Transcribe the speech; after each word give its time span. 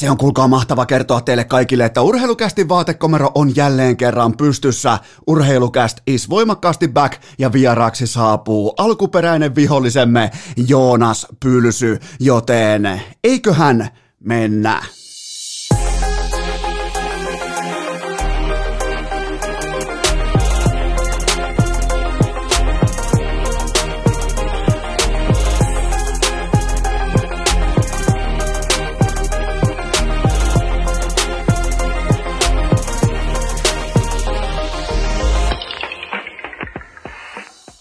Se 0.00 0.10
on 0.10 0.16
kuulkaa 0.16 0.48
mahtava 0.48 0.86
kertoa 0.86 1.20
teille 1.20 1.44
kaikille, 1.44 1.84
että 1.84 2.02
Urheilukästin 2.02 2.68
vaatekomero 2.68 3.30
on 3.34 3.56
jälleen 3.56 3.96
kerran 3.96 4.36
pystyssä. 4.36 4.98
Urheilukäst 5.26 5.98
is 6.06 6.30
voimakkaasti 6.30 6.88
back 6.88 7.22
ja 7.38 7.52
vieraaksi 7.52 8.06
saapuu 8.06 8.74
alkuperäinen 8.76 9.54
vihollisemme 9.54 10.30
Joonas 10.68 11.26
Pylsy, 11.42 11.98
joten 12.20 13.02
eiköhän 13.24 13.88
mennä. 14.20 14.82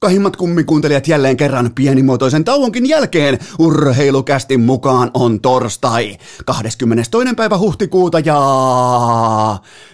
rakkahimmat 0.00 0.36
kummikuuntelijat 0.36 1.08
jälleen 1.08 1.36
kerran 1.36 1.70
pienimuotoisen 1.74 2.44
tauonkin 2.44 2.88
jälkeen. 2.88 3.38
Urheilukästin 3.58 4.60
mukaan 4.60 5.10
on 5.14 5.40
torstai 5.40 6.16
22. 6.46 7.34
päivä 7.36 7.58
huhtikuuta 7.58 8.18
ja 8.18 8.38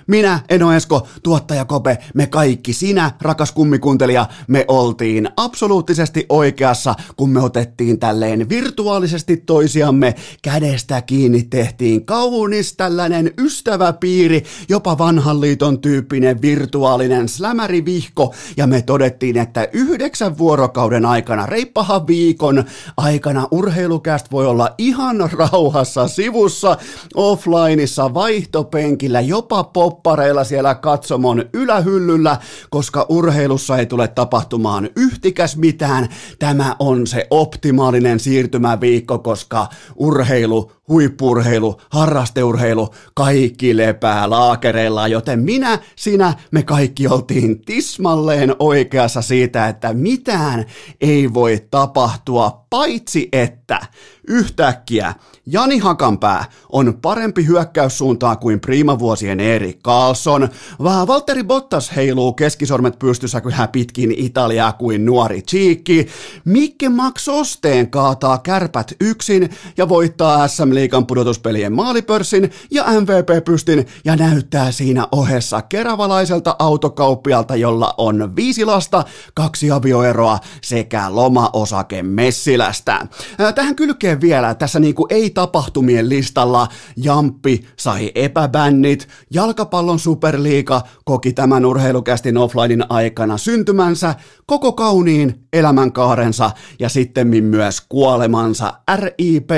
minä, 0.07 0.41
Eno 0.49 0.73
Esko, 0.73 1.07
tuottaja 1.23 1.65
Kope, 1.65 1.99
me 2.15 2.27
kaikki, 2.27 2.73
sinä, 2.73 3.11
rakas 3.21 3.53
kummikuuntelija, 3.53 4.27
me 4.49 4.65
oltiin 4.69 5.29
absoluuttisesti 5.37 6.27
oikeassa, 6.29 6.95
kun 7.16 7.30
me 7.30 7.41
otettiin 7.41 7.99
tälleen 7.99 8.49
virtuaalisesti 8.49 9.37
toisiamme 9.37 10.15
kädestä 10.43 11.02
kiinni, 11.02 11.43
tehtiin 11.43 12.07
kaunis 12.07 12.77
tällainen 12.77 13.33
ystäväpiiri, 13.39 14.45
jopa 14.68 14.99
vanhan 14.99 15.41
liiton 15.41 15.80
tyyppinen 15.80 16.43
virtuaalinen 16.43 17.29
slämärivihko, 17.29 18.35
ja 18.57 18.66
me 18.66 18.83
todettiin, 18.83 19.37
että 19.37 19.68
yhdeksän 19.95 20.38
vuorokauden 20.38 21.06
aikana, 21.06 21.46
reippahan 21.46 22.06
viikon 22.06 22.64
aikana 22.96 23.48
urheilukäst 23.50 24.32
voi 24.32 24.46
olla 24.46 24.74
ihan 24.78 25.16
rauhassa 25.32 26.09
sivussa, 26.09 26.76
offlineissa, 27.14 28.15
vaihtopenkillä, 28.15 29.20
jopa 29.20 29.65
pop 29.65 29.95
poppareilla 29.95 30.45
siellä 30.45 30.74
katsomon 30.74 31.45
ylähyllyllä, 31.52 32.37
koska 32.70 33.06
urheilussa 33.09 33.78
ei 33.78 33.87
tule 33.87 34.09
tapahtumaan 34.09 34.88
yhtikäs 34.96 35.56
mitään. 35.56 36.09
Tämä 36.38 36.76
on 36.78 37.06
se 37.06 37.26
optimaalinen 37.30 38.20
siirtymäviikko, 38.20 39.18
koska 39.18 39.68
urheilu 39.96 40.72
huippurheilu, 40.88 41.80
harrasteurheilu, 41.90 42.95
kaikki 43.15 43.76
lepää 43.76 44.30
laakereilla, 44.30 45.09
joten 45.09 45.40
minä, 45.40 45.78
sinä, 45.96 46.34
me 46.50 46.62
kaikki 46.62 47.09
oltiin 47.09 47.60
tismalleen 47.60 48.56
oikeassa 48.59 49.22
siitä, 49.22 49.68
että 49.68 49.84
mitään 49.93 50.65
ei 51.01 51.35
voi 51.35 51.66
tapahtua, 51.71 52.66
paitsi 52.71 53.29
että 53.32 53.80
yhtäkkiä 54.29 55.15
Jani 55.46 55.78
Hakanpää 55.78 56.45
on 56.73 56.98
parempi 57.02 57.46
hyökkäyssuuntaa 57.46 58.37
kuin 58.37 58.60
priimavuosien 58.60 59.40
Erik 59.40 59.82
Carlson, 59.82 60.48
vaan 60.82 61.06
Valtteri 61.06 61.45
Bottas 61.45 61.96
heiluu 61.96 62.32
keskisormet 62.32 62.98
pystyssä 62.98 63.40
kyllä 63.40 63.68
pitkin 63.72 64.15
Italiaa 64.16 64.72
kuin 64.72 65.04
nuori 65.04 65.42
Chiikki, 65.42 66.06
Mikke 66.44 66.88
Max 66.88 67.28
Osteen 67.28 67.91
kaataa 67.91 68.38
kärpät 68.38 68.92
yksin 69.00 69.50
ja 69.76 69.88
voittaa 69.88 70.48
SM 70.48 70.75
liikan 70.75 71.06
pudotuspelien 71.06 71.72
maalipörssin 71.72 72.50
ja 72.70 72.84
MVP-pystin 72.84 73.87
ja 74.04 74.16
näyttää 74.16 74.72
siinä 74.72 75.09
ohessa 75.12 75.62
keravalaiselta 75.62 76.56
autokauppialta, 76.59 77.56
jolla 77.56 77.94
on 77.99 78.37
viisi 78.37 78.65
lasta, 78.65 79.04
kaksi 79.34 79.71
avioeroa 79.71 80.38
sekä 80.62 81.15
lomaosake 81.15 82.03
Messilästä. 82.03 83.06
Tähän 83.54 83.77
kylkeen 83.77 84.21
vielä 84.21 84.54
tässä 84.54 84.81
niinku 84.81 85.06
ei-tapahtumien 85.34 86.09
listalla. 86.09 86.69
Jamppi 86.97 87.65
sai 87.77 88.12
epäbännit, 88.15 89.09
jalkapallon 89.31 89.99
superliiga 89.99 90.83
koki 91.05 91.33
tämän 91.33 91.65
urheilukästin 91.65 92.37
offlinein 92.37 92.84
aikana 92.89 93.39
syntymänsä, 93.39 94.15
koko 94.47 94.72
kauniin 94.72 95.47
elämänkaarensa 95.53 96.50
ja 96.78 96.88
sitten 96.88 97.27
myös 97.44 97.81
kuolemansa 97.88 98.72
RIP 98.97 99.50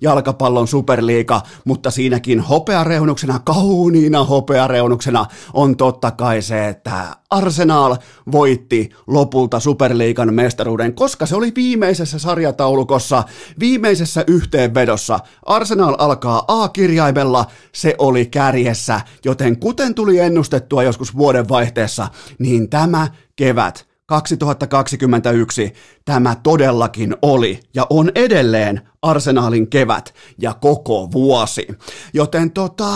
jalkapallon 0.00 0.68
superliiga, 0.68 1.40
mutta 1.64 1.90
siinäkin 1.90 2.40
hopeareunuksena, 2.40 3.38
kauniina 3.38 4.24
hopeareunuksena 4.24 5.26
on 5.54 5.76
totta 5.76 6.10
kai 6.10 6.42
se, 6.42 6.68
että 6.68 7.16
Arsenal 7.30 7.96
voitti 8.32 8.90
lopulta 9.06 9.60
Superliigan 9.60 10.34
mestaruuden, 10.34 10.94
koska 10.94 11.26
se 11.26 11.36
oli 11.36 11.52
viimeisessä 11.56 12.18
sarjataulukossa, 12.18 13.22
viimeisessä 13.60 14.24
yhteenvedossa. 14.26 15.20
Arsenal 15.46 15.94
alkaa 15.98 16.44
A-kirjaimella, 16.48 17.46
se 17.72 17.94
oli 17.98 18.26
kärjessä, 18.26 19.00
joten 19.24 19.60
kuten 19.60 19.94
tuli 19.94 20.18
ennustettua 20.18 20.82
joskus 20.82 21.16
vuoden 21.16 21.48
vaihteessa, 21.48 22.08
niin 22.38 22.70
tämä 22.70 23.08
kevät 23.36 23.89
2021 24.10 25.72
tämä 26.10 26.36
todellakin 26.42 27.16
oli 27.22 27.60
ja 27.74 27.86
on 27.90 28.12
edelleen 28.14 28.80
Arsenaalin 29.02 29.70
kevät 29.70 30.14
ja 30.38 30.54
koko 30.54 31.08
vuosi. 31.12 31.68
Joten 32.14 32.50
tota, 32.50 32.86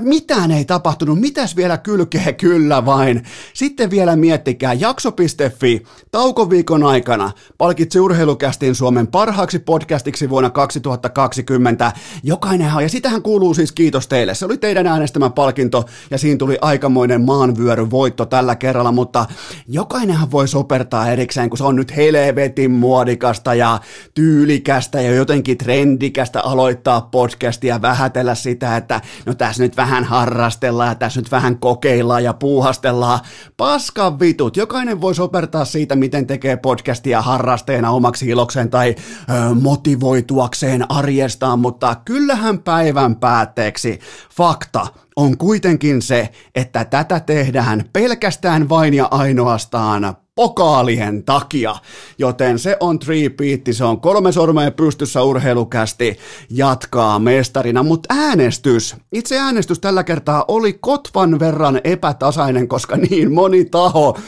mitään 0.00 0.50
ei 0.50 0.64
tapahtunut, 0.64 1.20
mitäs 1.20 1.56
vielä 1.56 1.78
kylkee 1.78 2.32
kyllä 2.42 2.86
vain. 2.86 3.22
Sitten 3.54 3.90
vielä 3.90 4.16
miettikää, 4.16 4.72
jakso.fi 4.72 5.82
taukoviikon 6.10 6.82
aikana 6.82 7.32
palkitsi 7.58 8.00
urheilukästin 8.00 8.74
Suomen 8.74 9.06
parhaaksi 9.06 9.58
podcastiksi 9.58 10.30
vuonna 10.30 10.50
2020. 10.50 11.92
Jokainen, 12.22 12.72
ja 12.82 12.88
sitähän 12.88 13.22
kuuluu 13.22 13.54
siis 13.54 13.72
kiitos 13.72 14.08
teille. 14.08 14.34
Se 14.34 14.44
oli 14.44 14.58
teidän 14.58 14.86
äänestämä 14.86 15.30
palkinto 15.30 15.84
ja 16.10 16.18
siinä 16.18 16.38
tuli 16.38 16.58
aikamoinen 16.60 17.24
maanvyöry 17.24 17.90
voitto 17.90 18.26
tällä 18.26 18.56
kerralla, 18.56 18.92
mutta 18.92 19.26
jokainenhan 19.68 20.30
voi 20.30 20.48
sopertaa 20.48 21.10
erikseen, 21.10 21.50
kun 21.50 21.58
se 21.58 21.64
on 21.64 21.76
nyt 21.76 21.96
helvetin 21.96 22.63
muodikasta 22.70 23.54
ja 23.54 23.80
tyylikästä 24.14 25.00
ja 25.00 25.14
jotenkin 25.14 25.58
trendikästä 25.58 26.40
aloittaa 26.42 27.00
podcastia 27.00 27.82
vähätellä 27.82 28.34
sitä, 28.34 28.76
että 28.76 29.00
no 29.26 29.34
tässä 29.34 29.62
nyt 29.62 29.76
vähän 29.76 30.04
harrastellaan 30.04 30.88
ja 30.88 30.94
tässä 30.94 31.20
nyt 31.20 31.30
vähän 31.30 31.58
kokeillaan 31.58 32.24
ja 32.24 32.32
puuhastellaan. 32.32 33.20
Paskan 33.56 34.20
vitut, 34.20 34.56
jokainen 34.56 35.00
voi 35.00 35.14
sopertaa 35.14 35.64
siitä, 35.64 35.96
miten 35.96 36.26
tekee 36.26 36.56
podcastia 36.56 37.22
harrasteena 37.22 37.90
omaksi 37.90 38.28
ilokseen 38.28 38.70
tai 38.70 38.94
ö, 38.98 39.54
motivoituakseen 39.54 40.90
arjestaan, 40.90 41.58
mutta 41.58 41.96
kyllähän 42.04 42.58
päivän 42.58 43.16
päätteeksi 43.16 44.00
fakta 44.36 44.86
on 45.16 45.38
kuitenkin 45.38 46.02
se, 46.02 46.30
että 46.54 46.84
tätä 46.84 47.20
tehdään 47.20 47.84
pelkästään 47.92 48.68
vain 48.68 48.94
ja 48.94 49.08
ainoastaan 49.10 50.16
pokaalien 50.34 51.24
takia, 51.24 51.74
joten 52.18 52.58
se 52.58 52.76
on 52.80 52.98
tripiitti, 52.98 53.72
se 53.72 53.84
on 53.84 54.00
kolme 54.00 54.32
sormea 54.32 54.70
pystyssä 54.70 55.22
urheilukästi 55.22 56.18
jatkaa 56.50 57.18
mestarina, 57.18 57.82
mutta 57.82 58.14
äänestys, 58.14 58.96
itse 59.12 59.38
äänestys 59.38 59.80
tällä 59.80 60.04
kertaa 60.04 60.44
oli 60.48 60.72
kotvan 60.72 61.38
verran 61.38 61.80
epätasainen, 61.84 62.68
koska 62.68 62.96
niin 62.96 63.32
moni 63.32 63.64
taho, 63.64 64.18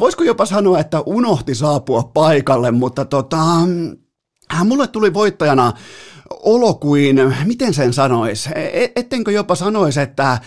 voisiko 0.00 0.24
jopa 0.24 0.46
sanoa, 0.46 0.78
että 0.78 1.00
unohti 1.06 1.54
saapua 1.54 2.10
paikalle, 2.14 2.70
mutta 2.70 3.04
tota, 3.04 3.42
äh, 4.54 4.64
mulle 4.64 4.86
tuli 4.86 5.14
voittajana 5.14 5.72
olo 6.30 6.74
kuin, 6.74 7.34
miten 7.44 7.74
sen 7.74 7.92
sanois, 7.92 8.46
e, 8.46 8.92
ettenkö 8.96 9.32
jopa 9.32 9.54
sanois, 9.54 9.96
että 9.96 10.38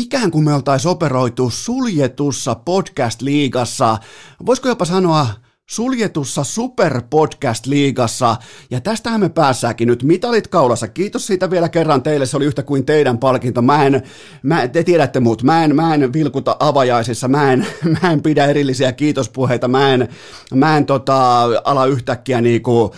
ikään 0.00 0.30
kuin 0.30 0.44
me 0.44 0.54
oltaisiin 0.54 0.90
operoitu 0.90 1.50
suljetussa 1.50 2.54
podcast-liigassa, 2.54 3.98
voisiko 4.46 4.68
jopa 4.68 4.84
sanoa 4.84 5.26
suljetussa 5.70 6.44
Super 6.44 7.02
Podcast-liigassa, 7.10 8.36
ja 8.70 8.80
tästähän 8.80 9.20
me 9.20 9.28
päässäänkin 9.28 9.88
nyt 9.88 10.02
mitalit 10.02 10.48
kaulassa. 10.48 10.88
Kiitos 10.88 11.26
siitä 11.26 11.50
vielä 11.50 11.68
kerran 11.68 12.02
teille, 12.02 12.26
se 12.26 12.36
oli 12.36 12.44
yhtä 12.44 12.62
kuin 12.62 12.86
teidän 12.86 13.18
palkinto. 13.18 13.62
Mä 13.62 13.86
en, 13.86 14.02
mä, 14.42 14.68
te 14.68 14.84
tiedätte 14.84 15.20
muut, 15.20 15.42
mä 15.42 15.64
en, 15.64 15.76
mä 15.76 15.94
en 15.94 16.12
vilkuta 16.12 16.56
avajaisissa, 16.60 17.28
mä 17.28 17.52
en, 17.52 17.66
mä 18.02 18.12
en 18.12 18.22
pidä 18.22 18.46
erillisiä 18.46 18.92
kiitospuheita, 18.92 19.68
mä 19.68 19.94
en, 19.94 20.08
mä 20.54 20.76
en 20.76 20.86
tota, 20.86 21.42
ala 21.64 21.86
yhtäkkiä 21.86 22.40
niinku, 22.40 22.94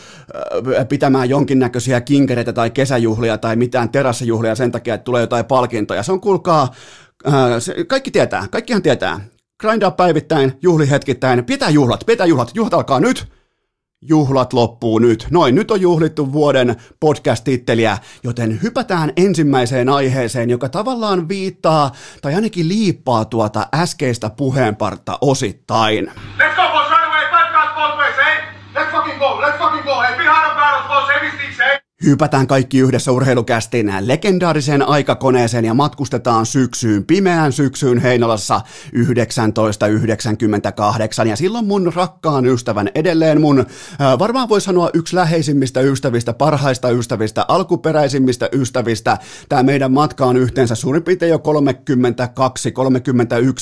pitämään 0.88 1.28
jonkinnäköisiä 1.28 2.00
kinkereitä 2.00 2.52
tai 2.52 2.70
kesäjuhlia 2.70 3.38
tai 3.38 3.56
mitään 3.56 3.88
terassijuhlia 3.88 4.54
sen 4.54 4.72
takia, 4.72 4.94
että 4.94 5.04
tulee 5.04 5.20
jotain 5.20 5.44
palkintoja. 5.44 6.02
Se 6.02 6.12
on, 6.12 6.20
kuulkaa, 6.20 6.74
kaikki 7.88 8.10
tietää, 8.10 8.46
kaikkihan 8.50 8.82
tietää 8.82 9.31
grindaa 9.62 9.90
päivittäin, 9.90 10.52
juhli 10.62 10.90
hetkittäin, 10.90 11.44
pitää 11.44 11.70
juhlat, 11.70 12.00
pitää 12.06 12.26
juhlat, 12.26 12.50
juhlat 12.54 12.74
alkaa 12.74 13.00
nyt, 13.00 13.32
juhlat 14.00 14.52
loppuu 14.52 14.98
nyt. 14.98 15.26
Noin, 15.30 15.54
nyt 15.54 15.70
on 15.70 15.80
juhlittu 15.80 16.32
vuoden 16.32 16.76
podcast-titteliä, 17.00 17.98
joten 18.22 18.62
hypätään 18.62 19.12
ensimmäiseen 19.16 19.88
aiheeseen, 19.88 20.50
joka 20.50 20.68
tavallaan 20.68 21.28
viittaa 21.28 21.92
tai 22.22 22.34
ainakin 22.34 22.68
liippaa 22.68 23.24
tuota 23.24 23.66
äskeistä 23.74 24.30
puheenpartta 24.30 25.18
osittain. 25.20 26.06
Let's 26.38 26.56
go, 26.56 26.91
Hypätään 32.04 32.46
kaikki 32.46 32.78
yhdessä 32.78 33.12
urheilukästiin 33.12 33.92
legendaariseen 34.00 34.88
aikakoneeseen 34.88 35.64
ja 35.64 35.74
matkustetaan 35.74 36.46
syksyyn, 36.46 37.04
pimeään 37.04 37.52
syksyyn 37.52 37.98
Heinolassa 37.98 38.60
1998. 39.54 41.28
Ja 41.28 41.36
silloin 41.36 41.66
mun 41.66 41.92
rakkaan 41.94 42.46
ystävän, 42.46 42.90
edelleen 42.94 43.40
mun, 43.40 43.66
varmaan 44.18 44.48
voi 44.48 44.60
sanoa 44.60 44.90
yksi 44.94 45.16
läheisimmistä 45.16 45.80
ystävistä, 45.80 46.32
parhaista 46.32 46.90
ystävistä, 46.90 47.44
alkuperäisimmistä 47.48 48.48
ystävistä. 48.52 49.18
Tämä 49.48 49.62
meidän 49.62 49.92
matka 49.92 50.26
on 50.26 50.36
yhteensä 50.36 50.74
suurin 50.74 51.02
piirtein 51.02 51.30
jo 51.30 51.38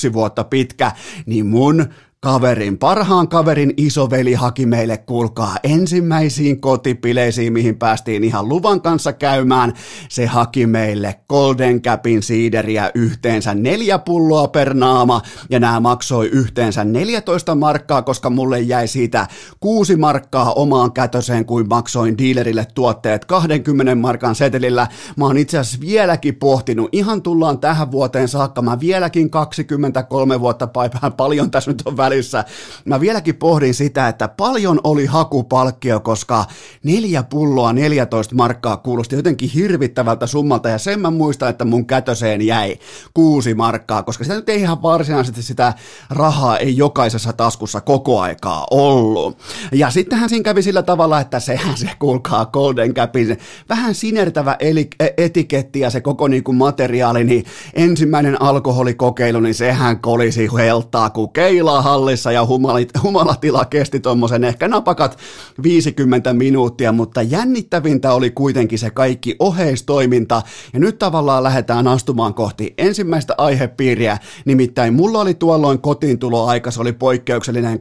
32-31 0.09 0.13
vuotta 0.13 0.43
pitkä, 0.43 0.91
niin 1.25 1.45
mun 1.45 1.85
kaverin, 2.25 2.77
parhaan 2.77 3.27
kaverin 3.27 3.73
isoveli 3.77 4.33
haki 4.33 4.65
meille, 4.65 4.97
kuulkaa, 4.97 5.57
ensimmäisiin 5.63 6.61
kotipileisiin, 6.61 7.53
mihin 7.53 7.77
päästiin 7.77 8.23
ihan 8.23 8.49
luvan 8.49 8.81
kanssa 8.81 9.13
käymään. 9.13 9.73
Se 10.09 10.25
haki 10.25 10.67
meille 10.67 11.19
Golden 11.29 11.81
Capin 11.81 12.23
siideriä 12.23 12.91
yhteensä 12.95 13.55
neljä 13.55 13.99
pulloa 13.99 14.47
per 14.47 14.73
naama, 14.73 15.21
ja 15.49 15.59
nämä 15.59 15.79
maksoi 15.79 16.27
yhteensä 16.27 16.83
14 16.83 17.55
markkaa, 17.55 18.01
koska 18.01 18.29
mulle 18.29 18.59
jäi 18.59 18.87
siitä 18.87 19.27
kuusi 19.59 19.95
markkaa 19.95 20.53
omaan 20.53 20.91
kätöseen, 20.91 21.45
kuin 21.45 21.67
maksoin 21.69 22.17
dealerille 22.17 22.67
tuotteet 22.75 23.25
20 23.25 23.95
markan 23.95 24.35
setelillä. 24.35 24.87
Mä 25.15 25.25
oon 25.25 25.37
itse 25.37 25.57
asiassa 25.57 25.81
vieläkin 25.81 26.35
pohtinut, 26.35 26.89
ihan 26.91 27.21
tullaan 27.21 27.59
tähän 27.59 27.91
vuoteen 27.91 28.27
saakka, 28.27 28.61
mä 28.61 28.79
vieläkin 28.79 29.29
23 29.29 30.39
vuotta 30.39 30.67
päivää, 30.67 31.11
paljon 31.17 31.51
tässä 31.51 31.71
nyt 31.71 31.81
on 31.85 31.97
väliä 31.97 32.10
välissä. 32.11 32.43
Mä 32.85 32.99
vieläkin 32.99 33.35
pohdin 33.35 33.73
sitä, 33.73 34.07
että 34.07 34.27
paljon 34.27 34.79
oli 34.83 35.05
hakupalkkio, 35.05 35.99
koska 35.99 36.45
neljä 36.83 37.23
pulloa 37.23 37.73
14 37.73 38.35
markkaa 38.35 38.77
kuulosti 38.77 39.15
jotenkin 39.15 39.49
hirvittävältä 39.49 40.27
summalta, 40.27 40.69
ja 40.69 40.77
sen 40.77 40.99
mä 40.99 41.11
muistan, 41.11 41.49
että 41.49 41.65
mun 41.65 41.85
kätöseen 41.85 42.41
jäi 42.41 42.77
kuusi 43.13 43.53
markkaa, 43.53 44.03
koska 44.03 44.23
sitä 44.23 44.35
nyt 44.35 44.49
ei 44.49 44.61
ihan 44.61 44.81
varsinaisesti 44.81 45.43
sitä 45.43 45.73
rahaa 46.09 46.57
ei 46.57 46.77
jokaisessa 46.77 47.33
taskussa 47.33 47.81
koko 47.81 48.19
aikaa 48.19 48.67
ollut. 48.71 49.37
Ja 49.71 49.89
sittenhän 49.89 50.29
siinä 50.29 50.43
kävi 50.43 50.61
sillä 50.61 50.83
tavalla, 50.83 51.19
että 51.19 51.39
sehän 51.39 51.77
se 51.77 51.89
kuulkaa 51.99 52.45
Golden 52.45 52.93
Capin 52.93 53.37
vähän 53.69 53.95
sinertävä 53.95 54.57
e, 54.59 55.05
etiketti 55.17 55.79
ja 55.79 55.89
se 55.89 56.01
koko 56.01 56.27
niin 56.27 56.43
kuin 56.43 56.57
materiaali, 56.57 57.23
niin 57.23 57.45
ensimmäinen 57.73 58.41
alkoholikokeilu, 58.41 59.39
niin 59.39 59.55
sehän 59.55 59.99
kolisi 59.99 60.49
heltaa 60.57 61.09
kuin 61.09 61.31
keilahalli 61.33 62.00
hallissa 62.01 62.31
ja 62.31 62.45
humalit, 62.45 62.89
humalatila 63.03 63.65
kesti 63.65 63.99
tuommoisen 63.99 64.43
ehkä 64.43 64.67
napakat 64.67 65.17
50 65.63 66.33
minuuttia, 66.33 66.91
mutta 66.91 67.21
jännittävintä 67.21 68.13
oli 68.13 68.29
kuitenkin 68.29 68.79
se 68.79 68.89
kaikki 68.89 69.35
oheistoiminta. 69.39 70.41
Ja 70.73 70.79
nyt 70.79 70.99
tavallaan 70.99 71.43
lähdetään 71.43 71.87
astumaan 71.87 72.33
kohti 72.33 72.73
ensimmäistä 72.77 73.35
aihepiiriä, 73.37 74.17
nimittäin 74.45 74.93
mulla 74.93 75.19
oli 75.19 75.33
tuolloin 75.33 75.81
kotiin 75.81 76.19
tuloaika, 76.19 76.71
se 76.71 76.81
oli 76.81 76.93
poikkeuksellinen 76.93 77.79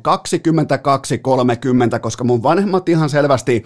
22.30, 1.95 1.99
koska 2.01 2.25
mun 2.25 2.43
vanhemmat 2.43 2.89
ihan 2.89 3.11
selvästi 3.11 3.65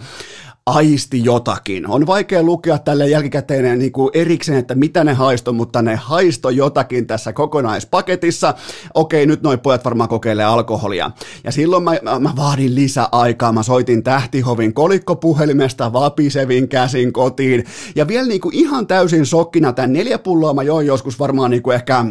aisti 0.65 1.23
jotakin. 1.23 1.89
On 1.89 2.07
vaikea 2.07 2.43
lukea 2.43 2.77
tälle 2.77 3.09
jälkikäteen 3.09 3.79
niin 3.79 3.91
kuin 3.91 4.09
erikseen, 4.13 4.57
että 4.57 4.75
mitä 4.75 5.03
ne 5.03 5.13
haisto, 5.13 5.53
mutta 5.53 5.81
ne 5.81 5.95
haisto 5.95 6.49
jotakin 6.49 7.07
tässä 7.07 7.33
kokonaispaketissa. 7.33 8.53
Okei, 8.93 9.25
nyt 9.25 9.41
noin 9.41 9.59
pojat 9.59 9.85
varmaan 9.85 10.09
kokeilee 10.09 10.45
alkoholia. 10.45 11.11
Ja 11.43 11.51
silloin 11.51 11.83
mä, 11.83 11.91
mä, 12.01 12.19
mä 12.19 12.33
vaadin 12.35 12.75
lisäaikaa. 12.75 13.51
Mä 13.51 13.63
soitin 13.63 14.03
Tähtihovin 14.03 14.73
kolikkopuhelimesta 14.73 15.93
vapisevin 15.93 16.69
käsin 16.69 17.13
kotiin. 17.13 17.65
Ja 17.95 18.07
vielä 18.07 18.27
niin 18.27 18.41
kuin 18.41 18.55
ihan 18.55 18.87
täysin 18.87 19.25
sokkina 19.25 19.73
tämän 19.73 19.93
neljä 19.93 20.19
pulloa 20.19 20.53
mä 20.53 20.63
join 20.63 20.87
joskus 20.87 21.19
varmaan 21.19 21.51
niin 21.51 21.63
kuin 21.63 21.75
ehkä 21.75 22.05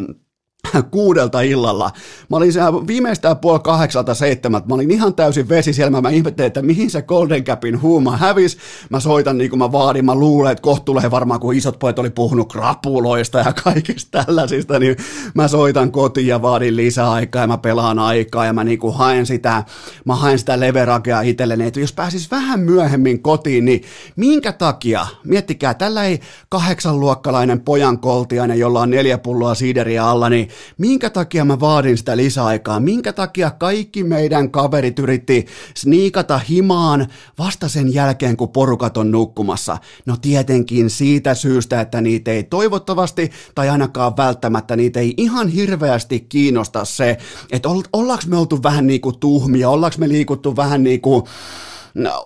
kuudelta 0.90 1.40
illalla. 1.40 1.90
Mä 2.31 2.37
olin 2.37 2.52
siellä 2.52 2.87
viimeistään 2.87 3.37
puoli 3.37 3.61
kahdeksalta 3.61 4.14
seitsemältä. 4.14 4.69
Mä 4.69 4.75
olin 4.75 4.90
ihan 4.90 5.14
täysin 5.14 5.49
vesi 5.49 5.72
siellä. 5.72 6.00
Mä 6.00 6.11
ihmettelin, 6.11 6.46
että 6.46 6.62
mihin 6.62 6.90
se 6.90 7.02
Golden 7.02 7.44
Capin 7.44 7.82
huuma 7.82 8.16
hävis. 8.16 8.58
Mä 8.90 9.00
soitan 9.00 9.38
niin 9.38 9.50
kuin 9.50 9.58
mä 9.58 9.72
vaadin. 9.72 10.05
Mä 10.05 10.14
luulen, 10.14 10.52
että 10.52 10.62
kohta 10.62 10.84
tulee 10.84 11.11
varmaan, 11.11 11.40
kun 11.40 11.55
isot 11.55 11.78
pojat 11.78 11.99
oli 11.99 12.11
puhunut 12.11 12.52
krapuloista 12.52 13.38
ja 13.38 13.52
kaikista 13.64 14.25
tällaisista, 14.25 14.78
niin 14.78 14.96
mä 15.34 15.49
soitan 15.49 15.93
kotiin 15.93 16.26
ja 16.26 16.43
vaadin 16.43 16.76
lisäaikaa 16.76 17.43
ja 17.43 17.46
mä 17.46 17.58
pelaan 17.58 17.99
aikaa 17.99 18.46
ja 18.46 18.52
mä 18.52 18.64
niin 18.64 18.78
kuin 18.78 18.94
haen 18.94 19.26
sitä, 19.26 19.64
mä 20.05 20.14
haen 20.14 20.38
sitä 20.38 20.60
leveragea 20.60 21.20
itselleni, 21.20 21.67
että 21.67 21.81
jos 21.81 21.93
pääsis 21.93 22.31
vähän 22.31 22.60
myöhemmin 22.60 23.22
kotiin, 23.22 23.64
niin 23.64 23.82
minkä 24.17 24.52
takia, 24.52 25.06
miettikää, 25.25 25.75
tällä 25.75 26.05
ei 26.05 26.20
kahdeksanluokkalainen 26.49 27.60
pojan 27.60 27.99
koltiainen, 27.99 28.58
jolla 28.58 28.81
on 28.81 28.90
neljä 28.90 29.19
pulloa 29.19 29.55
siideriä 29.55 30.06
alla, 30.06 30.28
niin 30.28 30.49
minkä 30.78 31.10
takia 31.10 31.44
mä 31.44 31.60
vaadin 31.60 31.98
sitä 31.98 32.16
lisäaikaa, 32.16 32.80
minkä 32.80 33.12
takia 33.12 33.50
kaikki 33.50 34.04
meidän 34.04 34.50
kaverit 34.50 34.98
yritti 34.98 35.46
sniikata 35.74 36.38
himaan 36.38 37.06
vasta 37.38 37.68
sen 37.68 37.94
jälkeen, 37.94 38.36
kun 38.36 38.48
porukat 38.48 38.96
on 38.96 39.10
nukkumassa. 39.10 39.78
No 40.06 40.16
tietenkin 40.16 40.90
siitä 40.90 41.34
syystä, 41.34 41.80
että 41.80 42.00
niitä 42.00 42.30
ei 42.30 42.42
toivottavasti 42.42 43.30
tai 43.54 43.68
ainakaan 43.68 44.16
välttämättä 44.16 44.76
niitä 44.76 45.00
ei 45.00 45.14
ihan 45.16 45.48
hirveästi 45.48 46.20
kiinnosta 46.20 46.84
se, 46.84 47.18
että 47.52 47.68
ollaanko 47.92 48.24
me 48.26 48.36
oltu 48.36 48.62
vähän 48.62 48.86
niin 48.86 49.00
kuin 49.00 49.18
tuhmia, 49.18 49.70
ollaanko 49.70 49.96
me 49.98 50.08
liikuttu 50.08 50.56
vähän 50.56 50.82
niin 50.82 51.00
kuin 51.00 51.24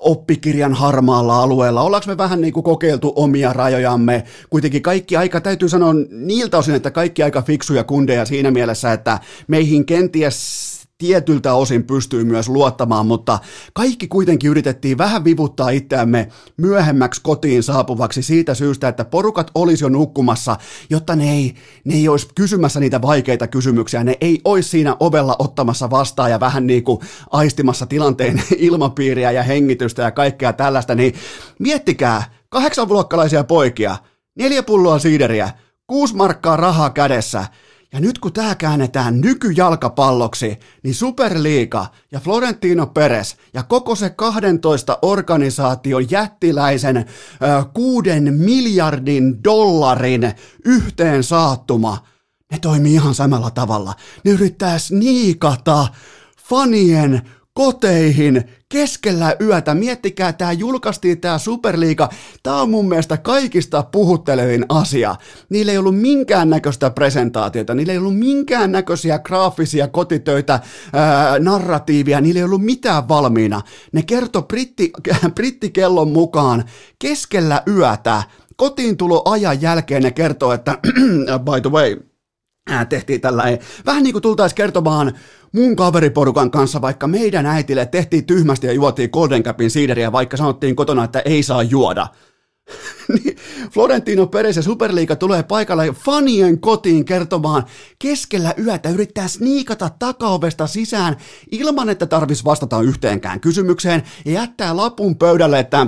oppikirjan 0.00 0.74
harmaalla 0.74 1.42
alueella? 1.42 1.82
Ollaanko 1.82 2.06
me 2.06 2.16
vähän 2.16 2.40
niin 2.40 2.52
kuin 2.52 2.64
kokeiltu 2.64 3.12
omia 3.16 3.52
rajojamme? 3.52 4.24
Kuitenkin 4.50 4.82
kaikki 4.82 5.16
aika, 5.16 5.40
täytyy 5.40 5.68
sanoa 5.68 5.94
niiltä 6.10 6.58
osin, 6.58 6.74
että 6.74 6.90
kaikki 6.90 7.22
aika 7.22 7.42
fiksuja 7.42 7.84
kundeja 7.84 8.24
siinä 8.24 8.50
mielessä, 8.50 8.92
että 8.92 9.18
meihin 9.48 9.86
kenties 9.86 10.77
tietyltä 10.98 11.54
osin 11.54 11.84
pystyy 11.84 12.24
myös 12.24 12.48
luottamaan, 12.48 13.06
mutta 13.06 13.38
kaikki 13.72 14.08
kuitenkin 14.08 14.50
yritettiin 14.50 14.98
vähän 14.98 15.24
vivuttaa 15.24 15.70
itseämme 15.70 16.28
myöhemmäksi 16.56 17.20
kotiin 17.22 17.62
saapuvaksi 17.62 18.22
siitä 18.22 18.54
syystä, 18.54 18.88
että 18.88 19.04
porukat 19.04 19.50
olisi 19.54 19.84
jo 19.84 19.88
nukkumassa, 19.88 20.56
jotta 20.90 21.16
ne 21.16 21.32
ei, 21.32 21.54
ne 21.84 21.94
ei 21.94 22.08
olisi 22.08 22.28
kysymässä 22.34 22.80
niitä 22.80 23.02
vaikeita 23.02 23.46
kysymyksiä, 23.46 24.04
ne 24.04 24.16
ei 24.20 24.40
olisi 24.44 24.68
siinä 24.68 24.96
ovella 25.00 25.36
ottamassa 25.38 25.90
vastaan 25.90 26.30
ja 26.30 26.40
vähän 26.40 26.66
niin 26.66 26.84
kuin 26.84 27.00
aistimassa 27.30 27.86
tilanteen 27.86 28.42
ilmapiiriä 28.56 29.30
ja 29.30 29.42
hengitystä 29.42 30.02
ja 30.02 30.10
kaikkea 30.10 30.52
tällaista, 30.52 30.94
niin 30.94 31.14
miettikää, 31.58 32.22
kahdeksanluokkalaisia 32.48 33.44
poikia, 33.44 33.96
neljä 34.38 34.62
pulloa 34.62 34.98
siideriä, 34.98 35.50
kuusi 35.86 36.16
markkaa 36.16 36.56
rahaa 36.56 36.90
kädessä, 36.90 37.44
ja 37.92 38.00
nyt 38.00 38.18
kun 38.18 38.32
tämä 38.32 38.54
käännetään 38.54 39.20
nykyjalkapalloksi, 39.20 40.58
niin 40.82 40.94
Superliiga 40.94 41.86
ja 42.12 42.20
Florentino 42.20 42.86
Perez 42.86 43.34
ja 43.54 43.62
koko 43.62 43.94
se 43.94 44.10
12 44.10 44.98
organisaation 45.02 46.10
jättiläisen 46.10 46.96
ö, 46.96 47.04
kuuden 47.74 48.34
miljardin 48.34 49.44
dollarin 49.44 50.32
yhteen 50.64 51.24
saattuma, 51.24 52.06
ne 52.52 52.58
toimii 52.58 52.94
ihan 52.94 53.14
samalla 53.14 53.50
tavalla. 53.50 53.94
Ne 54.24 54.30
yrittää 54.30 54.78
sniikata 54.78 55.86
fanien 56.48 57.22
koteihin 57.52 58.44
keskellä 58.68 59.36
yötä. 59.40 59.74
Miettikää, 59.74 60.32
tämä 60.32 60.52
julkaistiin 60.52 61.20
tämä 61.20 61.38
Superliiga. 61.38 62.08
Tämä 62.42 62.62
on 62.62 62.70
mun 62.70 62.88
mielestä 62.88 63.16
kaikista 63.16 63.82
puhuttelevin 63.82 64.66
asia. 64.68 65.16
Niillä 65.48 65.72
ei 65.72 65.78
ollut 65.78 66.00
minkäännäköistä 66.00 66.90
presentaatiota, 66.90 67.74
niillä 67.74 67.92
ei 67.92 67.98
ollut 67.98 68.18
minkäännäköisiä 68.18 69.18
graafisia 69.18 69.88
kotitöitä, 69.88 70.60
ää, 70.92 71.38
narratiivia, 71.38 72.20
niillä 72.20 72.38
ei 72.38 72.44
ollut 72.44 72.64
mitään 72.64 73.08
valmiina. 73.08 73.62
Ne 73.92 74.02
kertoi 74.02 74.42
britti, 74.42 74.90
brittikellon 75.36 76.10
mukaan 76.10 76.64
keskellä 76.98 77.62
yötä, 77.66 78.22
kotiin 78.56 78.96
tulo 78.96 79.22
ajan 79.24 79.62
jälkeen 79.62 80.02
ne 80.02 80.10
kertoo, 80.10 80.52
että 80.52 80.78
by 81.50 81.60
the 81.60 81.70
way, 81.70 81.96
tehtiin 82.88 83.20
tällainen, 83.20 83.58
vähän 83.86 84.02
niin 84.02 84.12
kuin 84.12 84.22
tultaisiin 84.22 84.56
kertomaan 84.56 85.12
mun 85.52 85.76
kaveriporukan 85.76 86.50
kanssa, 86.50 86.80
vaikka 86.80 87.06
meidän 87.06 87.46
äitille 87.46 87.86
tehtiin 87.86 88.24
tyhmästi 88.24 88.66
ja 88.66 88.72
juotiin 88.72 89.10
Golden 89.12 89.42
Capin 89.42 89.70
siideriä, 89.70 90.12
vaikka 90.12 90.36
sanottiin 90.36 90.76
kotona, 90.76 91.04
että 91.04 91.22
ei 91.24 91.42
saa 91.42 91.62
juoda. 91.62 92.06
niin 93.14 93.36
Florentino 93.70 94.26
Perez 94.26 94.56
ja 94.56 94.62
Superliiga 94.62 95.16
tulee 95.16 95.42
paikalle 95.42 95.94
fanien 96.04 96.60
kotiin 96.60 97.04
kertomaan 97.04 97.64
keskellä 97.98 98.54
yötä, 98.66 98.88
yrittää 98.88 99.28
sniikata 99.28 99.90
takaovesta 99.98 100.66
sisään 100.66 101.16
ilman, 101.50 101.88
että 101.88 102.06
tarvitsisi 102.06 102.44
vastata 102.44 102.80
yhteenkään 102.80 103.40
kysymykseen 103.40 104.02
ja 104.24 104.32
jättää 104.32 104.76
lapun 104.76 105.16
pöydälle, 105.16 105.58
että 105.58 105.86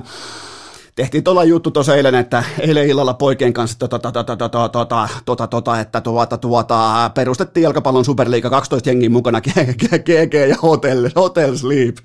tehtiin 1.01 1.25
tuolla 1.25 1.45
juttu 1.45 1.71
tuossa 1.71 1.97
eilen, 1.97 2.15
että 2.15 2.45
eilen 2.59 2.89
illalla 2.89 3.15
poikien 3.15 3.53
kanssa 3.53 3.79
tota, 3.79 3.99
tota, 3.99 4.25
tota, 4.25 4.49
tota, 4.49 4.69
tota, 4.69 5.09
tota, 5.25 5.47
tota, 5.47 5.81
että 5.81 6.01
tuota, 6.01 6.39
tuota, 6.39 7.11
perustettiin 7.15 7.63
jalkapallon 7.63 8.05
superliiga 8.05 8.51
12 8.51 8.89
jengin 8.89 9.13
mukana 9.13 9.41
GG 9.41 10.35
ja 10.49 10.57
Hotel, 10.63 11.11
Hotel 11.17 11.57
Sleep. 11.57 11.97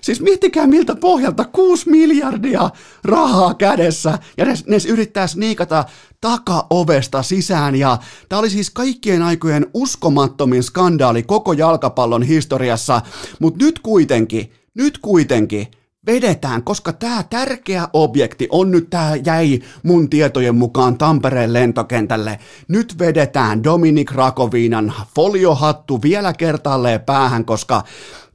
Siis 0.00 0.20
miettikää 0.20 0.66
miltä 0.66 0.96
pohjalta 0.96 1.44
6 1.44 1.90
miljardia 1.90 2.70
rahaa 3.04 3.54
kädessä 3.54 4.18
ja 4.36 4.44
ne, 4.44 4.54
ne 4.66 4.76
yrittää 4.88 5.26
sniikata 5.26 5.84
takaovesta 6.20 7.22
sisään 7.22 7.76
ja 7.76 7.98
tämä 8.28 8.40
oli 8.40 8.50
siis 8.50 8.70
kaikkien 8.70 9.22
aikojen 9.22 9.66
uskomattomin 9.74 10.62
skandaali 10.62 11.22
koko 11.22 11.52
jalkapallon 11.52 12.22
historiassa, 12.22 13.00
mutta 13.38 13.64
nyt 13.64 13.78
kuitenkin, 13.78 14.52
nyt 14.74 14.98
kuitenkin 14.98 15.68
vedetään, 16.06 16.62
koska 16.62 16.92
tämä 16.92 17.22
tärkeä 17.22 17.88
objekti 17.92 18.48
on 18.50 18.70
nyt, 18.70 18.90
tämä 18.90 19.16
jäi 19.24 19.60
mun 19.82 20.10
tietojen 20.10 20.54
mukaan 20.54 20.98
Tampereen 20.98 21.52
lentokentälle. 21.52 22.38
Nyt 22.68 22.98
vedetään 22.98 23.64
Dominik 23.64 24.12
Rakoviinan 24.12 24.92
foliohattu 25.14 26.02
vielä 26.02 26.32
kertaalleen 26.32 27.00
päähän, 27.00 27.44
koska 27.44 27.82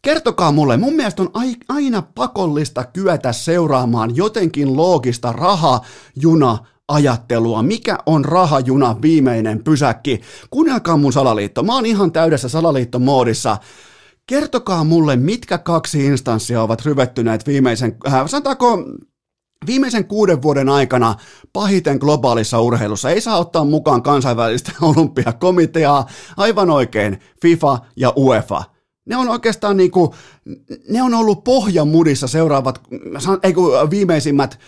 Kertokaa 0.02 0.52
mulle, 0.52 0.78
mun 0.78 0.94
mielestä 0.94 1.22
on 1.22 1.32
aina 1.70 2.02
pakollista 2.02 2.84
kyetä 2.84 3.34
seuraamaan 3.34 4.16
jotenkin 4.16 4.78
loogista 4.78 5.32
rahajuna 5.32 6.58
ajattelua. 6.88 7.64
Mikä 7.64 7.98
on 8.06 8.26
rahajuna 8.26 9.02
viimeinen 9.02 9.64
pysäkki? 9.64 10.22
Kuunnelkaa 10.50 10.98
mun 10.98 11.14
salaliitto. 11.14 11.64
Mä 11.64 11.76
oon 11.76 11.86
ihan 11.86 12.12
täydessä 12.12 12.50
salaliittomoodissa. 12.50 13.58
Kertokaa 14.28 14.84
mulle, 14.84 15.16
mitkä 15.16 15.58
kaksi 15.58 16.06
instanssia 16.06 16.62
ovat 16.62 16.86
ryvettyneet 16.86 17.48
viimeisen, 17.48 17.98
äh, 18.08 18.28
sanotaanko 18.28 18.84
Viimeisen 19.66 20.06
kuuden 20.06 20.42
vuoden 20.42 20.70
aikana 20.70 21.16
pahiten 21.54 21.98
globaalissa 21.98 22.62
urheilussa 22.62 23.10
ei 23.10 23.22
saa 23.22 23.38
ottaa 23.38 23.64
mukaan 23.64 24.04
kansainvälistä 24.04 24.72
olympiakomiteaa, 24.96 26.08
aivan 26.38 26.70
oikein, 26.70 27.20
FIFA 27.42 27.80
ja 27.96 28.14
UEFA. 28.18 28.64
Ne 29.06 29.18
on 29.18 29.30
oikeastaan 29.30 29.78
niin 29.78 29.92
kuin, 29.92 30.12
ne 30.90 31.02
on 31.02 31.14
ollut 31.14 31.44
pohjamudissa 31.44 32.28
seuraavat, 32.28 32.82
ei 33.44 33.54
kun 33.54 33.72
viimeisimmät 33.90 34.60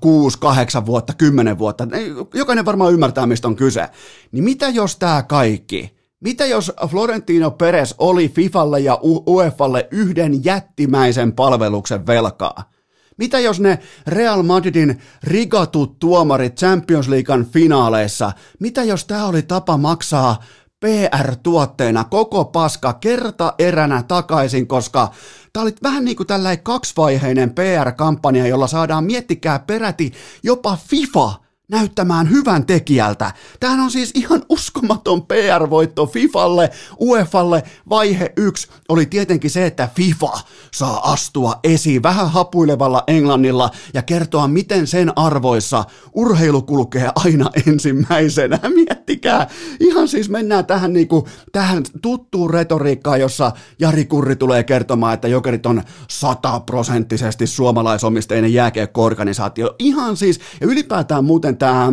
kuusi, 0.00 0.38
kahdeksan 0.38 0.86
vuotta, 0.86 1.14
kymmenen 1.14 1.58
vuotta. 1.58 1.88
Jokainen 2.34 2.64
varmaan 2.64 2.92
ymmärtää, 2.92 3.26
mistä 3.26 3.48
on 3.48 3.56
kyse. 3.56 3.88
Niin 4.32 4.44
mitä 4.44 4.68
jos 4.68 4.96
tämä 4.96 5.22
kaikki, 5.22 6.01
mitä 6.22 6.46
jos 6.46 6.72
Florentino 6.88 7.50
Perez 7.50 7.94
oli 7.98 8.28
FIFalle 8.28 8.80
ja 8.80 8.98
UEFalle 9.02 9.88
yhden 9.90 10.44
jättimäisen 10.44 11.32
palveluksen 11.32 12.06
velkaa? 12.06 12.70
Mitä 13.16 13.38
jos 13.38 13.60
ne 13.60 13.78
Real 14.06 14.42
Madridin 14.42 15.02
rigatut 15.22 15.98
tuomarit 15.98 16.56
Champions 16.56 17.08
Leaguean 17.08 17.46
finaaleissa, 17.46 18.32
mitä 18.60 18.84
jos 18.84 19.04
tämä 19.04 19.26
oli 19.26 19.42
tapa 19.42 19.76
maksaa 19.76 20.42
PR-tuotteena 20.80 22.04
koko 22.04 22.44
paska 22.44 22.92
kerta 22.92 23.54
eränä 23.58 24.02
takaisin, 24.08 24.66
koska 24.66 25.12
tämä 25.52 25.62
oli 25.62 25.72
vähän 25.82 26.04
niin 26.04 26.16
kuin 26.16 26.26
tällainen 26.26 26.64
kaksivaiheinen 26.64 27.54
PR-kampanja, 27.54 28.46
jolla 28.46 28.66
saadaan 28.66 29.04
miettikää 29.04 29.58
peräti 29.58 30.12
jopa 30.42 30.78
FIFA 30.88 31.41
näyttämään 31.72 32.30
hyvän 32.30 32.66
tekijältä. 32.66 33.32
Tämähän 33.60 33.80
on 33.80 33.90
siis 33.90 34.10
ihan 34.14 34.42
uskomaton 34.48 35.22
PR-voitto 35.22 36.06
FIFalle, 36.06 36.70
UEFalle. 37.00 37.62
Vaihe 37.88 38.32
yksi 38.36 38.68
oli 38.88 39.06
tietenkin 39.06 39.50
se, 39.50 39.66
että 39.66 39.88
FIFA 39.96 40.32
saa 40.74 41.12
astua 41.12 41.60
esiin 41.64 42.02
vähän 42.02 42.30
hapuilevalla 42.30 43.04
englannilla 43.06 43.70
ja 43.94 44.02
kertoa, 44.02 44.48
miten 44.48 44.86
sen 44.86 45.18
arvoissa 45.18 45.84
urheilu 46.14 46.62
kulkee 46.62 47.10
aina 47.14 47.50
ensimmäisenä. 47.66 48.58
Miettikää, 48.84 49.48
ihan 49.80 50.08
siis 50.08 50.30
mennään 50.30 50.66
tähän, 50.66 50.92
niinku, 50.92 51.28
tähän 51.52 51.82
tuttuun 52.02 52.50
retoriikkaan, 52.50 53.20
jossa 53.20 53.52
Jari 53.78 54.04
Kurri 54.04 54.36
tulee 54.36 54.64
kertomaan, 54.64 55.14
että 55.14 55.28
jokerit 55.28 55.66
on 55.66 55.82
sataprosenttisesti 56.10 57.46
suomalaisomisteinen 57.46 58.52
jääkiekko-organisaatio. 58.52 59.74
Ihan 59.78 60.16
siis, 60.16 60.40
ja 60.60 60.66
ylipäätään 60.66 61.24
muuten 61.24 61.56
tämä 61.62 61.92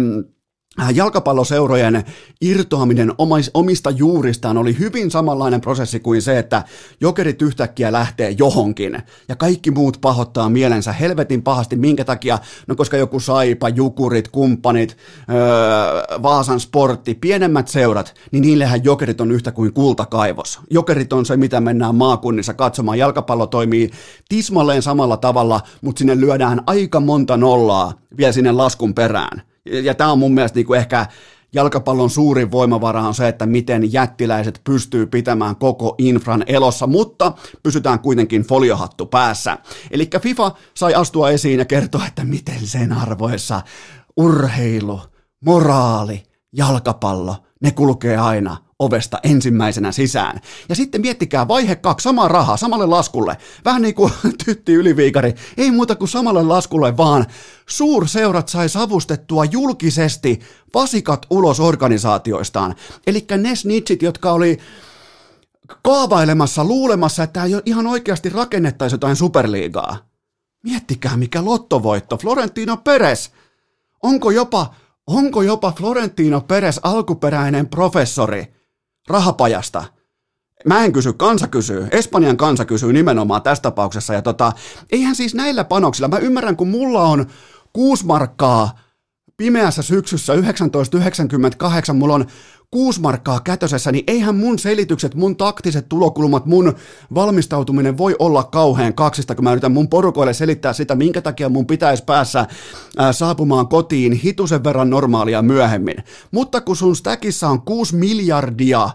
Äh, 0.82 0.90
jalkapalloseurojen 0.96 2.04
irtoaminen 2.42 3.14
omista 3.54 3.90
juuristaan 3.90 4.58
oli 4.58 4.80
hyvin 4.80 5.12
samanlainen 5.12 5.62
prosessi 5.62 6.00
kuin 6.00 6.22
se, 6.22 6.40
että 6.40 6.64
jokerit 7.02 7.42
yhtäkkiä 7.42 7.92
lähtee 7.92 8.36
johonkin 8.38 9.00
ja 9.28 9.36
kaikki 9.36 9.72
muut 9.72 9.98
pahoittaa 10.02 10.50
mielensä 10.50 10.92
helvetin 10.94 11.44
pahasti. 11.44 11.76
Minkä 11.76 12.06
takia? 12.06 12.40
No 12.68 12.76
koska 12.76 12.98
joku 12.98 13.20
saipa, 13.20 13.70
jukurit, 13.70 14.28
kumppanit, 14.28 14.98
öö, 15.30 16.22
Vaasan 16.24 16.60
sportti, 16.60 17.16
pienemmät 17.16 17.68
seurat, 17.68 18.14
niin 18.32 18.42
niillehän 18.42 18.84
jokerit 18.84 19.22
on 19.22 19.32
yhtä 19.32 19.52
kuin 19.52 19.74
kultakaivos. 19.74 20.60
Jokerit 20.70 21.14
on 21.14 21.26
se, 21.26 21.38
mitä 21.38 21.62
mennään 21.62 21.96
maakunnissa 21.96 22.54
katsomaan. 22.54 22.98
Jalkapallo 22.98 23.48
toimii 23.48 23.90
tismalleen 24.30 24.82
samalla 24.82 25.18
tavalla, 25.18 25.62
mutta 25.82 26.00
sinne 26.00 26.20
lyödään 26.20 26.62
aika 26.68 27.00
monta 27.00 27.38
nollaa 27.38 27.94
vielä 28.18 28.32
sinne 28.32 28.52
laskun 28.52 28.94
perään 28.94 29.49
ja 29.66 29.96
tämä 29.96 30.12
on 30.12 30.20
mun 30.20 30.34
mielestä 30.34 30.56
niin 30.56 30.66
kuin 30.66 30.80
ehkä 30.80 31.06
jalkapallon 31.54 32.10
suurin 32.10 32.52
voimavara 32.52 33.02
on 33.02 33.14
se, 33.14 33.28
että 33.28 33.46
miten 33.46 33.94
jättiläiset 33.94 34.62
pystyy 34.64 35.06
pitämään 35.06 35.56
koko 35.56 35.96
infran 35.98 36.44
elossa, 36.48 36.88
mutta 36.88 37.34
pysytään 37.64 38.00
kuitenkin 38.00 38.42
foliohattu 38.42 39.06
päässä. 39.06 39.58
Eli 39.92 40.10
FIFA 40.22 40.52
sai 40.74 40.94
astua 40.94 41.30
esiin 41.30 41.60
ja 41.60 41.66
kertoa, 41.66 42.06
että 42.08 42.24
miten 42.24 42.68
sen 42.68 42.94
arvoissa 42.94 43.62
urheilu, 44.18 45.02
moraali, 45.46 46.24
jalkapallo, 46.54 47.36
ne 47.62 47.72
kulkee 47.72 48.18
aina 48.18 48.58
ovesta 48.80 49.20
ensimmäisenä 49.24 49.92
sisään. 49.92 50.40
Ja 50.70 50.76
sitten 50.76 51.02
miettikää 51.02 51.48
vaihe 51.48 51.76
kaksi, 51.76 52.04
sama 52.04 52.28
raha, 52.28 52.58
samalle 52.58 52.86
laskulle. 52.86 53.38
Vähän 53.66 53.82
niin 53.82 53.96
kuin 53.96 54.12
tytti 54.46 54.74
yliviikari, 54.74 55.34
ei 55.58 55.72
muuta 55.72 55.96
kuin 55.96 56.10
samalle 56.10 56.44
laskulle, 56.44 56.98
vaan 56.98 57.26
suurseurat 57.70 58.50
sai 58.50 58.70
savustettua 58.70 59.46
julkisesti 59.46 60.40
vasikat 60.74 61.26
ulos 61.30 61.60
organisaatioistaan. 61.60 62.76
Eli 63.08 63.26
ne 63.38 63.56
snitchit, 63.56 64.02
jotka 64.02 64.32
oli 64.32 64.58
kaavailemassa, 65.84 66.64
luulemassa, 66.64 67.24
että 67.24 67.44
ihan 67.66 67.88
oikeasti 67.88 68.30
rakennettaisiin 68.30 68.96
jotain 68.96 69.16
superliigaa. 69.16 69.98
Miettikää 70.64 71.18
mikä 71.18 71.46
lottovoitto, 71.46 72.18
Florentino 72.18 72.78
Perez. 72.78 73.30
Onko 74.04 74.32
jopa, 74.32 74.74
onko 75.08 75.42
jopa 75.42 75.72
Florentino 75.72 76.42
Perez 76.42 76.80
alkuperäinen 76.84 77.70
professori? 77.70 78.59
Rahapajasta. 79.10 79.84
Mä 80.66 80.86
en 80.86 80.94
kysy, 80.94 81.14
kansa 81.14 81.48
kysyy. 81.48 81.88
Espanjan 81.92 82.38
kansa 82.38 82.66
kysyy 82.66 82.94
nimenomaan 82.94 83.42
tässä 83.42 83.62
tapauksessa. 83.62 84.14
Ja 84.14 84.22
tota, 84.22 84.52
eihän 84.92 85.16
siis 85.16 85.36
näillä 85.36 85.64
panoksilla, 85.64 86.08
mä 86.08 86.18
ymmärrän, 86.18 86.56
kun 86.56 86.68
mulla 86.68 87.04
on 87.04 87.26
kuusi 87.74 88.06
markkaa 88.06 88.80
pimeässä 89.38 89.82
syksyssä 89.82 90.34
1998, 90.34 91.96
mulla 91.96 92.14
on 92.14 92.26
kuusi 92.72 93.02
markkaa 93.02 93.40
kätösessä, 93.40 93.92
niin 93.92 94.04
eihän 94.08 94.36
mun 94.36 94.60
selitykset, 94.60 95.16
mun 95.16 95.36
taktiset 95.36 95.90
tulokulmat, 95.90 96.46
mun 96.46 96.76
valmistautuminen 97.16 97.98
voi 97.98 98.16
olla 98.20 98.44
kauhean 98.44 98.94
kaksista, 98.94 99.36
kun 99.36 99.44
mä 99.44 99.52
yritän 99.52 99.72
mun 99.72 99.90
porukoille 99.90 100.34
selittää 100.34 100.74
sitä, 100.74 100.96
minkä 100.96 101.22
takia 101.22 101.50
mun 101.50 101.68
pitäisi 101.68 102.04
päässä 102.04 102.48
ää, 102.98 103.14
saapumaan 103.14 103.68
kotiin 103.68 104.14
hitusen 104.14 104.64
verran 104.64 104.90
normaalia 104.90 105.42
myöhemmin. 105.42 105.96
Mutta 106.32 106.62
kun 106.62 106.76
sun 106.76 106.96
stackissa 106.96 107.50
on 107.50 107.62
6 107.62 107.96
miljardia 107.96 108.90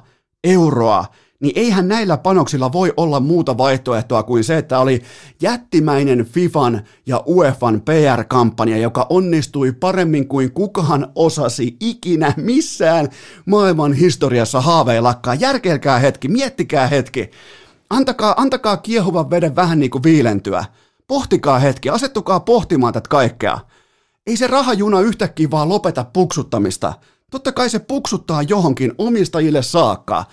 euroa, 0.44 1.04
niin 1.40 1.52
eihän 1.56 1.88
näillä 1.88 2.16
panoksilla 2.16 2.72
voi 2.72 2.92
olla 2.96 3.20
muuta 3.20 3.58
vaihtoehtoa 3.58 4.22
kuin 4.22 4.44
se, 4.44 4.58
että 4.58 4.78
oli 4.78 5.02
jättimäinen 5.42 6.24
FIFAn 6.24 6.80
ja 7.06 7.22
UEFan 7.26 7.80
PR-kampanja, 7.80 8.78
joka 8.78 9.06
onnistui 9.10 9.72
paremmin 9.72 10.28
kuin 10.28 10.52
kukaan 10.52 11.12
osasi 11.14 11.76
ikinä 11.80 12.34
missään 12.36 13.08
maailman 13.46 13.92
historiassa 13.92 14.60
haaveillakaan. 14.60 15.40
Järkeilkää 15.40 15.98
hetki, 15.98 16.28
miettikää 16.28 16.86
hetki. 16.86 17.30
Antakaa, 17.90 18.34
antakaa 18.36 18.76
kiehuvan 18.76 19.30
veden 19.30 19.56
vähän 19.56 19.78
niin 19.78 19.90
kuin 19.90 20.02
viilentyä. 20.02 20.64
Pohtikaa 21.06 21.58
hetki, 21.58 21.90
asettukaa 21.90 22.40
pohtimaan 22.40 22.92
tätä 22.92 23.08
kaikkea. 23.08 23.58
Ei 24.26 24.36
se 24.36 24.46
rahajuna 24.46 25.00
yhtäkkiä 25.00 25.50
vaan 25.50 25.68
lopeta 25.68 26.04
puksuttamista– 26.12 26.92
Totta 27.34 27.52
kai 27.52 27.70
se 27.70 27.78
puksuttaa 27.78 28.42
johonkin 28.42 28.92
omistajille 28.98 29.62
saakka. 29.62 30.24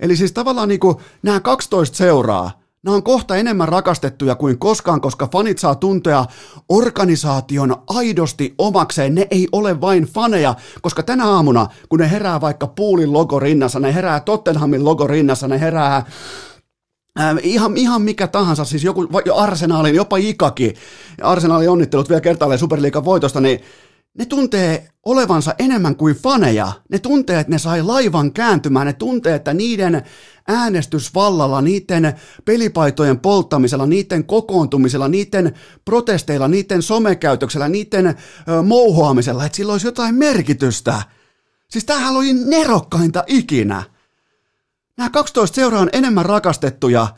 Eli 0.00 0.16
siis 0.16 0.32
tavallaan 0.32 0.68
niin 0.68 0.80
kuin 0.80 0.96
nämä 1.22 1.40
12 1.40 1.96
seuraa, 1.96 2.60
Nämä 2.82 2.94
on 2.94 3.02
kohta 3.02 3.36
enemmän 3.36 3.68
rakastettuja 3.68 4.34
kuin 4.34 4.58
koskaan, 4.58 5.00
koska 5.00 5.28
fanit 5.32 5.58
saa 5.58 5.74
tuntea 5.74 6.24
organisaation 6.68 7.76
aidosti 7.86 8.54
omakseen. 8.58 9.14
Ne 9.14 9.26
ei 9.30 9.48
ole 9.52 9.80
vain 9.80 10.04
faneja, 10.04 10.54
koska 10.82 11.02
tänä 11.02 11.26
aamuna, 11.26 11.66
kun 11.88 11.98
ne 11.98 12.10
herää 12.10 12.40
vaikka 12.40 12.66
Puulin 12.66 13.12
logo 13.12 13.38
rinnassa, 13.38 13.80
ne 13.80 13.94
herää 13.94 14.20
Tottenhamin 14.20 14.84
logo 14.84 15.06
rinnassa, 15.06 15.48
ne 15.48 15.60
herää 15.60 16.04
Äh, 17.20 17.36
ihan, 17.42 17.76
ihan 17.76 18.02
mikä 18.02 18.26
tahansa, 18.26 18.64
siis 18.64 18.84
joku 18.84 19.08
Arsenaalin, 19.34 19.94
jopa 19.94 20.16
Ikaki, 20.16 20.74
Arsenaalin 21.22 21.70
onnittelut 21.70 22.08
vielä 22.08 22.20
kertaalleen 22.20 22.58
Superliikan 22.58 23.04
voitosta, 23.04 23.40
niin 23.40 23.60
ne 24.18 24.24
tuntee 24.26 24.88
olevansa 25.02 25.54
enemmän 25.58 25.96
kuin 25.96 26.14
faneja. 26.14 26.72
Ne 26.90 26.98
tuntee, 26.98 27.40
että 27.40 27.50
ne 27.50 27.58
sai 27.58 27.82
laivan 27.82 28.32
kääntymään. 28.32 28.86
Ne 28.86 28.92
tuntee, 28.92 29.34
että 29.34 29.54
niiden 29.54 30.02
äänestysvallalla, 30.48 31.60
niiden 31.60 32.14
pelipaitojen 32.44 33.20
polttamisella, 33.20 33.86
niiden 33.86 34.24
kokoontumisella, 34.24 35.08
niiden 35.08 35.54
protesteilla, 35.84 36.48
niiden 36.48 36.82
somekäytöksellä, 36.82 37.68
niiden 37.68 38.06
ö, 38.06 38.14
mouhoamisella, 38.62 39.44
että 39.44 39.56
sillä 39.56 39.72
olisi 39.72 39.86
jotain 39.86 40.14
merkitystä. 40.14 41.02
Siis 41.70 41.84
tämähän 41.84 42.16
oli 42.16 42.32
nerokkainta 42.32 43.24
ikinä. 43.26 43.82
Nämä 44.96 45.10
12 45.10 45.54
seuraa 45.54 45.80
on 45.80 45.90
enemmän 45.92 46.26
rakastettuja 46.26 47.08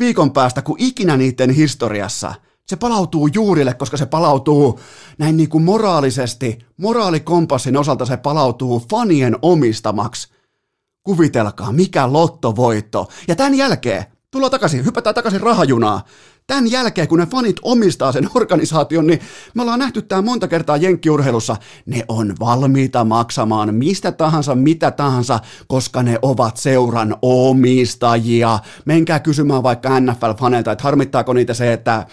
viikon 0.00 0.32
päästä 0.32 0.62
kuin 0.62 0.82
ikinä 0.82 1.16
niiden 1.16 1.50
historiassa. 1.50 2.34
Se 2.66 2.76
palautuu 2.76 3.26
juurille, 3.26 3.74
koska 3.74 3.96
se 3.96 4.06
palautuu 4.06 4.80
näin 5.18 5.36
niin 5.36 5.48
kuin 5.48 5.64
moraalisesti, 5.64 6.58
moraalikompassin 6.76 7.76
osalta 7.76 8.04
se 8.04 8.16
palautuu 8.16 8.86
fanien 8.90 9.36
omistamaksi. 9.42 10.28
Kuvitelkaa, 11.02 11.72
mikä 11.72 12.12
lottovoitto. 12.12 13.08
Ja 13.28 13.36
tämän 13.36 13.54
jälkeen, 13.54 14.04
tullaan 14.30 14.50
takaisin, 14.50 14.84
hypätään 14.84 15.14
takaisin 15.14 15.40
rahajunaa 15.40 16.04
tämän 16.46 16.70
jälkeen, 16.70 17.08
kun 17.08 17.18
ne 17.18 17.26
fanit 17.26 17.56
omistaa 17.62 18.12
sen 18.12 18.28
organisaation, 18.34 19.06
niin 19.06 19.20
me 19.54 19.62
ollaan 19.62 19.78
nähty 19.78 20.02
tämä 20.02 20.22
monta 20.22 20.48
kertaa 20.48 20.76
jenkkiurheilussa. 20.76 21.56
Ne 21.86 22.04
on 22.08 22.34
valmiita 22.40 23.04
maksamaan 23.04 23.74
mistä 23.74 24.12
tahansa, 24.12 24.54
mitä 24.54 24.90
tahansa, 24.90 25.40
koska 25.66 26.02
ne 26.02 26.18
ovat 26.22 26.56
seuran 26.56 27.16
omistajia. 27.22 28.58
Menkää 28.84 29.20
kysymään 29.20 29.62
vaikka 29.62 29.88
NFL-faneilta, 30.00 30.72
että 30.72 30.84
harmittaako 30.84 31.32
niitä 31.32 31.54
se, 31.54 31.72
että 31.72 32.06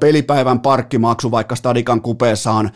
pelipäivän 0.00 0.60
parkkimaksu 0.60 1.30
vaikka 1.30 1.56
Stadikan 1.56 2.02
kupeessa 2.02 2.52
on 2.52 2.70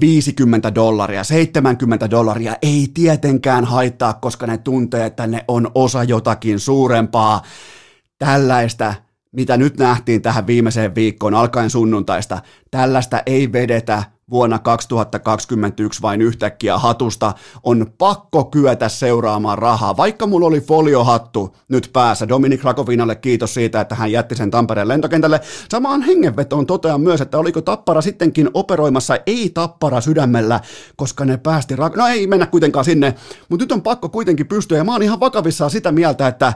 50 0.00 0.74
dollaria, 0.74 1.24
70 1.24 2.10
dollaria, 2.10 2.56
ei 2.62 2.90
tietenkään 2.94 3.64
haittaa, 3.64 4.12
koska 4.12 4.46
ne 4.46 4.58
tuntee, 4.58 5.06
että 5.06 5.26
ne 5.26 5.44
on 5.48 5.70
osa 5.74 6.04
jotakin 6.04 6.60
suurempaa. 6.60 7.42
Tällaista 8.18 8.94
mitä 9.32 9.56
nyt 9.56 9.78
nähtiin 9.78 10.22
tähän 10.22 10.46
viimeiseen 10.46 10.94
viikkoon 10.94 11.34
alkaen 11.34 11.70
sunnuntaista, 11.70 12.42
tällaista 12.70 13.22
ei 13.26 13.52
vedetä 13.52 14.02
vuonna 14.30 14.58
2021 14.58 16.02
vain 16.02 16.22
yhtäkkiä 16.22 16.78
hatusta, 16.78 17.32
on 17.62 17.86
pakko 17.98 18.44
kyetä 18.44 18.88
seuraamaan 18.88 19.58
rahaa. 19.58 19.96
Vaikka 19.96 20.26
mulla 20.26 20.46
oli 20.46 20.60
foliohattu 20.60 21.56
nyt 21.68 21.90
päässä, 21.92 22.28
Dominik 22.28 22.64
Rakovinalle 22.64 23.16
kiitos 23.16 23.54
siitä, 23.54 23.80
että 23.80 23.94
hän 23.94 24.12
jätti 24.12 24.34
sen 24.34 24.50
Tampereen 24.50 24.88
lentokentälle. 24.88 25.40
Samaan 25.68 26.02
hengenvetoon 26.02 26.66
totean 26.66 27.00
myös, 27.00 27.20
että 27.20 27.38
oliko 27.38 27.60
Tappara 27.60 28.00
sittenkin 28.00 28.50
operoimassa 28.54 29.18
ei-Tappara 29.26 30.00
sydämellä, 30.00 30.60
koska 30.96 31.24
ne 31.24 31.36
päästi, 31.36 31.76
ra- 31.76 31.96
no 31.96 32.06
ei 32.06 32.26
mennä 32.26 32.46
kuitenkaan 32.46 32.84
sinne, 32.84 33.14
mutta 33.48 33.62
nyt 33.64 33.72
on 33.72 33.82
pakko 33.82 34.08
kuitenkin 34.08 34.48
pystyä, 34.48 34.78
ja 34.78 34.84
mä 34.84 34.92
oon 34.92 35.02
ihan 35.02 35.20
vakavissaan 35.20 35.70
sitä 35.70 35.92
mieltä, 35.92 36.28
että 36.28 36.52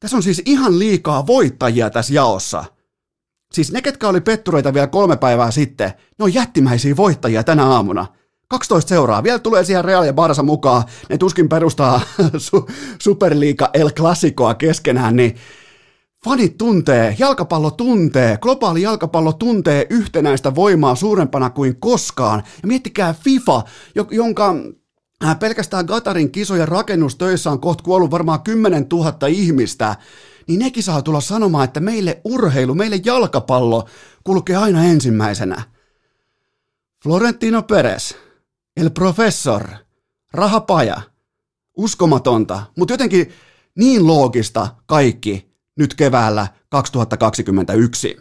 tässä 0.00 0.16
on 0.16 0.22
siis 0.22 0.42
ihan 0.44 0.78
liikaa 0.78 1.26
voittajia 1.26 1.90
tässä 1.90 2.14
jaossa. 2.14 2.64
Siis 3.52 3.72
ne, 3.72 3.82
ketkä 3.82 4.08
oli 4.08 4.20
pettureita 4.20 4.74
vielä 4.74 4.86
kolme 4.86 5.16
päivää 5.16 5.50
sitten, 5.50 5.92
ne 6.18 6.22
on 6.24 6.34
jättimäisiä 6.34 6.96
voittajia 6.96 7.44
tänä 7.44 7.66
aamuna. 7.66 8.06
12 8.48 8.88
seuraa. 8.88 9.22
Vielä 9.22 9.38
tulee 9.38 9.64
siihen 9.64 9.84
Real 9.84 10.04
ja 10.04 10.12
Barsa 10.12 10.42
mukaan. 10.42 10.84
Ne 11.08 11.18
tuskin 11.18 11.48
perustaa 11.48 12.00
su- 12.46 12.72
Superliiga 13.02 13.70
El 13.74 13.90
Clasicoa 13.90 14.54
keskenään, 14.54 15.16
niin 15.16 15.36
fanit 16.24 16.58
tuntee, 16.58 17.16
jalkapallo 17.18 17.70
tuntee, 17.70 18.36
globaali 18.36 18.82
jalkapallo 18.82 19.32
tuntee 19.32 19.86
yhtenäistä 19.90 20.54
voimaa 20.54 20.94
suurempana 20.94 21.50
kuin 21.50 21.80
koskaan. 21.80 22.42
Ja 22.62 22.68
miettikää 22.68 23.14
FIFA, 23.14 23.62
jonka 24.10 24.54
pelkästään 25.38 25.86
Gatarin 25.86 26.32
kisojen 26.32 26.68
rakennustöissä 26.68 27.50
on 27.50 27.60
kohta 27.60 27.84
kuollut 27.84 28.10
varmaan 28.10 28.42
10 28.42 28.86
000 28.92 29.26
ihmistä, 29.28 29.96
niin 30.46 30.58
nekin 30.58 30.82
saa 30.82 31.02
tulla 31.02 31.20
sanomaan, 31.20 31.64
että 31.64 31.80
meille 31.80 32.20
urheilu, 32.24 32.74
meille 32.74 33.00
jalkapallo 33.04 33.88
kulkee 34.24 34.56
aina 34.56 34.84
ensimmäisenä. 34.84 35.62
Florentino 37.02 37.62
Perez, 37.62 38.14
El 38.76 38.90
Professor, 38.90 39.68
rahapaja, 40.32 41.00
uskomatonta, 41.76 42.62
mutta 42.76 42.94
jotenkin 42.94 43.32
niin 43.74 44.06
loogista 44.06 44.68
kaikki 44.86 45.50
nyt 45.76 45.94
keväällä 45.94 46.46
2021. 46.68 48.16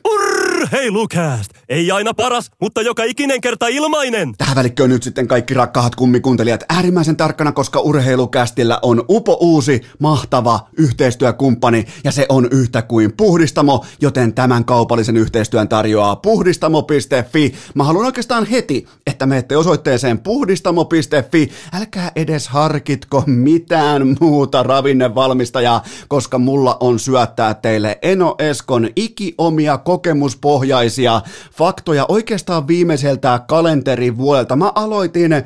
Urheilukääst! 0.55 1.51
Ei 1.69 1.91
aina 1.91 2.13
paras, 2.13 2.51
mutta 2.61 2.81
joka 2.81 3.03
ikinen 3.03 3.41
kerta 3.41 3.67
ilmainen! 3.67 4.33
Tähän 4.37 4.55
välikköön 4.55 4.89
nyt 4.89 5.03
sitten 5.03 5.27
kaikki 5.27 5.53
rakkaat 5.53 5.95
kummikuuntelijat 5.95 6.63
äärimmäisen 6.69 7.17
tarkkana, 7.17 7.51
koska 7.51 7.79
Urheilukästillä 7.79 8.79
on 8.81 9.05
upo 9.09 9.37
uusi, 9.41 9.81
mahtava 9.99 10.59
yhteistyökumppani 10.77 11.85
ja 12.03 12.11
se 12.11 12.25
on 12.29 12.47
yhtä 12.51 12.81
kuin 12.81 13.13
Puhdistamo, 13.17 13.85
joten 14.01 14.33
tämän 14.33 14.65
kaupallisen 14.65 15.17
yhteistyön 15.17 15.67
tarjoaa 15.67 16.15
puhdistamo.fi. 16.15 17.53
Mä 17.73 17.83
haluan 17.83 18.05
oikeastaan 18.05 18.45
heti, 18.45 18.87
että 19.07 19.25
menette 19.25 19.57
osoitteeseen 19.57 20.19
puhdistamo.fi. 20.19 21.51
Älkää 21.73 22.11
edes 22.15 22.47
harkitko 22.47 23.23
mitään 23.25 24.17
muuta 24.19 24.63
ravinnevalmistajaa, 24.63 25.83
koska 26.07 26.37
mulla 26.37 26.77
on 26.79 26.99
syöttää 26.99 27.53
teille 27.53 27.99
Eno 28.01 28.35
Eskon 28.39 28.89
ikiomia 28.95 29.77
kokemuspohjaisia 30.45 31.21
faktoja 31.53 32.05
oikeastaan 32.09 32.67
viimeiseltä 32.67 33.39
kalenterivuodelta. 33.47 34.55
Mä 34.55 34.71
aloitin 34.75 35.33
äh, 35.33 35.43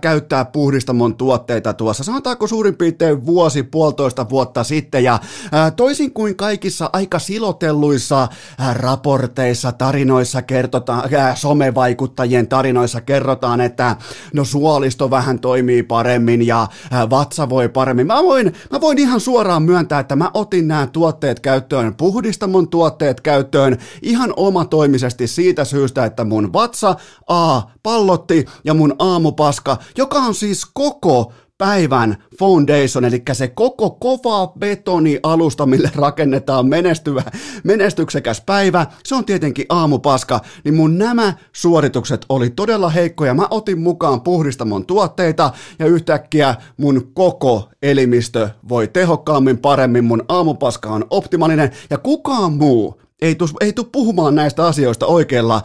käyttää 0.00 0.44
puhdistamon 0.44 1.16
tuotteita 1.16 1.74
tuossa, 1.74 2.04
sanotaanko 2.04 2.46
suurin 2.46 2.76
piirtein 2.76 3.26
vuosi, 3.26 3.62
puolitoista 3.62 4.28
vuotta 4.28 4.64
sitten, 4.64 5.04
ja 5.04 5.14
äh, 5.54 5.72
toisin 5.76 6.12
kuin 6.12 6.36
kaikissa 6.36 6.90
aika 6.92 7.18
silotelluissa 7.18 8.22
äh, 8.22 8.76
raporteissa, 8.76 9.72
tarinoissa 9.72 10.42
kertotaan, 10.42 11.14
äh, 11.14 11.36
somevaikuttajien 11.36 12.48
tarinoissa 12.48 13.00
kerrotaan, 13.00 13.60
että 13.60 13.96
no 14.34 14.44
suolisto 14.44 15.10
vähän 15.10 15.38
toimii 15.38 15.82
paremmin 15.82 16.46
ja 16.46 16.62
äh, 16.62 17.10
vatsa 17.10 17.48
voi 17.48 17.68
paremmin. 17.68 18.06
Mä 18.06 18.22
voin, 18.22 18.52
mä 18.70 18.80
voin 18.80 18.98
ihan 18.98 19.20
suoraan 19.20 19.62
myöntää, 19.62 20.00
että 20.00 20.16
mä 20.16 20.30
otin 20.34 20.68
nämä 20.68 20.86
tuotteet 20.86 21.40
käyttöön, 21.40 21.94
puhdistamon 21.94 22.68
tuotteet 22.68 23.20
käyttöön 23.20 23.78
ihan 24.02 24.27
omatoimisesti 24.36 25.26
siitä 25.26 25.64
syystä, 25.64 26.04
että 26.04 26.24
mun 26.24 26.52
vatsa 26.52 26.96
A 27.26 27.62
pallotti 27.82 28.44
ja 28.64 28.74
mun 28.74 28.94
aamupaska, 28.98 29.76
joka 29.96 30.18
on 30.18 30.34
siis 30.34 30.66
koko 30.72 31.32
päivän 31.58 32.16
foundation, 32.38 33.04
eli 33.04 33.22
se 33.32 33.48
koko 33.48 33.90
kova 33.90 34.52
betonialusta, 34.58 35.66
mille 35.66 35.90
rakennetaan 35.94 36.66
menestyvä, 36.66 37.22
menestyksekäs 37.64 38.42
päivä, 38.46 38.86
se 39.04 39.14
on 39.14 39.24
tietenkin 39.24 39.66
aamupaska, 39.68 40.40
niin 40.64 40.74
mun 40.74 40.98
nämä 40.98 41.34
suoritukset 41.52 42.26
oli 42.28 42.50
todella 42.50 42.88
heikkoja. 42.88 43.34
Mä 43.34 43.46
otin 43.50 43.80
mukaan 43.80 44.20
puhdistamon 44.20 44.86
tuotteita 44.86 45.50
ja 45.78 45.86
yhtäkkiä 45.86 46.54
mun 46.76 47.10
koko 47.14 47.68
elimistö 47.82 48.48
voi 48.68 48.88
tehokkaammin, 48.88 49.58
paremmin, 49.58 50.04
mun 50.04 50.24
aamupaska 50.28 50.88
on 50.88 51.04
optimaalinen 51.10 51.70
ja 51.90 51.98
kukaan 51.98 52.52
muu 52.52 53.00
ei 53.22 53.34
tule 53.34 53.50
ei 53.60 53.72
puhumaan 53.92 54.34
näistä 54.34 54.66
asioista 54.66 55.06
oikeilla 55.06 55.62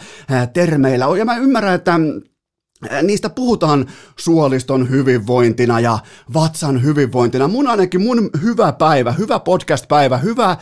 termeillä. 0.53 1.17
Ja 1.17 1.25
mä 1.25 1.37
ymmärrän, 1.37 1.75
että 1.75 1.99
niistä 3.02 3.30
puhutaan 3.30 3.86
suoliston 4.15 4.89
hyvinvointina 4.89 5.80
ja 5.80 6.00
vatsan 6.34 6.84
hyvinvointina. 6.84 7.48
Mun 7.48 7.67
ainakin 7.67 8.02
mun 8.02 8.30
hyvä 8.41 8.72
päivä, 8.72 9.12
hyvä 9.12 9.39
podcast-päivä, 9.39 10.17
hyvä 10.17 10.58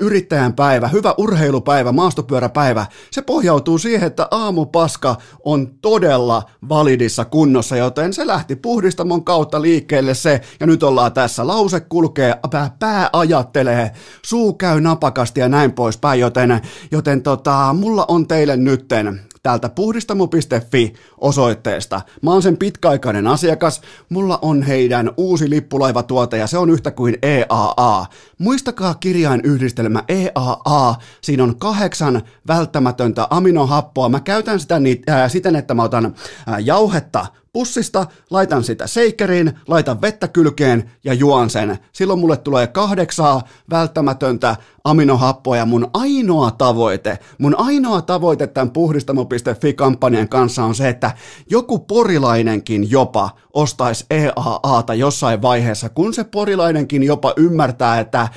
yrittäjän 0.00 0.52
päivä, 0.52 0.88
hyvä 0.88 1.14
urheilupäivä, 1.18 1.92
maastopyöräpäivä, 1.92 2.86
se 3.10 3.22
pohjautuu 3.22 3.78
siihen, 3.78 4.06
että 4.06 4.28
aamupaska 4.30 5.16
on 5.44 5.74
todella 5.82 6.42
validissa 6.68 7.24
kunnossa, 7.24 7.76
joten 7.76 8.12
se 8.12 8.26
lähti 8.26 8.56
puhdistamon 8.56 9.24
kautta 9.24 9.62
liikkeelle 9.62 10.14
se, 10.14 10.40
ja 10.60 10.66
nyt 10.66 10.82
ollaan 10.82 11.12
tässä. 11.12 11.46
Lause 11.46 11.80
kulkee, 11.80 12.34
pää, 12.50 12.70
pää 12.78 13.10
ajattelee, 13.12 13.90
suu 14.22 14.52
käy 14.52 14.80
napakasti 14.80 15.40
ja 15.40 15.48
näin 15.48 15.72
poispäin, 15.72 16.20
joten, 16.20 16.60
joten 16.90 17.22
tota, 17.22 17.72
mulla 17.78 18.04
on 18.08 18.28
teille 18.28 18.56
nytten 18.56 19.20
täältä 19.44 19.68
puhdistamo.fi 19.68 20.92
osoitteesta. 21.18 22.00
Mä 22.22 22.30
oon 22.30 22.42
sen 22.42 22.56
pitkäaikainen 22.56 23.26
asiakas, 23.26 23.80
mulla 24.08 24.38
on 24.42 24.62
heidän 24.62 25.10
uusi 25.16 25.50
lippulaivatuote 25.50 26.36
ja 26.36 26.46
se 26.46 26.58
on 26.58 26.70
yhtä 26.70 26.90
kuin 26.90 27.18
EAA. 27.22 28.06
Muistakaa 28.38 28.94
kirjainyhdistelmä 28.94 30.02
EAA, 30.08 30.94
siinä 31.20 31.42
on 31.42 31.56
kahdeksan 31.56 32.22
välttämätöntä 32.46 33.26
aminohappoa. 33.30 34.08
Mä 34.08 34.20
käytän 34.20 34.60
sitä 34.60 34.78
ni- 34.78 35.02
äh, 35.10 35.30
siten, 35.30 35.56
että 35.56 35.74
mä 35.74 35.82
otan 35.82 36.04
äh, 36.06 36.14
jauhetta 36.58 37.26
pussista, 37.54 38.06
laitan 38.30 38.64
sitä 38.64 38.86
seikeriin, 38.86 39.52
laitan 39.68 40.00
vettä 40.00 40.28
kylkeen 40.28 40.90
ja 41.04 41.14
juon 41.14 41.50
sen. 41.50 41.78
Silloin 41.92 42.18
mulle 42.18 42.36
tulee 42.36 42.66
kahdeksaa 42.66 43.42
välttämätöntä 43.70 44.56
aminohappoa 44.84 45.56
ja 45.56 45.66
mun 45.66 45.90
ainoa 45.92 46.50
tavoite, 46.50 47.18
mun 47.38 47.54
ainoa 47.58 48.02
tavoite 48.02 48.46
tämän 48.46 48.70
puhdistamo.fi-kampanjan 48.70 50.28
kanssa 50.28 50.64
on 50.64 50.74
se, 50.74 50.88
että 50.88 51.10
joku 51.50 51.78
porilainenkin 51.78 52.90
jopa 52.90 53.30
ostaisi 53.52 54.06
EAAta 54.10 54.94
jossain 54.94 55.42
vaiheessa, 55.42 55.88
kun 55.88 56.14
se 56.14 56.24
porilainenkin 56.24 57.02
jopa 57.02 57.32
ymmärtää, 57.36 58.00
että 58.00 58.28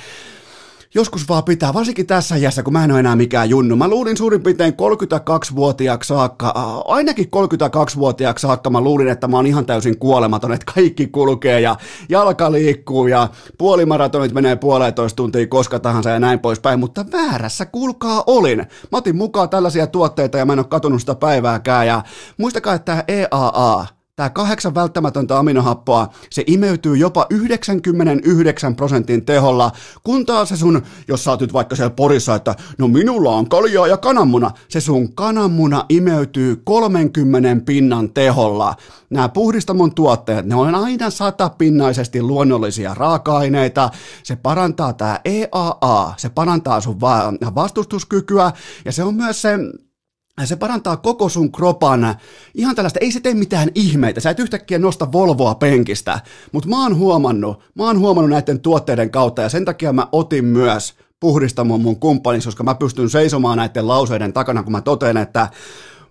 joskus 0.94 1.28
vaan 1.28 1.44
pitää, 1.44 1.74
varsinkin 1.74 2.06
tässä 2.06 2.36
iässä, 2.36 2.62
kun 2.62 2.72
mä 2.72 2.84
en 2.84 2.90
ole 2.90 3.00
enää 3.00 3.16
mikään 3.16 3.50
junnu. 3.50 3.76
Mä 3.76 3.88
luulin 3.88 4.16
suurin 4.16 4.42
piirtein 4.42 4.72
32-vuotiaaksi 4.72 6.08
saakka, 6.08 6.48
ainakin 6.84 7.26
32-vuotiaaksi 7.26 8.42
saakka 8.42 8.70
mä 8.70 8.80
luulin, 8.80 9.08
että 9.08 9.28
mä 9.28 9.36
oon 9.36 9.46
ihan 9.46 9.66
täysin 9.66 9.98
kuolematon, 9.98 10.52
että 10.52 10.72
kaikki 10.74 11.06
kulkee 11.06 11.60
ja 11.60 11.76
jalka 12.08 12.52
liikkuu 12.52 13.06
ja 13.06 13.28
puolimaratonit 13.58 14.32
menee 14.32 14.56
puolentoista 14.56 15.16
tuntia 15.16 15.46
koska 15.46 15.78
tahansa 15.78 16.10
ja 16.10 16.20
näin 16.20 16.38
poispäin, 16.40 16.80
mutta 16.80 17.04
väärässä 17.12 17.66
kuulkaa 17.66 18.24
olin. 18.26 18.58
Mä 18.58 18.98
otin 18.98 19.16
mukaan 19.16 19.48
tällaisia 19.48 19.86
tuotteita 19.86 20.38
ja 20.38 20.46
mä 20.46 20.52
en 20.52 20.58
ole 20.58 20.66
katunut 20.66 21.00
sitä 21.00 21.14
päivääkään 21.14 21.86
ja 21.86 22.02
muistakaa, 22.38 22.74
että 22.74 23.04
EAA, 23.08 23.97
Tämä 24.18 24.30
kahdeksan 24.30 24.74
välttämätöntä 24.74 25.38
aminohappoa, 25.38 26.08
se 26.30 26.44
imeytyy 26.46 26.96
jopa 26.96 27.26
99 27.30 28.76
prosentin 28.76 29.24
teholla, 29.24 29.72
kun 30.04 30.26
taas 30.26 30.48
se 30.48 30.56
sun, 30.56 30.82
jos 31.08 31.24
sä 31.24 31.30
oot 31.30 31.40
nyt 31.40 31.52
vaikka 31.52 31.76
siellä 31.76 31.90
porissa, 31.90 32.34
että 32.34 32.54
no 32.78 32.88
minulla 32.88 33.30
on 33.30 33.48
kaljaa 33.48 33.86
ja 33.86 33.96
kananmuna, 33.96 34.50
se 34.68 34.80
sun 34.80 35.14
kananmuna 35.14 35.84
imeytyy 35.88 36.56
30 36.64 37.64
pinnan 37.66 38.12
teholla. 38.12 38.74
Nämä 39.10 39.28
puhdistamon 39.28 39.94
tuotteet, 39.94 40.46
ne 40.46 40.54
on 40.54 40.74
aina 40.74 41.10
satapinnaisesti 41.10 42.22
luonnollisia 42.22 42.94
raaka-aineita, 42.94 43.90
se 44.22 44.36
parantaa 44.36 44.92
tämä 44.92 45.20
EAA, 45.24 46.14
se 46.16 46.28
parantaa 46.28 46.80
sun 46.80 47.00
vastustuskykyä 47.54 48.52
ja 48.84 48.92
se 48.92 49.02
on 49.02 49.14
myös 49.14 49.42
se 49.42 49.58
se 50.46 50.56
parantaa 50.56 50.96
koko 50.96 51.28
sun 51.28 51.52
kropan, 51.52 52.14
ihan 52.54 52.74
tällaista, 52.74 52.98
ei 53.02 53.12
se 53.12 53.20
tee 53.20 53.34
mitään 53.34 53.68
ihmeitä, 53.74 54.20
sä 54.20 54.30
et 54.30 54.38
yhtäkkiä 54.38 54.78
nosta 54.78 55.12
Volvoa 55.12 55.54
penkistä, 55.54 56.20
mutta 56.52 56.68
mä 56.68 56.82
oon 56.82 56.96
huomannut, 56.96 57.62
mä 57.74 57.84
oon 57.84 57.98
huomannut 57.98 58.30
näiden 58.30 58.60
tuotteiden 58.60 59.10
kautta 59.10 59.42
ja 59.42 59.48
sen 59.48 59.64
takia 59.64 59.92
mä 59.92 60.06
otin 60.12 60.44
myös 60.44 60.94
puhdistamon 61.20 61.80
mun 61.80 62.00
kumppaniksi, 62.00 62.48
koska 62.48 62.64
mä 62.64 62.74
pystyn 62.74 63.10
seisomaan 63.10 63.58
näiden 63.58 63.88
lauseiden 63.88 64.32
takana, 64.32 64.62
kun 64.62 64.72
mä 64.72 64.80
totean, 64.80 65.16
että 65.16 65.48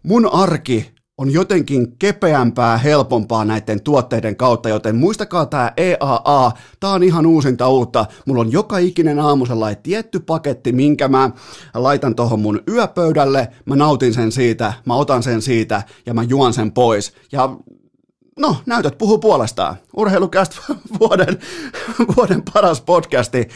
mun 0.04 0.34
arki 0.34 0.97
on 1.18 1.34
jotenkin 1.34 1.98
kepeämpää, 2.00 2.78
helpompaa 2.78 3.46
näiden 3.46 3.82
tuotteiden 3.82 4.36
kautta, 4.36 4.70
joten 4.70 4.96
muistakaa 4.96 5.46
tämä 5.46 5.72
EAA, 5.78 6.52
tämä 6.80 6.94
on 6.94 7.04
ihan 7.04 7.26
uusinta 7.26 7.70
uutta. 7.70 8.06
Mulla 8.26 8.42
on 8.42 8.52
joka 8.52 8.78
ikinen 8.78 9.20
aamu 9.20 9.46
sellainen 9.46 9.84
tietty 9.84 10.20
paketti, 10.20 10.72
minkä 10.72 11.08
mä 11.08 11.32
laitan 11.74 12.16
tuohon 12.16 12.40
mun 12.40 12.64
yöpöydälle, 12.70 13.48
mä 13.66 13.76
nautin 13.76 14.14
sen 14.14 14.32
siitä, 14.32 14.74
mä 14.86 14.96
otan 14.96 15.24
sen 15.24 15.42
siitä 15.42 15.84
ja 16.06 16.14
mä 16.14 16.24
juon 16.24 16.54
sen 16.54 16.72
pois. 16.72 17.14
Ja 17.32 17.58
No, 18.38 18.56
näytöt 18.66 18.98
puhuu 18.98 19.18
puolestaan. 19.18 19.76
Urheilukäst 19.98 20.60
vuoden, 21.00 21.40
vuoden 22.18 22.44
paras 22.54 22.82
podcasti 22.82 23.48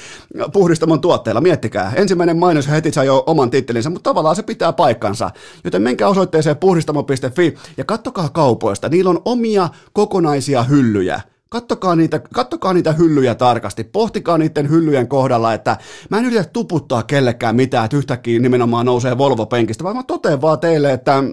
puhdistamon 0.53 1.01
tuotteella. 1.01 1.41
Miettikää. 1.41 1.93
Ensimmäinen 1.95 2.37
mainos 2.37 2.69
heti 2.69 2.91
sai 2.91 3.05
jo 3.05 3.23
oman 3.25 3.49
tittelinsä, 3.49 3.89
mutta 3.89 4.09
tavallaan 4.09 4.35
se 4.35 4.43
pitää 4.43 4.73
paikkansa. 4.73 5.31
Joten 5.63 5.81
menkää 5.81 6.07
osoitteeseen 6.07 6.57
puhdistamo.fi 6.57 7.57
ja 7.77 7.85
kattokaa 7.85 8.29
kaupoista. 8.29 8.89
Niillä 8.89 9.09
on 9.09 9.21
omia 9.25 9.69
kokonaisia 9.93 10.63
hyllyjä. 10.63 11.21
Kattokaa 11.49 11.95
niitä, 11.95 12.19
kattokaa 12.19 12.73
niitä 12.73 12.91
hyllyjä 12.91 13.35
tarkasti, 13.35 13.83
pohtikaa 13.83 14.37
niiden 14.37 14.69
hyllyjen 14.69 15.07
kohdalla, 15.07 15.53
että 15.53 15.77
mä 16.09 16.17
en 16.17 16.25
yritä 16.25 16.43
tuputtaa 16.43 17.03
kellekään 17.03 17.55
mitään, 17.55 17.85
että 17.85 17.97
yhtäkkiä 17.97 18.39
nimenomaan 18.39 18.85
nousee 18.85 19.17
Volvo-penkistä, 19.17 19.83
vaan 19.83 19.95
mä 19.95 20.03
totean 20.03 20.41
vaan 20.41 20.59
teille, 20.59 20.93
että 20.93 21.23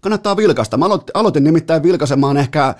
kannattaa 0.00 0.36
vilkasta. 0.36 0.76
Mä 0.76 0.84
aloitin, 0.84 1.10
aloitin 1.14 1.44
nimittäin 1.44 1.82
vilkaisemaan 1.82 2.36
ehkä 2.36 2.74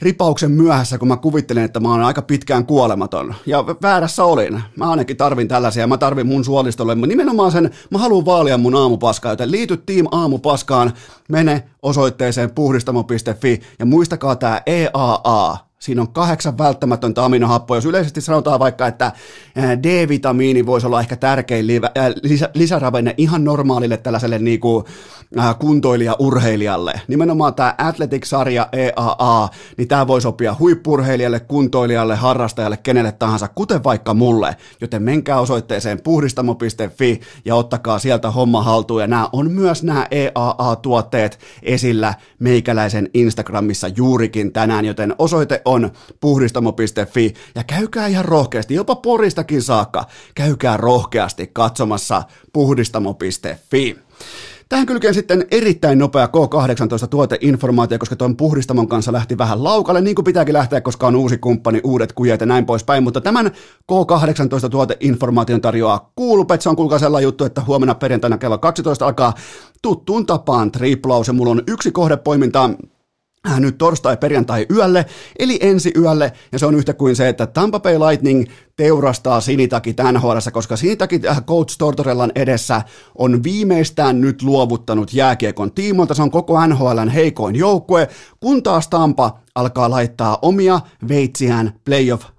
ripauksen 0.00 0.50
myöhässä, 0.50 0.98
kun 0.98 1.08
mä 1.08 1.16
kuvittelin, 1.16 1.64
että 1.64 1.80
mä 1.80 1.90
oon 1.90 2.02
aika 2.02 2.22
pitkään 2.22 2.66
kuolematon. 2.66 3.34
Ja 3.46 3.64
väärässä 3.82 4.24
olin. 4.24 4.62
Mä 4.76 4.90
ainakin 4.90 5.16
tarvin 5.16 5.48
tällaisia, 5.48 5.86
mä 5.86 5.96
tarvin 5.98 6.26
mun 6.26 6.44
suolistolle. 6.44 6.94
Mä 6.94 7.06
nimenomaan 7.06 7.52
sen, 7.52 7.70
mä 7.90 7.98
haluan 7.98 8.24
vaalia 8.24 8.58
mun 8.58 8.74
aamupaskaa, 8.74 9.32
joten 9.32 9.50
liity 9.50 9.76
Team 9.76 10.06
Aamupaskaan, 10.10 10.92
mene 11.28 11.62
osoitteeseen 11.82 12.50
puhdistamo.fi 12.50 13.60
ja 13.78 13.86
muistakaa 13.86 14.36
tää 14.36 14.62
EAA, 14.66 15.67
Siinä 15.78 16.02
on 16.02 16.12
kahdeksan 16.12 16.58
välttämätöntä 16.58 17.24
aminohappoa. 17.24 17.76
Jos 17.76 17.86
yleisesti 17.86 18.20
sanotaan 18.20 18.58
vaikka, 18.58 18.86
että 18.86 19.12
D-vitamiini 19.82 20.66
voisi 20.66 20.86
olla 20.86 21.00
ehkä 21.00 21.16
tärkein 21.16 21.66
lisäravinne 22.54 23.14
ihan 23.16 23.44
normaalille 23.44 23.96
tällaiselle 23.96 24.38
niin 24.38 24.60
kuin, 24.60 24.84
kuntoilija-urheilijalle. 25.58 27.00
Nimenomaan 27.08 27.54
tämä 27.54 27.74
Athletic-sarja 27.78 28.68
EAA, 28.72 29.48
niin 29.76 29.88
tämä 29.88 30.06
voi 30.06 30.20
sopia 30.20 30.56
huippurheilijalle, 30.58 31.40
kuntoilijalle, 31.40 32.16
harrastajalle, 32.16 32.76
kenelle 32.76 33.12
tahansa, 33.12 33.48
kuten 33.48 33.84
vaikka 33.84 34.14
mulle. 34.14 34.56
Joten 34.80 35.02
menkää 35.02 35.40
osoitteeseen 35.40 36.00
puhdistamo.fi 36.02 37.20
ja 37.44 37.54
ottakaa 37.54 37.98
sieltä 37.98 38.30
homma 38.30 38.62
haltuun. 38.62 39.00
Ja 39.00 39.06
nämä 39.06 39.28
on 39.32 39.50
myös 39.50 39.82
nämä 39.82 40.06
EAA-tuotteet 40.10 41.38
esillä 41.62 42.14
meikäläisen 42.38 43.10
Instagramissa 43.14 43.88
juurikin 43.88 44.52
tänään, 44.52 44.84
joten 44.84 45.14
osoite 45.18 45.62
on 45.68 45.90
puhdistamo.fi 46.20 47.34
ja 47.54 47.64
käykää 47.64 48.06
ihan 48.06 48.24
rohkeasti, 48.24 48.74
jopa 48.74 48.96
Poristakin 48.96 49.62
saakka, 49.62 50.04
käykää 50.34 50.76
rohkeasti 50.76 51.50
katsomassa 51.52 52.22
puhdistamo.fi. 52.52 53.96
Tähän 54.68 54.86
kylkeen 54.86 55.14
sitten 55.14 55.46
erittäin 55.50 55.98
nopea 55.98 56.26
K18 56.26 57.08
tuoteinformaatio, 57.08 57.98
koska 57.98 58.16
tuon 58.16 58.36
puhdistamon 58.36 58.88
kanssa 58.88 59.12
lähti 59.12 59.38
vähän 59.38 59.64
laukalle, 59.64 60.00
niin 60.00 60.14
kuin 60.14 60.24
pitääkin 60.24 60.52
lähteä, 60.52 60.80
koska 60.80 61.06
on 61.06 61.16
uusi 61.16 61.38
kumppani, 61.38 61.80
uudet 61.84 62.12
kujet 62.12 62.40
ja 62.40 62.46
näin 62.46 62.66
poispäin, 62.66 63.02
mutta 63.02 63.20
tämän 63.20 63.46
K18 63.92 64.68
tuoteinformaation 64.70 65.60
tarjoaa 65.60 66.12
Coolbet, 66.18 66.62
se 66.62 66.68
on 66.68 66.76
kuulkaa 66.76 66.98
sellainen 66.98 67.26
juttu, 67.26 67.44
että 67.44 67.62
huomenna 67.66 67.94
perjantaina 67.94 68.38
kello 68.38 68.58
12 68.58 69.06
alkaa 69.06 69.34
tuttuun 69.82 70.26
tapaan 70.26 70.72
triplaus. 70.72 71.26
Ja 71.26 71.32
mulla 71.32 71.50
on 71.50 71.62
yksi 71.66 71.90
kohdepoiminta 71.90 72.70
nyt 73.58 73.78
torstai-perjantai 73.78 74.66
yölle, 74.70 75.06
eli 75.38 75.58
ensi 75.60 75.92
yölle, 75.96 76.32
ja 76.52 76.58
se 76.58 76.66
on 76.66 76.74
yhtä 76.74 76.94
kuin 76.94 77.16
se, 77.16 77.28
että 77.28 77.46
Tampa 77.46 77.80
Bay 77.80 77.98
Lightning 77.98 78.46
teurastaa 78.76 79.40
Sinitaki 79.40 79.94
NHL, 80.12 80.38
koska 80.52 80.76
Sinitaki 80.76 81.20
äh, 81.28 81.44
Coach 81.44 81.78
Tortorellan 81.78 82.32
edessä 82.34 82.82
on 83.14 83.42
viimeistään 83.42 84.20
nyt 84.20 84.42
luovuttanut 84.42 85.14
jääkiekon 85.14 85.72
tiimoilta, 85.72 86.14
se 86.14 86.22
on 86.22 86.30
koko 86.30 86.66
NHLn 86.66 87.08
heikoin 87.08 87.56
joukkue, 87.56 88.08
kun 88.40 88.62
taas 88.62 88.88
Tampa 88.88 89.38
alkaa 89.54 89.90
laittaa 89.90 90.38
omia 90.42 90.80
veitsiään 91.08 91.72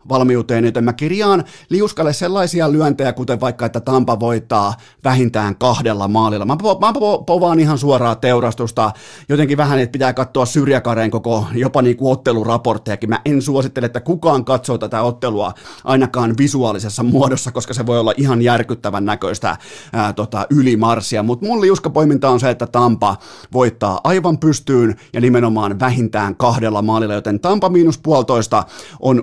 playoff-valmiuteen, 0.08 0.66
joten 0.66 0.84
mä 0.84 0.94
kirjaan 0.94 1.44
liuskalle 1.70 2.14
sellaisia 2.14 2.72
lyöntejä, 2.72 3.14
kuten 3.14 3.40
vaikka, 3.40 3.66
että 3.66 3.80
Tampa 3.80 4.20
voittaa 4.20 4.74
vähintään 5.04 5.56
kahdella 5.56 6.08
maalilla. 6.08 6.46
Mä, 6.46 6.58
po- 6.64 6.80
mä 6.80 6.92
po- 6.92 7.24
povaan 7.26 7.60
ihan 7.60 7.78
suoraa 7.78 8.16
teurastusta, 8.16 8.92
jotenkin 9.30 9.58
vähän, 9.58 9.80
että 9.80 9.92
pitää 9.92 10.14
katsoa 10.14 10.46
syrjäkareen 10.46 11.12
koko 11.12 11.46
jopa 11.54 11.82
niin 11.82 11.98
kuin 11.98 12.12
otteluraporttejakin. 12.12 13.10
Mä 13.10 13.20
en 13.26 13.42
suosittele, 13.42 13.86
että 13.86 14.00
kukaan 14.00 14.46
katsoo 14.46 14.78
tätä 14.78 15.02
ottelua 15.02 15.54
ainakaan 15.84 16.34
visuaalisessa 16.38 17.04
muodossa, 17.04 17.52
koska 17.52 17.74
se 17.74 17.86
voi 17.86 18.00
olla 18.00 18.14
ihan 18.18 18.42
järkyttävän 18.42 19.06
näköistä 19.06 19.58
ää, 19.94 20.14
tota, 20.14 20.46
ylimarssia, 20.50 21.24
mutta 21.24 21.46
mun 21.46 21.62
liuskapoiminta 21.62 22.30
on 22.30 22.40
se, 22.40 22.50
että 22.50 22.68
Tampa 22.68 23.18
voittaa 23.54 24.02
aivan 24.04 24.38
pystyyn 24.38 24.96
ja 25.14 25.22
nimenomaan 25.22 25.80
vähintään 25.80 26.36
kahdella 26.36 26.82
maalilla 26.82 27.14
joten 27.14 27.40
Tampa 27.40 27.70
miinus 27.70 27.98
puolitoista 27.98 28.64
on 29.00 29.22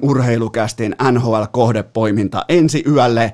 urheilukästin 0.76 0.96
NHL-kohdepoiminta 1.12 2.44
ensi 2.48 2.84
yölle. 2.88 3.32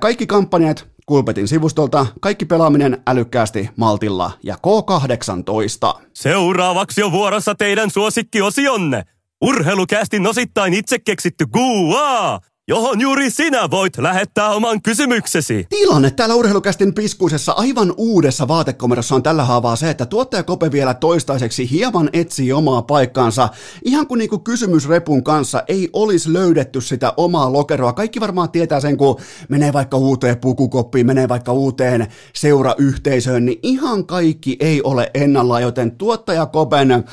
Kaikki 0.00 0.26
kampanjat 0.26 0.86
Kulpetin 1.06 1.48
sivustolta, 1.48 2.06
kaikki 2.20 2.44
pelaaminen 2.44 3.02
älykkäästi, 3.06 3.70
maltilla 3.76 4.30
ja 4.42 4.54
K18. 4.54 6.02
Seuraavaksi 6.14 7.02
on 7.02 7.12
vuorossa 7.12 7.54
teidän 7.54 7.90
suosikkiosionne. 7.90 9.02
Urheilukästin 9.40 10.26
osittain 10.26 10.74
itse 10.74 10.98
keksitty 10.98 11.46
Guaa! 11.46 12.40
Johon 12.68 13.00
juuri 13.00 13.30
sinä 13.30 13.70
voit 13.70 13.98
lähettää 13.98 14.50
oman 14.50 14.82
kysymyksesi. 14.82 15.66
Tilanne 15.68 16.10
täällä 16.10 16.34
urheilukästin 16.34 16.94
piskuisessa 16.94 17.52
aivan 17.52 17.94
uudessa 17.96 18.48
vaatekomerossa 18.48 19.14
on 19.14 19.22
tällä 19.22 19.44
haavaa 19.44 19.76
se, 19.76 19.90
että 19.90 20.06
tuottaja 20.06 20.42
Kope 20.42 20.72
vielä 20.72 20.94
toistaiseksi 20.94 21.70
hieman 21.70 22.10
etsii 22.12 22.52
omaa 22.52 22.82
paikkaansa. 22.82 23.48
Ihan 23.84 24.06
kuin 24.06 24.18
niinku 24.18 24.38
kysymysrepun 24.38 25.24
kanssa 25.24 25.62
ei 25.68 25.90
olisi 25.92 26.32
löydetty 26.32 26.80
sitä 26.80 27.12
omaa 27.16 27.52
lokeroa. 27.52 27.92
Kaikki 27.92 28.20
varmaan 28.20 28.50
tietää 28.50 28.80
sen, 28.80 28.96
kun 28.96 29.20
menee 29.48 29.72
vaikka 29.72 29.96
uuteen 29.96 30.36
pukukoppiin, 30.36 31.06
menee 31.06 31.28
vaikka 31.28 31.52
uuteen 31.52 32.06
seurayhteisöön, 32.32 33.44
niin 33.44 33.58
ihan 33.62 34.06
kaikki 34.06 34.56
ei 34.60 34.82
ole 34.82 35.10
ennallaan, 35.14 35.62
joten 35.62 35.90
tuottaja 35.90 36.46
Kopen 36.46 37.04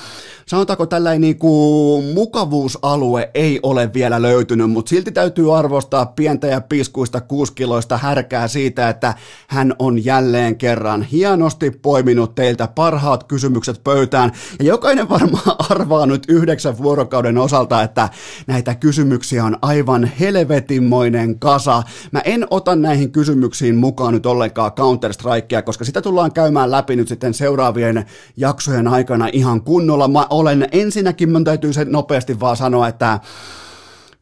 sanotaanko 0.45 0.85
tällainen 0.85 1.21
niin 1.21 1.39
kuin 1.39 2.05
mukavuusalue 2.05 3.31
ei 3.33 3.59
ole 3.63 3.93
vielä 3.93 4.21
löytynyt, 4.21 4.71
mutta 4.71 4.89
silti 4.89 5.11
täytyy 5.11 5.42
arvostaa 5.51 6.05
pientä 6.05 6.47
ja 6.47 6.61
piskuista 6.61 7.21
kuuskiloista 7.21 7.97
härkää 7.97 8.47
siitä, 8.47 8.89
että 8.89 9.13
hän 9.47 9.73
on 9.79 10.05
jälleen 10.05 10.55
kerran 10.55 11.01
hienosti 11.01 11.71
poiminut 11.71 12.35
teiltä 12.35 12.67
parhaat 12.67 13.23
kysymykset 13.23 13.83
pöytään. 13.83 14.31
Ja 14.59 14.65
jokainen 14.65 15.09
varmaan 15.09 15.55
arvaa 15.69 16.05
nyt 16.05 16.23
yhdeksän 16.27 16.77
vuorokauden 16.77 17.37
osalta, 17.37 17.83
että 17.83 18.09
näitä 18.47 18.75
kysymyksiä 18.75 19.45
on 19.45 19.57
aivan 19.61 20.11
helvetinmoinen 20.19 21.39
kasa. 21.39 21.83
Mä 22.11 22.19
en 22.19 22.47
ota 22.49 22.75
näihin 22.75 23.11
kysymyksiin 23.11 23.75
mukaan 23.75 24.13
nyt 24.13 24.25
ollenkaan 24.25 24.71
Counter-Strikea, 24.71 25.61
koska 25.61 25.85
sitä 25.85 26.01
tullaan 26.01 26.33
käymään 26.33 26.71
läpi 26.71 26.95
nyt 26.95 27.07
sitten 27.07 27.33
seuraavien 27.33 28.05
jaksojen 28.37 28.87
aikana 28.87 29.27
ihan 29.31 29.61
kunnolla. 29.61 30.07
Mä 30.07 30.27
olen 30.29 30.67
ensinnäkin, 30.71 31.31
mun 31.31 31.43
täytyy 31.43 31.73
se 31.73 31.85
nopeasti 31.85 32.39
vaan 32.39 32.57
sanoa, 32.57 32.87
että 32.87 33.19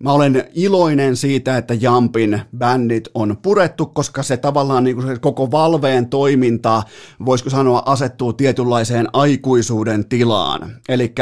Mä 0.04 0.12
olen 0.12 0.44
iloinen 0.54 1.16
siitä, 1.16 1.58
että 1.58 1.74
Jampin 1.74 2.42
bändit 2.58 3.08
on 3.14 3.38
purettu, 3.42 3.86
koska 3.86 4.24
se 4.24 4.38
tavallaan 4.38 4.84
niin 4.84 4.96
kuin 4.96 5.08
se 5.08 5.20
koko 5.20 5.52
Valveen 5.52 6.10
toiminta, 6.10 6.84
voisiko 7.26 7.50
sanoa, 7.50 7.84
asettuu 7.86 8.34
tietynlaiseen 8.34 9.08
aikuisuuden 9.14 10.06
tilaan. 10.06 10.72
Eli 10.90 11.14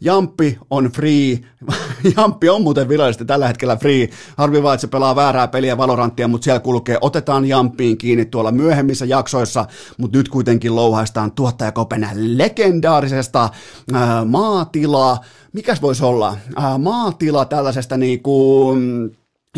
Jampi 0.00 0.58
on 0.70 0.84
free, 0.84 1.38
Jampi 2.16 2.48
on 2.48 2.62
muuten 2.62 2.88
virallisesti 2.88 3.24
tällä 3.24 3.46
hetkellä 3.46 3.76
free, 3.76 4.08
harvi 4.36 4.62
vaan, 4.62 4.74
että 4.74 4.80
se 4.80 4.86
pelaa 4.86 5.16
väärää 5.16 5.48
peliä 5.48 5.76
Valoranttia, 5.76 6.28
mutta 6.28 6.44
siellä 6.44 6.60
kulkee, 6.60 6.98
otetaan 7.00 7.44
Jampiin 7.44 7.98
kiinni 7.98 8.24
tuolla 8.24 8.52
myöhemmissä 8.52 9.04
jaksoissa, 9.04 9.66
mutta 9.98 10.18
nyt 10.18 10.28
kuitenkin 10.28 10.76
louhaistaan 10.76 11.32
tuottajakopen 11.32 12.08
legendaarisesta 12.14 13.48
ää, 13.92 14.24
maatila, 14.24 15.18
mikäs 15.52 15.82
voisi 15.82 16.04
olla, 16.04 16.36
ää, 16.56 16.78
maatila 16.78 17.44
tällaisesta 17.44 17.96
niinku, 17.96 18.74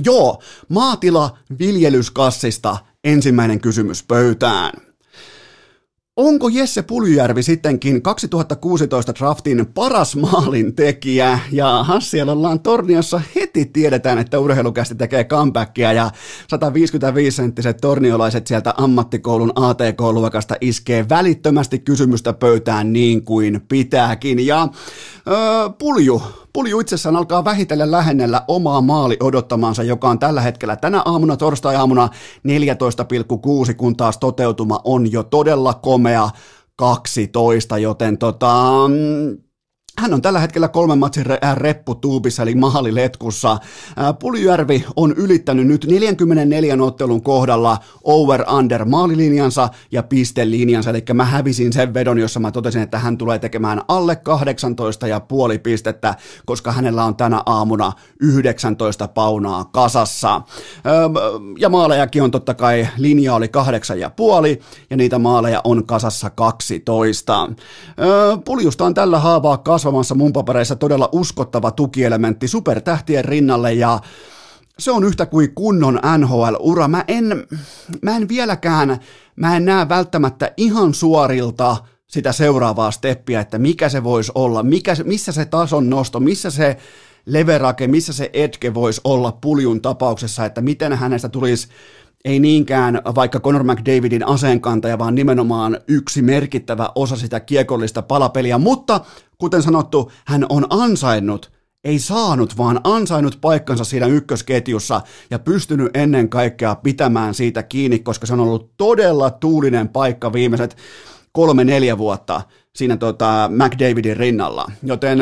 joo, 0.04 0.42
maatila 0.68 1.38
viljelyskassista 1.58 2.78
ensimmäinen 3.04 3.60
kysymys 3.60 4.02
pöytään. 4.02 4.89
Onko 6.20 6.48
Jesse 6.48 6.82
Puljujärvi 6.82 7.42
sittenkin 7.42 8.02
2016 8.02 9.12
draftin 9.18 9.66
paras 9.74 10.16
maalin 10.16 10.74
tekijä? 10.74 11.38
Ja 11.52 11.84
siellä 11.98 12.32
ollaan 12.32 12.60
Torniossa 12.60 13.20
heti 13.34 13.64
tiedetään, 13.64 14.18
että 14.18 14.38
urheilukästi 14.38 14.94
tekee 14.94 15.24
comebackia 15.24 15.92
ja 15.92 16.10
155-senttiset 16.42 17.76
torniolaiset 17.80 18.46
sieltä 18.46 18.74
ammattikoulun 18.76 19.52
ATK-luokasta 19.54 20.54
iskee 20.60 21.08
välittömästi 21.08 21.78
kysymystä 21.78 22.32
pöytään 22.32 22.92
niin 22.92 23.24
kuin 23.24 23.60
pitääkin. 23.68 24.46
Ja 24.46 24.68
öö, 25.28 25.36
Pulju, 25.78 26.22
Pulju 26.52 26.80
itsessään 26.80 27.16
alkaa 27.16 27.44
vähitellen 27.44 27.90
lähennellä 27.90 28.44
omaa 28.48 28.80
maali 28.80 29.16
odottamansa, 29.20 29.82
joka 29.82 30.08
on 30.08 30.18
tällä 30.18 30.40
hetkellä 30.40 30.76
tänä 30.76 31.02
aamuna, 31.04 31.36
torstai-aamuna 31.36 32.08
14,6, 33.68 33.74
kun 33.74 33.96
taas 33.96 34.18
toteutuma 34.18 34.80
on 34.84 35.12
jo 35.12 35.22
todella 35.22 35.74
komea 35.74 36.30
12, 36.76 37.78
joten 37.78 38.18
tota, 38.18 38.64
hän 40.00 40.14
on 40.14 40.22
tällä 40.22 40.38
hetkellä 40.38 40.68
kolmen 40.68 40.98
matsin 40.98 41.26
re- 41.26 41.54
repputuubissa, 41.54 42.42
eli 42.42 42.54
maaliletkussa. 42.54 43.58
Puljärvi 44.18 44.84
on 44.96 45.14
ylittänyt 45.16 45.66
nyt 45.66 45.86
44 45.86 46.76
ottelun 46.80 47.22
kohdalla 47.22 47.78
over-under 48.04 48.84
maalilinjansa 48.84 49.68
ja 49.92 50.02
pistelinjansa, 50.02 50.90
eli 50.90 51.04
mä 51.14 51.24
hävisin 51.24 51.72
sen 51.72 51.94
vedon, 51.94 52.18
jossa 52.18 52.40
mä 52.40 52.50
totesin, 52.50 52.82
että 52.82 52.98
hän 52.98 53.18
tulee 53.18 53.38
tekemään 53.38 53.82
alle 53.88 54.16
18 54.16 55.06
ja 55.06 55.20
puoli 55.20 55.58
pistettä, 55.58 56.14
koska 56.46 56.72
hänellä 56.72 57.04
on 57.04 57.16
tänä 57.16 57.42
aamuna 57.46 57.92
19 58.20 59.08
paunaa 59.08 59.64
kasassa. 59.64 60.42
Ja 61.58 61.68
maalejakin 61.68 62.22
on 62.22 62.30
totta 62.30 62.54
kai, 62.54 62.88
linja 62.96 63.34
oli 63.34 63.48
kahdeksan 63.48 64.00
ja 64.00 64.10
puoli, 64.10 64.60
ja 64.90 64.96
niitä 64.96 65.18
maaleja 65.18 65.60
on 65.64 65.86
kasassa 65.86 66.30
12. 66.30 67.48
Puljusta 68.44 68.84
on 68.84 68.94
tällä 68.94 69.18
haavaa 69.18 69.58
kasvanut 69.58 69.89
kasvamassa 69.90 70.14
mun 70.14 70.32
papereissa 70.32 70.76
todella 70.76 71.08
uskottava 71.12 71.70
tukielementti 71.70 72.48
supertähtien 72.48 73.24
rinnalle 73.24 73.72
ja 73.72 74.00
se 74.78 74.90
on 74.90 75.04
yhtä 75.04 75.26
kuin 75.26 75.54
kunnon 75.54 76.00
NHL-ura. 76.18 76.88
Mä 76.88 77.04
en, 77.08 77.46
mä 78.02 78.16
en 78.16 78.28
vieläkään, 78.28 78.98
mä 79.36 79.56
en 79.56 79.64
näe 79.64 79.88
välttämättä 79.88 80.52
ihan 80.56 80.94
suorilta 80.94 81.76
sitä 82.06 82.32
seuraavaa 82.32 82.90
steppiä, 82.90 83.40
että 83.40 83.58
mikä 83.58 83.88
se 83.88 84.04
voisi 84.04 84.32
olla, 84.34 84.62
mikä, 84.62 84.96
missä 85.04 85.32
se 85.32 85.44
tason 85.44 85.90
nosto, 85.90 86.20
missä 86.20 86.50
se 86.50 86.76
leverake, 87.26 87.86
missä 87.86 88.12
se 88.12 88.30
etke 88.32 88.74
voisi 88.74 89.00
olla 89.04 89.32
puljun 89.32 89.80
tapauksessa, 89.80 90.44
että 90.44 90.60
miten 90.60 90.92
hänestä 90.92 91.28
tulisi 91.28 91.68
ei 92.24 92.40
niinkään 92.40 93.02
vaikka 93.14 93.40
Conor 93.40 93.64
McDavidin 93.64 94.26
aseenkantaja, 94.26 94.98
vaan 94.98 95.14
nimenomaan 95.14 95.78
yksi 95.88 96.22
merkittävä 96.22 96.88
osa 96.94 97.16
sitä 97.16 97.40
kiekollista 97.40 98.02
palapeliä, 98.02 98.58
mutta 98.58 99.00
kuten 99.38 99.62
sanottu, 99.62 100.12
hän 100.26 100.46
on 100.48 100.66
ansainnut 100.70 101.52
ei 101.84 101.98
saanut, 101.98 102.58
vaan 102.58 102.80
ansainnut 102.84 103.38
paikkansa 103.40 103.84
siinä 103.84 104.06
ykkösketjussa 104.06 105.00
ja 105.30 105.38
pystynyt 105.38 105.96
ennen 105.96 106.28
kaikkea 106.28 106.74
pitämään 106.74 107.34
siitä 107.34 107.62
kiinni, 107.62 107.98
koska 107.98 108.26
se 108.26 108.32
on 108.32 108.40
ollut 108.40 108.76
todella 108.76 109.30
tuulinen 109.30 109.88
paikka 109.88 110.32
viimeiset 110.32 110.76
kolme-neljä 111.32 111.98
vuotta 111.98 112.42
siinä 112.76 112.96
tota 112.96 113.50
McDavidin 113.52 114.16
rinnalla. 114.16 114.70
Joten 114.82 115.18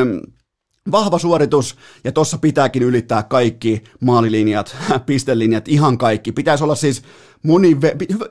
Vahva 0.90 1.18
suoritus, 1.18 1.76
ja 2.04 2.12
tossa 2.12 2.38
pitääkin 2.38 2.82
ylittää 2.82 3.22
kaikki 3.22 3.84
maalilinjat, 4.00 4.76
pistelinjat, 5.06 5.68
ihan 5.68 5.98
kaikki. 5.98 6.32
Pitäisi 6.32 6.64
olla 6.64 6.74
siis 6.74 7.02
moni, 7.42 7.76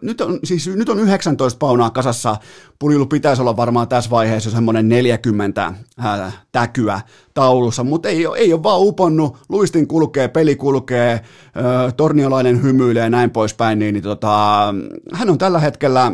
nyt 0.02 0.22
on, 0.22 0.39
siis 0.43 0.67
nyt 0.67 0.89
on 0.89 1.00
19 1.00 1.58
paunaa 1.60 1.89
kasassa, 1.89 2.38
Puljulla 2.80 3.06
pitäisi 3.06 3.41
olla 3.41 3.58
varmaan 3.58 3.88
tässä 3.88 4.10
vaiheessa 4.10 4.52
semmoinen 4.52 4.89
40 4.89 5.74
ää, 5.98 6.32
täkyä 6.52 7.02
taulussa, 7.34 7.84
mutta 7.84 8.10
ei, 8.10 8.26
ei 8.38 8.54
ole 8.54 8.63
vaan 8.63 8.82
uponnut, 8.82 9.38
luistin 9.50 9.88
kulkee, 9.88 10.28
peli 10.28 10.56
kulkee, 10.56 11.22
ää, 11.56 11.91
torniolainen 11.91 12.63
hymyilee 12.63 13.04
ja 13.04 13.10
näin 13.10 13.32
poispäin, 13.32 13.80
niin, 13.80 13.93
niin 13.93 14.04
tota, 14.04 14.74
hän 15.13 15.30
on 15.30 15.38
tällä 15.38 15.60
hetkellä 15.60 16.12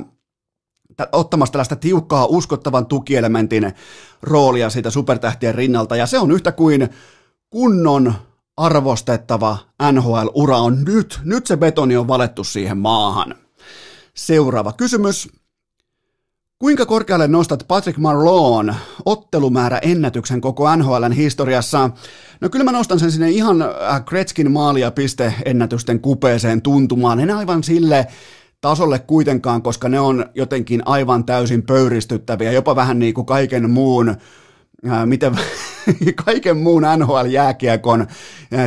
ottamassa 1.11 1.51
tällaista 1.51 1.75
tiukkaa 1.75 2.25
uskottavan 2.25 2.85
tukielementin 2.85 3.73
roolia 4.21 4.69
siitä 4.69 4.89
supertähtien 4.89 5.55
rinnalta, 5.55 5.95
ja 5.95 6.05
se 6.05 6.19
on 6.19 6.31
yhtä 6.31 6.51
kuin 6.51 6.89
kunnon 7.49 8.13
arvostettava 8.57 9.57
NHL-ura 9.91 10.57
on 10.57 10.83
nyt. 10.83 11.19
Nyt 11.23 11.47
se 11.47 11.57
betoni 11.57 11.97
on 11.97 12.07
valettu 12.07 12.43
siihen 12.43 12.77
maahan. 12.77 13.35
Seuraava 14.15 14.73
kysymys. 14.73 15.29
Kuinka 16.59 16.85
korkealle 16.85 17.27
nostat 17.27 17.65
Patrick 17.67 17.97
Marlon 17.97 18.75
ottelumäärä 19.05 19.77
ennätyksen 19.77 20.41
koko 20.41 20.75
NHLn 20.75 21.11
historiassa? 21.11 21.89
No 22.41 22.49
kyllä 22.49 22.65
mä 22.65 22.71
nostan 22.71 22.99
sen 22.99 23.11
sinne 23.11 23.29
ihan 23.29 23.61
äh, 23.61 24.05
Gretzkin 24.05 24.51
maalia 24.51 24.91
piste 24.91 25.33
ennätysten 25.45 25.99
kupeeseen 25.99 26.61
tuntumaan. 26.61 27.19
En 27.19 27.31
aivan 27.31 27.63
sille 27.63 28.07
tasolle 28.63 28.99
kuitenkaan, 28.99 29.61
koska 29.61 29.89
ne 29.89 29.99
on 29.99 30.25
jotenkin 30.35 30.81
aivan 30.85 31.25
täysin 31.25 31.63
pöyristyttäviä, 31.63 32.51
jopa 32.51 32.75
vähän 32.75 32.99
niin 32.99 33.13
kuin 33.13 33.25
kaiken 33.25 33.69
muun 33.69 34.15
miten 35.05 35.35
kaiken 36.25 36.57
muun 36.57 36.83
NHL-jääkiekon 36.97 38.07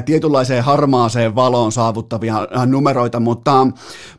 tietynlaiseen 0.05 0.65
harmaaseen 0.65 1.35
valoon 1.35 1.73
saavuttavia 1.73 2.49
numeroita, 2.67 3.21
mutta, 3.21 3.67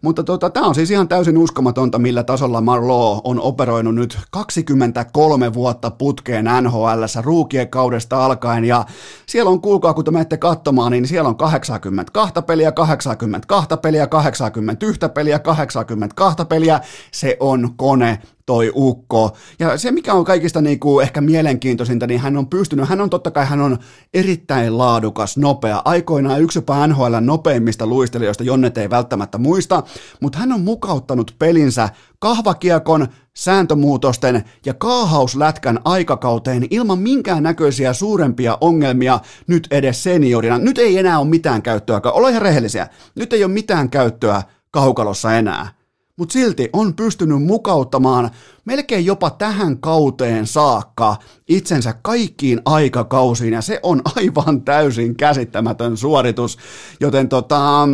mutta 0.02 0.24
tota, 0.24 0.50
tämä 0.50 0.66
on 0.66 0.76
siis 0.76 0.92
ihan 0.92 1.08
täysin 1.08 1.38
uskomatonta, 1.38 2.00
millä 2.00 2.24
tasolla 2.24 2.62
Marlowe 2.62 3.22
on 3.24 3.42
operoinut 3.42 3.96
nyt 3.96 4.18
23 4.32 5.54
vuotta 5.54 5.92
putkeen 5.92 6.46
NHL 6.62 7.04
ruukien 7.22 7.70
kaudesta 7.70 8.26
alkaen, 8.26 8.66
ja 8.66 8.86
siellä 9.26 9.52
on, 9.52 9.62
kuulkaa, 9.62 9.94
kun 9.94 10.06
te 10.06 10.12
menette 10.12 10.38
katsomaan, 10.38 10.92
niin 10.92 11.08
siellä 11.08 11.30
on 11.30 11.38
82 11.38 12.42
peliä, 12.48 12.72
82 12.72 13.78
peliä, 13.82 14.08
81 14.08 15.00
peliä, 15.14 15.40
82 15.40 16.46
peliä, 16.46 16.80
se 17.12 17.38
on 17.40 17.70
kone, 17.78 18.20
toi 18.48 18.72
ukko. 18.76 19.38
Ja 19.60 19.78
se, 19.78 19.92
mikä 19.92 20.14
on 20.14 20.26
kaikista 20.26 20.62
niin 20.62 20.80
kuin 20.80 21.04
ehkä 21.04 21.22
mielenkiintoisinta, 21.22 22.08
niin 22.08 22.20
hän 22.20 22.38
on 22.38 22.48
pystynyt, 22.48 22.90
hän 22.90 23.02
on 23.02 23.10
totta 23.10 23.32
kai, 23.32 23.46
hän 23.46 23.62
on 23.62 23.78
erittäin 24.14 24.78
laadukas, 24.78 25.38
nopea, 25.38 25.82
aikoinaan 25.86 26.42
yksi 26.42 26.58
jopa 26.58 26.88
NHL 26.88 27.16
nopeimmista 27.22 27.88
luistelijoista, 27.88 28.44
Jonnet 28.44 28.78
ei 28.78 28.90
välttämättä 28.90 29.38
muista, 29.38 29.84
mutta 30.22 30.38
hän 30.38 30.52
on 30.52 30.62
mukauttanut 30.62 31.36
pelinsä 31.40 31.90
kahvakiekon, 32.20 33.08
sääntömuutosten 33.34 34.44
ja 34.66 34.74
kaahauslätkän 34.74 35.80
aikakauteen 35.86 36.68
ilman 36.70 37.00
minkään 37.00 37.44
näköisiä 37.44 37.94
suurempia 37.94 38.58
ongelmia 38.62 39.20
nyt 39.48 39.68
edes 39.72 40.04
seniorina. 40.04 40.58
Nyt 40.58 40.78
ei 40.78 40.98
enää 40.98 41.20
ole 41.20 41.28
mitään 41.28 41.62
käyttöä, 41.62 42.02
ole 42.04 42.30
ihan 42.30 42.42
rehellisiä, 42.42 42.88
nyt 43.16 43.34
ei 43.34 43.44
ole 43.44 43.54
mitään 43.54 43.90
käyttöä 43.90 44.44
kaukalossa 44.72 45.38
enää 45.38 45.77
mutta 46.18 46.34
silti 46.34 46.70
on 46.74 46.94
pystynyt 46.94 47.44
mukauttamaan 47.44 48.30
melkein 48.66 49.06
jopa 49.06 49.30
tähän 49.30 49.80
kauteen 49.80 50.48
saakka 50.48 51.16
itsensä 51.50 51.94
kaikkiin 52.02 52.62
aikakausiin, 52.66 53.54
ja 53.54 53.62
se 53.62 53.80
on 53.84 54.02
aivan 54.16 54.62
täysin 54.62 55.16
käsittämätön 55.16 55.98
suoritus, 55.98 56.58
joten 57.00 57.30
tota, 57.30 57.88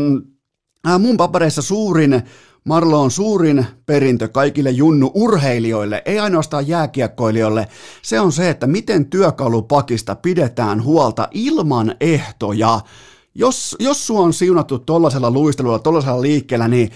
mun 1.00 1.18
papereissa 1.18 1.62
suurin 1.62 2.24
Marlo 2.64 3.02
on 3.02 3.12
suurin 3.12 3.66
perintö 3.86 4.28
kaikille 4.28 4.72
junnu-urheilijoille, 4.72 6.02
ei 6.06 6.20
ainoastaan 6.20 6.68
jääkiekkoilijoille. 6.68 7.68
Se 8.02 8.20
on 8.20 8.32
se, 8.32 8.50
että 8.50 8.68
miten 8.68 9.06
työkalupakista 9.06 10.16
pidetään 10.16 10.84
huolta 10.84 11.28
ilman 11.32 11.96
ehtoja. 12.00 12.80
Jos, 13.36 13.76
jos 13.80 14.08
sua 14.08 14.20
on 14.20 14.34
siunattu 14.34 14.80
tollasella 14.80 15.32
luistelulla, 15.32 15.80
tollasella 15.80 16.22
liikkeellä, 16.22 16.68
niin 16.68 16.92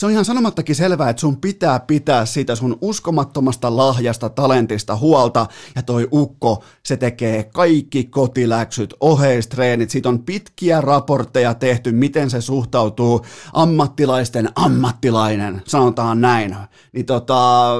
se 0.00 0.06
on 0.06 0.12
ihan 0.12 0.24
sanomattakin 0.24 0.74
selvää, 0.74 1.10
että 1.10 1.20
sun 1.20 1.40
pitää 1.40 1.80
pitää 1.80 2.26
siitä 2.26 2.54
sun 2.54 2.78
uskomattomasta 2.80 3.76
lahjasta, 3.76 4.28
talentista 4.28 4.96
huolta, 4.96 5.46
ja 5.74 5.82
toi 5.82 6.08
ukko, 6.12 6.64
se 6.82 6.96
tekee 6.96 7.44
kaikki 7.44 8.04
kotiläksyt, 8.04 8.94
oheistreenit, 9.00 9.90
siitä 9.90 10.08
on 10.08 10.22
pitkiä 10.22 10.80
raportteja 10.80 11.54
tehty, 11.54 11.92
miten 11.92 12.30
se 12.30 12.40
suhtautuu 12.40 13.26
ammattilaisten 13.52 14.48
ammattilainen, 14.54 15.62
sanotaan 15.66 16.20
näin. 16.20 16.56
Niin 16.92 17.06
tota, 17.06 17.70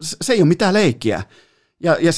se 0.00 0.32
ei 0.32 0.40
ole 0.40 0.48
mitään 0.48 0.74
leikkiä. 0.74 1.22
Ja, 1.80 1.96
ja 2.00 2.12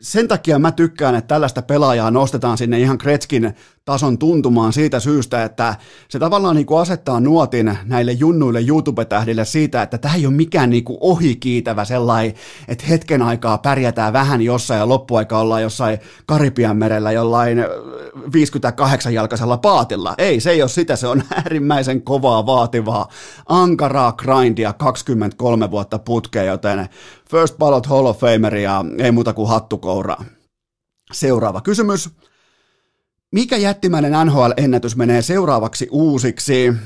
sen 0.00 0.28
takia 0.28 0.58
mä 0.58 0.72
tykkään, 0.72 1.14
että 1.14 1.28
tällaista 1.28 1.62
pelaajaa 1.62 2.10
nostetaan 2.10 2.58
sinne 2.58 2.80
ihan 2.80 2.98
Kretskin 2.98 3.54
tason 3.84 4.18
tuntumaan 4.18 4.72
siitä 4.72 5.00
syystä, 5.00 5.44
että 5.44 5.74
se 6.08 6.18
tavallaan 6.18 6.56
niin 6.56 6.66
kuin 6.66 6.80
asettaa 6.80 7.20
nuotin 7.20 7.78
näille 7.84 8.12
junnuille 8.12 8.60
YouTube-tähdille 8.60 9.44
siitä, 9.44 9.82
että 9.82 9.98
tämä 9.98 10.14
ei 10.14 10.26
ole 10.26 10.34
mikään 10.34 10.70
niin 10.70 10.84
kuin 10.84 10.98
ohikiitävä 11.00 11.84
sellainen, 11.84 12.34
että 12.68 12.84
hetken 12.86 13.22
aikaa 13.22 13.58
pärjätään 13.58 14.12
vähän 14.12 14.42
jossain 14.42 14.78
ja 14.78 14.88
loppuaika 14.88 15.38
ollaan 15.38 15.62
jossain 15.62 15.98
Karipian 16.26 16.76
merellä 16.76 17.12
jollain 17.12 17.58
58-jalkaisella 18.16 19.58
paatilla. 19.58 20.14
Ei, 20.18 20.40
se 20.40 20.50
ei 20.50 20.62
ole 20.62 20.68
sitä, 20.68 20.96
se 20.96 21.06
on 21.06 21.22
äärimmäisen 21.36 22.02
kovaa, 22.02 22.46
vaativaa, 22.46 23.08
ankaraa 23.48 24.12
grindia 24.12 24.72
23 24.72 25.70
vuotta 25.70 25.98
putkeen, 25.98 26.46
joten 26.46 26.88
First 27.30 27.58
Ballot 27.58 27.86
Hall 27.86 28.06
of 28.06 28.18
Fameria 28.18 28.84
ei 28.98 29.12
muuta 29.12 29.32
kuin 29.32 29.48
hattukouraa. 29.48 30.24
Seuraava 31.12 31.60
kysymys. 31.60 32.10
Mikä 33.32 33.56
jättimäinen 33.56 34.12
NHL-ennätys 34.26 34.96
menee 34.96 35.22
seuraavaksi 35.22 35.88
uusiksi? 35.90 36.68
Äh, 36.68 36.76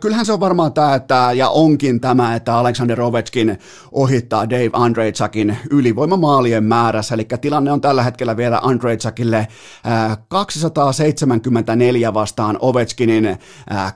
kyllähän 0.00 0.26
se 0.26 0.32
on 0.32 0.40
varmaan 0.40 0.72
tämä, 0.72 0.94
että, 0.94 1.30
ja 1.34 1.48
onkin 1.48 2.00
tämä, 2.00 2.34
että 2.34 2.56
Alexander 2.56 3.00
Ovechkin 3.00 3.58
ohittaa 3.92 4.50
Dave 4.50 4.70
Andrejtsakin 4.72 5.56
ylivoimamaalien 5.70 6.64
määrässä, 6.64 7.14
eli 7.14 7.26
tilanne 7.40 7.72
on 7.72 7.80
tällä 7.80 8.02
hetkellä 8.02 8.36
vielä 8.36 8.60
Andrejtsakille 8.62 9.38
äh, 9.38 9.48
274 10.28 12.14
vastaan 12.14 12.58
Ovechkinin 12.60 13.26
äh, 13.26 13.38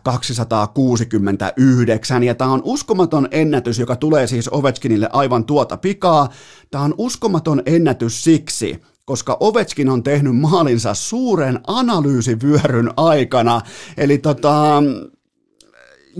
269, 0.02 2.22
ja 2.22 2.35
tämä 2.35 2.52
on 2.52 2.62
uskomaton 2.64 3.28
ennätys, 3.30 3.78
joka 3.78 3.96
tulee 3.96 4.26
siis 4.26 4.48
Ovechkinille 4.52 5.09
aivan 5.12 5.44
tuota 5.44 5.76
pikaa. 5.76 6.28
Tämä 6.70 6.85
on 6.85 6.94
uskomaton 6.98 7.62
ennätys 7.66 8.24
siksi, 8.24 8.83
koska 9.11 9.37
Ovechkin 9.40 9.88
on 9.88 10.03
tehnyt 10.03 10.37
maalinsa 10.37 10.94
suuren 10.94 11.61
analyysivyöryn 11.66 12.90
aikana. 12.96 13.61
Eli 13.96 14.18
tota, 14.18 14.83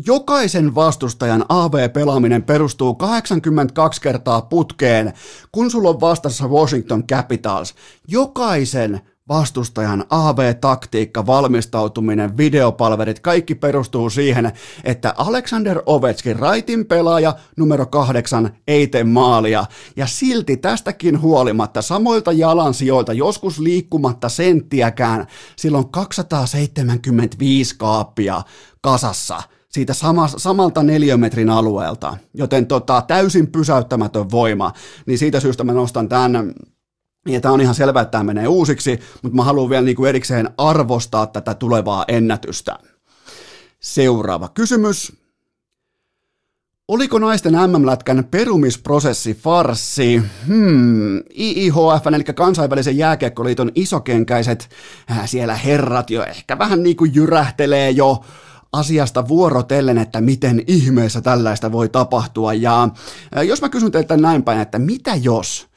jokaisen 0.07 0.75
vastustajan 0.75 1.45
AV-pelaaminen 1.49 2.43
perustuu 2.43 2.95
82 2.95 4.01
kertaa 4.01 4.43
putkeen, 4.43 5.13
kun 5.53 5.71
sulla 5.71 5.89
on 5.89 6.01
vastassa 6.01 6.49
Washington 6.49 7.07
Capitals. 7.07 7.75
Jokaisen 8.09 9.01
vastustajan 9.31 10.05
AV-taktiikka, 10.11 11.27
valmistautuminen, 11.27 12.37
videopalverit, 12.37 13.21
kaikki 13.21 13.55
perustuu 13.55 14.11
siihen, 14.11 14.53
että 14.85 15.15
Alexander 15.17 15.83
Ovechkin, 15.87 16.39
raitin 16.39 16.87
pelaaja 16.87 17.35
numero 17.57 17.87
kahdeksan, 17.87 18.51
ei 18.69 18.87
tee 18.87 19.05
maalia. 19.05 19.65
Ja 19.97 20.07
silti 20.07 20.57
tästäkin 20.57 21.21
huolimatta 21.21 21.83
samoilta 21.83 22.33
jalansijoilta, 22.33 23.13
joskus 23.13 23.59
liikkumatta 23.59 24.29
senttiäkään, 24.29 25.27
silloin 25.57 25.89
275 25.89 27.75
kaappia 27.79 28.43
kasassa 28.81 29.43
siitä 29.69 29.95
sama, 29.95 30.29
samalta 30.29 30.83
neliömetrin 30.83 31.51
alueelta, 31.51 32.17
joten 32.35 32.67
tota, 32.67 33.03
täysin 33.07 33.53
pysäyttämätön 33.53 34.31
voima, 34.31 34.73
niin 35.07 35.19
siitä 35.19 35.41
syystä 35.41 35.65
mä 35.65 35.73
nostan 35.73 36.09
tämän 36.09 36.55
ja 37.29 37.41
tämä 37.41 37.55
on 37.55 37.61
ihan 37.61 37.75
selvää, 37.75 38.03
että 38.03 38.11
tämä 38.11 38.25
menee 38.25 38.49
uusiksi, 38.49 39.01
mutta 39.23 39.37
mä 39.37 39.45
haluan 39.45 39.71
vielä 39.71 39.85
niin 39.85 39.97
kuin 39.97 40.09
erikseen 40.09 40.51
arvostaa 40.59 41.27
tätä 41.27 41.55
tulevaa 41.55 42.05
ennätystä. 42.09 42.79
Seuraava 43.81 44.49
kysymys. 44.49 45.13
Oliko 46.89 47.19
naisten 47.19 47.53
MM-lätkän 47.53 48.25
perumisprosessi 48.31 49.35
farsi? 49.35 50.23
Hmm, 50.47 51.17
IIHF, 51.39 52.07
eli 52.07 52.25
kansainvälisen 52.25 52.97
jääkiekkoliiton 52.97 53.73
isokenkäiset, 53.75 54.71
äh, 55.11 55.29
siellä 55.29 55.55
herrat 55.55 56.11
jo 56.11 56.25
ehkä 56.25 56.59
vähän 56.59 56.83
niin 56.83 56.97
kuin 56.97 57.15
jyrähtelee 57.15 57.91
jo 57.91 58.25
asiasta 58.73 59.29
vuorotellen, 59.29 59.99
että 59.99 60.21
miten 60.21 60.63
ihmeessä 60.67 61.21
tällaista 61.21 61.73
voi 61.73 61.89
tapahtua. 61.89 62.55
Ja 62.55 62.83
äh, 63.37 63.43
jos 63.47 63.63
mä 63.63 63.69
kysyn 63.69 63.93
teiltä 63.93 64.17
näin 64.17 64.43
päin, 64.43 64.61
että 64.61 64.79
mitä 64.79 65.15
jos 65.15 65.70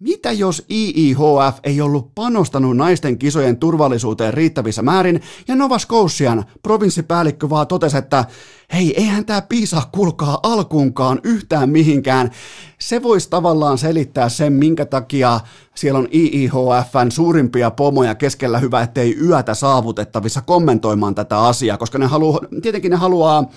mitä 0.00 0.32
jos 0.32 0.64
IIHF 0.70 1.58
ei 1.64 1.80
ollut 1.80 2.14
panostanut 2.14 2.76
naisten 2.76 3.18
kisojen 3.18 3.56
turvallisuuteen 3.56 4.34
riittävissä 4.34 4.82
määrin 4.82 5.20
ja 5.48 5.56
Nova 5.56 5.78
Scotian 5.78 6.44
provinssipäällikkö 6.62 7.50
vaan 7.50 7.66
totesi, 7.66 7.96
että 7.96 8.24
hei, 8.72 9.00
eihän 9.00 9.24
tämä 9.24 9.42
piisa 9.42 9.82
kulkaa 9.92 10.38
alkuunkaan 10.42 11.20
yhtään 11.24 11.70
mihinkään. 11.70 12.30
Se 12.78 13.02
voisi 13.02 13.30
tavallaan 13.30 13.78
selittää 13.78 14.28
sen, 14.28 14.52
minkä 14.52 14.86
takia 14.86 15.40
siellä 15.74 15.98
on 15.98 16.08
IIHFn 16.14 17.10
suurimpia 17.10 17.70
pomoja 17.70 18.14
keskellä 18.14 18.58
hyvä, 18.58 18.82
ettei 18.82 19.18
yötä 19.28 19.54
saavutettavissa 19.54 20.40
kommentoimaan 20.40 21.14
tätä 21.14 21.40
asiaa, 21.40 21.76
koska 21.76 21.98
ne 21.98 22.06
haluaa, 22.06 22.40
tietenkin 22.62 22.90
ne 22.90 22.96
haluaa 22.96 23.50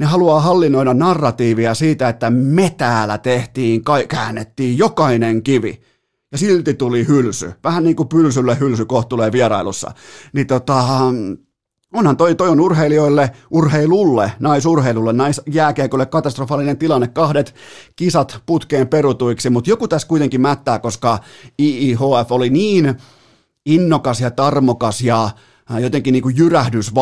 ne 0.00 0.06
haluaa 0.06 0.40
hallinnoida 0.40 0.94
narratiivia 0.94 1.74
siitä, 1.74 2.08
että 2.08 2.30
me 2.30 2.74
täällä 2.78 3.18
tehtiin, 3.18 3.82
käännettiin 4.08 4.78
jokainen 4.78 5.42
kivi. 5.42 5.82
Ja 6.32 6.38
silti 6.38 6.74
tuli 6.74 7.08
hylsy. 7.08 7.52
Vähän 7.64 7.84
niin 7.84 7.96
kuin 7.96 8.08
pylsylle 8.08 8.60
hylsy 8.60 8.84
kohtulee 8.84 9.32
vierailussa. 9.32 9.92
Niin 10.32 10.46
tota, 10.46 10.84
onhan 11.94 12.16
toi, 12.16 12.34
toi 12.34 12.48
on 12.48 12.60
urheilijoille, 12.60 13.30
urheilulle, 13.50 14.32
naisurheilulle, 14.38 15.12
naisjääkiekolle 15.12 16.06
katastrofaalinen 16.06 16.78
tilanne, 16.78 17.08
kahdet 17.08 17.54
kisat 17.96 18.42
putkeen 18.46 18.88
perutuiksi, 18.88 19.50
mutta 19.50 19.70
joku 19.70 19.88
tässä 19.88 20.08
kuitenkin 20.08 20.40
mättää, 20.40 20.78
koska 20.78 21.18
IIHF 21.62 22.30
oli 22.32 22.50
niin 22.50 22.94
innokas 23.66 24.20
ja 24.20 24.30
tarmokas 24.30 25.00
ja 25.00 25.30
jotenkin 25.78 26.12
niin 26.12 26.22
kuin 26.22 26.36
jyrähdys 26.36 26.92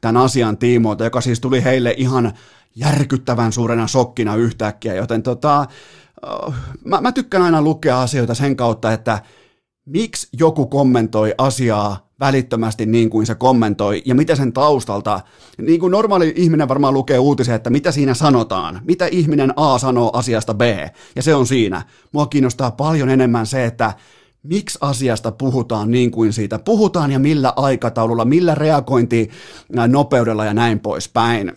tämän 0.00 0.16
asian 0.16 0.58
tiimoilta, 0.58 1.04
joka 1.04 1.20
siis 1.20 1.40
tuli 1.40 1.64
heille 1.64 1.94
ihan 1.96 2.32
järkyttävän 2.76 3.52
suurena 3.52 3.86
sokkina 3.86 4.36
yhtäkkiä, 4.36 4.94
joten 4.94 5.22
tota, 5.22 5.60
äh, 5.60 6.54
mä, 6.84 7.00
mä 7.00 7.12
tykkään 7.12 7.44
aina 7.44 7.62
lukea 7.62 8.02
asioita 8.02 8.34
sen 8.34 8.56
kautta, 8.56 8.92
että 8.92 9.22
miksi 9.86 10.28
joku 10.38 10.66
kommentoi 10.66 11.34
asiaa 11.38 12.10
välittömästi 12.20 12.86
niin 12.86 13.10
kuin 13.10 13.26
se 13.26 13.34
kommentoi 13.34 14.02
ja 14.04 14.14
mitä 14.14 14.36
sen 14.36 14.52
taustalta, 14.52 15.20
niin 15.58 15.80
kuin 15.80 15.90
normaali 15.90 16.32
ihminen 16.36 16.68
varmaan 16.68 16.94
lukee 16.94 17.18
uutisia, 17.18 17.54
että 17.54 17.70
mitä 17.70 17.92
siinä 17.92 18.14
sanotaan, 18.14 18.80
mitä 18.84 19.06
ihminen 19.06 19.52
A 19.56 19.78
sanoo 19.78 20.10
asiasta 20.12 20.54
B? 20.54 20.60
Ja 21.16 21.22
se 21.22 21.34
on 21.34 21.46
siinä. 21.46 21.82
Mua 22.12 22.26
kiinnostaa 22.26 22.70
paljon 22.70 23.08
enemmän 23.08 23.46
se, 23.46 23.64
että 23.64 23.92
miksi 24.42 24.78
asiasta 24.80 25.32
puhutaan 25.32 25.90
niin 25.90 26.10
kuin 26.10 26.32
siitä 26.32 26.58
puhutaan 26.58 27.10
ja 27.10 27.18
millä 27.18 27.52
aikataululla, 27.56 28.24
millä 28.24 28.54
reagointinopeudella 28.54 30.44
ja 30.44 30.54
näin 30.54 30.80
poispäin. 30.80 31.52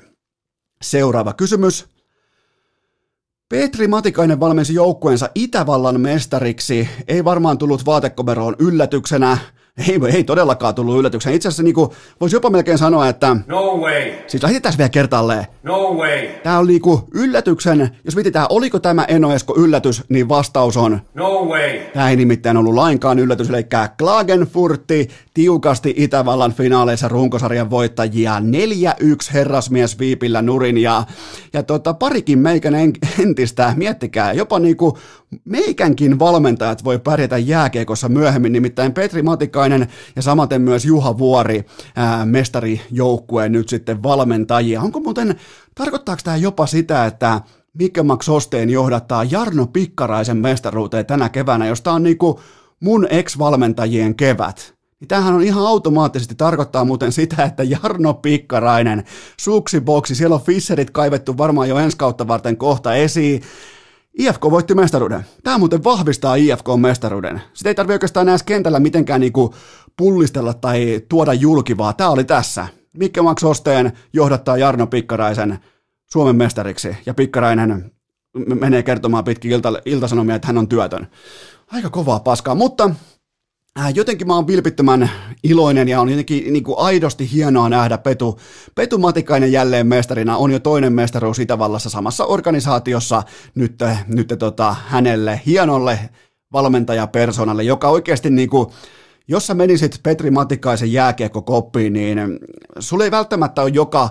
Seuraava 0.82 1.34
kysymys. 1.34 1.86
Petri 3.50 3.88
Matikainen 3.88 4.40
valmensi 4.40 4.74
joukkueensa 4.74 5.30
Itävallan 5.36 6.02
mestariksi. 6.02 6.90
Ei 7.08 7.24
varmaan 7.24 7.58
tullut 7.58 7.86
vaatekomeroon 7.86 8.56
yllätyksenä. 8.60 9.38
Ei, 9.78 10.00
ei 10.16 10.24
todellakaan 10.24 10.76
tullut 10.76 11.00
yllätyksenä. 11.00 11.36
Itse 11.36 11.48
asiassa 11.48 11.64
niin 11.64 11.76
voisi 12.22 12.36
jopa 12.36 12.50
melkein 12.50 12.78
sanoa, 12.78 13.08
että... 13.08 13.38
No 13.48 13.78
way. 13.78 14.12
Siis 14.28 14.44
lähdetään 14.44 14.76
vielä 14.78 14.90
kertaalleen. 14.90 15.46
No 15.64 15.94
way. 15.94 16.28
Tämä 16.44 16.60
on 16.60 16.68
niinku 16.68 17.08
yllätyksen, 17.14 17.90
jos 18.06 18.16
mietitään, 18.16 18.48
oliko 18.50 18.80
tämä 18.80 19.06
Eno 19.08 19.34
Esko 19.34 19.54
yllätys, 19.58 20.04
niin 20.10 20.30
vastaus 20.30 20.78
on 20.78 21.02
No 21.14 21.46
way. 21.46 21.80
Tämä 21.94 22.10
ei 22.10 22.16
nimittäin 22.16 22.58
ollut 22.58 22.74
lainkaan 22.74 23.20
yllätys, 23.20 23.50
eli 23.50 23.66
Klagenfurtti 23.98 25.10
tiukasti 25.34 25.94
Itävallan 25.98 26.54
finaaleissa 26.54 27.08
runkosarjan 27.08 27.70
voittajia 27.70 28.40
4-1 28.40 28.44
herrasmies 29.34 30.00
viipillä 30.00 30.42
nurin 30.42 30.78
ja, 30.78 31.04
ja 31.54 31.64
tota, 31.64 31.94
parikin 31.94 32.40
meikän 32.40 32.74
entistä, 33.20 33.74
miettikää, 33.78 34.34
jopa 34.34 34.60
niinku 34.60 34.98
meikänkin 35.46 36.20
valmentajat 36.20 36.84
voi 36.84 37.00
pärjätä 37.00 37.38
jääkiekossa 37.38 38.10
myöhemmin, 38.10 38.54
nimittäin 38.54 38.94
Petri 38.94 39.22
Matikainen 39.64 39.88
ja 40.16 40.22
samaten 40.22 40.62
myös 40.62 40.86
Juha 40.86 41.18
Vuori, 41.18 41.66
ää, 41.96 42.26
mestarijoukkueen 42.26 43.52
nyt 43.52 43.70
sitten 43.70 44.04
valmentajia. 44.04 44.82
Onko 44.82 45.00
muuten, 45.00 45.36
tarkoittaako 45.76 46.22
tämä 46.24 46.38
jopa 46.38 46.66
sitä, 46.66 47.06
että 47.06 47.42
Mikke 47.74 48.04
Maksosteen 48.04 48.70
johdattaa 48.70 49.24
Jarno 49.24 49.68
Pikkaraisen 49.68 50.38
mestaruuteen 50.38 51.06
tänä 51.06 51.30
keväänä, 51.30 51.68
josta 51.68 51.92
on 51.92 52.04
niinku 52.04 52.40
mun 52.80 53.08
ex-valmentajien 53.10 54.16
kevät. 54.16 54.74
Niin 55.00 55.08
tämähän 55.08 55.34
on 55.34 55.44
ihan 55.44 55.66
automaattisesti 55.66 56.36
tarkoittaa 56.36 56.86
muuten 56.86 57.12
sitä, 57.12 57.44
että 57.44 57.64
Jarno 57.64 58.14
Pikkarainen, 58.14 59.04
suksiboksi, 59.38 60.16
siellä 60.16 60.36
on 60.36 60.42
Fisserit 60.42 60.90
kaivettu 60.90 61.38
varmaan 61.38 61.70
jo 61.70 61.78
ensi 61.78 61.98
kautta 61.98 62.28
varten 62.28 62.58
kohta 62.58 62.96
esiin. 62.96 63.42
IFK 64.20 64.44
voitti 64.44 64.76
mestaruuden. 64.76 65.26
Tämä 65.44 65.58
muuten 65.58 65.84
vahvistaa 65.84 66.36
IFK-mestaruuden. 66.36 67.42
Sitä 67.54 67.70
ei 67.70 67.76
tarvitse 67.76 67.94
oikeastaan 67.94 68.28
enää 68.28 68.38
kentällä 68.46 68.80
mitenkään 68.80 69.22
niinku 69.22 69.54
pullistella 69.98 70.54
tai 70.54 71.02
tuoda 71.10 71.34
julki, 71.34 71.78
vaan 71.78 71.96
tämä 71.96 72.10
oli 72.10 72.24
tässä. 72.24 72.68
Mikke 72.98 73.22
Max 73.22 73.44
Osteen 73.44 73.92
johdattaa 74.14 74.58
Jarno 74.58 74.88
Pikkaraisen 74.88 75.60
Suomen 76.12 76.36
mestariksi 76.36 76.98
ja 77.06 77.14
Pikkarainen 77.14 77.92
menee 78.60 78.84
kertomaan 78.84 79.24
pitkin 79.24 79.52
ilta, 79.52 79.74
iltasanomia, 79.86 80.36
että 80.36 80.48
hän 80.48 80.58
on 80.58 80.68
työtön. 80.68 81.08
Aika 81.72 81.90
kovaa 81.90 82.20
paskaa, 82.20 82.56
mutta 82.56 82.90
jotenkin 83.96 84.28
mä 84.28 84.36
oon 84.36 84.48
vilpittömän 84.48 85.10
iloinen 85.44 85.88
ja 85.88 86.02
on 86.02 86.10
jotenkin 86.10 86.54
niin 86.54 86.64
kuin 86.64 86.80
aidosti 86.80 87.32
hienoa 87.32 87.70
nähdä 87.70 87.98
Petu, 87.98 88.40
Petu 88.76 88.98
Matikainen 88.98 89.52
jälleen 89.52 89.88
mestarina. 89.88 90.38
On 90.38 90.52
jo 90.52 90.60
toinen 90.60 90.94
mestaruus 90.94 91.40
Itävallassa 91.40 91.90
samassa 91.90 92.26
organisaatiossa 92.26 93.24
nyt, 93.56 93.76
nyt 94.08 94.34
tota, 94.40 94.76
hänelle 94.88 95.42
hienolle 95.46 96.00
valmentajapersonalle, 96.54 97.64
joka 97.64 97.90
oikeasti 97.90 98.30
niin 98.30 98.50
kuin, 98.50 98.68
jos 99.28 99.48
sä 99.48 99.54
menisit 99.54 100.00
Petri 100.04 100.32
Matikaisen 100.32 100.90
koppiin, 101.46 101.94
niin 101.94 102.20
sulle 102.80 103.04
ei 103.04 103.12
välttämättä 103.12 103.62
ole 103.62 103.72
joka 103.74 104.10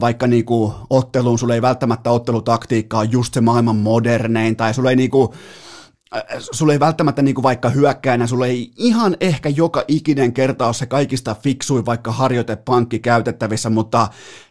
vaikka 0.00 0.26
niinku 0.26 0.74
otteluun, 0.90 1.38
sulle 1.38 1.54
ei 1.54 1.62
välttämättä 1.62 2.10
ottelutaktiikka 2.10 2.98
ole 2.98 3.08
just 3.10 3.34
se 3.34 3.40
maailman 3.40 3.76
modernein, 3.76 4.56
tai 4.56 4.74
sulle 4.74 4.90
ei 4.90 4.96
niinku, 4.96 5.34
sulle 6.38 6.72
ei 6.72 6.80
välttämättä 6.80 7.22
niinku 7.22 7.42
vaikka 7.42 7.68
hyökkäinä, 7.68 8.26
sulle 8.26 8.46
ei 8.46 8.70
ihan 8.76 9.16
ehkä 9.20 9.48
joka 9.48 9.84
ikinen 9.88 10.32
kerta 10.32 10.66
ole 10.66 10.74
se 10.74 10.86
kaikista 10.86 11.34
fiksui 11.34 11.86
vaikka 11.86 12.12
harjoitepankki 12.12 12.98
käytettävissä, 12.98 13.70
mutta 13.70 14.08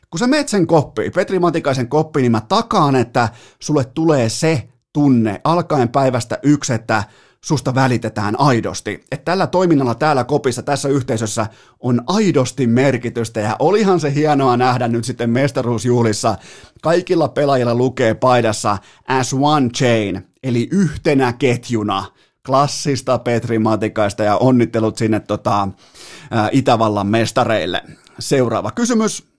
kun 0.09 0.19
sä 0.19 0.27
meet 0.27 0.49
sen 0.49 0.67
koppiin, 0.67 1.11
Petri 1.11 1.39
Matikaisen 1.39 1.87
koppiin, 1.87 2.21
niin 2.21 2.31
mä 2.31 2.41
takaan, 2.41 2.95
että 2.95 3.29
sulle 3.59 3.85
tulee 3.85 4.29
se 4.29 4.69
tunne 4.93 5.41
alkaen 5.43 5.89
päivästä 5.89 6.39
yksi, 6.43 6.73
että 6.73 7.03
susta 7.45 7.75
välitetään 7.75 8.39
aidosti. 8.39 8.93
Että 9.11 9.25
tällä 9.25 9.47
toiminnalla 9.47 9.95
täällä 9.95 10.23
kopissa, 10.23 10.63
tässä 10.63 10.89
yhteisössä 10.89 11.47
on 11.79 12.01
aidosti 12.07 12.67
merkitystä 12.67 13.39
ja 13.39 13.55
olihan 13.59 13.99
se 13.99 14.13
hienoa 14.13 14.57
nähdä 14.57 14.87
nyt 14.87 15.05
sitten 15.05 15.29
mestaruusjuhlissa. 15.29 16.37
Kaikilla 16.81 17.27
pelaajilla 17.27 17.75
lukee 17.75 18.13
paidassa 18.13 18.77
as 19.07 19.35
one 19.39 19.69
chain, 19.69 20.27
eli 20.45 20.67
yhtenä 20.71 21.33
ketjuna 21.33 22.05
klassista 22.45 23.19
Petri 23.19 23.59
Matikaista 23.59 24.23
ja 24.23 24.37
onnittelut 24.37 24.97
sinne 24.97 25.19
tota, 25.19 25.67
Itävallan 26.51 27.07
mestareille. 27.07 27.81
Seuraava 28.19 28.71
kysymys. 28.71 29.34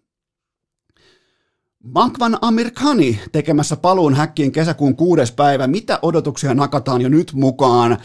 Makvan 1.95 2.39
Amerikani 2.41 3.21
tekemässä 3.33 3.77
paluun 3.77 4.15
häkkiin 4.15 4.53
kesäkuun 4.53 4.97
kuudes 4.97 5.33
päivä. 5.33 5.67
Mitä 5.67 5.99
odotuksia 6.03 6.55
nakataan 6.55 7.01
jo 7.01 7.09
nyt 7.09 7.33
mukaan? 7.35 7.99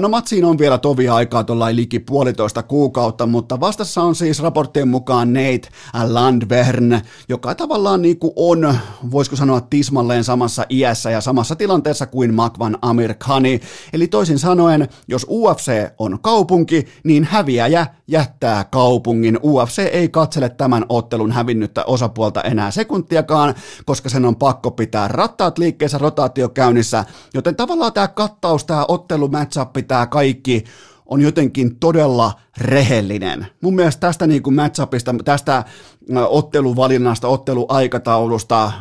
No 0.00 0.08
matsiin 0.08 0.44
on 0.44 0.58
vielä 0.58 0.78
tovi 0.78 1.08
aikaa 1.08 1.44
tuolla 1.44 1.74
liki 1.74 1.98
puolitoista 1.98 2.62
kuukautta, 2.62 3.26
mutta 3.26 3.60
vastassa 3.60 4.02
on 4.02 4.14
siis 4.14 4.42
raporttien 4.42 4.88
mukaan 4.88 5.32
Nate 5.32 5.68
Landvern, 6.08 7.00
joka 7.28 7.54
tavallaan 7.54 8.02
niin 8.02 8.18
kuin 8.18 8.32
on, 8.36 8.74
voisiko 9.10 9.36
sanoa 9.36 9.60
tismalleen 9.60 10.24
samassa 10.24 10.66
iässä 10.70 11.10
ja 11.10 11.20
samassa 11.20 11.56
tilanteessa 11.56 12.06
kuin 12.06 12.34
Makvan 12.34 12.78
Amerikani. 12.82 13.60
Eli 13.92 14.08
toisin 14.08 14.38
sanoen, 14.38 14.88
jos 15.08 15.26
UFC 15.28 15.72
on 15.98 16.18
kaupunki, 16.22 16.86
niin 17.04 17.24
häviäjä 17.24 17.86
jättää 18.08 18.64
kaupungin. 18.64 19.38
UFC 19.42 19.78
ei 19.92 20.08
katsele 20.08 20.48
tämän 20.48 20.86
ottelun 20.88 21.32
hävinnyttä 21.32 21.84
osapuolta 21.84 22.42
enää 22.42 22.70
sekuntiakaan, 23.20 23.54
koska 23.84 24.08
sen 24.08 24.24
on 24.24 24.36
pakko 24.36 24.70
pitää 24.70 25.08
rattaat 25.08 25.58
liikkeessä, 25.58 25.98
rotaatio 25.98 26.48
käynnissä, 26.48 27.04
joten 27.34 27.56
tavallaan 27.56 27.92
tämä 27.92 28.08
kattaus, 28.08 28.64
tämä 28.64 28.84
ottelu, 28.88 29.28
matchup, 29.28 29.76
tämä 29.88 30.06
kaikki 30.06 30.64
on 31.06 31.20
jotenkin 31.20 31.76
todella 31.76 32.32
rehellinen. 32.60 33.46
Mun 33.60 33.74
mielestä 33.74 34.00
tästä 34.00 34.26
niin 34.26 34.42
kuin 34.42 34.54
matchupista, 34.54 35.14
tästä 35.24 35.64
otteluvalinnasta, 36.28 37.28
otteluaikataulusta, 37.28 38.72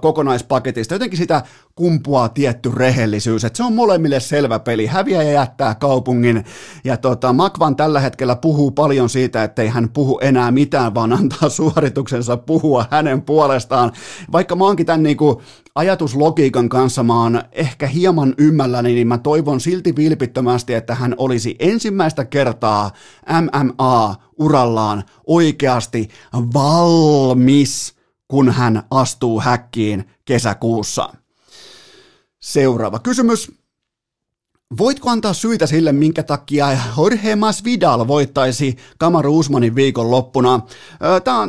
kokonaispaketista, 0.00 0.94
jotenkin 0.94 1.18
sitä 1.18 1.42
kumpuaa 1.74 2.28
tietty 2.28 2.70
rehellisyys, 2.74 3.44
että 3.44 3.56
se 3.56 3.62
on 3.62 3.72
molemmille 3.72 4.20
selvä 4.20 4.58
peli. 4.58 4.86
Häviäjä 4.86 5.32
jättää 5.32 5.74
kaupungin 5.74 6.44
ja 6.84 6.96
tota, 6.96 7.32
Makvan 7.32 7.76
tällä 7.76 8.00
hetkellä 8.00 8.36
puhuu 8.36 8.70
paljon 8.70 9.08
siitä, 9.08 9.44
että 9.44 9.62
ei 9.62 9.68
hän 9.68 9.88
puhu 9.88 10.18
enää 10.22 10.50
mitään, 10.50 10.94
vaan 10.94 11.12
antaa 11.12 11.48
suorituksensa 11.58 12.36
puhua 12.36 12.84
hänen 12.90 13.22
puolestaan. 13.22 13.92
Vaikka 14.32 14.56
mä 14.56 14.64
oonkin 14.64 14.86
tämän 14.86 15.02
niin 15.02 15.16
kuin 15.16 15.36
ajatuslogiikan 15.74 16.68
kanssa 16.68 17.02
mä 17.02 17.22
oon 17.22 17.42
ehkä 17.52 17.86
hieman 17.86 18.34
ymmälläni, 18.38 18.94
niin 18.94 19.08
mä 19.08 19.18
toivon 19.18 19.60
silti 19.60 19.96
vilpittömästi, 19.96 20.74
että 20.74 20.94
hän 20.94 21.14
olisi 21.18 21.56
ensimmäistä 21.58 22.24
kertaa 22.24 22.90
MMA-urallaan 23.28 25.04
oikeasti 25.26 26.08
valmis, 26.54 27.94
kun 28.28 28.50
hän 28.50 28.82
astuu 28.90 29.40
häkkiin 29.40 30.10
kesäkuussa. 30.24 31.14
Seuraava 32.40 32.98
kysymys. 32.98 33.63
Voitko 34.78 35.10
antaa 35.10 35.32
syitä 35.32 35.66
sille, 35.66 35.92
minkä 35.92 36.22
takia 36.22 36.78
Jorge 36.96 37.36
Masvidal 37.36 38.06
voittaisi 38.06 38.76
Kamaru 38.98 39.38
Usmanin 39.38 39.74
viikon 39.74 40.10
loppuna? 40.10 40.60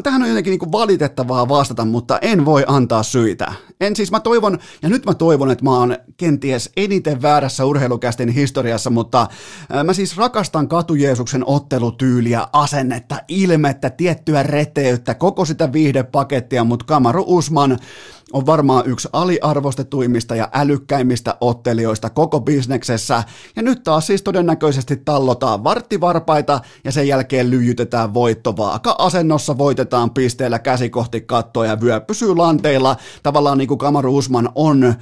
tähän 0.04 0.22
on 0.22 0.30
jotenkin 0.30 0.52
niin 0.52 0.72
valitettavaa 0.72 1.50
vastata, 1.50 1.86
mutta 1.86 2.20
en 2.22 2.46
voi 2.46 2.64
antaa 2.68 3.04
syitä. 3.04 3.54
En 3.82 3.96
siis 3.96 4.12
mä 4.12 4.20
toivon, 4.20 4.60
ja 4.82 4.90
nyt 4.90 5.06
mä 5.06 5.14
toivon, 5.14 5.52
että 5.52 5.64
mä 5.64 5.80
oon 5.80 5.98
kenties 6.18 6.70
eniten 6.78 7.22
väärässä 7.22 7.66
urheilukästin 7.66 8.30
historiassa, 8.30 8.90
mutta 8.90 9.28
mä 9.84 9.94
siis 9.94 10.18
rakastan 10.18 10.68
katujeesuksen 10.68 11.44
ottelutyyliä, 11.46 12.48
asennetta, 12.54 13.16
ilmettä, 13.28 13.90
tiettyä 13.90 14.44
reteyttä, 14.44 15.14
koko 15.14 15.46
sitä 15.46 15.74
viihdepakettia, 15.74 16.64
mutta 16.64 16.86
Kamaru 16.86 17.24
Usman 17.28 17.80
on 18.34 18.46
varmaan 18.46 18.88
yksi 18.88 19.10
aliarvostetuimmista 19.14 20.36
ja 20.36 20.50
älykkäimmistä 20.54 21.38
ottelijoista 21.42 22.10
koko 22.10 22.42
bisneksessä, 22.42 23.24
ja 23.56 23.62
nyt 23.62 23.84
taas 23.84 24.08
siis 24.08 24.22
todennäköisesti 24.22 24.98
tallotaan 24.98 25.64
varttivarpaita 25.64 26.60
ja 26.84 26.92
sen 26.92 27.08
jälkeen 27.08 27.50
lyijytetään 27.50 28.14
voittovaaka. 28.14 28.96
Asennossa 28.98 29.58
voitetaan 29.58 30.12
pisteellä 30.12 30.60
käsi 30.60 30.90
kohti 30.90 31.22
kattoa 31.22 31.66
ja 31.66 31.82
vyö 31.82 32.02
pysyy 32.02 32.36
lanteilla, 32.36 32.96
tavallaan 33.24 33.58
niin 33.58 33.68
kuin 33.68 33.78
Kamaru 33.78 34.18
Usman 34.18 34.50
on, 34.56 34.94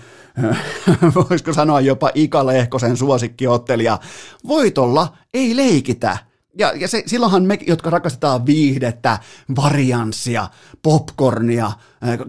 voisiko 1.30 1.53
sanoa 1.53 1.82
jopa 1.82 2.11
Ika 2.15 2.45
Lehkosen 2.45 2.97
suosikkiottelija. 2.97 3.99
Voitolla 4.47 5.17
ei 5.34 5.55
leikitä 5.55 6.17
ja, 6.57 6.73
ja 6.75 6.87
se, 6.87 7.03
silloinhan 7.05 7.43
me, 7.43 7.57
jotka 7.67 7.89
rakastetaan 7.89 8.45
viihdettä, 8.45 9.19
varianssia, 9.55 10.47
popcornia, 10.81 11.71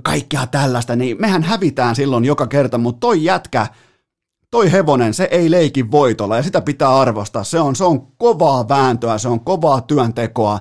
kaikkea 0.02 0.46
tällaista, 0.46 0.96
niin 0.96 1.16
mehän 1.20 1.42
hävitään 1.42 1.96
silloin 1.96 2.24
joka 2.24 2.46
kerta, 2.46 2.78
mutta 2.78 3.00
toi 3.00 3.24
jätkä, 3.24 3.66
toi 4.50 4.72
hevonen, 4.72 5.14
se 5.14 5.28
ei 5.30 5.50
leiki 5.50 5.90
voitolla 5.90 6.36
ja 6.36 6.42
sitä 6.42 6.60
pitää 6.60 6.96
arvostaa. 6.96 7.44
Se 7.44 7.60
on, 7.60 7.76
se 7.76 7.84
on 7.84 8.06
kovaa 8.16 8.68
vääntöä, 8.68 9.18
se 9.18 9.28
on 9.28 9.40
kovaa 9.40 9.80
työntekoa, 9.80 10.58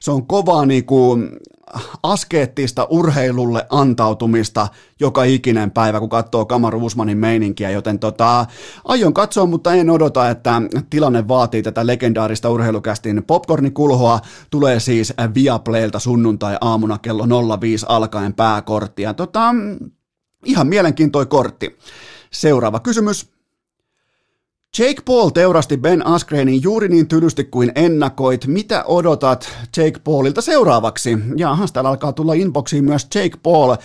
se 0.00 0.10
on 0.10 0.26
kovaa 0.26 0.66
niinku 0.66 1.18
askeettista 2.02 2.86
urheilulle 2.90 3.66
antautumista 3.70 4.68
joka 5.00 5.24
ikinen 5.24 5.70
päivä, 5.70 6.00
kun 6.00 6.08
katsoo 6.08 6.44
Kamaru 6.44 6.86
Usmanin 6.86 7.18
meininkiä, 7.18 7.70
joten 7.70 7.98
tota, 7.98 8.46
aion 8.84 9.14
katsoa, 9.14 9.46
mutta 9.46 9.74
en 9.74 9.90
odota, 9.90 10.30
että 10.30 10.62
tilanne 10.90 11.28
vaatii 11.28 11.62
tätä 11.62 11.86
legendaarista 11.86 12.50
urheilukästin 12.50 13.24
popcornikulhoa. 13.26 14.20
Tulee 14.50 14.80
siis 14.80 15.14
Viaplaylta 15.34 15.98
sunnuntai-aamuna 15.98 16.98
kello 16.98 17.58
05 17.60 17.86
alkaen 17.88 18.34
pääkorttia. 18.34 19.14
Tota, 19.14 19.54
ihan 20.44 20.66
mielenkiintoinen 20.66 21.28
kortti. 21.28 21.78
Seuraava 22.30 22.80
kysymys. 22.80 23.35
Jake 24.78 25.02
Paul 25.04 25.28
teurasti 25.28 25.76
Ben 25.76 26.06
Askrenin 26.06 26.62
juuri 26.62 26.88
niin 26.88 27.08
tylysti 27.08 27.44
kuin 27.44 27.72
ennakoit. 27.74 28.46
Mitä 28.46 28.84
odotat 28.84 29.48
Jake 29.76 29.98
Paulilta 30.04 30.40
seuraavaksi? 30.40 31.18
Jaha, 31.36 31.66
täällä 31.72 31.90
alkaa 31.90 32.12
tulla 32.12 32.34
inboxiin 32.34 32.84
myös 32.84 33.06
Jake 33.14 33.36
Paul. 33.42 33.76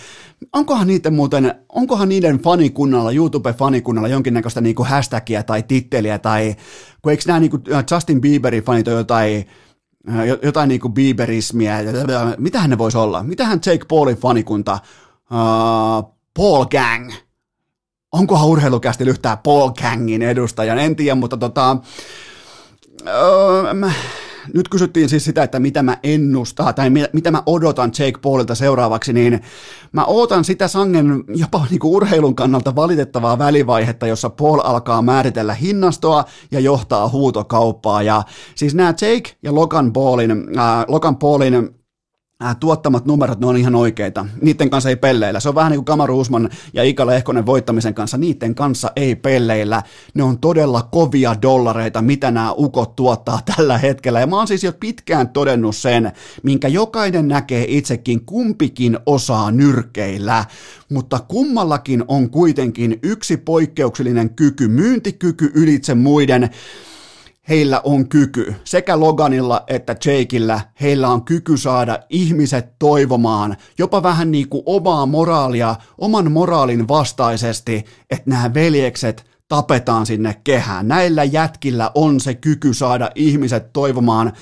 Onkohan 0.52 0.86
niiden 0.86 1.14
muuten, 1.14 1.54
onkohan 1.68 2.08
niiden 2.08 2.38
fanikunnalla, 2.38 3.12
YouTube-fanikunnalla 3.12 4.08
jonkinnäköistä 4.08 4.60
niinku 4.60 4.84
hashtagia 4.84 5.42
tai 5.42 5.62
titteliä 5.62 6.18
tai, 6.18 6.56
kun 7.02 7.12
eikö 7.12 7.22
nämä 7.26 7.40
niinku 7.40 7.58
Justin 7.90 8.20
Bieberin 8.20 8.62
fanit 8.62 8.88
ole 8.88 8.96
jotain 8.96 9.46
jotain 10.42 10.68
niinku 10.68 10.88
Bieberismiä, 10.88 11.78
mitähän 12.38 12.70
ne 12.70 12.78
voisi 12.78 12.98
olla? 12.98 13.22
Mitähän 13.22 13.60
Jake 13.66 13.84
Paulin 13.88 14.16
fanikunta, 14.16 14.78
uh, 15.30 16.14
Paul 16.36 16.64
Gang, 16.64 17.12
onkohan 18.12 18.48
urheilukästi 18.48 19.04
yhtään 19.04 19.38
Paul 19.38 19.70
Gangin 19.70 20.22
edustajan, 20.22 20.78
en 20.78 20.96
tiedä, 20.96 21.14
mutta 21.14 21.36
tota, 21.36 21.76
öö, 23.06 23.74
mä, 23.74 23.92
nyt 24.54 24.68
kysyttiin 24.68 25.08
siis 25.08 25.24
sitä, 25.24 25.42
että 25.42 25.60
mitä 25.60 25.82
mä 25.82 25.96
ennustaa 26.02 26.72
tai 26.72 26.90
mitä 27.12 27.30
mä 27.30 27.42
odotan 27.46 27.92
Jake 27.98 28.18
Paulilta 28.22 28.54
seuraavaksi, 28.54 29.12
niin 29.12 29.40
mä 29.92 30.04
ootan 30.04 30.44
sitä 30.44 30.68
sangen 30.68 31.24
jopa 31.28 31.66
niinku 31.70 31.96
urheilun 31.96 32.34
kannalta 32.34 32.74
valitettavaa 32.74 33.38
välivaihetta, 33.38 34.06
jossa 34.06 34.30
Paul 34.30 34.60
alkaa 34.64 35.02
määritellä 35.02 35.54
hinnastoa 35.54 36.24
ja 36.50 36.60
johtaa 36.60 37.08
huutokauppaa. 37.08 38.02
Ja 38.02 38.22
siis 38.54 38.74
nämä 38.74 38.88
Jake 38.88 39.36
ja 39.42 39.54
Logan 39.54 39.92
Paulin, 39.92 40.30
äh, 40.30 40.84
Logan 40.88 41.16
Paulin 41.16 41.81
äh, 42.42 42.56
tuottamat 42.60 43.06
numerot, 43.06 43.40
ne 43.40 43.46
on 43.46 43.56
ihan 43.56 43.74
oikeita. 43.74 44.26
Niiden 44.40 44.70
kanssa 44.70 44.88
ei 44.88 44.96
pelleillä. 44.96 45.40
Se 45.40 45.48
on 45.48 45.54
vähän 45.54 45.70
niin 45.70 45.78
kuin 45.78 45.84
Kamaru 45.84 46.20
Usman 46.20 46.50
ja 46.72 46.82
Ika 46.82 47.06
Lehkonen 47.06 47.46
voittamisen 47.46 47.94
kanssa. 47.94 48.16
Niiden 48.16 48.54
kanssa 48.54 48.90
ei 48.96 49.16
pelleillä. 49.16 49.82
Ne 50.14 50.22
on 50.22 50.38
todella 50.38 50.82
kovia 50.82 51.36
dollareita, 51.42 52.02
mitä 52.02 52.30
nämä 52.30 52.52
ukot 52.52 52.96
tuottaa 52.96 53.40
tällä 53.56 53.78
hetkellä. 53.78 54.20
Ja 54.20 54.26
mä 54.26 54.36
oon 54.36 54.48
siis 54.48 54.64
jo 54.64 54.72
pitkään 54.72 55.28
todennut 55.28 55.76
sen, 55.76 56.12
minkä 56.42 56.68
jokainen 56.68 57.28
näkee 57.28 57.64
itsekin, 57.68 58.24
kumpikin 58.24 58.98
osaa 59.06 59.50
nyrkeillä. 59.50 60.44
Mutta 60.88 61.18
kummallakin 61.28 62.04
on 62.08 62.30
kuitenkin 62.30 62.98
yksi 63.02 63.36
poikkeuksellinen 63.36 64.30
kyky, 64.30 64.68
myyntikyky 64.68 65.52
ylitse 65.54 65.94
muiden 65.94 66.50
heillä 67.48 67.80
on 67.84 68.08
kyky, 68.08 68.54
sekä 68.64 69.00
Loganilla 69.00 69.64
että 69.66 69.96
Jakeillä, 70.04 70.60
heillä 70.80 71.08
on 71.08 71.24
kyky 71.24 71.56
saada 71.56 71.98
ihmiset 72.10 72.78
toivomaan, 72.78 73.56
jopa 73.78 74.02
vähän 74.02 74.30
niin 74.30 74.48
kuin 74.48 74.62
omaa 74.66 75.06
moraalia, 75.06 75.76
oman 75.98 76.32
moraalin 76.32 76.88
vastaisesti, 76.88 77.84
että 78.10 78.30
nämä 78.30 78.54
veljekset 78.54 79.32
tapetaan 79.48 80.06
sinne 80.06 80.36
kehään. 80.44 80.88
Näillä 80.88 81.24
jätkillä 81.24 81.90
on 81.94 82.20
se 82.20 82.34
kyky 82.34 82.74
saada 82.74 83.10
ihmiset 83.14 83.72
toivomaan 83.72 84.32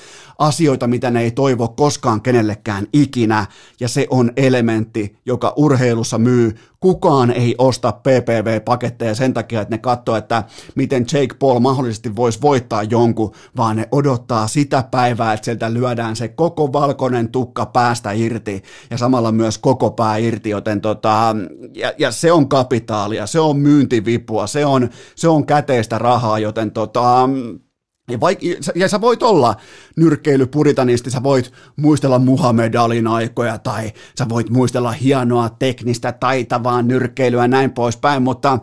asioita, 0.41 0.87
mitä 0.87 1.11
ne 1.11 1.21
ei 1.21 1.31
toivo 1.31 1.67
koskaan 1.67 2.21
kenellekään 2.21 2.87
ikinä, 2.93 3.45
ja 3.79 3.87
se 3.87 4.07
on 4.09 4.31
elementti, 4.37 5.17
joka 5.25 5.53
urheilussa 5.55 6.17
myy. 6.17 6.55
Kukaan 6.79 7.31
ei 7.31 7.55
osta 7.57 7.91
PPV-paketteja 7.91 9.15
sen 9.15 9.33
takia, 9.33 9.61
että 9.61 9.75
ne 9.75 9.77
katsoo, 9.77 10.15
että 10.15 10.43
miten 10.75 11.05
Jake 11.13 11.35
Paul 11.39 11.59
mahdollisesti 11.59 12.15
voisi 12.15 12.41
voittaa 12.41 12.83
jonkun, 12.83 13.31
vaan 13.57 13.75
ne 13.75 13.87
odottaa 13.91 14.47
sitä 14.47 14.83
päivää, 14.91 15.33
että 15.33 15.45
sieltä 15.45 15.73
lyödään 15.73 16.15
se 16.15 16.27
koko 16.27 16.73
valkoinen 16.73 17.29
tukka 17.29 17.65
päästä 17.65 18.11
irti, 18.11 18.63
ja 18.89 18.97
samalla 18.97 19.31
myös 19.31 19.57
koko 19.57 19.91
pää 19.91 20.17
irti, 20.17 20.49
joten 20.49 20.81
tota, 20.81 21.35
ja, 21.75 21.93
ja 21.97 22.11
se 22.11 22.31
on 22.31 22.49
kapitaalia, 22.49 23.27
se 23.27 23.39
on 23.39 23.59
myyntivipua, 23.59 24.47
se 24.47 24.65
on, 24.65 24.89
se 25.15 25.27
on 25.27 25.45
käteistä 25.45 25.97
rahaa, 25.97 26.39
joten 26.39 26.71
tota, 26.71 27.29
ja, 28.09 28.17
vaik- 28.17 28.71
ja 28.75 28.87
sä 28.89 29.01
voit 29.01 29.23
olla 29.23 29.55
nyrkkeilypuritanisti, 29.97 31.11
sä 31.11 31.23
voit 31.23 31.51
muistella 31.75 32.19
Muhammed 32.19 32.73
Alin 32.73 33.07
aikoja 33.07 33.57
tai 33.57 33.91
sä 34.17 34.29
voit 34.29 34.49
muistella 34.49 34.91
hienoa 34.91 35.49
teknistä 35.49 36.11
taitavaa 36.11 36.81
nyrkkeilyä 36.81 37.41
ja 37.41 37.47
näin 37.47 37.71
poispäin, 37.71 38.23
mutta 38.23 38.59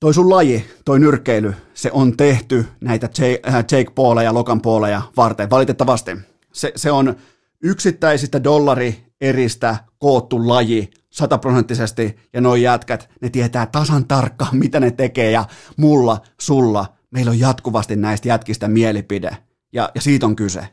toi 0.00 0.14
sun 0.14 0.30
laji, 0.30 0.64
toi 0.84 1.00
nyrkkeily, 1.00 1.54
se 1.74 1.90
on 1.92 2.16
tehty 2.16 2.66
näitä 2.80 3.08
äh, 3.46 3.54
Jake 3.54 3.90
Pauleja 3.94 4.24
ja 4.24 4.34
Logan 4.34 4.60
Pauleja 4.60 5.02
varten, 5.16 5.50
valitettavasti. 5.50 6.16
Se, 6.52 6.72
se 6.76 6.90
on 6.90 7.16
yksittäisistä 7.62 8.44
dollari 8.44 9.06
eristä 9.20 9.76
koottu 9.98 10.48
laji 10.48 10.90
sataprosenttisesti 11.10 12.16
ja 12.32 12.40
noi 12.40 12.62
jätkät, 12.62 13.10
ne 13.20 13.30
tietää 13.30 13.66
tasan 13.66 14.08
tarkkaan, 14.08 14.56
mitä 14.56 14.80
ne 14.80 14.90
tekee 14.90 15.30
ja 15.30 15.44
mulla, 15.76 16.20
sulla– 16.38 16.86
meillä 17.12 17.30
on 17.30 17.38
jatkuvasti 17.38 17.96
näistä 17.96 18.28
jätkistä 18.28 18.68
mielipide, 18.68 19.36
ja, 19.72 19.90
ja 19.94 20.00
siitä 20.00 20.26
on 20.26 20.36
kyse. 20.36 20.68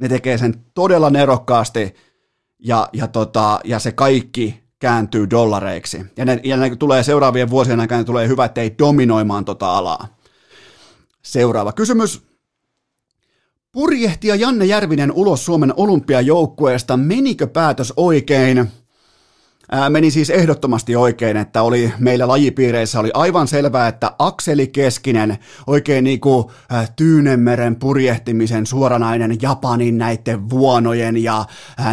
Ne 0.00 0.08
tekee 0.08 0.38
sen 0.38 0.54
todella 0.74 1.10
nerokkaasti, 1.10 1.94
ja, 2.58 2.88
ja, 2.92 3.08
tota, 3.08 3.60
ja 3.64 3.78
se 3.78 3.92
kaikki 3.92 4.64
kääntyy 4.78 5.30
dollareiksi. 5.30 6.04
Ja 6.16 6.24
ne, 6.24 6.40
ja 6.44 6.56
ne 6.56 6.76
tulee 6.76 7.02
seuraavien 7.02 7.50
vuosien 7.50 7.80
aikana, 7.80 7.98
ne 7.98 8.04
tulee 8.04 8.28
hyvä, 8.28 8.44
ettei 8.44 8.74
dominoimaan 8.78 9.44
tota 9.44 9.76
alaa. 9.76 10.08
Seuraava 11.22 11.72
kysymys. 11.72 12.22
Purjehtija 13.72 14.34
Janne 14.34 14.64
Järvinen 14.64 15.12
ulos 15.12 15.44
Suomen 15.44 15.74
olympiajoukkueesta. 15.76 16.96
Menikö 16.96 17.46
päätös 17.46 17.92
oikein? 17.96 18.68
Meni 19.88 20.10
siis 20.10 20.30
ehdottomasti 20.30 20.96
oikein, 20.96 21.36
että 21.36 21.62
oli 21.62 21.92
meillä 21.98 22.28
lajipiireissä 22.28 23.00
oli 23.00 23.10
aivan 23.14 23.48
selvää, 23.48 23.88
että 23.88 24.12
Akseli 24.18 24.66
Keskinen, 24.66 25.38
oikein 25.66 26.04
niin 26.04 26.20
kuin 26.20 26.44
Tyynemeren 26.96 27.76
purjehtimisen 27.76 28.66
suoranainen 28.66 29.36
Japanin 29.42 29.98
näiden 29.98 30.50
vuonojen 30.50 31.22
ja 31.22 31.44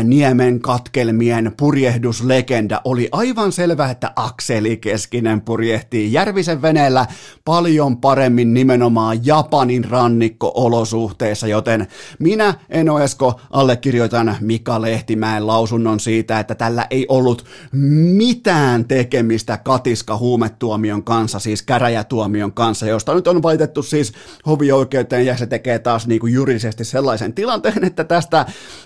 niemen 0.04 0.60
katkelmien 0.60 1.52
purjehduslegenda, 1.58 2.82
oli 2.86 3.10
aivan 3.12 3.52
selvää, 3.52 3.92
että 3.92 4.12
Akseli 4.16 4.78
Keskinen 4.78 5.42
purjehtii 5.42 6.14
Järvisen 6.14 6.62
veneellä 6.62 7.06
paljon 7.46 7.98
paremmin 7.98 8.54
nimenomaan 8.54 9.26
Japanin 9.26 9.86
rannikko-olosuhteissa, 9.86 11.48
joten 11.48 11.88
minä 12.20 12.54
Eno 12.70 13.00
Esko 13.00 13.40
allekirjoitan 13.52 14.38
Mika 14.42 14.82
Lehtimäen 14.82 15.48
lausunnon 15.48 16.00
siitä, 16.00 16.40
että 16.40 16.56
tällä 16.56 16.88
ei 16.90 17.06
ollut 17.10 17.46
mitään 17.72 18.86
tekemistä 18.86 19.58
katiska 19.58 20.18
huumetuomion 20.18 21.04
kanssa, 21.04 21.40
siis 21.40 21.62
käräjätuomion 21.62 22.54
kanssa, 22.54 22.86
josta 22.86 23.14
nyt 23.14 23.28
on 23.28 23.44
valitettu 23.44 23.84
siis 23.84 24.14
hovioikeuteen 24.46 25.26
ja 25.26 25.38
se 25.38 25.46
tekee 25.46 25.80
taas 25.80 26.08
niin 26.08 26.20
kuin 26.20 26.34
juridisesti 26.34 26.86
sellaisen 26.86 27.34
tilanteen, 27.34 27.84
että 27.84 28.04
tästä 28.04 28.46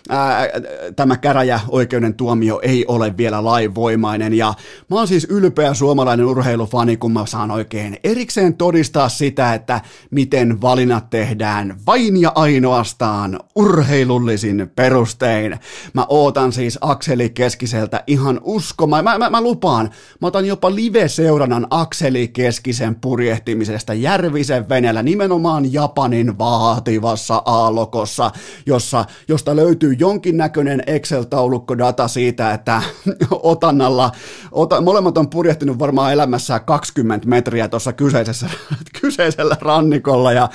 ää, 0.09 0.47
tämä 0.95 1.17
käräjäoikeuden 1.17 2.13
tuomio 2.13 2.59
ei 2.63 2.85
ole 2.87 3.17
vielä 3.17 3.43
lainvoimainen 3.43 4.33
ja 4.33 4.53
mä 4.89 4.95
oon 4.95 5.07
siis 5.07 5.27
ylpeä 5.29 5.73
suomalainen 5.73 6.25
urheilufani, 6.25 6.97
kun 6.97 7.11
mä 7.11 7.25
saan 7.25 7.51
oikein 7.51 7.97
erikseen 8.03 8.53
todistaa 8.53 9.09
sitä, 9.09 9.53
että 9.53 9.81
miten 10.11 10.61
valinnat 10.61 11.09
tehdään 11.09 11.75
vain 11.85 12.21
ja 12.21 12.31
ainoastaan 12.35 13.39
urheilullisin 13.55 14.71
perustein. 14.75 15.59
Mä 15.93 16.05
ootan 16.09 16.51
siis 16.51 16.77
Akseli 16.81 17.29
Keskiseltä 17.29 18.03
ihan 18.07 18.41
uskomaan. 18.65 19.03
Mä, 19.03 19.17
mä, 19.17 19.29
mä 19.29 19.41
lupaan, 19.41 19.89
mä 20.21 20.27
otan 20.27 20.45
jopa 20.45 20.75
live-seurannan 20.75 21.67
Akseli 21.69 22.27
Keskisen 22.27 22.95
purjehtimisesta 22.95 23.93
Järvisen 23.93 24.69
veneellä 24.69 25.03
nimenomaan 25.03 25.73
Japanin 25.73 26.37
vaativassa 26.37 27.41
aallokossa, 27.45 28.31
jossa, 28.65 29.05
josta 29.27 29.55
löytyy 29.55 29.93
jonkinnäköinen 29.99 30.83
Excel-taulukko 30.87 31.77
data 31.77 32.07
siitä, 32.07 32.53
että 32.53 32.81
otannalla, 33.31 34.11
ota, 34.51 34.81
molemmat 34.81 35.17
on 35.17 35.29
purjehtinut 35.29 35.79
varmaan 35.79 36.13
elämässä 36.13 36.59
20 36.59 37.27
metriä 37.27 37.67
tuossa 37.67 37.93
kyseisessä, 37.93 38.49
kyseisellä 39.01 39.57
rannikolla 39.61 40.31
ja 40.31 40.49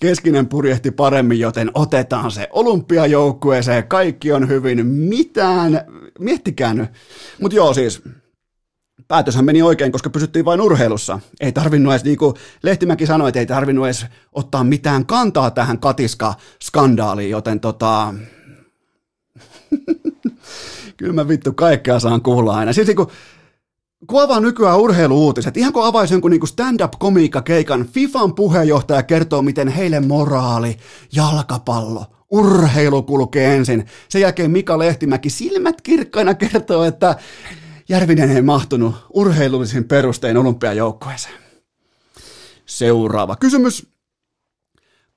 Keskinen 0.00 0.46
purjehti 0.46 0.90
paremmin, 0.90 1.40
joten 1.40 1.70
otetaan 1.74 2.30
se 2.30 2.48
olympiajoukkueeseen, 2.52 3.88
kaikki 3.88 4.32
on 4.32 4.48
hyvin, 4.48 4.86
mitään, 4.86 5.80
miettikää 6.18 6.74
nyt, 6.74 6.90
mutta 7.40 7.56
joo 7.56 7.74
siis, 7.74 8.02
päätöshän 9.08 9.44
meni 9.44 9.62
oikein, 9.62 9.92
koska 9.92 10.10
pysyttiin 10.10 10.44
vain 10.44 10.60
urheilussa. 10.60 11.20
Ei 11.40 11.52
tarvinnut 11.52 11.92
edes, 11.92 12.04
niin 12.04 12.18
kuin 12.18 12.34
Lehtimäki 12.62 13.06
sanoi, 13.06 13.28
että 13.28 13.40
ei 13.40 13.46
tarvinnut 13.46 13.86
edes 13.86 14.06
ottaa 14.32 14.64
mitään 14.64 15.06
kantaa 15.06 15.50
tähän 15.50 15.78
katiska-skandaaliin, 15.78 17.30
joten 17.30 17.60
tota... 17.60 18.14
Kyllä 20.96 21.12
mä 21.12 21.28
vittu 21.28 21.52
kaikkea 21.52 22.00
saan 22.00 22.22
kuulla 22.22 22.56
aina. 22.56 22.72
Siis 22.72 22.88
kun, 22.96 23.10
kun 24.06 24.22
avaa 24.22 24.40
nykyään 24.40 24.78
urheiluuutiset, 24.78 25.56
ihan 25.56 25.72
kun 25.72 25.86
avaisi 25.86 26.14
jonkun 26.14 26.30
niin 26.30 26.46
stand-up-komiikkakeikan, 26.46 27.86
FIFAn 27.86 28.34
puheenjohtaja 28.34 29.02
kertoo, 29.02 29.42
miten 29.42 29.68
heille 29.68 30.00
moraali, 30.00 30.76
jalkapallo, 31.12 32.04
urheilu 32.30 33.02
kulkee 33.02 33.56
ensin. 33.56 33.86
Sen 34.08 34.20
jälkeen 34.20 34.50
Mika 34.50 34.78
Lehtimäki 34.78 35.30
silmät 35.30 35.80
kirkkaina 35.80 36.34
kertoo, 36.34 36.84
että 36.84 37.16
Järvinen 37.88 38.30
ei 38.30 38.42
mahtunut 38.42 38.94
urheilullisin 39.14 39.84
perustein 39.84 40.36
olympiajoukkueeseen. 40.36 41.34
Seuraava 42.66 43.36
kysymys. 43.36 43.86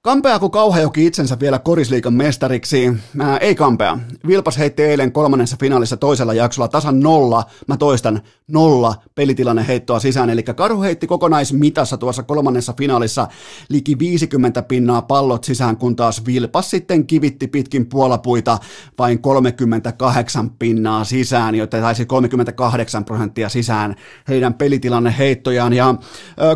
Kampeako 0.01 0.49
Kauhajoki 0.49 1.05
itsensä 1.05 1.39
vielä 1.39 1.59
korisliikan 1.59 2.13
mestariksi? 2.13 2.93
Mä, 3.13 3.37
ei 3.37 3.55
kampea. 3.55 3.97
Vilpas 4.27 4.57
heitti 4.57 4.83
eilen 4.83 5.11
kolmannessa 5.11 5.57
finaalissa 5.59 5.97
toisella 5.97 6.33
jaksolla 6.33 6.67
tasan 6.67 6.99
nolla, 6.99 7.43
mä 7.67 7.77
toistan, 7.77 8.21
nolla 8.47 8.95
pelitilanne 9.15 9.67
heittoa 9.67 9.99
sisään. 9.99 10.29
Eli 10.29 10.43
Karhu 10.43 10.81
heitti 10.81 11.07
kokonaismitassa 11.07 11.97
tuossa 11.97 12.23
kolmannessa 12.23 12.73
finaalissa 12.77 13.27
liki 13.69 13.99
50 13.99 14.61
pinnaa 14.61 15.01
pallot 15.01 15.43
sisään, 15.43 15.77
kun 15.77 15.95
taas 15.95 16.25
Vilpas 16.25 16.69
sitten 16.69 17.07
kivitti 17.07 17.47
pitkin 17.47 17.85
puolapuita 17.85 18.57
vain 18.99 19.21
38 19.21 20.49
pinnaa 20.49 21.03
sisään, 21.03 21.55
joten 21.55 21.81
taisi 21.81 22.05
38 22.05 23.05
prosenttia 23.05 23.49
sisään 23.49 23.95
heidän 24.27 24.53
pelitilanne 24.53 25.15
heittojaan. 25.17 25.73
Ja 25.73 25.95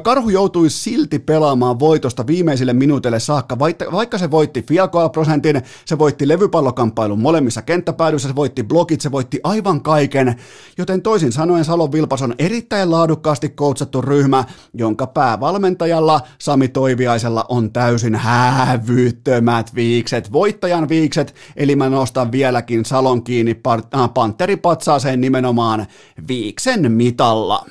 Karhu 0.03 0.29
joutui 0.29 0.69
silti 0.69 1.19
pelaamaan 1.19 1.79
voitosta 1.79 2.27
viimeisille 2.27 2.73
minuutille 2.73 3.19
saakka, 3.34 3.59
vaikka 3.91 4.17
se 4.17 4.31
voitti 4.31 4.61
fiakoa 4.61 5.09
prosentin, 5.09 5.61
se 5.86 5.97
voitti 5.97 6.27
levypallokamppailun 6.27 7.19
molemmissa 7.19 7.61
kenttäpäädyissä, 7.61 8.27
se 8.27 8.36
voitti 8.36 8.63
blokit, 8.63 9.01
se 9.01 9.11
voitti 9.11 9.39
aivan 9.43 9.81
kaiken, 9.81 10.36
joten 10.77 11.01
toisin 11.01 11.31
sanoen 11.31 11.65
Salon 11.65 11.91
Vilpas 11.91 12.21
on 12.21 12.36
erittäin 12.39 12.91
laadukkaasti 12.91 13.49
koutsattu 13.49 14.01
ryhmä, 14.01 14.43
jonka 14.73 15.07
päävalmentajalla 15.07 16.21
Sami 16.39 16.67
Toiviaisella 16.67 17.45
on 17.49 17.71
täysin 17.71 18.15
hävyttömät 18.15 19.75
viikset, 19.75 20.31
voittajan 20.31 20.89
viikset, 20.89 21.36
eli 21.55 21.75
mä 21.75 21.89
nostan 21.89 22.31
vieläkin 22.31 22.86
Salon 22.86 23.23
kiinni 23.23 23.61
äh, 23.67 24.13
panteripatsaaseen 24.13 25.21
nimenomaan 25.21 25.88
viiksen 26.27 26.91
mitalla. 26.91 27.65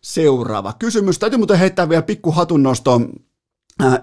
Seuraava 0.00 0.72
kysymys. 0.78 1.18
Täytyy 1.18 1.38
muuten 1.38 1.58
heittää 1.58 1.88
vielä 1.88 2.02
pikku 2.02 2.30
hatunnosto 2.30 3.00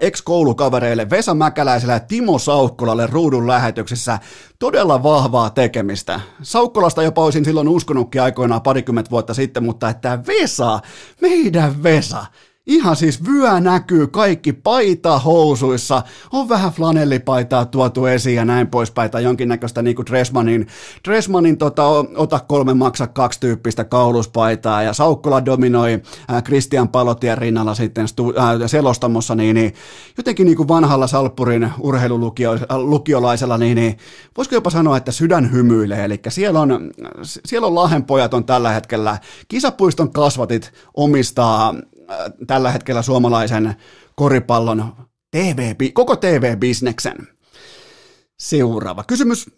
ex-koulukavereille 0.00 1.10
Vesa 1.10 1.34
Mäkäläiselle 1.34 1.92
ja 1.92 2.00
Timo 2.00 2.38
Saukkolalle 2.38 3.06
ruudun 3.06 3.46
lähetyksessä 3.46 4.18
todella 4.58 5.02
vahvaa 5.02 5.50
tekemistä. 5.50 6.20
Saukkolasta 6.42 7.02
jopa 7.02 7.24
olisin 7.24 7.44
silloin 7.44 7.68
uskonutkin 7.68 8.22
aikoinaan 8.22 8.62
parikymmentä 8.62 9.10
vuotta 9.10 9.34
sitten, 9.34 9.62
mutta 9.64 9.88
että 9.88 10.18
Vesa, 10.26 10.80
meidän 11.20 11.82
Vesa, 11.82 12.26
Ihan 12.66 12.96
siis 12.96 13.24
vyö 13.24 13.60
näkyy 13.60 14.06
kaikki 14.06 14.52
paita 14.52 15.18
housuissa, 15.18 16.02
on 16.32 16.48
vähän 16.48 16.72
flanellipaitaa 16.72 17.64
tuotu 17.64 18.06
esiin 18.06 18.36
ja 18.36 18.44
näin 18.44 18.66
poispäin, 18.66 19.10
tai 19.10 19.24
jonkinnäköistä 19.24 19.82
niin 19.82 19.96
kuin 19.96 20.06
Dressmanin, 20.06 20.66
Dressmanin 21.08 21.58
tota, 21.58 21.86
ota 22.16 22.40
kolme 22.40 22.74
maksa 22.74 23.06
kaksi 23.06 23.40
tyyppistä 23.40 23.84
kauluspaitaa, 23.84 24.82
ja 24.82 24.92
Saukkola 24.92 25.44
dominoi 25.44 26.02
äh, 26.32 26.42
Christian 26.42 26.88
Palotien 26.88 27.38
rinnalla 27.38 27.74
sitten 27.74 28.08
stu, 28.08 28.28
äh, 28.38 28.54
selostamossa, 28.66 29.34
niin, 29.34 29.54
niin 29.54 29.74
jotenkin 30.16 30.46
niin 30.46 30.56
kuin 30.56 30.68
vanhalla 30.68 31.06
Salppurin 31.06 31.70
urheilulukiolaisella, 31.78 33.58
niin, 33.58 33.76
niin 33.76 33.96
voisiko 34.36 34.56
jopa 34.56 34.70
sanoa, 34.70 34.96
että 34.96 35.12
sydän 35.12 35.52
hymyilee, 35.52 36.04
eli 36.04 36.20
siellä 36.28 36.60
on, 36.60 36.90
siellä 37.22 37.66
on 37.66 37.74
Lahenpojat 37.74 38.34
on 38.34 38.44
tällä 38.44 38.70
hetkellä, 38.70 39.18
kisapuiston 39.48 40.12
kasvatit 40.12 40.72
omistaa 40.94 41.74
tällä 42.46 42.72
hetkellä 42.72 43.02
suomalaisen 43.02 43.74
koripallon 44.14 44.92
TV, 45.30 45.74
koko 45.92 46.16
TV-bisneksen. 46.16 47.28
Seuraava 48.38 49.04
kysymys. 49.04 49.50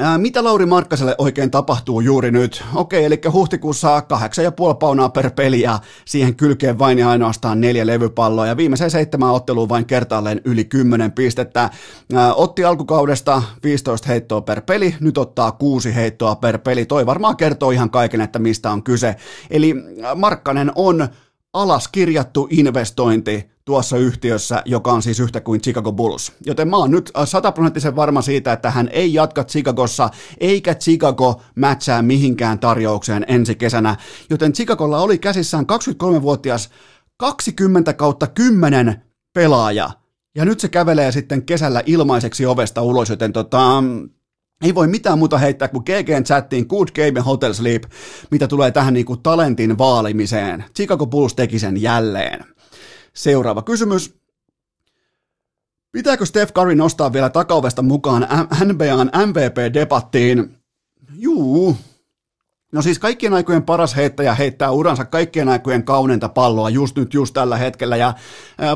Ää, 0.00 0.18
mitä 0.18 0.44
Lauri 0.44 0.66
Markkaselle 0.66 1.14
oikein 1.18 1.50
tapahtuu 1.50 2.00
juuri 2.00 2.30
nyt? 2.30 2.64
Okei, 2.74 3.04
eli 3.04 3.20
huhtikuussa 3.32 4.00
8,5 4.00 4.76
paunaa 4.78 5.08
per 5.08 5.30
peli 5.30 5.60
ja 5.60 5.78
siihen 6.04 6.36
kylkeen 6.36 6.78
vain 6.78 6.98
ja 6.98 7.10
ainoastaan 7.10 7.60
neljä 7.60 7.86
levypalloa 7.86 8.46
ja 8.46 8.56
viimeiseen 8.56 8.90
seitsemän 8.90 9.30
otteluun 9.30 9.68
vain 9.68 9.86
kertaalleen 9.86 10.40
yli 10.44 10.64
10 10.64 11.12
pistettä. 11.12 11.70
Ää, 12.14 12.34
otti 12.34 12.64
alkukaudesta 12.64 13.42
15 13.62 14.08
heittoa 14.08 14.40
per 14.40 14.60
peli, 14.60 14.94
nyt 15.00 15.18
ottaa 15.18 15.52
kuusi 15.52 15.94
heittoa 15.94 16.36
per 16.36 16.58
peli. 16.58 16.86
Toi 16.86 17.06
varmaan 17.06 17.36
kertoo 17.36 17.70
ihan 17.70 17.90
kaiken, 17.90 18.20
että 18.20 18.38
mistä 18.38 18.70
on 18.70 18.82
kyse. 18.82 19.16
Eli 19.50 19.74
Markkanen 20.14 20.72
on 20.74 21.08
alas 21.56 21.88
kirjattu 21.88 22.48
investointi 22.50 23.50
tuossa 23.64 23.96
yhtiössä, 23.96 24.62
joka 24.64 24.92
on 24.92 25.02
siis 25.02 25.20
yhtä 25.20 25.40
kuin 25.40 25.60
Chicago 25.60 25.92
Bulls. 25.92 26.32
Joten 26.46 26.68
mä 26.68 26.76
oon 26.76 26.90
nyt 26.90 27.10
sataprosenttisen 27.24 27.96
varma 27.96 28.22
siitä, 28.22 28.52
että 28.52 28.70
hän 28.70 28.88
ei 28.92 29.14
jatka 29.14 29.44
Chicagossa, 29.44 30.10
eikä 30.40 30.74
Chicago 30.74 31.40
mätsää 31.54 32.02
mihinkään 32.02 32.58
tarjoukseen 32.58 33.24
ensi 33.28 33.54
kesänä. 33.54 33.96
Joten 34.30 34.52
Chicagolla 34.52 34.98
oli 34.98 35.18
käsissään 35.18 35.66
23-vuotias 35.72 36.70
20 37.16 37.92
kautta 37.92 38.26
10 38.26 39.02
pelaaja. 39.34 39.90
Ja 40.36 40.44
nyt 40.44 40.60
se 40.60 40.68
kävelee 40.68 41.12
sitten 41.12 41.42
kesällä 41.42 41.82
ilmaiseksi 41.86 42.46
ovesta 42.46 42.82
ulos, 42.82 43.08
joten 43.10 43.32
tota, 43.32 43.82
ei 44.62 44.74
voi 44.74 44.86
mitään 44.88 45.18
muuta 45.18 45.38
heittää 45.38 45.68
kuin 45.68 45.82
GGn 45.82 46.24
chattiin 46.24 46.66
Good 46.68 46.88
Game 46.94 47.20
Hotel 47.20 47.52
Sleep, 47.52 47.82
mitä 48.30 48.48
tulee 48.48 48.70
tähän 48.70 48.94
niin 48.94 49.06
kuin 49.06 49.22
talentin 49.22 49.78
vaalimiseen. 49.78 50.64
Chicago 50.76 51.06
Bulls 51.06 51.34
teki 51.34 51.58
sen 51.58 51.82
jälleen. 51.82 52.44
Seuraava 53.14 53.62
kysymys. 53.62 54.16
Pitääkö 55.92 56.26
Steph 56.26 56.52
Curry 56.52 56.74
nostaa 56.74 57.12
vielä 57.12 57.30
takauvesta 57.30 57.82
mukaan 57.82 58.28
NBAn 58.64 59.10
MVP-debattiin? 59.26 60.56
Juu. 61.14 61.76
No 62.72 62.82
siis 62.82 62.98
kaikkien 62.98 63.34
aikojen 63.34 63.62
paras 63.62 63.96
heittäjä 63.96 64.34
heittää 64.34 64.70
uransa 64.70 65.04
kaikkien 65.04 65.48
aikojen 65.48 65.84
kauneinta 65.84 66.28
palloa 66.28 66.70
just 66.70 66.96
nyt, 66.96 67.14
just 67.14 67.34
tällä 67.34 67.56
hetkellä. 67.56 67.96
Ja 67.96 68.14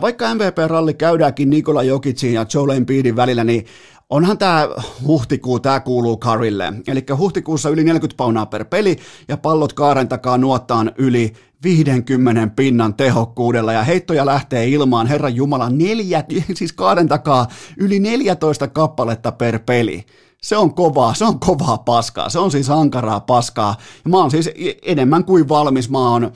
vaikka 0.00 0.34
MVP-ralli 0.34 0.94
käydäänkin 0.94 1.50
Nikola 1.50 1.82
Jokicin 1.82 2.32
ja 2.32 2.46
Joel 2.54 2.70
Embiidin 2.70 3.16
välillä, 3.16 3.44
niin 3.44 3.66
onhan 4.10 4.38
tämä 4.38 4.68
huhtikuu, 5.06 5.60
tämä 5.60 5.80
kuuluu 5.80 6.16
Karille. 6.16 6.72
Eli 6.88 7.04
huhtikuussa 7.16 7.70
yli 7.70 7.84
40 7.84 8.16
paunaa 8.16 8.46
per 8.46 8.64
peli 8.64 8.96
ja 9.28 9.36
pallot 9.36 9.72
kaaren 9.72 10.08
takaa 10.08 10.38
nuottaan 10.38 10.92
yli 10.98 11.32
50 11.64 12.48
pinnan 12.56 12.94
tehokkuudella 12.94 13.72
ja 13.72 13.82
heittoja 13.82 14.26
lähtee 14.26 14.68
ilmaan, 14.68 15.06
Herran 15.06 15.34
Jumala, 15.34 15.70
neljä, 15.70 16.24
siis 16.54 16.72
kaaren 16.72 17.08
takaa 17.08 17.46
yli 17.76 17.98
14 17.98 18.68
kappaletta 18.68 19.32
per 19.32 19.58
peli. 19.58 20.04
Se 20.42 20.56
on 20.56 20.74
kovaa, 20.74 21.14
se 21.14 21.24
on 21.24 21.40
kovaa 21.40 21.78
paskaa, 21.78 22.28
se 22.28 22.38
on 22.38 22.50
siis 22.50 22.70
ankaraa 22.70 23.20
paskaa. 23.20 23.76
Ja 24.04 24.10
mä 24.10 24.16
oon 24.16 24.30
siis 24.30 24.50
enemmän 24.82 25.24
kuin 25.24 25.48
valmis, 25.48 25.90
mä 25.90 25.98
oon 26.10 26.32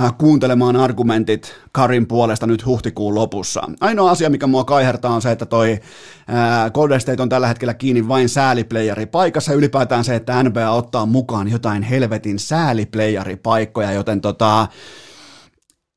Äh, 0.00 0.14
kuuntelemaan 0.18 0.76
argumentit 0.76 1.54
Karin 1.72 2.06
puolesta 2.06 2.46
nyt 2.46 2.66
huhtikuun 2.66 3.14
lopussa. 3.14 3.62
Ainoa 3.80 4.10
asia, 4.10 4.30
mikä 4.30 4.46
mua 4.46 4.64
kaihertaa, 4.64 5.14
on 5.14 5.22
se, 5.22 5.30
että 5.30 5.46
toi 5.46 5.70
äh, 5.72 6.72
Golden 6.72 7.00
State 7.00 7.22
on 7.22 7.28
tällä 7.28 7.46
hetkellä 7.46 7.74
kiinni 7.74 8.08
vain 8.08 8.28
sääliplayeri 8.28 9.06
paikassa. 9.06 9.52
Ylipäätään 9.52 10.04
se, 10.04 10.14
että 10.14 10.42
NBA 10.42 10.70
ottaa 10.70 11.06
mukaan 11.06 11.50
jotain 11.50 11.82
helvetin 11.82 12.38
sääliplayeri 12.38 13.36
paikkoja, 13.36 13.92
joten 13.92 14.20
tota, 14.20 14.68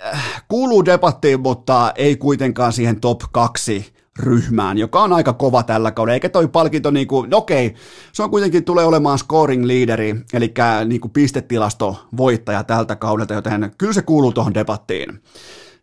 äh, 0.06 0.44
kuuluu 0.48 0.86
debattiin, 0.86 1.40
mutta 1.40 1.94
ei 1.96 2.16
kuitenkaan 2.16 2.74
siihen 2.74 3.02
top 3.02 3.22
kaksi 3.32 3.95
ryhmään, 4.20 4.78
joka 4.78 5.02
on 5.02 5.14
aika 5.14 5.34
kova 5.34 5.64
tällä 5.64 5.92
kaudella, 5.92 6.14
eikä 6.14 6.30
toi 6.30 6.48
palkinto, 6.48 6.92
niin 6.92 7.08
kuin, 7.08 7.30
no 7.30 7.38
okei, 7.38 7.76
se 8.14 8.24
on 8.24 8.30
kuitenkin 8.30 8.64
tulee 8.64 8.86
olemaan 8.86 9.20
scoring 9.20 9.66
leaderi, 9.66 10.16
eli 10.34 10.54
niin 10.86 11.02
kuin 11.02 11.12
pistetilasto 11.12 12.06
voittaja 12.18 12.64
tältä 12.64 12.96
kaudelta, 12.96 13.34
joten 13.34 13.72
kyllä 13.78 13.94
se 13.94 14.02
kuuluu 14.02 14.34
tuohon 14.34 14.54
debattiin. 14.54 15.22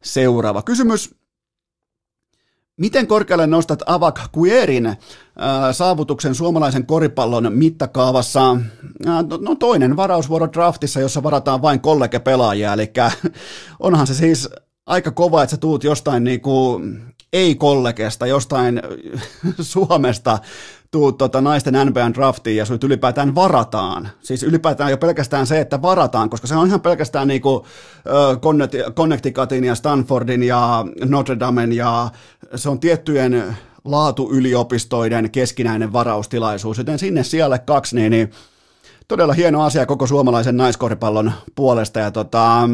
Seuraava 0.02 0.62
kysymys. 0.62 1.14
Miten 2.76 3.06
korkealle 3.06 3.46
nostat 3.46 3.82
Avak 3.86 4.20
Kuerin 4.32 4.86
äh, 4.86 4.96
saavutuksen 5.72 6.34
suomalaisen 6.34 6.86
koripallon 6.86 7.52
mittakaavassa? 7.52 8.50
Äh, 8.50 9.24
no, 9.28 9.38
no 9.40 9.54
toinen 9.54 9.96
varausvuoro 9.96 10.48
draftissa, 10.52 11.00
jossa 11.00 11.22
varataan 11.22 11.62
vain 11.62 11.80
kollege-pelaajia, 11.80 12.72
eli 12.72 12.92
onhan 13.80 14.06
se 14.06 14.14
siis 14.14 14.48
aika 14.86 15.10
kova, 15.10 15.42
että 15.42 15.50
sä 15.50 15.56
tuut 15.56 15.84
jostain 15.84 16.24
niinku 16.24 16.80
ei-kollegesta, 17.32 18.26
jostain 18.26 18.82
Suomesta 19.60 20.38
tuu 20.90 21.12
tota, 21.12 21.40
naisten 21.40 21.74
NBAn 21.86 22.14
draftiin 22.14 22.56
ja 22.56 22.64
sut 22.64 22.84
ylipäätään 22.84 23.34
varataan. 23.34 24.08
Siis 24.20 24.42
ylipäätään 24.42 24.90
jo 24.90 24.98
pelkästään 24.98 25.46
se, 25.46 25.60
että 25.60 25.82
varataan, 25.82 26.30
koska 26.30 26.46
se 26.46 26.54
on 26.54 26.66
ihan 26.66 26.80
pelkästään 26.80 27.28
niinku 27.28 27.54
uh, 27.54 27.64
Connecticutin 28.94 29.64
ja 29.64 29.74
Stanfordin 29.74 30.42
ja 30.42 30.84
Notre 31.04 31.38
Damen 31.40 31.72
ja 31.72 32.10
se 32.54 32.68
on 32.68 32.80
tiettyjen 32.80 33.56
laatuyliopistoiden 33.84 35.30
keskinäinen 35.30 35.92
varaustilaisuus, 35.92 36.78
joten 36.78 36.98
sinne 36.98 37.22
siellä 37.22 37.58
kaksi, 37.58 37.96
niin, 37.96 38.10
niin 38.10 38.30
todella 39.08 39.32
hieno 39.32 39.62
asia 39.62 39.86
koko 39.86 40.06
suomalaisen 40.06 40.56
naiskoripallon 40.56 41.32
puolesta, 41.54 42.00
ja 42.00 42.10
tota, 42.10 42.68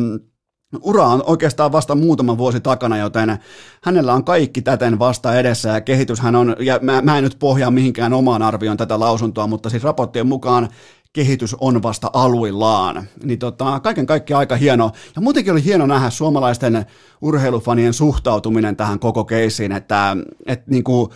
Ura 0.83 1.05
on 1.05 1.23
oikeastaan 1.27 1.73
vasta 1.73 1.95
muutama 1.95 2.39
vuosi 2.39 2.61
takana, 2.61 2.97
joten 2.97 3.39
hänellä 3.83 4.15
on 4.15 4.25
kaikki 4.25 4.63
täten 4.63 4.99
vasta 4.99 5.39
edessä 5.39 5.69
ja 5.69 5.81
kehityshän 5.81 6.37
on, 6.37 6.57
ja 6.61 6.79
mä, 6.83 7.03
mä 7.03 7.19
en 7.19 7.25
nyt 7.25 7.37
pohjaa 7.39 7.71
mihinkään 7.71 8.13
omaan 8.13 8.43
arvioon 8.43 8.77
tätä 8.77 9.01
lausuntoa, 9.01 9.47
mutta 9.47 9.71
siis 9.71 9.83
raporttien 9.83 10.27
mukaan 10.27 10.69
kehitys 11.13 11.57
on 11.61 11.83
vasta 11.83 12.11
aluillaan. 12.13 13.09
Niin 13.25 13.39
tota, 13.39 13.81
kaiken 13.81 14.07
kaikkiaan 14.07 14.39
aika 14.39 14.57
hieno. 14.57 14.91
Ja 15.17 15.23
muutenkin 15.23 15.53
oli 15.53 15.65
hieno 15.65 15.87
nähdä 15.87 16.11
suomalaisten 16.11 16.87
urheilufanien 17.21 17.93
suhtautuminen 17.93 18.77
tähän 18.77 18.99
koko 18.99 19.25
keissiin, 19.25 19.73
että, 19.73 20.17
että 20.47 20.71
niin 20.71 20.85
kuin, 20.85 21.11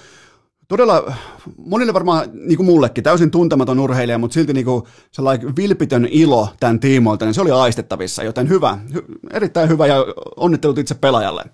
todella 0.72 1.12
monille 1.56 1.94
varmaan, 1.94 2.30
niin 2.32 2.56
kuin 2.56 2.66
mullekin, 2.66 3.04
täysin 3.04 3.30
tuntematon 3.30 3.78
urheilija, 3.78 4.18
mutta 4.18 4.34
silti 4.34 4.52
niin 4.52 4.64
kuin 4.64 4.84
sellainen 5.10 5.56
vilpitön 5.56 6.08
ilo 6.10 6.48
tämän 6.60 6.80
tiimoilta, 6.80 7.24
niin 7.24 7.34
se 7.34 7.40
oli 7.40 7.50
aistettavissa, 7.50 8.22
joten 8.22 8.48
hyvä, 8.48 8.78
hy, 8.94 9.04
erittäin 9.30 9.68
hyvä 9.68 9.86
ja 9.86 9.96
onnittelut 10.36 10.78
itse 10.78 10.94
pelaajalle. 10.94 11.44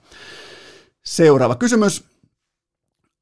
Seuraava 1.04 1.54
kysymys. 1.54 2.04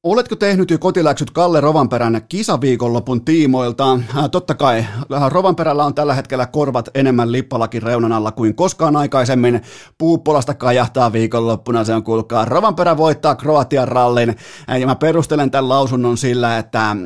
Oletko 0.07 0.36
tehnyt 0.36 0.70
jo 0.70 0.78
kotiläksyt 0.78 1.30
Kalle 1.30 1.61
Rovanperän 1.61 2.22
kisaviikonlopun 2.28 3.24
tiimoilta? 3.24 3.92
Äh, 3.92 4.30
totta 4.30 4.54
kai, 4.54 4.78
äh, 4.78 5.28
Rovanperällä 5.28 5.84
on 5.84 5.94
tällä 5.94 6.14
hetkellä 6.14 6.46
korvat 6.46 6.88
enemmän 6.94 7.32
lippalakin 7.32 7.82
reunan 7.82 8.12
alla 8.12 8.32
kuin 8.32 8.54
koskaan 8.54 8.96
aikaisemmin. 8.96 9.61
Puuppolasta 9.98 10.54
kajahtaa 10.54 11.12
viikonloppuna, 11.12 11.84
se 11.84 11.94
on 11.94 12.02
kuulkaa. 12.02 12.44
Rovanperä 12.44 12.96
voittaa 12.96 13.34
Kroatian 13.34 13.88
rallin 13.88 14.28
äh, 14.70 14.80
ja 14.80 14.86
mä 14.86 14.94
perustelen 14.94 15.50
tämän 15.50 15.68
lausunnon 15.68 16.16
sillä, 16.16 16.59
että 16.59 16.96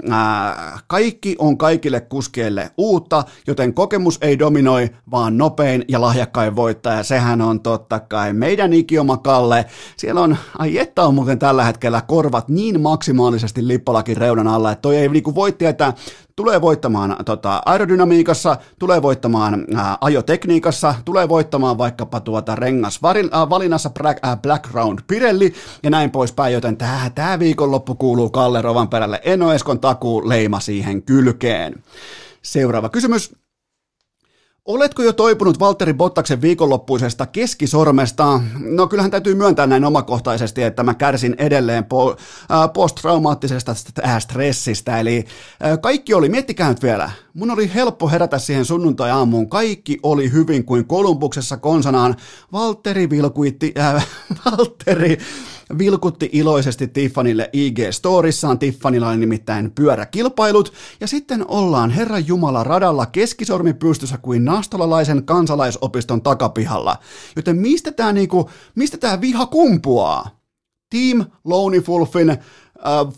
kaikki 0.86 1.36
on 1.38 1.58
kaikille 1.58 2.00
kuskeille 2.00 2.70
uutta, 2.78 3.24
joten 3.46 3.74
kokemus 3.74 4.18
ei 4.20 4.38
dominoi, 4.38 4.90
vaan 5.10 5.38
nopein 5.38 5.84
ja 5.88 6.00
lahjakkain 6.00 6.56
voittaja. 6.56 7.02
Sehän 7.02 7.40
on 7.40 7.60
totta 7.60 8.00
kai 8.00 8.32
meidän 8.32 8.72
ikioma 8.72 9.16
Kalle. 9.16 9.64
Siellä 9.96 10.20
on, 10.20 10.36
ai 10.58 10.78
että 10.78 11.02
on 11.02 11.14
muuten 11.14 11.38
tällä 11.38 11.64
hetkellä 11.64 12.00
korvat 12.00 12.48
niin 12.48 12.80
maksimaalisesti 12.90 13.68
lippalakin 13.68 14.16
reunan 14.16 14.48
alla, 14.48 14.72
että 14.72 14.82
toi 14.82 14.96
ei 14.96 15.08
niinku 15.08 15.34
voi 15.34 15.52
tietää, 15.52 15.92
tulee 16.36 16.60
voittamaan 16.60 17.16
tota, 17.24 17.62
aerodynamiikassa, 17.66 18.56
tulee 18.78 19.02
voittamaan 19.02 19.66
ää, 19.74 19.98
ajotekniikassa, 20.00 20.94
tulee 21.04 21.28
voittamaan 21.28 21.78
vaikkapa 21.78 22.20
tuota 22.20 22.54
rengasvalinnassa 22.54 23.90
Black, 23.90 24.18
ää, 24.22 24.36
Black 24.36 24.72
Round 24.72 24.98
Pirelli 25.06 25.52
ja 25.82 25.90
näin 25.90 26.10
poispäin, 26.10 26.54
joten 26.54 26.76
tämä 26.76 27.10
tää 27.14 27.38
viikonloppu 27.38 27.94
kuuluu 27.94 28.30
Kalle 28.30 28.62
Rovanperälle. 28.62 29.20
Eno 29.24 29.52
Eskon 29.52 29.80
takuu 29.80 30.28
leima 30.28 30.60
siihen 30.60 31.02
kylkeen. 31.02 31.82
Seuraava 32.42 32.88
kysymys. 32.88 33.34
Oletko 34.64 35.02
jo 35.02 35.12
toipunut 35.12 35.60
Valtteri 35.60 35.94
Bottaksen 35.94 36.40
viikonloppuisesta 36.40 37.26
keskisormesta? 37.26 38.40
No 38.58 38.86
kyllähän 38.86 39.10
täytyy 39.10 39.34
myöntää 39.34 39.66
näin 39.66 39.84
omakohtaisesti, 39.84 40.62
että 40.62 40.82
mä 40.82 40.94
kärsin 40.94 41.34
edelleen 41.38 41.84
po- 41.84 42.16
posttraumaattisesta 42.74 43.74
stressistä, 44.18 45.00
eli 45.00 45.24
kaikki 45.80 46.14
oli, 46.14 46.28
miettikää 46.28 46.68
nyt 46.68 46.82
vielä, 46.82 47.10
mun 47.34 47.50
oli 47.50 47.70
helppo 47.74 48.08
herätä 48.08 48.38
siihen 48.38 48.64
sunnuntai-aamuun, 48.64 49.48
kaikki 49.48 49.98
oli 50.02 50.32
hyvin 50.32 50.64
kuin 50.64 50.86
Kolumbuksessa 50.86 51.56
konsanaan, 51.56 52.16
Valtteri 52.52 53.10
vilkuitti, 53.10 53.74
äh, 53.78 54.06
Valtteri 54.44 55.18
vilkutti 55.78 56.30
iloisesti 56.32 56.88
Tiffanille 56.88 57.50
IG-storissaan. 57.52 58.58
Tiffanilla 58.58 59.08
oli 59.08 59.16
nimittäin 59.16 59.70
pyöräkilpailut. 59.70 60.72
Ja 61.00 61.06
sitten 61.06 61.44
ollaan 61.48 61.90
Herran 61.90 62.26
Jumala 62.26 62.64
radalla 62.64 63.06
keskisormi 63.06 63.74
pystyssä 63.74 64.18
kuin 64.18 64.44
nastolalaisen 64.44 65.24
kansalaisopiston 65.24 66.22
takapihalla. 66.22 66.96
Joten 67.36 67.56
mistä 67.56 67.92
tämä 67.92 68.12
niinku, 68.12 68.50
mistä 68.74 68.98
tää 68.98 69.20
viha 69.20 69.46
kumpuaa? 69.46 70.40
Team 70.90 71.26
Lounifulfin 71.44 72.30
äh, 72.30 72.38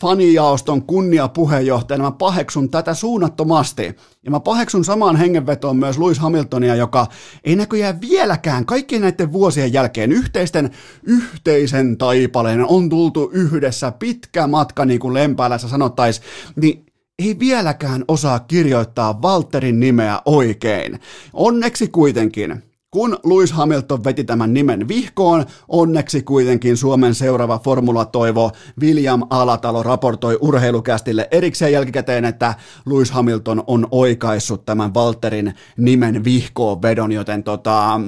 fanijaoston 0.01 0.83
kunniapuheenjohtajana, 0.83 2.05
mä 2.05 2.11
paheksun 2.11 2.71
tätä 2.71 2.95
suunnattomasti. 2.95 3.97
Ja 4.23 4.31
mä 4.31 4.41
paheksun 4.41 4.85
samaan 4.85 5.17
hengenvetoon 5.17 5.77
myös 5.77 5.99
Louis 5.99 6.19
Hamiltonia, 6.19 6.75
joka 6.75 7.07
ei 7.45 7.57
näköjään 7.57 8.01
vieläkään 8.01 8.67
kaikkien 8.67 9.03
näiden 9.03 9.33
vuosien 9.33 9.73
jälkeen 9.73 10.13
yhteisten 10.13 10.71
yhteisen 11.03 11.99
taipaleen 11.99 12.65
on 12.69 12.89
tultu 12.89 13.31
yhdessä 13.33 13.93
pitkä 13.93 14.47
matka, 14.47 14.85
niin 14.85 15.01
kuin 15.01 15.15
Lempäälässä 15.15 15.69
sanottaisiin, 15.69 16.27
niin 16.57 16.87
ei 17.19 17.39
vieläkään 17.39 18.05
osaa 18.09 18.41
kirjoittaa 18.41 19.21
Walterin 19.23 19.81
nimeä 19.81 20.21
oikein. 20.25 21.01
Onneksi 21.33 21.89
kuitenkin 21.89 22.72
kun 22.93 23.19
Lewis 23.25 23.53
Hamilton 23.53 24.05
veti 24.05 24.25
tämän 24.25 24.55
nimen 24.55 24.89
vihkoon, 24.89 25.45
onneksi 25.69 26.23
kuitenkin 26.23 26.77
Suomen 26.77 27.15
seuraava 27.15 27.59
formulatoivo 27.59 28.51
William 28.81 29.23
Alatalo 29.31 29.83
raportoi 29.83 30.39
urheilukästille 30.41 31.29
erikseen 31.31 31.73
jälkikäteen, 31.73 32.25
että 32.25 32.55
Lewis 32.87 33.11
Hamilton 33.11 33.65
on 33.67 33.89
oikaissut 33.91 34.65
tämän 34.65 34.95
Walterin 34.95 35.55
nimen 35.77 36.25
vihkoon 36.25 36.83
vedon, 36.83 37.13
joten 37.13 37.43
tota, 37.43 38.01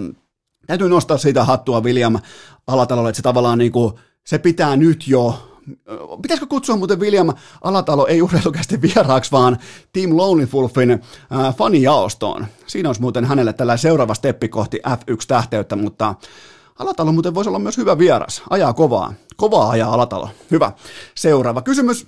täytyy 0.67 0.89
nostaa 0.89 1.19
siitä 1.19 1.45
hattua 1.45 1.81
William 1.81 2.19
Alatalolle, 2.67 3.09
että 3.09 3.17
se 3.17 3.23
tavallaan 3.23 3.59
niin 3.59 3.73
kuin, 3.73 3.93
se 4.25 4.39
pitää 4.39 4.77
nyt 4.77 5.09
jo 5.09 5.54
pitäisikö 6.23 6.47
kutsua 6.47 6.77
muuten 6.77 7.01
William 7.01 7.33
Alatalo 7.63 8.07
ei 8.07 8.23
urheilukästi 8.23 8.83
vieraaksi, 8.83 9.33
vaan 9.33 9.59
Team 9.93 10.17
Lonelyfulfin 10.17 10.91
äh, 10.91 11.57
fanijaostoon. 11.57 12.47
Siinä 12.67 12.89
olisi 12.89 13.01
muuten 13.01 13.25
hänelle 13.25 13.53
tällä 13.53 13.77
seuraava 13.77 14.15
steppi 14.15 14.49
kohti 14.49 14.81
F1-tähteyttä, 14.87 15.77
mutta 15.77 16.15
Alatalo 16.79 17.13
muuten 17.13 17.35
voisi 17.35 17.49
olla 17.49 17.59
myös 17.59 17.77
hyvä 17.77 17.99
vieras. 17.99 18.43
Ajaa 18.51 18.73
kovaa. 18.73 19.15
Kovaa 19.37 19.71
ajaa 19.71 19.95
Alatalo. 19.95 20.29
Hyvä. 20.51 20.73
Seuraava 21.15 21.63
kysymys. 21.63 22.07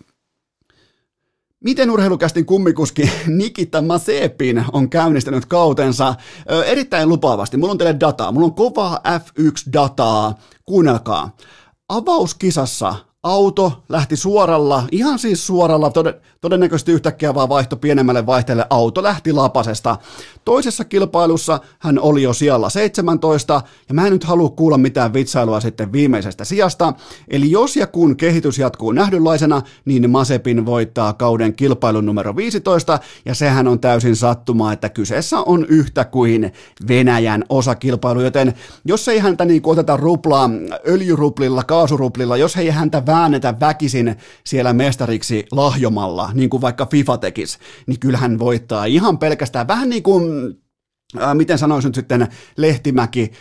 Miten 1.65 1.91
urheilukästin 1.91 2.47
kummikuski 2.47 3.11
Nikita 3.39 3.83
Masepin 3.83 4.65
on 4.73 4.91
käynnistänyt 4.91 5.47
kautensa 5.47 6.15
ö, 6.51 6.65
erittäin 6.65 7.09
lupaavasti? 7.09 7.57
Mulla 7.57 7.71
on 7.71 7.79
teille 7.79 8.01
dataa. 8.01 8.33
Mulla 8.33 8.47
on 8.47 8.55
kovaa 8.55 9.01
F1-dataa. 9.19 10.35
Kuunnelkaa. 10.65 11.37
Avauskisassa 11.89 12.95
auto 13.27 13.73
lähti 13.89 14.17
suoralla, 14.17 14.83
ihan 14.93 15.19
siis 15.19 15.47
suoralla, 15.47 15.89
tod- 15.89 16.21
todennäköisesti 16.47 16.93
yhtäkkiä 16.93 17.35
vaan 17.35 17.49
vaihto 17.49 17.77
pienemmälle 17.77 18.27
vaihteelle, 18.27 18.67
auto 18.71 19.03
lähti 19.03 19.33
lapasesta. 19.33 19.97
Toisessa 20.45 20.85
kilpailussa 20.85 21.61
hän 21.79 21.99
oli 21.99 22.23
jo 22.23 22.33
siellä 22.33 22.71
17, 22.71 23.63
ja 23.89 23.95
mä 23.95 24.07
en 24.07 24.13
nyt 24.13 24.25
halua 24.25 24.49
kuulla 24.49 24.79
mitään 24.79 25.13
vitsailua 25.13 25.61
sitten 25.61 25.93
viimeisestä 25.93 26.45
sijasta, 26.45 26.93
eli 27.29 27.51
jos 27.51 27.77
ja 27.77 27.87
kun 27.87 28.17
kehitys 28.17 28.59
jatkuu 28.59 28.93
nähdynlaisena, 28.93 29.63
niin 29.85 30.11
Masepin 30.11 30.67
voittaa 30.67 31.13
kauden 31.13 31.55
kilpailun 31.55 32.07
numero 32.07 32.37
15, 32.37 32.99
ja 33.25 33.35
sehän 33.35 33.69
on 33.69 33.81
täysin 33.81 34.17
sattumaa, 34.17 34.73
että 34.73 34.89
kyseessä 34.89 35.41
on 35.41 35.67
yhtä 35.69 36.05
kuin 36.05 36.53
Venäjän 36.89 37.45
osakilpailu, 37.49 38.21
joten 38.21 38.55
jos 38.85 39.09
ei 39.09 39.19
häntä 39.19 39.45
niin 39.45 39.63
oteta 39.65 39.97
ruplaa 39.97 40.51
öljyruplilla, 40.89 41.65
kaasuruplilla, 41.65 42.37
jos 42.37 42.57
ei 42.57 42.69
häntä 42.69 43.07
väännetä 43.07 43.55
väkisin 43.61 44.17
siellä 44.45 44.73
mestariksi 44.73 45.47
lahjomalla, 45.53 46.31
niin 46.37 46.51
kuin 46.51 46.61
vaikka 46.61 46.87
FIFA 46.87 47.19
tekisi, 47.19 47.59
niin 47.87 48.01
kyllähän 48.01 48.39
voittaa 48.39 48.85
ihan 48.85 49.19
pelkästään. 49.19 49.69
Vähän 49.69 49.89
niin 49.89 50.03
kuin, 50.03 50.55
ää, 51.19 51.35
miten 51.35 51.59
sanoisin 51.59 51.89
nyt 51.89 51.95
sitten, 51.95 52.29
Lehtimäki 52.57 53.33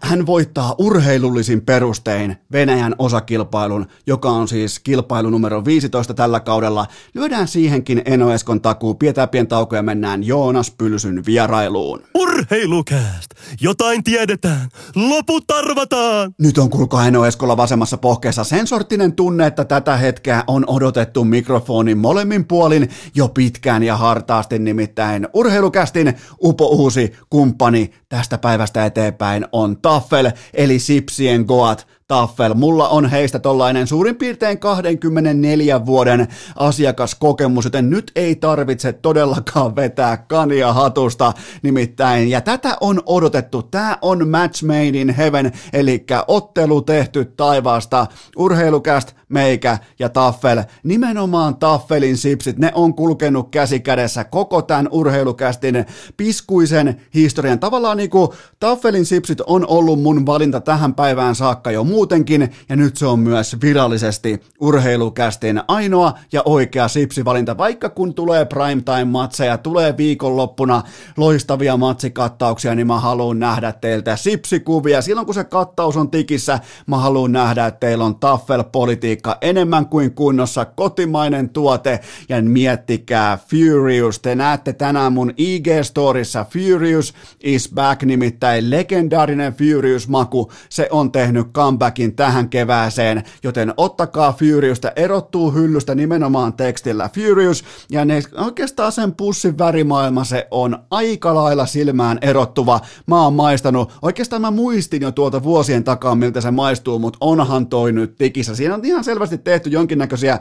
hän 0.00 0.26
voittaa 0.26 0.74
urheilullisin 0.78 1.60
perustein 1.60 2.36
Venäjän 2.52 2.94
osakilpailun, 2.98 3.86
joka 4.06 4.30
on 4.30 4.48
siis 4.48 4.78
kilpailu 4.78 5.30
numero 5.30 5.64
15 5.64 6.14
tällä 6.14 6.40
kaudella. 6.40 6.86
Lyödään 7.14 7.48
siihenkin 7.48 8.02
Eno 8.04 8.32
Eskon 8.32 8.60
takuu, 8.60 8.94
pidetään 8.94 9.28
pien 9.28 9.46
tauko 9.46 9.76
ja 9.76 9.82
mennään 9.82 10.24
Joonas 10.24 10.70
Pylsyn 10.70 11.26
vierailuun. 11.26 12.02
Urheilukääst! 12.14 13.30
Jotain 13.60 14.04
tiedetään! 14.04 14.68
Loput 14.94 15.50
arvataan! 15.50 16.34
Nyt 16.38 16.58
on 16.58 16.70
kuulkaa 16.70 17.06
Eno 17.06 17.26
Eskolla 17.26 17.56
vasemmassa 17.56 17.98
pohkeessa 17.98 18.44
sen 18.44 18.66
sorttinen 18.66 19.12
tunne, 19.12 19.46
että 19.46 19.64
tätä 19.64 19.96
hetkeä 19.96 20.44
on 20.46 20.64
odotettu 20.66 21.24
mikrofonin 21.24 21.98
molemmin 21.98 22.44
puolin 22.44 22.90
jo 23.14 23.28
pitkään 23.28 23.82
ja 23.82 23.96
hartaasti 23.96 24.58
nimittäin 24.58 25.28
urheilukästin 25.34 26.14
upo 26.44 26.66
uusi 26.66 27.12
kumppani 27.30 27.90
tästä 28.08 28.38
päivästä 28.38 28.86
eteenpäin 28.86 29.46
on 29.52 29.69
Taffel, 29.76 30.32
eli 30.52 30.78
Sipsien 30.78 31.44
Goat, 31.44 31.86
Taffel. 32.10 32.54
Mulla 32.54 32.88
on 32.88 33.10
heistä 33.10 33.38
tollainen 33.38 33.86
suurin 33.86 34.16
piirtein 34.16 34.58
24 34.58 35.86
vuoden 35.86 36.28
asiakaskokemus, 36.56 37.64
joten 37.64 37.90
nyt 37.90 38.12
ei 38.16 38.36
tarvitse 38.36 38.92
todellakaan 38.92 39.76
vetää 39.76 40.16
kania 40.16 40.72
hatusta 40.72 41.32
nimittäin. 41.62 42.30
Ja 42.30 42.40
tätä 42.40 42.76
on 42.80 43.02
odotettu. 43.06 43.62
Tämä 43.62 43.98
on 44.02 44.28
match 44.28 44.64
made 44.64 45.00
in 45.00 45.10
heaven, 45.10 45.52
eli 45.72 46.04
ottelu 46.28 46.82
tehty 46.82 47.24
taivaasta. 47.24 48.06
Urheilukäst, 48.36 49.12
meikä 49.28 49.78
ja 49.98 50.08
Taffel. 50.08 50.62
Nimenomaan 50.82 51.56
Taffelin 51.56 52.16
sipsit, 52.16 52.58
ne 52.58 52.72
on 52.74 52.94
kulkenut 52.94 53.50
käsi 53.50 53.80
kädessä 53.80 54.24
koko 54.24 54.62
tämän 54.62 54.88
urheilukästin 54.90 55.86
piskuisen 56.16 57.00
historian. 57.14 57.58
Tavallaan 57.58 57.96
niin 57.96 58.10
kuin 58.10 58.28
Taffelin 58.60 59.06
sipsit 59.06 59.40
on 59.40 59.66
ollut 59.68 60.02
mun 60.02 60.26
valinta 60.26 60.60
tähän 60.60 60.94
päivään 60.94 61.34
saakka 61.34 61.70
jo 61.70 61.84
muutenkin, 62.00 62.52
ja 62.68 62.76
nyt 62.76 62.96
se 62.96 63.06
on 63.06 63.18
myös 63.18 63.56
virallisesti 63.62 64.40
urheilukästin 64.60 65.62
ainoa 65.68 66.12
ja 66.32 66.42
oikea 66.44 66.88
sipsivalinta, 66.88 67.58
vaikka 67.58 67.88
kun 67.88 68.14
tulee 68.14 68.44
primetime-matseja, 68.44 69.58
tulee 69.58 69.96
viikonloppuna 69.96 70.82
loistavia 71.16 71.76
matsikattauksia, 71.76 72.74
niin 72.74 72.86
mä 72.86 73.00
haluan 73.00 73.38
nähdä 73.38 73.72
teiltä 73.72 74.16
sipsikuvia. 74.16 75.02
Silloin 75.02 75.26
kun 75.26 75.34
se 75.34 75.44
kattaus 75.44 75.96
on 75.96 76.10
tikissä, 76.10 76.60
mä 76.86 76.98
haluan 76.98 77.32
nähdä, 77.32 77.66
että 77.66 77.80
teillä 77.80 78.04
on 78.04 78.16
Taffel-politiikka 78.16 79.38
enemmän 79.40 79.86
kuin 79.86 80.14
kunnossa, 80.14 80.64
kotimainen 80.64 81.48
tuote, 81.48 82.00
ja 82.28 82.42
miettikää 82.42 83.38
Furious, 83.48 84.18
te 84.18 84.34
näette 84.34 84.72
tänään 84.72 85.12
mun 85.12 85.30
IG-storissa 85.30 86.44
Furious 86.50 87.14
is 87.42 87.70
back, 87.74 88.02
nimittäin 88.02 88.70
legendaarinen 88.70 89.54
Furious-maku, 89.54 90.52
se 90.68 90.88
on 90.90 91.12
tehnyt 91.12 91.46
comebackin 91.90 92.16
tähän 92.16 92.48
kevääseen, 92.48 93.22
joten 93.42 93.74
ottakaa 93.76 94.32
Furiousta, 94.32 94.92
erottuu 94.96 95.50
hyllystä 95.50 95.94
nimenomaan 95.94 96.52
tekstillä 96.52 97.10
Furious, 97.14 97.64
ja 97.90 98.04
ne, 98.04 98.22
oikeastaan 98.36 98.92
sen 98.92 99.14
pussin 99.14 99.58
värimaailma 99.58 100.24
se 100.24 100.46
on 100.50 100.78
aika 100.90 101.34
lailla 101.34 101.66
silmään 101.66 102.18
erottuva. 102.22 102.80
Mä 103.06 103.22
oon 103.22 103.34
maistanut, 103.34 103.92
oikeastaan 104.02 104.42
mä 104.42 104.50
muistin 104.50 105.02
jo 105.02 105.12
tuolta 105.12 105.42
vuosien 105.42 105.84
takaa, 105.84 106.14
miltä 106.14 106.40
se 106.40 106.50
maistuu, 106.50 106.98
mutta 106.98 107.18
onhan 107.20 107.66
toi 107.66 107.92
nyt 107.92 108.16
tikissä. 108.18 108.54
Siinä 108.54 108.74
on 108.74 108.84
ihan 108.84 109.04
selvästi 109.04 109.38
tehty 109.38 109.70
jonkinnäköisiä 109.70 110.38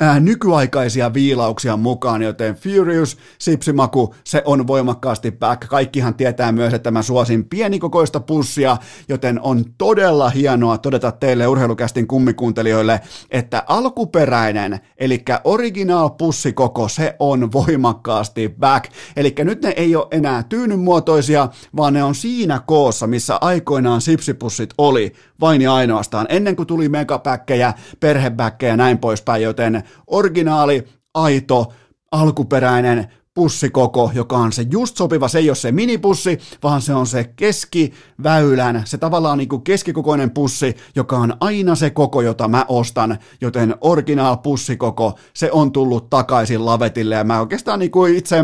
ää, 0.00 0.20
nykyaikaisia 0.20 1.14
viilauksia 1.14 1.76
mukaan, 1.76 2.22
joten 2.22 2.54
Furious 2.54 3.18
sipsimaku, 3.38 4.14
se 4.24 4.42
on 4.44 4.66
voimakkaasti 4.66 5.32
back. 5.32 5.68
Kaikkihan 5.68 6.14
tietää 6.14 6.52
myös, 6.52 6.74
että 6.74 6.90
mä 6.90 7.02
suosin 7.02 7.44
pienikokoista 7.44 8.20
pussia, 8.20 8.76
joten 9.08 9.40
on 9.40 9.64
todella 9.78 10.30
hienoa 10.30 10.78
todeta 10.78 11.12
teille 11.12 11.46
urheilukästin 11.46 12.06
kummikuuntelijoille, 12.06 13.00
että 13.30 13.62
alkuperäinen, 13.66 14.80
eli 14.96 15.24
original 15.44 16.08
pussikoko, 16.08 16.88
se 16.88 17.16
on 17.18 17.52
voimakkaasti 17.52 18.54
back. 18.58 18.92
Eli 19.16 19.34
nyt 19.38 19.62
ne 19.62 19.68
ei 19.76 19.96
ole 19.96 20.06
enää 20.10 20.42
tyynynmuotoisia, 20.42 21.48
vaan 21.76 21.92
ne 21.92 22.04
on 22.04 22.14
siinä 22.14 22.60
koossa, 22.66 23.06
missä 23.06 23.38
aikoinaan 23.40 24.00
sipsipussit 24.00 24.70
oli, 24.78 25.12
vain 25.40 25.62
ja 25.62 25.74
ainoastaan, 25.74 26.26
ennen 26.28 26.56
kuin 26.56 26.66
tuli 26.66 26.88
megapäkkejä, 26.88 27.74
perhepäkkejä 28.00 28.72
ja 28.72 28.76
näin 28.76 28.98
poispäin, 28.98 29.42
joten 29.42 29.82
originaali, 30.06 30.84
aito, 31.14 31.72
alkuperäinen 32.12 33.06
pussikoko, 33.34 34.10
joka 34.14 34.36
on 34.36 34.52
se 34.52 34.66
just 34.70 34.96
sopiva, 34.96 35.28
se 35.28 35.38
ei 35.38 35.50
ole 35.50 35.56
se 35.56 35.72
minipussi, 35.72 36.38
vaan 36.62 36.82
se 36.82 36.94
on 36.94 37.06
se 37.06 37.24
keskiväylän, 37.36 38.82
se 38.84 38.98
tavallaan 38.98 39.38
niin 39.38 39.48
kuin 39.48 39.62
keskikokoinen 39.62 40.30
pussi, 40.30 40.76
joka 40.96 41.18
on 41.18 41.34
aina 41.40 41.74
se 41.74 41.90
koko, 41.90 42.20
jota 42.20 42.48
mä 42.48 42.64
ostan, 42.68 43.18
joten 43.40 43.74
originaal 43.80 44.36
pussikoko, 44.36 45.18
se 45.34 45.52
on 45.52 45.72
tullut 45.72 46.10
takaisin 46.10 46.64
lavetille 46.64 47.14
ja 47.14 47.24
mä 47.24 47.40
oikeastaan 47.40 47.78
niin 47.78 47.90
kuin 47.90 48.14
itse 48.14 48.36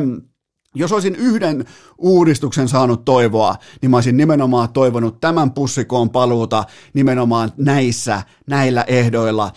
jos 0.74 0.92
olisin 0.92 1.16
yhden 1.16 1.64
uudistuksen 1.98 2.68
saanut 2.68 3.04
toivoa, 3.04 3.56
niin 3.82 3.90
mä 3.90 3.96
olisin 3.96 4.16
nimenomaan 4.16 4.72
toivonut 4.72 5.20
tämän 5.20 5.50
pussikoon 5.50 6.10
paluuta 6.10 6.64
nimenomaan 6.94 7.52
näissä, 7.56 8.22
näillä 8.46 8.84
ehdoilla 8.86 9.50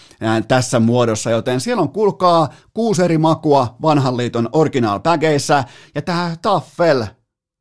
tässä 0.48 0.80
muodossa, 0.80 1.30
joten 1.30 1.62
siellä 1.62 1.82
on 1.82 1.90
kulkaa 1.90 2.50
kuusi 2.74 3.04
eri 3.04 3.18
makua 3.18 3.76
vanhan 3.82 4.18
liiton 4.18 4.50
original 4.52 5.00
ja 5.96 6.02
tämä 6.02 6.36
Taffel, 6.42 7.06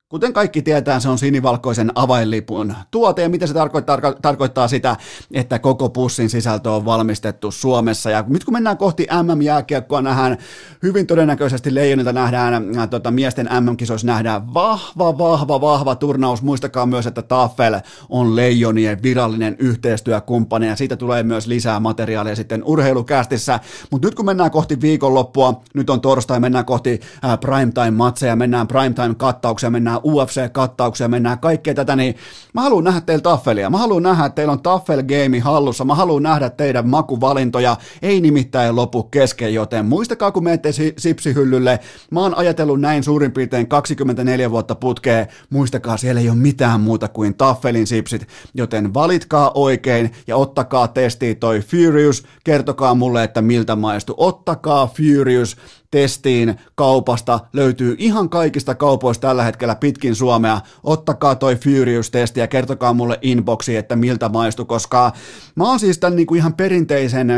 Kuten 0.09 0.33
kaikki 0.33 0.63
tietää, 0.63 1.01
se 1.01 1.09
on 1.09 1.19
sinivalkoisen 1.19 1.93
avainlipun 1.95 2.75
tuote, 2.91 3.23
ja 3.23 3.29
mitä 3.29 3.47
se 3.47 3.55
tarkoittaa? 3.55 3.97
Tarko- 3.97 4.19
tarkoittaa 4.23 4.69
sitä, 4.69 4.97
että 5.33 5.59
koko 5.59 5.89
pussin 5.89 6.31
sisältö 6.31 6.71
on 6.71 6.85
valmistettu 6.85 7.51
Suomessa. 7.51 8.11
Ja 8.11 8.25
nyt 8.29 8.45
kun 8.45 8.55
mennään 8.55 8.77
kohti 8.77 9.07
MM-jääkiekkoa, 9.23 10.03
nähdään 10.03 10.39
hyvin 10.83 11.07
todennäköisesti 11.07 11.75
Leijonilta 11.75 12.13
nähdään, 12.13 12.79
äh, 12.79 12.89
tota, 12.89 13.11
miesten 13.11 13.49
MM-kisoissa 13.61 14.07
nähdään 14.07 14.55
vahva, 14.55 15.19
vahva, 15.19 15.61
vahva 15.61 15.95
turnaus. 15.95 16.43
Muistakaa 16.43 16.87
myös, 16.87 17.07
että 17.07 17.23
Tafel 17.23 17.81
on 18.09 18.37
Leijonien 18.37 19.03
virallinen 19.03 19.57
yhteistyökumppani, 19.59 20.67
ja 20.67 20.77
siitä 20.77 20.97
tulee 20.97 21.23
myös 21.23 21.47
lisää 21.47 21.81
materiaalia 21.81 22.37
sitten 22.37 22.65
urheilukästissä. 22.65 23.61
Mutta 23.91 24.09
nyt 24.09 24.15
kun 24.15 24.27
mennään 24.27 24.51
kohti 24.51 24.81
viikonloppua, 24.81 25.63
nyt 25.75 25.91
on 25.91 26.01
torstai, 26.01 26.41
mennään 26.41 26.65
kohti 26.65 27.01
äh, 27.25 27.39
primetime-matseja, 27.41 28.37
mennään 28.37 28.69
primetime-kattauksia, 28.69 29.71
mennään 29.71 29.96
mennään 30.05 30.17
UFC-kattauksia, 30.17 31.09
mennään 31.09 31.39
kaikkea 31.39 31.75
tätä, 31.75 31.97
niin 31.97 32.17
mä 32.55 32.61
haluan 32.61 32.85
nähdä 32.85 33.01
teillä 33.01 33.23
taffelia. 33.23 33.71
Mä 33.71 33.79
haluan 33.79 34.03
nähdä, 34.03 34.25
että 34.25 34.35
teillä 34.35 34.53
on 34.53 34.63
taffel 34.63 35.03
game 35.03 35.39
hallussa. 35.39 35.85
Mä 35.85 35.95
haluan 35.95 36.23
nähdä 36.23 36.51
teidän 36.51 36.89
makuvalintoja. 36.89 37.77
Ei 38.03 38.21
nimittäin 38.21 38.77
lopu 38.77 39.03
kesken, 39.03 39.55
joten 39.55 39.87
muistakaa, 39.87 40.33
kun 40.33 40.45
menette 40.45 40.71
sipsihyllylle. 40.99 41.81
Mä 42.11 42.21
oon 42.21 42.37
ajatellut 42.37 42.81
näin 42.81 43.05
suurin 43.05 43.33
piirtein 43.33 43.69
24 43.69 44.51
vuotta 44.51 44.75
putkeen. 44.75 45.27
Muistakaa, 45.51 45.97
siellä 45.97 46.21
ei 46.21 46.29
ole 46.29 46.39
mitään 46.39 46.81
muuta 46.81 47.09
kuin 47.09 47.35
taffelin 47.35 47.87
sipsit, 47.87 48.29
joten 48.55 48.95
valitkaa 48.95 49.51
oikein 49.55 50.11
ja 50.27 50.37
ottakaa 50.37 50.89
testiin 50.89 51.37
toi 51.37 51.61
Furious. 51.61 52.25
Kertokaa 52.45 52.95
mulle, 52.95 53.25
että 53.25 53.43
miltä 53.43 53.77
maistuu. 53.77 54.15
Ottakaa 54.19 54.87
Furious 54.87 55.57
testiin 55.91 56.61
kaupasta. 56.75 57.41
Löytyy 57.53 57.97
ihan 57.99 58.29
kaikista 58.29 58.75
kaupoista 58.75 59.29
tällä 59.29 59.43
hetkellä 59.43 59.75
pitkin 59.75 60.15
Suomea. 60.15 60.61
Ottakaa 60.83 61.35
toi 61.35 61.57
Furious-testi 61.57 62.41
ja 62.41 62.47
kertokaa 62.47 62.93
mulle 62.93 63.19
inboxi, 63.23 63.77
että 63.77 63.97
miltä 63.97 64.29
maistuu, 64.29 64.65
koska 64.65 65.13
mä 65.55 65.65
oon 65.65 65.81
siis 65.81 65.99
tämän 65.99 66.17
niin 66.17 66.27
kuin 66.27 66.39
ihan 66.39 66.55
perinteisen 66.55 67.31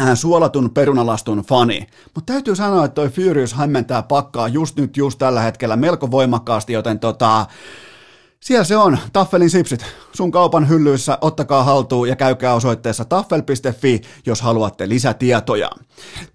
äh, 0.00 0.14
suolatun 0.14 0.70
perunalastun 0.70 1.38
fani. 1.38 1.86
Mutta 2.14 2.32
täytyy 2.32 2.56
sanoa, 2.56 2.84
että 2.84 2.94
toi 2.94 3.08
Furious 3.08 3.54
hämmentää 3.54 4.02
pakkaa 4.02 4.48
just 4.48 4.76
nyt, 4.76 4.96
just 4.96 5.18
tällä 5.18 5.40
hetkellä 5.40 5.76
melko 5.76 6.10
voimakkaasti, 6.10 6.72
joten 6.72 6.98
tota, 6.98 7.46
siellä 8.40 8.64
se 8.64 8.76
on, 8.76 8.98
Taffelin 9.12 9.50
sipsit. 9.50 9.86
Sun 10.12 10.30
kaupan 10.30 10.68
hyllyissä 10.68 11.18
ottakaa 11.20 11.64
haltuun 11.64 12.08
ja 12.08 12.16
käykää 12.16 12.54
osoitteessa 12.54 13.04
taffel.fi, 13.04 14.00
jos 14.26 14.40
haluatte 14.40 14.88
lisätietoja. 14.88 15.70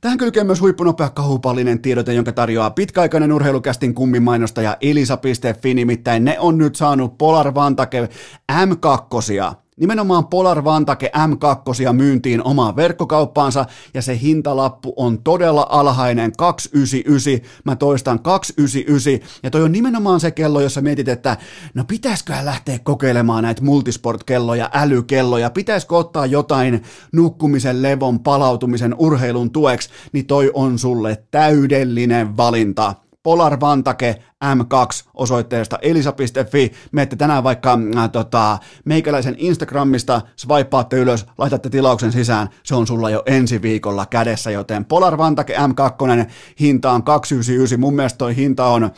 Tähän 0.02 0.18
kylkee 0.18 0.44
myös 0.44 0.62
huippunopea 0.62 1.10
kahupallinen 1.10 1.82
tiedote, 1.82 2.14
jonka 2.14 2.32
tarjoaa 2.32 2.72
pitkäaikainen 2.72 3.32
urheilukästin 3.32 3.94
kummimainostaja 3.94 4.78
Elisa.fi, 4.82 5.74
nimittäin 5.74 6.26
ne 6.26 6.40
on 6.40 6.58
nyt 6.58 6.76
saanut 6.76 7.18
Polar 7.18 7.54
Vantake 7.54 8.10
M2 8.52 9.62
Nimenomaan 9.82 10.28
Polar 10.28 10.64
Vantake 10.64 11.12
M2 11.16 11.94
myyntiin 11.94 12.44
omaan 12.44 12.76
verkkokauppaansa 12.76 13.66
ja 13.94 14.02
se 14.02 14.20
hintalappu 14.22 14.94
on 14.96 15.24
todella 15.24 15.68
alhainen, 15.70 16.32
299, 16.38 17.50
mä 17.64 17.76
toistan 17.76 18.20
299 18.20 19.40
ja 19.44 19.52
toi 19.52 19.64
on 19.64 19.72
nimenomaan 19.72 20.20
se 20.20 20.32
kello, 20.32 20.62
jossa 20.62 20.82
mietit, 20.82 21.08
että 21.08 21.38
no 21.74 21.84
pitäisikö 21.84 22.34
lähteä 22.44 22.80
kokeilemaan 22.80 23.44
näitä 23.44 23.64
multisport-kelloja, 23.64 24.70
älykelloja, 24.74 25.50
pitäisikö 25.50 25.98
ottaa 25.98 26.26
jotain 26.26 26.84
nukkumisen, 27.12 27.82
levon, 27.82 28.20
palautumisen, 28.20 28.96
urheilun 28.98 29.52
tueksi, 29.52 29.90
niin 30.12 30.26
toi 30.26 30.52
on 30.54 30.80
sulle 30.80 31.24
täydellinen 31.32 32.38
valinta. 32.38 32.96
Polar 33.24 33.60
Vantake 33.60 34.16
M2 34.44 35.10
osoitteesta 35.14 35.78
elisa.fi. 35.82 36.72
Menette 36.92 37.16
tänään 37.16 37.44
vaikka 37.44 37.80
äh, 37.98 38.10
tota, 38.10 38.58
meikäläisen 38.86 39.36
Instagramista, 39.38 40.22
swipaatte 40.36 40.98
ylös, 40.98 41.26
laitatte 41.38 41.70
tilauksen 41.70 42.12
sisään, 42.12 42.50
se 42.64 42.76
on 42.76 42.88
sulla 42.88 43.10
jo 43.10 43.24
ensi 43.26 43.62
viikolla 43.62 44.06
kädessä, 44.06 44.52
joten 44.52 44.86
Polar 44.86 45.18
Vantake 45.18 45.56
M2 45.56 46.32
hinta 46.60 46.92
on 46.92 47.04
299. 47.04 47.80
Mun 47.80 47.96
mielestä 47.96 48.18
toi 48.18 48.36
hinta 48.36 48.66
on 48.66 48.92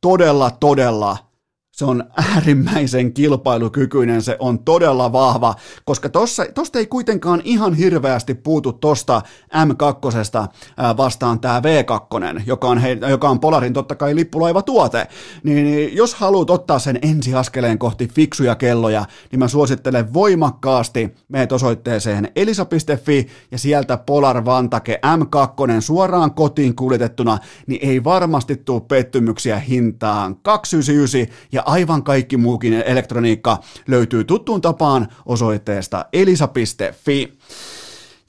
todella, 0.00 0.50
todella 0.50 1.29
se 1.80 1.84
on 1.84 2.04
äärimmäisen 2.34 3.12
kilpailukykyinen, 3.12 4.22
se 4.22 4.36
on 4.38 4.58
todella 4.58 5.12
vahva, 5.12 5.54
koska 5.84 6.08
tossa, 6.08 6.46
tosta 6.54 6.78
ei 6.78 6.86
kuitenkaan 6.86 7.42
ihan 7.44 7.74
hirveästi 7.74 8.34
puutu 8.34 8.72
tosta 8.72 9.22
M2 9.54 10.96
vastaan 10.96 11.40
tämä 11.40 11.60
V2, 11.60 12.42
joka 12.46 12.68
on, 12.68 12.78
he, 12.78 12.98
joka 13.08 13.28
on 13.28 13.40
Polarin 13.40 13.72
totta 13.72 13.94
kai 13.94 14.14
lippulaiva 14.14 14.62
tuote, 14.62 15.06
niin 15.42 15.96
jos 15.96 16.14
haluat 16.14 16.50
ottaa 16.50 16.78
sen 16.78 16.98
ensiaskeleen 17.02 17.78
kohti 17.78 18.08
fiksuja 18.08 18.54
kelloja, 18.54 19.04
niin 19.30 19.38
mä 19.38 19.48
suosittelen 19.48 20.14
voimakkaasti 20.14 21.14
meet 21.28 21.52
osoitteeseen 21.52 22.28
elisa.fi 22.36 23.26
ja 23.50 23.58
sieltä 23.58 23.96
Polar 23.96 24.44
Vantake 24.44 25.00
M2 25.06 25.80
suoraan 25.80 26.34
kotiin 26.34 26.76
kuljetettuna, 26.76 27.38
niin 27.66 27.88
ei 27.88 28.04
varmasti 28.04 28.56
tule 28.56 28.80
pettymyksiä 28.80 29.58
hintaan. 29.58 30.36
299 30.36 31.36
ja 31.52 31.62
aivan 31.70 32.02
kaikki 32.02 32.36
muukin 32.36 32.72
elektroniikka 32.72 33.58
löytyy 33.88 34.24
tuttuun 34.24 34.60
tapaan 34.60 35.08
osoitteesta 35.26 36.04
elisa.fi. 36.12 37.38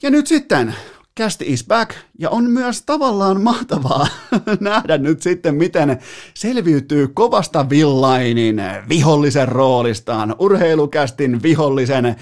Ja 0.02 0.10
nyt 0.10 0.26
sitten 0.26 0.74
Cast 1.20 1.42
is 1.42 1.64
back, 1.66 1.94
ja 2.18 2.30
on 2.30 2.50
myös 2.50 2.82
tavallaan 2.82 3.40
mahtavaa 3.40 4.06
nähdä 4.60 4.98
nyt 4.98 5.22
sitten, 5.22 5.54
miten 5.54 5.98
selviytyy 6.34 7.08
kovasta 7.08 7.68
villainin 7.70 8.62
vihollisen 8.88 9.48
roolistaan, 9.48 10.34
urheilukästin 10.38 11.42
vihollisen 11.42 12.16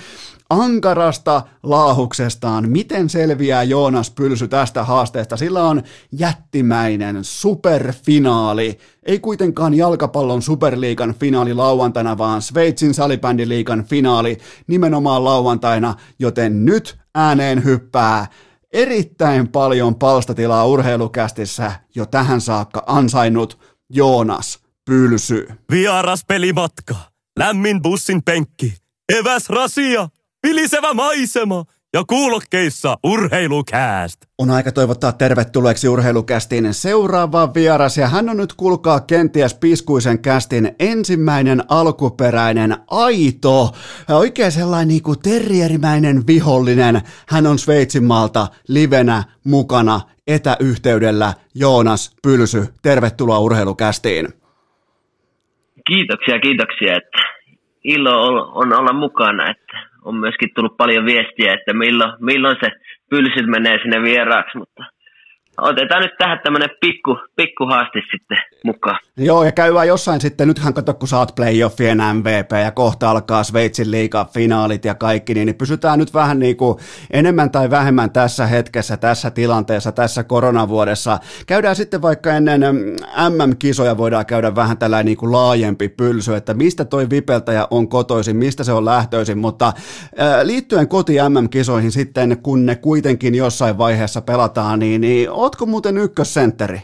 ankarasta 0.51 1.43
laahuksestaan. 1.63 2.71
Miten 2.71 3.09
selviää 3.09 3.63
Joonas 3.63 4.11
Pylsy 4.11 4.49
tästä 4.49 4.85
haasteesta? 4.85 5.37
Sillä 5.37 5.65
on 5.65 5.83
jättimäinen 6.13 7.25
superfinaali. 7.25 8.79
Ei 9.03 9.19
kuitenkaan 9.19 9.75
jalkapallon 9.75 10.43
superliigan 10.43 11.15
finaali 11.15 11.55
lauantaina, 11.55 12.19
vaan 12.19 12.43
Sveitsin 12.43 12.95
salibändiliigan 12.95 13.85
finaali 13.85 14.39
nimenomaan 14.67 15.25
lauantaina, 15.25 15.95
joten 16.19 16.65
nyt 16.65 16.99
ääneen 17.15 17.65
hyppää 17.65 18.27
erittäin 18.73 19.49
paljon 19.49 19.95
palstatilaa 19.95 20.67
urheilukästissä 20.67 21.73
jo 21.95 22.07
tähän 22.07 22.41
saakka 22.41 22.85
ansainnut 22.87 23.59
Joonas 23.91 24.59
Pylsy. 24.85 25.49
Vieras 25.71 26.25
pelimatka, 26.25 26.95
lämmin 27.39 27.83
bussin 27.83 28.23
penkki, 28.23 28.75
eväs 29.19 29.49
rasia, 29.49 30.09
vilisevä 30.47 30.95
maisema 30.95 31.65
ja 31.93 32.05
kuulokkeissa 32.05 32.97
urheilukääst. 33.05 34.21
On 34.39 34.51
aika 34.51 34.73
toivottaa 34.73 35.13
tervetulleeksi 35.13 35.89
urheilukästin 35.89 36.75
seuraava 36.75 37.55
vieras 37.55 37.99
ja 37.99 38.09
hän 38.09 38.29
on 38.29 38.37
nyt 38.37 38.53
kuulkaa 38.53 39.01
kenties 39.01 39.55
piskuisen 39.55 40.23
kästin 40.23 40.73
ensimmäinen 40.79 41.63
alkuperäinen 41.69 42.77
aito, 42.91 43.71
oikein 44.09 44.53
sellainen 44.53 44.89
niin 44.89 45.03
kuin 45.03 45.19
terrierimäinen 45.23 46.27
vihollinen. 46.27 47.01
Hän 47.29 47.47
on 47.47 47.59
Sveitsin 47.59 48.05
maalta 48.05 48.47
livenä 48.69 49.25
mukana 49.45 50.01
etäyhteydellä 50.27 51.35
Joonas 51.55 52.17
Pylsy. 52.23 52.65
Tervetuloa 52.83 53.39
urheilukästiin. 53.39 54.29
Kiitoksia, 55.87 56.41
kiitoksia. 56.41 56.97
Että 56.97 57.19
ilo 57.85 58.43
on 58.55 58.79
olla 58.79 58.93
mukana. 58.93 59.51
Että 59.51 59.70
on 60.05 60.17
myöskin 60.17 60.49
tullut 60.55 60.77
paljon 60.77 61.05
viestiä, 61.05 61.55
että 61.55 61.73
milloin, 61.73 62.13
milloin 62.21 62.57
se 62.65 62.71
pylsyt 63.11 63.47
menee 63.47 63.79
sinne 63.83 64.03
vieraaksi, 64.03 64.59
mutta 64.59 64.85
otetaan 65.61 66.03
nyt 66.03 66.19
tähän 66.19 66.41
tämmöinen 66.45 66.71
pikku, 66.81 67.19
pikku 67.37 67.67
haaste 67.67 68.01
sitten 68.11 68.39
mukaan. 68.65 68.99
Joo, 69.17 69.45
ja 69.45 69.53
käydään 69.53 69.89
jossain 69.89 70.21
sitten, 70.21 70.49
nythän 70.49 70.75
kato, 70.75 70.95
kun 70.95 71.09
oot 71.19 71.35
playoffien 71.35 71.99
MVP 72.15 72.51
ja 72.65 72.71
kohta 72.71 73.11
alkaa 73.11 73.45
Sveitsin 73.45 73.91
liiga 73.91 74.25
finaalit 74.25 74.85
ja 74.85 74.95
kaikki, 74.95 75.35
niin, 75.35 75.47
niin 75.47 75.57
pysytään 75.57 75.99
nyt 75.99 76.15
vähän 76.15 76.39
niin 76.39 76.57
kuin 76.57 76.79
enemmän 77.11 77.51
tai 77.51 77.71
vähemmän 77.71 78.11
tässä 78.11 78.47
hetkessä, 78.47 78.97
tässä 78.97 79.31
tilanteessa, 79.31 79.93
tässä 79.93 80.25
koronavuodessa. 80.25 81.19
Käydään 81.47 81.77
sitten 81.77 82.03
vaikka 82.03 82.31
ennen 82.31 82.61
MM-kisoja 83.31 83.97
voidaan 83.97 84.27
käydä 84.27 84.55
vähän 84.55 84.79
tällainen 84.79 85.07
niin 85.07 85.17
kuin 85.17 85.33
laajempi 85.33 85.89
pylsy, 85.89 86.35
että 86.35 86.55
mistä 86.55 86.85
toi 86.85 87.11
vipeltäjä 87.11 87.67
on 87.71 87.89
kotoisin, 87.89 88.37
mistä 88.37 88.65
se 88.65 88.73
on 88.73 88.85
lähtöisin, 88.85 89.39
mutta 89.39 89.73
liittyen 90.43 90.89
koti 90.89 91.17
MM-kisoihin 91.29 91.93
sitten, 91.93 92.39
kun 92.43 92.67
ne 92.67 92.77
kuitenkin 92.77 93.35
jossain 93.35 93.79
vaiheessa 93.79 94.21
pelataan, 94.21 94.79
niin, 94.79 95.01
niin 95.01 95.31
ootko 95.51 95.67
muuten 95.67 95.99
ykkössentteri? 95.99 96.81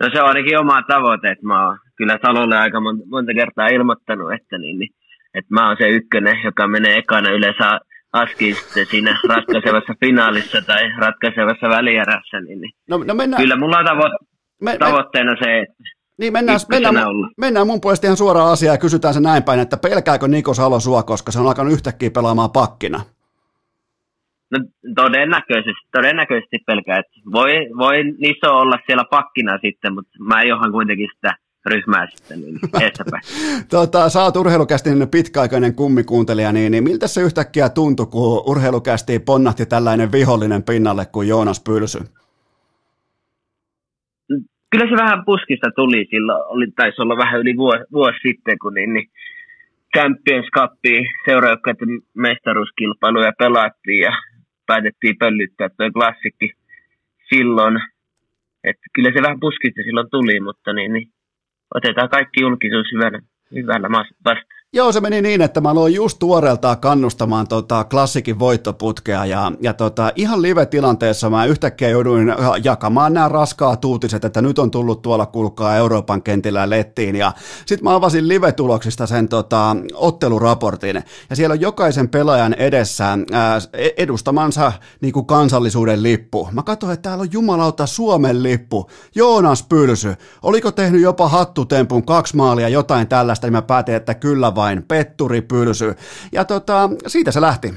No 0.00 0.10
se 0.12 0.22
on 0.22 0.28
ainakin 0.28 0.58
oma 0.58 0.82
tavoite, 0.82 1.30
että 1.30 1.46
mä 1.46 1.66
oon 1.66 1.78
kyllä 1.96 2.18
Salolle 2.26 2.56
aika 2.56 2.80
monta, 2.80 3.04
monta 3.06 3.32
kertaa 3.34 3.66
ilmoittanut, 3.66 4.32
että, 4.32 4.58
niin, 4.58 4.78
niin, 4.78 4.90
että 5.34 5.54
mä 5.54 5.68
oon 5.68 5.76
se 5.80 5.88
ykkönen, 5.88 6.36
joka 6.44 6.68
menee 6.68 6.98
ekana 6.98 7.30
yleensä 7.30 7.80
askiin 8.12 8.56
sitten 8.56 8.86
siinä 8.86 9.20
ratkaisevassa 9.28 9.94
finaalissa 10.00 10.62
tai 10.62 10.82
ratkaisevassa 10.98 11.68
välierässä. 11.68 12.40
Niin, 12.40 12.60
niin. 12.60 12.72
No, 12.90 12.98
no 12.98 13.14
mennään, 13.14 13.42
kyllä 13.42 13.56
mulla 13.56 13.78
on 13.78 13.86
tavo- 13.86 14.26
me, 14.62 14.76
tavoitteena 14.78 15.32
me, 15.32 15.38
se, 15.44 15.58
että 15.58 15.82
niin 16.18 16.32
mennään, 16.32 16.60
mennään, 16.68 17.06
mennään 17.36 17.66
mun 17.66 17.80
puolesta 17.80 18.06
ihan 18.06 18.16
suoraan 18.16 18.52
asiaan 18.52 18.74
ja 18.74 18.78
kysytään 18.78 19.14
se 19.14 19.20
näin 19.20 19.42
päin, 19.42 19.60
että 19.60 19.76
pelkääkö 19.76 20.28
Niko 20.28 20.54
Salo 20.54 20.80
sua, 20.80 21.02
koska 21.02 21.32
se 21.32 21.40
on 21.40 21.46
alkanut 21.46 21.72
yhtäkkiä 21.72 22.10
pelaamaan 22.10 22.50
pakkina? 22.50 23.00
No 24.50 24.58
todennäköisesti, 24.94 25.88
todennäköisesti 25.92 26.58
pelkää. 26.66 26.98
Että 26.98 27.12
voi, 27.32 27.52
voi 27.78 28.04
Niso 28.04 28.58
olla 28.58 28.78
siellä 28.86 29.04
pakkina 29.10 29.58
sitten, 29.62 29.94
mutta 29.94 30.10
mä 30.20 30.42
johon 30.42 30.72
kuitenkin 30.72 31.08
sitä 31.14 31.36
ryhmää 31.66 32.06
sitten 32.10 32.40
niin 32.40 32.58
tota, 33.70 34.08
sä 34.08 34.22
oot 34.22 34.36
urheilukästin 34.36 35.08
pitkäaikainen 35.10 35.74
kummikuuntelija, 35.74 36.52
niin, 36.52 36.72
niin 36.72 36.84
miltä 36.84 37.06
se 37.08 37.20
yhtäkkiä 37.20 37.68
tuntui, 37.68 38.06
kun 38.06 38.42
urheilukästi 38.46 39.18
ponnahti 39.18 39.66
tällainen 39.66 40.12
vihollinen 40.12 40.62
pinnalle 40.62 41.06
kuin 41.12 41.28
Joonas 41.28 41.62
Pylsy? 41.66 41.98
Kyllä 44.70 44.86
se 44.90 45.02
vähän 45.02 45.24
puskista 45.24 45.70
tuli 45.76 46.06
silloin, 46.10 46.42
oli, 46.48 46.66
taisi 46.76 47.02
olla 47.02 47.16
vähän 47.16 47.40
yli 47.40 47.56
vuosi, 47.56 47.84
vuosi 47.92 48.18
sitten, 48.22 48.58
kun 48.58 48.74
niin, 48.74 48.92
niin 48.94 49.08
Champions 49.96 50.46
Cupia 50.56 51.02
seuraajoukkoiden 51.24 51.88
mestaruuskilpailuja 52.14 53.32
pelattiin 53.38 54.00
ja 54.00 54.12
päätettiin 54.66 55.18
pöllyttää 55.18 55.68
tuo 55.68 55.90
klassikki 55.92 56.52
silloin. 57.28 57.76
Että 58.64 58.86
kyllä 58.94 59.10
se 59.14 59.22
vähän 59.22 59.40
puskista 59.40 59.82
silloin 59.82 60.10
tuli, 60.10 60.40
mutta 60.40 60.72
niin, 60.72 60.92
niin 60.92 61.08
otetaan 61.74 62.08
kaikki 62.08 62.40
julkisuus 62.40 62.92
hyvällä, 62.92 63.20
hyvällä 63.54 63.88
vastaan. 64.24 64.55
Joo, 64.72 64.92
se 64.92 65.00
meni 65.00 65.22
niin, 65.22 65.42
että 65.42 65.60
mä 65.60 65.70
aloin 65.70 65.94
just 65.94 66.18
tuoreeltaan 66.18 66.78
kannustamaan 66.78 67.48
tota 67.48 67.84
klassikin 67.84 68.38
voittoputkea 68.38 69.24
ja, 69.24 69.52
ja 69.60 69.74
tota, 69.74 70.12
ihan 70.16 70.42
live-tilanteessa 70.42 71.30
mä 71.30 71.44
yhtäkkiä 71.44 71.88
jouduin 71.88 72.34
jakamaan 72.64 73.14
nämä 73.14 73.28
raskaat 73.28 73.84
uutiset, 73.84 74.24
että 74.24 74.42
nyt 74.42 74.58
on 74.58 74.70
tullut 74.70 75.02
tuolla 75.02 75.26
kulkaa 75.26 75.76
Euroopan 75.76 76.22
kentillä 76.22 76.70
lettiin 76.70 77.16
ja 77.16 77.32
sitten 77.66 77.84
mä 77.84 77.94
avasin 77.94 78.28
live-tuloksista 78.28 79.06
sen 79.06 79.28
tota, 79.28 79.76
otteluraportin 79.94 81.02
ja 81.30 81.36
siellä 81.36 81.52
on 81.52 81.60
jokaisen 81.60 82.08
pelaajan 82.08 82.54
edessä 82.54 83.18
ää, 83.32 83.58
edustamansa 83.96 84.72
niin 85.00 85.12
kuin 85.12 85.26
kansallisuuden 85.26 86.02
lippu. 86.02 86.48
Mä 86.52 86.62
katsoin, 86.62 86.92
että 86.92 87.08
täällä 87.08 87.22
on 87.22 87.32
jumalauta 87.32 87.86
Suomen 87.86 88.42
lippu. 88.42 88.90
Joonas 89.14 89.62
Pylsy, 89.62 90.14
oliko 90.42 90.72
tehnyt 90.72 91.00
jopa 91.02 91.28
hattutempun 91.28 92.06
kaksi 92.06 92.36
maalia 92.36 92.68
jotain 92.68 93.08
tällaista, 93.08 93.46
niin 93.46 93.52
mä 93.52 93.62
päätin, 93.62 93.94
että 93.94 94.14
kyllä 94.14 94.55
vain 94.56 94.82
petturi 94.88 95.42
pylsy. 95.42 95.94
Ja 96.32 96.44
tota, 96.44 96.90
siitä 97.06 97.30
se 97.30 97.40
lähti. 97.40 97.68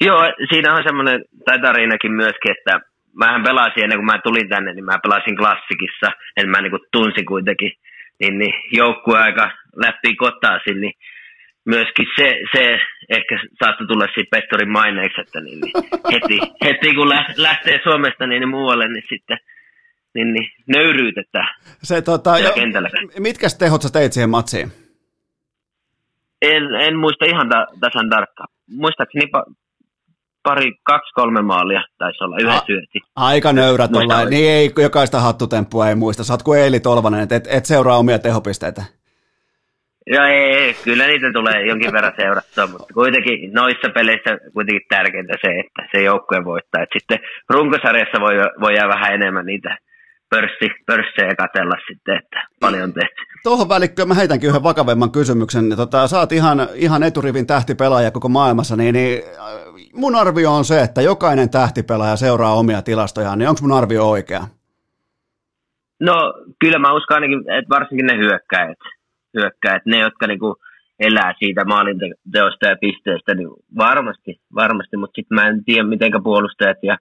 Joo, 0.00 0.20
siinä 0.50 0.74
on 0.74 0.82
semmoinen, 0.86 1.24
tai 1.44 1.60
tarinakin 1.60 2.12
myöskin, 2.12 2.52
että 2.58 2.80
mähän 3.16 3.42
pelasin 3.42 3.82
ennen 3.84 3.98
kuin 3.98 4.06
mä 4.06 4.20
tulin 4.24 4.48
tänne, 4.48 4.72
niin 4.72 4.84
mä 4.84 4.98
pelasin 5.02 5.36
klassikissa, 5.36 6.08
että 6.36 6.50
mä 6.50 6.60
niin 6.60 6.70
kuin 6.70 6.86
tunsin 6.92 7.26
kuitenkin 7.26 7.72
niin, 8.20 8.38
niin 8.38 8.54
joukkue 8.72 9.18
aika 9.18 9.50
läpi 9.76 10.16
kotaisin, 10.16 10.80
niin 10.80 10.92
myöskin 11.64 12.06
se, 12.16 12.28
se 12.52 12.80
ehkä 13.08 13.40
saattoi 13.64 13.86
tulla 13.86 14.06
siitä 14.14 14.36
Pettorin 14.36 14.72
maineeksi, 14.72 15.20
että 15.20 15.40
niin, 15.40 15.60
niin 15.60 15.72
heti, 16.12 16.38
heti 16.66 16.94
kun 16.94 17.08
lähtee 17.36 17.80
Suomesta 17.82 18.26
niin, 18.26 18.40
niin 18.40 18.48
muualle, 18.48 18.88
niin 18.88 19.04
sitten 19.08 19.38
niin, 20.14 20.32
niin 20.32 20.50
nöyryytetään 20.66 21.48
se, 21.82 22.02
tota, 22.02 22.38
jo, 22.38 22.52
Mitkä 23.18 23.46
tehot 23.58 23.82
sä 23.82 23.92
teit 23.92 24.12
siihen 24.12 24.30
matsiin? 24.30 24.72
En, 26.42 26.74
en 26.74 26.96
muista 26.98 27.24
ihan 27.24 27.48
ta- 27.48 27.66
tasan 27.80 28.10
tarkkaan. 28.10 28.48
Muistaakseni 28.70 29.26
pa- 29.36 29.54
pari, 30.42 30.72
kaksi, 30.82 31.12
kolme 31.14 31.42
maalia 31.42 31.82
taisi 31.98 32.24
olla, 32.24 32.36
yhden 32.40 32.60
syöti. 32.66 33.00
Aika 33.16 33.52
nöyrä 33.52 33.88
tuolla, 33.88 34.24
niin 34.24 34.50
ei 34.50 34.70
jokaista 34.82 35.20
hattutemppua 35.20 35.88
ei 35.88 35.94
muista. 35.94 36.24
Sä 36.24 36.32
oot 36.32 36.42
kuin 36.42 36.60
Eili 36.60 36.80
Tolvanen, 36.80 37.20
et, 37.20 37.46
et 37.46 37.64
seuraa 37.64 37.98
omia 37.98 38.18
tehopisteitä. 38.18 38.82
Joo, 40.06 40.24
ei, 40.24 40.52
ei, 40.54 40.74
kyllä 40.84 41.06
niitä 41.06 41.32
tulee 41.32 41.66
jonkin 41.66 41.92
verran 41.92 42.12
seurattua, 42.16 42.66
mutta 42.66 42.94
kuitenkin 42.94 43.52
noissa 43.52 43.88
peleissä 43.94 44.38
kuitenkin 44.54 44.86
tärkeintä 44.88 45.32
se, 45.44 45.50
että 45.60 45.82
se 45.92 46.02
joukkue 46.02 46.44
voittaa. 46.44 46.82
Et 46.82 46.88
sitten 46.98 47.18
runkosarjassa 47.50 48.20
voi, 48.20 48.34
voi 48.60 48.74
jää 48.74 48.88
vähän 48.88 49.14
enemmän 49.14 49.46
niitä 49.46 49.76
pörssi, 50.30 50.68
pörssejä 50.86 51.34
katella 51.38 51.76
sitten, 51.88 52.16
että 52.16 52.40
paljon 52.60 52.92
tehty. 52.92 53.22
Tuohon 53.42 53.68
välikköön 53.68 54.08
mä 54.08 54.14
heitänkin 54.14 54.48
yhden 54.48 54.62
vakavemman 54.62 55.12
kysymyksen. 55.12 55.76
Tota, 55.76 56.08
sä 56.08 56.18
oot 56.18 56.32
ihan, 56.32 56.58
ihan 56.74 57.02
eturivin 57.02 57.46
tähtipelaaja 57.46 58.10
koko 58.10 58.28
maailmassa, 58.28 58.76
niin, 58.76 58.92
niin 58.92 59.22
äh, 59.28 59.70
mun 59.94 60.14
arvio 60.14 60.52
on 60.52 60.64
se, 60.64 60.80
että 60.82 61.02
jokainen 61.02 61.50
tähtipelaaja 61.50 62.16
seuraa 62.16 62.54
omia 62.54 62.82
tilastojaan, 62.82 63.38
niin 63.38 63.48
onko 63.48 63.60
mun 63.62 63.78
arvio 63.78 64.10
oikea? 64.10 64.42
No 66.00 66.34
kyllä 66.60 66.78
mä 66.78 66.92
uskon 66.92 67.14
ainakin, 67.14 67.38
että 67.38 67.68
varsinkin 67.70 68.06
ne 68.06 68.16
hyökkäät, 68.16 68.78
hyökkäät 69.34 69.82
ne 69.86 69.98
jotka 69.98 70.26
niinku 70.26 70.56
elää 70.98 71.34
siitä 71.38 71.64
maalinteosta 71.64 72.66
ja 72.66 72.76
pisteestä, 72.80 73.34
niin 73.34 73.48
varmasti, 73.78 74.40
varmasti, 74.54 74.96
mutta 74.96 75.14
sitten 75.14 75.34
mä 75.34 75.48
en 75.48 75.64
tiedä, 75.64 75.88
miten 75.88 76.22
puolustajat 76.22 76.78
ja 76.82 76.98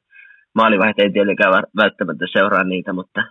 maalivahti 0.55 1.01
ei 1.01 1.11
tietenkään 1.11 1.63
välttämättä 1.77 2.25
seuraa 2.31 2.63
niitä, 2.63 2.93
mutta 2.93 3.23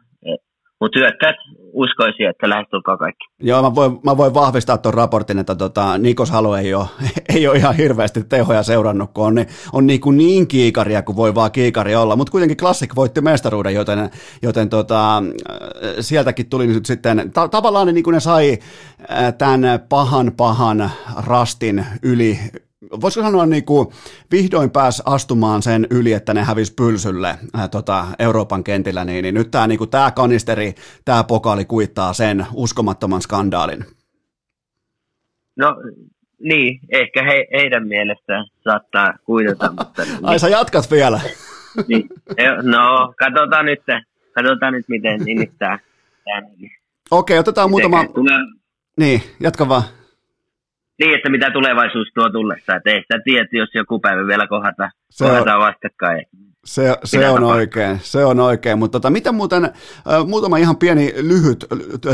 mutta 0.80 0.98
hyökkäät 0.98 1.36
uskoisin, 1.72 2.28
että 2.28 2.48
lähestulkoon 2.48 2.98
kaikki. 2.98 3.24
Joo, 3.40 3.62
mä 3.62 3.74
voin, 3.74 4.00
mä 4.04 4.16
voin 4.16 4.34
vahvistaa 4.34 4.78
tuon 4.78 4.94
raportin, 4.94 5.38
että 5.38 5.54
tota, 5.54 5.98
Nikos 5.98 6.30
Halo 6.30 6.56
ei 6.56 6.74
ole, 6.74 6.86
ei 7.34 7.48
ole 7.48 7.56
ihan 7.56 7.76
hirveästi 7.76 8.24
tehoja 8.24 8.62
seurannut, 8.62 9.10
kun 9.14 9.26
on, 9.26 9.34
niin, 9.34 9.46
on 9.72 9.86
niin, 9.86 10.00
kuin 10.00 10.16
niin 10.16 10.48
kiikaria 10.48 11.02
kuin 11.02 11.16
voi 11.16 11.34
vaan 11.34 11.52
kiikari 11.52 11.96
olla. 11.96 12.16
Mutta 12.16 12.30
kuitenkin 12.30 12.56
Classic 12.56 12.96
voitti 12.96 13.20
mestaruuden, 13.20 13.74
joten, 13.74 14.10
joten 14.42 14.68
tota, 14.68 15.22
sieltäkin 16.00 16.48
tuli 16.50 16.66
nyt 16.66 16.86
sitten, 16.86 17.30
ta- 17.34 17.48
tavallaan 17.48 17.94
niin 17.94 18.04
kuin 18.04 18.14
ne 18.14 18.20
sai 18.20 18.58
tämän 19.38 19.62
pahan 19.88 20.32
pahan 20.36 20.90
rastin 21.26 21.86
yli, 22.02 22.38
voisiko 23.00 23.26
sanoa 23.26 23.46
niin 23.46 23.64
kuin, 23.64 23.88
vihdoin 24.30 24.70
pääs 24.70 25.02
astumaan 25.06 25.62
sen 25.62 25.86
yli, 25.90 26.12
että 26.12 26.34
ne 26.34 26.42
hävisi 26.42 26.74
pylsylle 26.74 27.38
ää, 27.54 27.68
tota, 27.68 28.06
Euroopan 28.18 28.64
kentillä, 28.64 29.04
niin, 29.04 29.22
niin 29.22 29.34
nyt 29.34 29.50
tämä 29.50 29.66
niin 29.66 29.78
kuin, 29.78 29.90
tää 29.90 30.10
kanisteri, 30.10 30.74
tämä 31.04 31.24
pokaali 31.24 31.64
kuittaa 31.64 32.12
sen 32.12 32.46
uskomattoman 32.54 33.22
skandaalin. 33.22 33.84
No 35.56 35.76
niin, 36.38 36.80
ehkä 36.92 37.22
he, 37.22 37.46
heidän 37.52 37.88
mielestään 37.88 38.46
saattaa 38.64 39.14
kuitata. 39.24 39.72
Mutta, 39.78 40.02
niin, 40.04 40.18
Ai 40.22 40.38
sä 40.38 40.48
jatkat 40.48 40.90
vielä? 40.90 41.20
niin, 41.88 42.08
no, 42.62 43.14
katsotaan 43.18 43.66
nyt, 43.66 43.82
katsotaan 44.34 44.72
nyt 44.72 44.88
miten 44.88 45.20
niin 45.20 45.52
tämä. 45.58 45.78
Okei, 47.10 47.38
otetaan 47.38 47.70
muutama... 47.70 48.04
Tulee... 48.04 48.38
Niin, 48.96 49.22
jatka 49.40 49.68
vaan 49.68 49.82
niin, 50.98 51.14
että 51.14 51.30
mitä 51.30 51.50
tulevaisuus 51.50 52.08
tuo 52.14 52.30
tullessa. 52.30 52.76
Että 52.76 52.90
ei 52.90 53.00
sitä 53.00 53.20
tiedä, 53.24 53.48
jos 53.52 53.68
joku 53.74 53.98
päivä 53.98 54.26
vielä 54.26 54.46
kohdata, 54.46 54.90
se 55.10 55.24
kohdataan 55.24 55.58
on, 55.58 55.66
vastakkain. 55.66 56.26
Se, 56.64 56.96
se 57.04 57.28
on 57.28 57.44
oikein, 57.44 57.98
se 58.02 58.24
on 58.24 58.40
oikein, 58.40 58.78
mutta 58.78 58.92
tota, 58.92 59.10
mitä 59.10 59.32
muuten, 59.32 59.64
äh, 59.64 59.72
muutama 60.26 60.56
ihan 60.56 60.76
pieni, 60.76 61.14
lyhyt, 61.16 61.66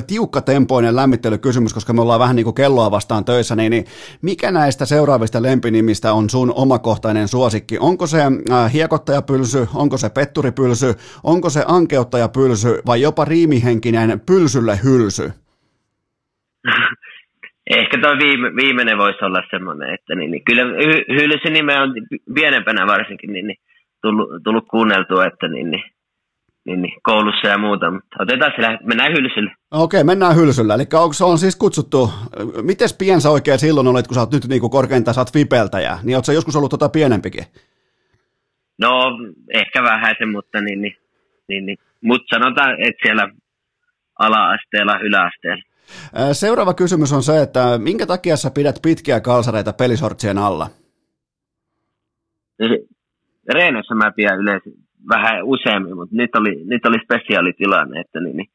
tiukkatempoinen 0.06 0.96
lämmittelykysymys, 0.96 1.74
koska 1.74 1.92
me 1.92 2.02
ollaan 2.02 2.20
vähän 2.20 2.36
niin 2.36 2.44
kuin 2.44 2.54
kelloa 2.54 2.90
vastaan 2.90 3.24
töissä, 3.24 3.56
niin, 3.56 3.70
niin 3.70 3.84
mikä 4.22 4.50
näistä 4.50 4.86
seuraavista 4.86 5.42
lempinimistä 5.42 6.12
on 6.12 6.30
sun 6.30 6.52
omakohtainen 6.56 7.28
suosikki? 7.28 7.78
Onko 7.78 8.06
se 8.06 8.22
äh, 8.22 8.72
hiekottajapylsy, 8.72 9.66
onko 9.74 9.96
se 9.96 10.10
petturipylsy, 10.10 10.94
onko 11.22 11.50
se 11.50 11.64
ankeuttajapylsy 11.68 12.82
vai 12.86 13.00
jopa 13.00 13.24
riimihenkinen 13.24 14.20
pylsylle 14.26 14.80
hylsy? 14.84 15.32
Ehkä 17.70 17.98
tuo 18.00 18.10
viime, 18.10 18.56
viimeinen 18.56 18.98
voisi 18.98 19.24
olla 19.24 19.42
semmoinen, 19.50 19.94
että 19.94 20.14
niin, 20.14 20.30
niin 20.30 20.44
kyllä 20.44 20.62
Hylsyn 21.08 21.52
nimeä 21.52 21.82
on 21.82 21.94
pienempänä 22.34 22.86
varsinkin 22.86 23.32
niin, 23.32 23.46
niin, 23.46 23.56
tullut, 24.02 24.28
tullut 24.44 24.68
kuunneltua, 24.70 25.26
että 25.26 25.48
niin, 25.48 25.70
niin, 25.70 25.84
niin, 26.64 26.82
niin, 26.82 27.00
koulussa 27.02 27.48
ja 27.48 27.58
muuta, 27.58 27.90
mutta 27.90 28.16
otetaan 28.18 28.52
sillä, 28.56 28.78
mennään 28.82 29.12
hylsylle. 29.12 29.52
Okei, 29.70 30.04
mennään 30.04 30.36
hylsyllä. 30.36 30.74
Eli 30.74 30.82
onko 30.82 31.12
se 31.12 31.24
on 31.24 31.38
siis 31.38 31.56
kutsuttu, 31.56 32.10
miten 32.62 32.88
piensä 32.98 33.30
oikein 33.30 33.58
silloin 33.58 33.88
olet, 33.88 34.06
kun 34.06 34.14
sä 34.14 34.20
oot 34.20 34.32
nyt 34.32 34.46
niin 34.48 34.70
korkeintaan, 34.70 35.14
sä 35.14 35.20
oot 35.20 35.34
vipeltäjä, 35.34 35.98
niin 36.02 36.16
ootko 36.16 36.32
joskus 36.32 36.56
ollut 36.56 36.70
tota 36.70 36.88
pienempikin? 36.88 37.44
No, 38.78 38.90
ehkä 39.54 39.82
vähäisen, 39.82 40.28
mutta 40.28 40.60
niin, 40.60 40.82
niin, 40.82 40.96
niin, 41.48 41.66
niin. 41.66 41.78
Mutta 42.02 42.36
sanotaan, 42.36 42.70
että 42.70 43.02
siellä 43.02 43.28
ala-asteella, 44.18 44.98
yläasteella. 44.98 45.62
Seuraava 46.32 46.74
kysymys 46.74 47.12
on 47.12 47.22
se, 47.22 47.42
että 47.42 47.78
minkä 47.78 48.06
takia 48.06 48.36
sä 48.36 48.50
pidät 48.50 48.78
pitkiä 48.82 49.20
kalsareita 49.20 49.72
pelisortsien 49.72 50.38
alla? 50.38 50.70
Reenessä 53.54 53.94
mä 53.94 54.12
pidän 54.16 54.38
yleensä 54.38 54.70
vähän 55.08 55.44
useammin, 55.44 55.96
mutta 55.96 56.16
nyt 56.16 56.36
oli, 56.36 56.64
nyt 56.64 56.86
oli 56.86 56.96
spesiaalitilanne, 57.04 58.00
että 58.00 58.20
niin, 58.20 58.36
niin, 58.36 58.50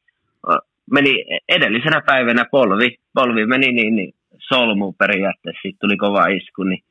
meni 0.90 1.24
edellisenä 1.48 2.02
päivänä 2.06 2.44
polvi, 2.50 2.96
polvi 3.14 3.46
meni 3.46 3.72
niin, 3.72 3.96
niin 3.96 4.14
solmu 4.48 4.92
periaatteessa, 4.92 5.60
siitä 5.62 5.78
tuli 5.80 5.96
kova 5.96 6.26
isku, 6.26 6.62
niin 6.62 6.82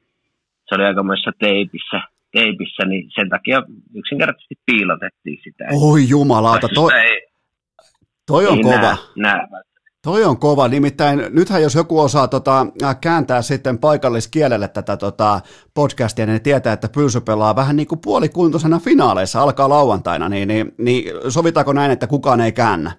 se 0.66 0.76
oli 0.76 0.84
aikamoissa 0.84 1.32
teipissä, 1.40 2.02
teipissä, 2.32 2.86
niin 2.86 3.10
sen 3.16 3.30
takia 3.30 3.64
yksinkertaisesti 3.96 4.56
piilotettiin 4.66 5.40
sitä. 5.44 5.66
Oi 5.82 6.10
jumalauta, 6.10 6.68
toi, 6.74 6.92
toi 8.28 8.48
on 8.48 8.62
kova. 8.62 8.98
Nää, 9.16 9.48
nää 9.52 9.62
Toi 10.04 10.24
on 10.24 10.40
kova, 10.40 10.68
nimittäin 10.68 11.20
nythän 11.38 11.62
jos 11.62 11.76
joku 11.76 12.00
osaa 12.00 12.28
tota, 12.28 12.66
kääntää 13.04 13.42
sitten 13.42 13.78
paikalliskielelle 13.78 14.68
tätä 14.68 14.98
tota, 14.98 15.40
podcastia, 15.76 16.26
niin 16.26 16.44
tietää, 16.44 16.74
että 16.74 16.88
Pylsy 16.96 17.22
pelaa 17.22 17.56
vähän 17.56 17.76
niin 17.76 17.88
kuin 17.88 18.02
puolikuntoisena 18.04 18.80
finaaleissa, 18.80 19.42
alkaa 19.42 19.70
lauantaina, 19.70 20.30
niin, 20.30 20.48
niin, 20.48 20.66
niin 20.78 21.04
sovitaanko 21.32 21.74
näin, 21.74 21.92
että 21.92 22.08
kukaan 22.08 22.42
ei 22.42 22.52
käännä? 22.52 22.92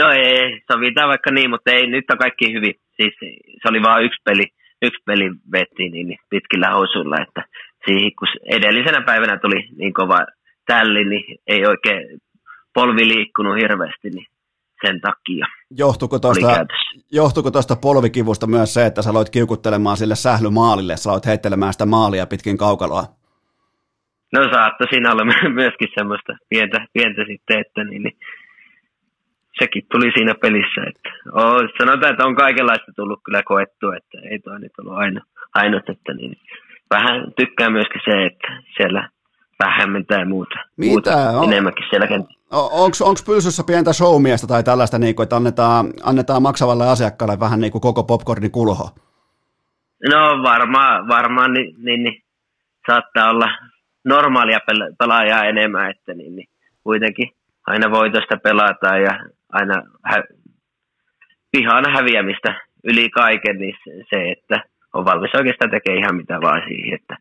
No 0.00 0.04
ei, 0.10 0.60
sovitaan 0.72 1.08
vaikka 1.08 1.30
niin, 1.30 1.50
mutta 1.50 1.70
ei, 1.70 1.86
nyt 1.86 2.10
on 2.10 2.18
kaikki 2.18 2.52
hyvin. 2.52 2.74
Siis 2.96 3.14
se 3.62 3.68
oli 3.70 3.82
vain 3.82 4.04
yksi 4.04 4.22
peli, 4.24 4.46
yksi 4.82 5.02
peli 5.06 5.30
vetti 5.52 5.88
niin, 5.88 6.08
niin 6.08 6.18
pitkillä 6.30 6.70
housuilla, 6.70 7.22
että 7.22 7.42
siihen, 7.84 8.12
kun 8.18 8.28
edellisenä 8.56 9.00
päivänä 9.06 9.38
tuli 9.38 9.68
niin 9.76 9.94
kova 9.94 10.18
tälli, 10.66 11.04
niin 11.04 11.38
ei 11.46 11.66
oikein 11.66 12.18
polvi 12.74 13.08
liikkunut 13.08 13.56
hirveästi, 13.62 14.10
niin 14.10 14.26
sen 14.86 15.00
takia. 15.00 15.46
Johtuiko 15.70 16.18
tuosta, 16.18 16.66
johtuiko 17.12 17.50
tuosta 17.50 17.76
polvikivusta 17.82 18.46
myös 18.46 18.74
se, 18.74 18.86
että 18.86 19.02
sä 19.02 19.10
aloit 19.10 19.30
kiukuttelemaan 19.30 19.96
sille 19.96 20.16
sählymaalille, 20.16 20.96
sä 20.96 21.10
aloit 21.10 21.26
heittelemään 21.26 21.72
sitä 21.72 21.86
maalia 21.86 22.26
pitkin 22.26 22.58
kaukaloa? 22.58 23.04
No 24.32 24.40
saattoi 24.52 24.86
siinä 24.90 25.12
olla 25.12 25.24
myöskin 25.60 25.88
semmoista 25.98 26.32
pientä, 26.48 26.86
pientä 26.92 27.22
sitten, 27.30 27.60
että 27.60 27.84
niin, 27.84 28.02
niin 28.02 28.16
sekin 29.58 29.86
tuli 29.92 30.12
siinä 30.16 30.34
pelissä. 30.34 30.80
Että, 30.90 31.10
oh, 31.32 31.60
sanotaan, 31.78 32.12
että 32.12 32.26
on 32.26 32.34
kaikenlaista 32.34 32.92
tullut 32.96 33.20
kyllä 33.24 33.42
koettua, 33.42 33.96
että 33.96 34.18
ei 34.30 34.38
toi 34.38 34.60
nyt 34.60 34.78
ollut 34.78 34.98
aina, 34.98 35.20
ainut, 35.54 35.88
että 35.88 36.14
niin, 36.14 36.36
vähän 36.90 37.32
tykkää 37.36 37.70
myöskin 37.70 38.00
se, 38.04 38.26
että 38.26 38.62
siellä 38.76 39.08
vähemmän 39.64 40.06
tai 40.06 40.24
muuta, 40.24 40.54
Mitä? 40.76 40.90
muuta 40.90 41.30
on, 41.30 41.52
enemmänkin 41.52 41.86
siellä 41.90 42.06
kentällä. 42.06 42.38
Onko 42.50 43.20
pylsyssä 43.26 43.62
pientä 43.66 43.92
showmiestä 43.92 44.46
tai 44.46 44.62
tällaista, 44.62 44.98
niin 44.98 45.14
kuin, 45.14 45.24
että 45.24 45.36
annetaan, 45.36 45.86
annetaan 46.02 46.42
maksavalle 46.42 46.88
asiakkaalle 46.88 47.40
vähän 47.40 47.60
niin 47.60 47.72
kuin 47.72 47.82
koko 47.82 48.04
popcornin 48.04 48.50
kulho? 48.50 48.90
No 50.10 50.42
varmaan, 50.42 51.08
varmaan 51.08 51.52
niin, 51.52 51.74
niin, 51.78 52.02
niin, 52.02 52.22
saattaa 52.86 53.30
olla 53.30 53.48
normaalia 54.04 54.58
pelaajaa 54.98 55.44
enemmän, 55.44 55.90
että 55.90 56.14
niin, 56.14 56.36
niin, 56.36 56.48
kuitenkin 56.84 57.30
aina 57.66 57.90
voitosta 57.90 58.36
pelataan 58.36 59.02
ja 59.02 59.24
aina 59.52 59.82
hä- 60.04 60.24
pihaan 61.52 61.92
häviämistä 61.92 62.54
yli 62.84 63.10
kaiken, 63.10 63.58
niin 63.58 63.74
se, 64.10 64.30
että 64.30 64.62
on 64.94 65.04
valmis 65.04 65.34
oikeastaan 65.34 65.70
tekemään 65.70 65.98
ihan 65.98 66.16
mitä 66.16 66.40
vaan 66.40 66.62
siihen, 66.68 66.98
että 67.00 67.16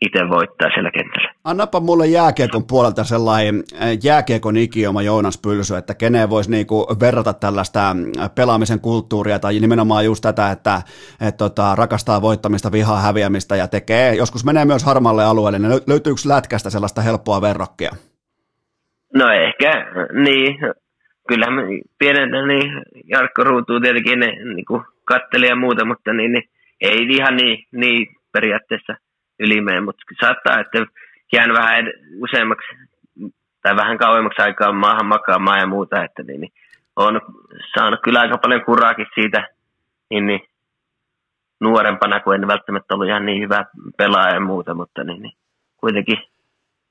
itse 0.00 0.28
voittaa 0.28 0.70
siellä 0.74 0.90
kentällä. 0.90 1.34
Annapa 1.44 1.80
mulle 1.80 2.06
jääkiekon 2.06 2.66
puolelta 2.66 3.04
sellainen 3.04 3.62
äh, 3.82 3.88
jääkiekon 4.04 4.56
ikioma 4.56 5.02
Joonas 5.02 5.40
Pylsy, 5.42 5.76
että 5.76 5.94
keneen 5.94 6.30
voisi 6.30 6.50
niinku 6.50 6.86
verrata 7.00 7.32
tällaista 7.32 7.90
äh, 7.90 8.30
pelaamisen 8.34 8.80
kulttuuria 8.80 9.38
tai 9.38 9.60
nimenomaan 9.60 10.04
just 10.04 10.22
tätä, 10.22 10.50
että 10.50 10.82
et 11.28 11.36
tota, 11.36 11.74
rakastaa 11.74 12.22
voittamista, 12.22 12.72
vihaa 12.72 13.00
häviämistä 13.00 13.56
ja 13.56 13.68
tekee, 13.68 14.14
joskus 14.14 14.44
menee 14.44 14.64
myös 14.64 14.84
harmalle 14.84 15.24
alueelle, 15.24 15.58
niin 15.58 15.72
löytyykö 15.86 16.20
lätkästä 16.26 16.70
sellaista 16.70 17.00
helppoa 17.00 17.40
verrokkia? 17.40 17.90
No 19.14 19.28
ehkä, 19.32 19.86
niin. 20.24 20.58
Kyllähän 21.28 21.54
pienenä 21.98 22.46
niin 22.46 22.82
Jarkko 23.04 23.44
Ruutuu 23.44 23.80
tietenkin 23.80 24.20
ne 24.20 24.26
niin 24.26 24.64
katteli 25.04 25.46
ja 25.46 25.56
muuta, 25.56 25.84
mutta 25.84 26.12
niin, 26.12 26.32
niin, 26.32 26.48
ei 26.80 27.06
ihan 27.10 27.36
niin, 27.36 27.66
niin 27.72 28.06
periaatteessa– 28.32 28.96
ylimeen, 29.40 29.84
mutta 29.84 30.02
saattaa, 30.20 30.60
että 30.60 30.78
jään 31.32 31.52
vähän 31.52 31.84
useammaksi 32.22 32.68
tai 33.62 33.76
vähän 33.76 33.98
kauemmaksi 33.98 34.42
aikaa 34.42 34.72
maahan 34.72 35.06
makaamaan 35.06 35.60
ja 35.60 35.66
muuta, 35.66 36.04
että 36.04 36.22
niin, 36.22 36.40
niin 36.40 36.52
on 36.96 37.20
saanut 37.74 38.00
kyllä 38.04 38.20
aika 38.20 38.38
paljon 38.38 38.64
kuraakin 38.64 39.06
siitä 39.14 39.48
niin, 40.10 40.26
niin, 40.26 40.40
nuorempana, 41.60 42.20
kun 42.20 42.34
en 42.34 42.48
välttämättä 42.48 42.94
ollut 42.94 43.08
ihan 43.08 43.26
niin 43.26 43.42
hyvä 43.42 43.64
pelaaja 43.96 44.34
ja 44.34 44.40
muuta, 44.40 44.74
mutta 44.74 45.04
niin, 45.04 45.22
niin, 45.22 45.32
kuitenkin 45.76 46.18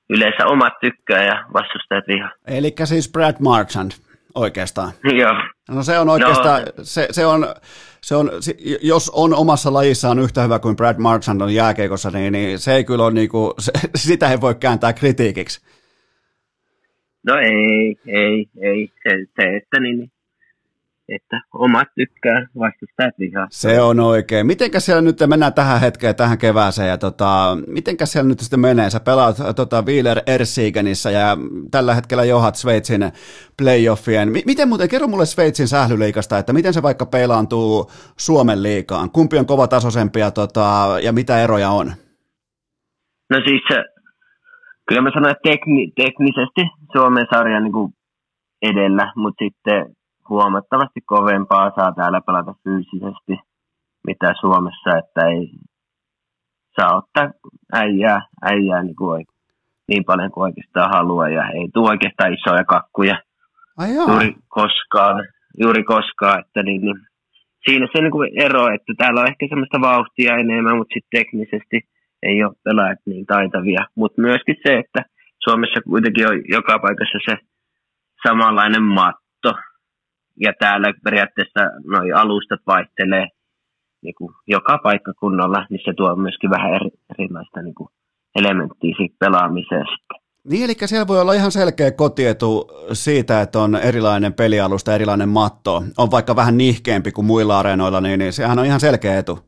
yleensä 0.09 0.45
omat 0.45 0.73
tykkää 0.81 1.23
ja 1.23 1.45
vastustajat 1.53 2.07
vihaa. 2.07 2.31
Eli 2.47 2.73
siis 2.83 3.11
Brad 3.11 3.35
Marchand 3.39 3.91
oikeastaan. 4.35 4.91
Joo. 5.21 5.33
No 5.69 5.83
se 5.83 5.99
on 5.99 6.09
oikeastaan, 6.09 6.61
no. 6.61 6.71
se, 6.81 7.07
se, 7.11 7.25
on, 7.25 7.47
se 8.01 8.15
on, 8.15 8.31
jos 8.81 9.09
on 9.09 9.33
omassa 9.33 9.73
lajissaan 9.73 10.19
yhtä 10.19 10.43
hyvä 10.43 10.59
kuin 10.59 10.75
Brad 10.75 10.97
Marchand 10.99 11.41
on 11.41 11.53
jääkeikossa, 11.53 12.11
niin, 12.11 12.33
niin 12.33 12.59
se 12.59 12.75
ei 12.75 12.83
kyllä 12.83 13.03
ole 13.03 13.13
niinku, 13.13 13.53
se, 13.59 13.71
sitä 13.95 14.31
ei 14.31 14.41
voi 14.41 14.55
kääntää 14.55 14.93
kritiikiksi. 14.93 15.61
No 17.23 17.35
ei, 17.35 17.95
ei, 18.07 18.49
ei. 18.61 18.91
Se, 19.03 19.09
se 19.35 19.55
että 19.57 19.79
niin, 19.79 19.99
niin 19.99 20.11
että 21.15 21.41
omat 21.53 21.87
tykkää, 21.95 22.47
vastustajat 22.59 23.13
vihaa. 23.19 23.47
Se 23.49 23.81
on 23.81 23.99
oikein. 23.99 24.47
Mitenkä 24.47 24.79
siellä 24.79 25.01
nyt, 25.01 25.17
mennään 25.27 25.53
tähän 25.53 25.79
hetkeen, 25.79 26.15
tähän 26.15 26.37
kevääseen, 26.37 26.89
ja 26.89 26.97
tota, 26.97 27.57
mitenkä 27.67 28.05
siellä 28.05 28.27
nyt 28.27 28.39
sitten 28.39 28.59
menee? 28.59 28.89
Sä 28.89 28.99
pelaat 28.99 29.37
tota, 29.55 29.81
Wieler 29.81 30.21
Ersigenissä 30.27 31.11
ja 31.11 31.37
tällä 31.71 31.95
hetkellä 31.95 32.23
johat 32.23 32.55
Sveitsin 32.55 33.01
playoffien. 33.57 34.29
M- 34.29 34.45
miten 34.45 34.69
muuten, 34.69 34.89
kerro 34.89 35.07
mulle 35.07 35.25
Sveitsin 35.25 35.67
sählyliikasta, 35.67 36.37
että 36.37 36.53
miten 36.53 36.73
se 36.73 36.83
vaikka 36.83 37.05
pelaantuu 37.05 37.91
Suomen 38.17 38.63
liikaan? 38.63 39.11
Kumpi 39.11 39.37
on 39.37 39.45
kovatasoisempi 39.45 40.19
ja, 40.19 40.31
tota, 40.31 40.97
ja 41.03 41.13
mitä 41.13 41.43
eroja 41.43 41.69
on? 41.69 41.87
No 43.29 43.37
siis 43.47 43.61
kyllä 44.87 45.01
mä 45.01 45.11
sanoin, 45.13 45.31
että 45.31 45.49
tekni, 45.49 45.91
teknisesti 45.95 46.61
Suomen 46.91 47.27
sarja 47.33 47.59
niin 47.59 47.73
kuin 47.73 47.93
edellä, 48.61 49.13
mutta 49.15 49.45
sitten 49.45 49.95
huomattavasti 50.29 51.01
kovempaa 51.05 51.71
saa 51.75 51.91
täällä 51.91 52.21
pelata 52.21 52.53
fyysisesti, 52.63 53.35
mitä 54.07 54.33
Suomessa, 54.39 54.97
että 54.97 55.27
ei 55.27 55.51
saa 56.75 56.97
ottaa 56.97 57.31
äijää, 57.73 58.21
äijää 58.41 58.83
niin, 58.83 58.95
kuin, 58.95 59.25
niin 59.87 60.05
paljon 60.05 60.31
kuin 60.31 60.43
oikeastaan 60.43 60.91
haluaa 60.91 61.29
ja 61.29 61.49
ei 61.49 61.69
tule 61.73 61.89
oikeastaan 61.89 62.33
isoja 62.33 62.63
kakkuja 62.63 63.17
Ai 63.77 63.95
juuri 63.95 64.35
koskaan, 64.47 65.27
juuri 65.61 65.83
koskaan, 65.83 66.39
että 66.39 66.63
niin, 66.63 66.81
niin, 66.81 66.95
siinä 67.65 67.87
se 67.91 68.01
niin 68.01 68.11
kuin 68.11 68.29
ero, 68.45 68.67
että 68.75 68.93
täällä 68.97 69.21
on 69.21 69.27
ehkä 69.27 69.45
semmoista 69.49 69.81
vauhtia 69.81 70.37
enemmän, 70.37 70.77
mutta 70.77 70.93
sitten 70.93 71.19
teknisesti 71.19 71.77
ei 72.23 72.43
ole 72.43 72.55
pelaajat 72.63 72.99
niin 73.05 73.25
taitavia, 73.25 73.85
mutta 73.95 74.21
myöskin 74.21 74.55
se, 74.63 74.77
että 74.77 75.01
Suomessa 75.43 75.81
kuitenkin 75.81 76.27
on 76.27 76.41
joka 76.47 76.79
paikassa 76.79 77.19
se 77.29 77.37
samanlainen 78.27 78.83
matto, 78.83 79.51
ja 80.39 80.53
täällä 80.59 80.93
periaatteessa 81.03 81.59
noi 81.85 82.11
alustat 82.11 82.59
vaihtelee 82.67 83.27
niin 84.01 84.15
kuin 84.15 84.33
joka 84.47 84.77
paikkakunnalla, 84.83 85.65
niin 85.69 85.81
se 85.85 85.93
tuo 85.93 86.15
myöskin 86.15 86.49
vähän 86.49 86.73
eri, 86.73 86.89
erilaista 87.13 87.61
niin 87.61 87.75
kuin 87.75 87.89
elementtiä 88.35 88.95
siitä 88.97 89.15
pelaamiseen 89.19 89.85
Niin, 90.49 90.65
eli 90.65 90.73
siellä 90.85 91.07
voi 91.07 91.21
olla 91.21 91.33
ihan 91.33 91.51
selkeä 91.51 91.91
kotietu 91.91 92.71
siitä, 92.93 93.41
että 93.41 93.59
on 93.59 93.75
erilainen 93.75 94.33
pelialusta, 94.33 94.95
erilainen 94.95 95.29
matto. 95.29 95.83
On 95.97 96.11
vaikka 96.11 96.35
vähän 96.35 96.57
nihkeämpi 96.57 97.11
kuin 97.11 97.25
muilla 97.25 97.59
areenoilla, 97.59 98.01
niin, 98.01 98.19
niin 98.19 98.33
sehän 98.33 98.59
on 98.59 98.65
ihan 98.65 98.79
selkeä 98.79 99.19
etu. 99.19 99.39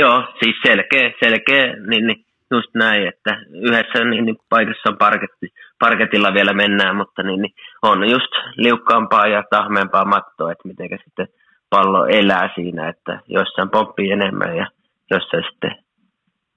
Joo, 0.00 0.24
siis 0.42 0.56
selkeä, 0.66 1.12
selkeä 1.24 1.76
niin, 1.90 2.06
niin 2.06 2.24
just 2.50 2.70
näin, 2.74 3.08
että 3.08 3.40
yhdessä 3.50 4.04
niin, 4.04 4.24
niin 4.24 4.36
paikassa 4.48 4.90
on 4.90 4.98
parketti, 4.98 5.46
parketilla 5.80 6.34
vielä 6.34 6.52
mennään, 6.52 6.96
mutta 6.96 7.22
niin, 7.22 7.42
niin 7.42 7.54
on 7.82 8.10
just 8.10 8.32
liukkaampaa 8.56 9.26
ja 9.26 9.44
tahmeampaa 9.50 10.04
mattoa, 10.04 10.52
että 10.52 10.68
miten 10.68 10.88
sitten 11.04 11.28
pallo 11.70 12.06
elää 12.06 12.50
siinä, 12.54 12.88
että 12.88 13.20
jossain 13.26 13.70
pomppii 13.70 14.10
enemmän 14.10 14.56
ja 14.56 14.66
jossain 15.10 15.44
sitten 15.50 15.76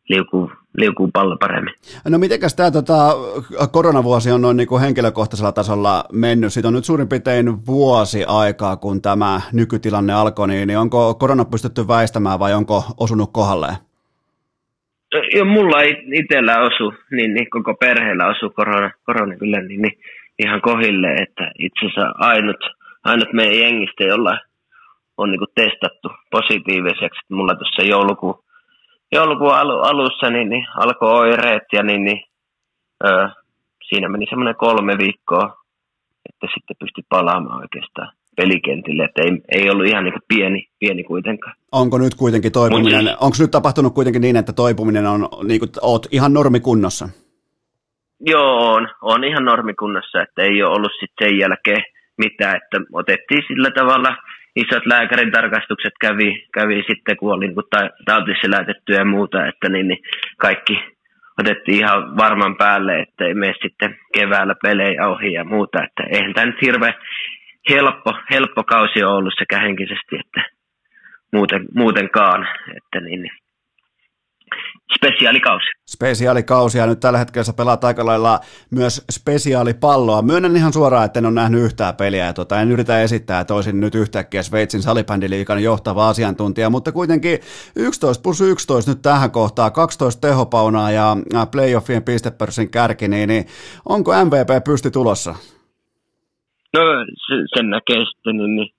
liukuu, 0.09 0.51
liukuu 0.77 1.09
pallo 1.13 1.37
paremmin. 1.37 1.73
No 2.09 2.17
mitenkäs 2.17 2.55
tämä 2.55 2.71
tota, 2.71 3.15
koronavuosi 3.71 4.31
on 4.31 4.41
noin 4.41 4.57
niin 4.57 4.67
kuin 4.67 4.81
henkilökohtaisella 4.81 5.51
tasolla 5.51 6.03
mennyt? 6.11 6.53
Siitä 6.53 6.67
on 6.67 6.73
nyt 6.73 6.85
suurin 6.85 7.09
piirtein 7.09 7.65
vuosi 7.65 8.25
aikaa, 8.27 8.77
kun 8.77 9.01
tämä 9.01 9.41
nykytilanne 9.53 10.13
alkoi, 10.13 10.47
niin, 10.47 10.67
niin 10.67 10.79
onko 10.79 11.15
korona 11.15 11.45
pystytty 11.45 11.87
väistämään 11.87 12.39
vai 12.39 12.53
onko 12.53 12.83
osunut 12.97 13.33
kohdalleen? 13.33 13.75
Jo 15.33 15.45
mulla 15.45 15.81
ei 15.81 16.03
itsellä 16.11 16.59
osu, 16.59 16.93
niin, 17.11 17.33
niin 17.33 17.49
koko 17.49 17.73
perheellä 17.73 18.27
osu 18.27 18.49
korona, 18.49 18.91
korona 19.05 19.35
kyllä 19.35 19.61
niin, 19.61 19.81
niin 19.81 19.99
ihan 20.39 20.61
kohille, 20.61 21.07
että 21.13 21.51
itse 21.59 21.85
asiassa 21.85 22.13
ainut, 22.17 22.63
ainut 23.03 23.33
meidän 23.33 23.59
jengistä, 23.59 24.03
jolla 24.03 24.37
on 25.17 25.31
niin 25.31 25.39
kuin 25.39 25.55
testattu 25.55 26.09
positiiviseksi. 26.31 27.21
Mulla 27.29 27.55
tuossa 27.55 27.81
joulukuun, 27.81 28.43
joulukuun 29.11 29.55
alu, 29.55 29.79
alussa 29.79 30.29
niin, 30.29 30.49
niin 30.49 30.67
alkoi 30.75 31.11
oireet 31.11 31.63
ja 31.73 31.83
niin, 31.83 32.03
niin, 32.03 32.23
ö, 33.05 33.29
siinä 33.89 34.09
meni 34.09 34.25
semmoinen 34.29 34.55
kolme 34.55 34.97
viikkoa, 34.97 35.57
että 36.29 36.47
sitten 36.53 36.77
pystyi 36.79 37.03
palaamaan 37.09 37.61
oikeastaan 37.61 38.11
pelikentille, 38.35 39.03
että 39.03 39.21
ei, 39.21 39.61
ei 39.61 39.69
ollut 39.69 39.87
ihan 39.87 40.03
niin 40.03 40.13
pieni, 40.27 40.67
pieni 40.79 41.03
kuitenkaan. 41.03 41.55
Onko 41.71 41.97
nyt 41.97 42.15
kuitenkin 42.15 42.51
toipuminen, 42.51 43.01
siis, 43.01 43.17
onko 43.21 43.37
nyt 43.39 43.51
tapahtunut 43.51 43.93
kuitenkin 43.93 44.21
niin, 44.21 44.35
että 44.35 44.53
toipuminen 44.53 45.07
on, 45.07 45.27
niin 45.43 45.59
kuin, 45.59 45.69
oot 45.81 46.07
ihan 46.11 46.33
normikunnossa? 46.33 47.09
Joo, 48.19 48.73
on, 48.73 48.87
on 49.01 49.23
ihan 49.23 49.45
normikunnossa, 49.45 50.21
että 50.21 50.41
ei 50.41 50.63
ole 50.63 50.75
ollut 50.75 50.91
sitten 50.99 51.29
sen 51.29 51.37
jälkeen 51.37 51.83
mitään, 52.17 52.55
että 52.55 52.77
otettiin 52.93 53.43
sillä 53.47 53.71
tavalla, 53.71 54.17
isot 54.55 54.85
lääkärin 54.85 55.31
tarkastukset 55.31 55.93
kävi, 56.01 56.47
kävi 56.53 56.83
sitten, 56.87 57.17
kun 57.17 57.33
oli 57.33 57.47
niin 57.47 57.55
tautiselätetty 58.05 58.93
ja 58.93 59.05
muuta, 59.05 59.47
että 59.47 59.69
niin, 59.69 59.87
niin 59.87 59.99
kaikki 60.37 60.79
otettiin 61.39 61.77
ihan 61.77 62.17
varman 62.17 62.55
päälle, 62.57 62.99
että 62.99 63.25
ei 63.25 63.33
mene 63.33 63.53
sitten 63.61 63.97
keväällä 64.13 64.55
pelejä 64.63 65.07
ohi 65.07 65.33
ja 65.33 65.43
muuta, 65.43 65.83
että 65.83 66.03
eihän 66.11 66.33
tämä 66.33 66.45
nyt 66.45 66.61
hirveän 66.61 66.93
helppo, 67.69 68.13
helppo 68.31 68.63
kausi 68.63 69.03
on 69.03 69.13
ollut 69.13 69.33
sekä 69.39 69.59
henkisesti 69.59 70.15
että 70.19 70.49
muuten, 71.33 71.65
muutenkaan. 71.75 72.47
Että 72.77 72.99
niin, 72.99 73.21
niin. 73.21 73.41
Spesiaalikausi. 74.95 75.65
Spesiaalikausi 75.89 76.77
ja 76.77 76.85
nyt 76.85 76.99
tällä 76.99 77.19
hetkellä 77.19 77.43
sä 77.43 77.53
pelaat 77.53 77.83
aika 77.83 78.05
lailla 78.05 78.39
myös 78.71 79.05
spesiaalipalloa. 79.11 80.21
Myönnän 80.21 80.55
ihan 80.55 80.73
suoraan, 80.73 81.05
että 81.05 81.19
en 81.19 81.25
ole 81.25 81.33
nähnyt 81.33 81.61
yhtään 81.61 81.95
peliä 81.95 82.25
ja 82.25 82.33
tota, 82.33 82.61
en 82.61 82.71
yritä 82.71 83.01
esittää, 83.01 83.39
että 83.39 83.53
olisin 83.53 83.79
nyt 83.79 83.95
yhtäkkiä 83.95 84.43
Sveitsin 84.43 84.81
salibändiliikan 84.81 85.63
johtava 85.63 86.09
asiantuntija, 86.09 86.69
mutta 86.69 86.91
kuitenkin 86.91 87.39
11 87.75 88.21
plus 88.21 88.41
11 88.41 88.91
nyt 88.91 89.01
tähän 89.01 89.31
kohtaan, 89.31 89.71
12 89.71 90.27
tehopaunaa 90.27 90.91
ja 90.91 91.17
playoffien 91.51 92.03
pistepörssin 92.03 92.71
kärki, 92.71 93.07
niin, 93.07 93.27
niin 93.27 93.45
onko 93.89 94.11
MVP 94.25 94.63
pysty 94.63 94.91
tulossa? 94.91 95.35
No 96.73 96.81
sen 97.55 97.69
näkee 97.69 98.05
sitten 98.05 98.37
niin, 98.37 98.55
niin 98.55 98.69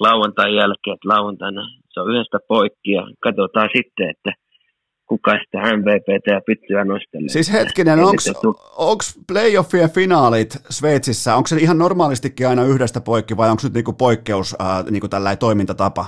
lauantain 0.00 0.54
jälkeen, 0.54 0.94
että 0.94 1.08
lauantaina 1.08 1.62
se 1.90 2.00
on 2.00 2.10
yhdestä 2.10 2.38
poikki 2.48 2.90
ja 2.92 3.02
katsotaan 3.20 3.68
sitten, 3.76 4.10
että 4.10 4.32
kuka 5.06 5.32
sitä 5.32 5.76
MVPtä 5.76 6.30
ja 6.30 6.40
pyttyä 6.46 6.84
nostelee. 6.84 7.28
Siis 7.28 7.52
hetkinen, 7.52 7.98
onko 8.76 9.02
playoffien 9.28 9.90
finaalit 9.90 10.50
Sveitsissä, 10.70 11.36
onko 11.36 11.46
se 11.46 11.56
ihan 11.56 11.78
normaalistikin 11.78 12.48
aina 12.48 12.64
yhdestä 12.64 13.00
poikki 13.00 13.36
vai 13.36 13.50
onko 13.50 13.60
se 13.60 13.66
nyt 13.66 13.74
niinku 13.74 13.92
poikkeus 13.92 14.56
äh, 14.60 14.84
niinku 14.90 15.08
tällainen 15.08 15.38
toimintatapa? 15.38 16.04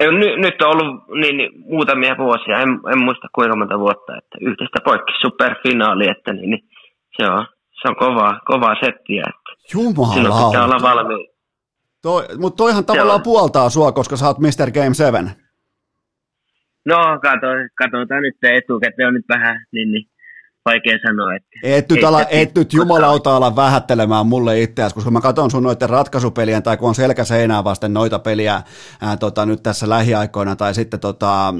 Ei, 0.00 0.12
ny, 0.12 0.36
nyt 0.36 0.62
on 0.62 0.70
ollut 0.70 1.08
niin, 1.08 1.36
niin, 1.36 1.50
muutamia 1.56 2.14
vuosia, 2.18 2.60
en, 2.60 2.68
en 2.92 3.04
muista 3.04 3.28
kuinka 3.34 3.56
monta 3.56 3.78
vuotta, 3.78 4.16
että 4.18 4.38
yhdestä 4.40 4.78
poikki 4.84 5.12
superfinaali, 5.22 6.08
että 6.10 6.32
niin, 6.32 6.50
niin, 6.50 6.64
se 7.16 7.30
on 7.30 7.46
se 7.82 7.88
on 7.88 7.96
kovaa, 7.96 8.40
kovaa 8.46 8.74
settiä. 8.84 9.24
Jumala. 9.72 10.14
Silloin 10.14 10.44
pitää 10.46 10.64
olla 10.64 10.82
valmiin. 10.82 11.28
Toi, 12.02 12.22
mutta 12.38 12.56
toihan 12.56 12.84
tavallaan 12.84 13.16
on. 13.16 13.22
puoltaa 13.22 13.70
sua, 13.70 13.92
koska 13.92 14.16
sä 14.16 14.26
oot 14.26 14.38
Mr. 14.38 14.70
Game 14.70 14.94
7. 14.94 15.30
No, 16.86 16.96
kato, 17.22 17.46
katsotaan 17.78 18.22
nyt 18.22 18.36
etukäteen 18.42 19.08
on 19.08 19.14
nyt 19.14 19.28
vähän, 19.28 19.66
niin, 19.72 19.92
niin 19.92 20.06
vaikea 20.64 20.98
sanoa. 21.06 21.34
Että 21.34 21.48
et 21.62 21.88
nyt, 21.90 22.04
ala, 22.04 22.20
et 22.30 22.54
nyt 22.54 22.72
jumalauta 22.72 23.36
ala 23.36 23.56
vähättelemään 23.56 24.26
mulle 24.26 24.60
itseäsi, 24.60 24.94
koska 24.94 25.10
mä 25.10 25.20
katson 25.20 25.50
sun 25.50 25.62
noiden 25.62 25.90
ratkaisupelien, 25.90 26.62
tai 26.62 26.76
kun 26.76 26.88
on 26.88 26.94
selkä 26.94 27.24
seinää 27.24 27.64
vasten 27.64 27.94
noita 27.94 28.18
peliä 28.18 28.54
ää, 29.02 29.16
tota, 29.20 29.46
nyt 29.46 29.62
tässä 29.62 29.88
lähiaikoina, 29.88 30.56
tai 30.56 30.74
sitten 30.74 31.00
tota, 31.00 31.54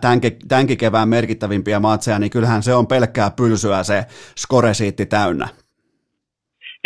tämänkin, 0.00 0.32
tämänkin 0.48 0.78
kevään 0.78 1.08
merkittävimpiä 1.08 1.80
matseja, 1.80 2.18
niin 2.18 2.30
kyllähän 2.30 2.62
se 2.62 2.74
on 2.74 2.86
pelkkää 2.86 3.30
pylsyä 3.36 3.82
se 3.82 4.04
skoresiitti 4.36 5.06
täynnä. 5.06 5.48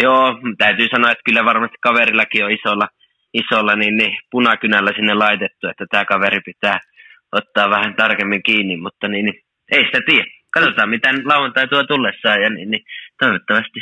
Joo, 0.02 0.24
täytyy 0.58 0.88
sanoa, 0.90 1.10
että 1.10 1.22
kyllä 1.24 1.44
varmasti 1.44 1.76
kaverillakin 1.80 2.44
on 2.44 2.50
isolla, 2.50 2.88
isolla 3.34 3.76
niin, 3.76 3.96
niin 3.96 4.18
punakynällä 4.30 4.90
sinne 4.96 5.14
laitettu, 5.14 5.68
että 5.68 5.84
tämä 5.90 6.04
kaveri 6.04 6.40
pitää 6.44 6.78
ottaa 7.32 7.70
vähän 7.70 7.94
tarkemmin 7.96 8.42
kiinni, 8.42 8.76
mutta 8.76 9.08
niin, 9.08 9.24
niin 9.24 9.40
ei 9.72 9.84
sitä 9.84 10.00
tiedä 10.06 10.38
katsotaan 10.54 10.88
mitä 10.88 11.08
lauantai 11.24 11.68
tuo 11.68 11.84
tullessaan 11.84 12.42
ja 12.42 12.50
niin, 12.50 12.70
niin 12.70 12.84
toivottavasti 13.18 13.80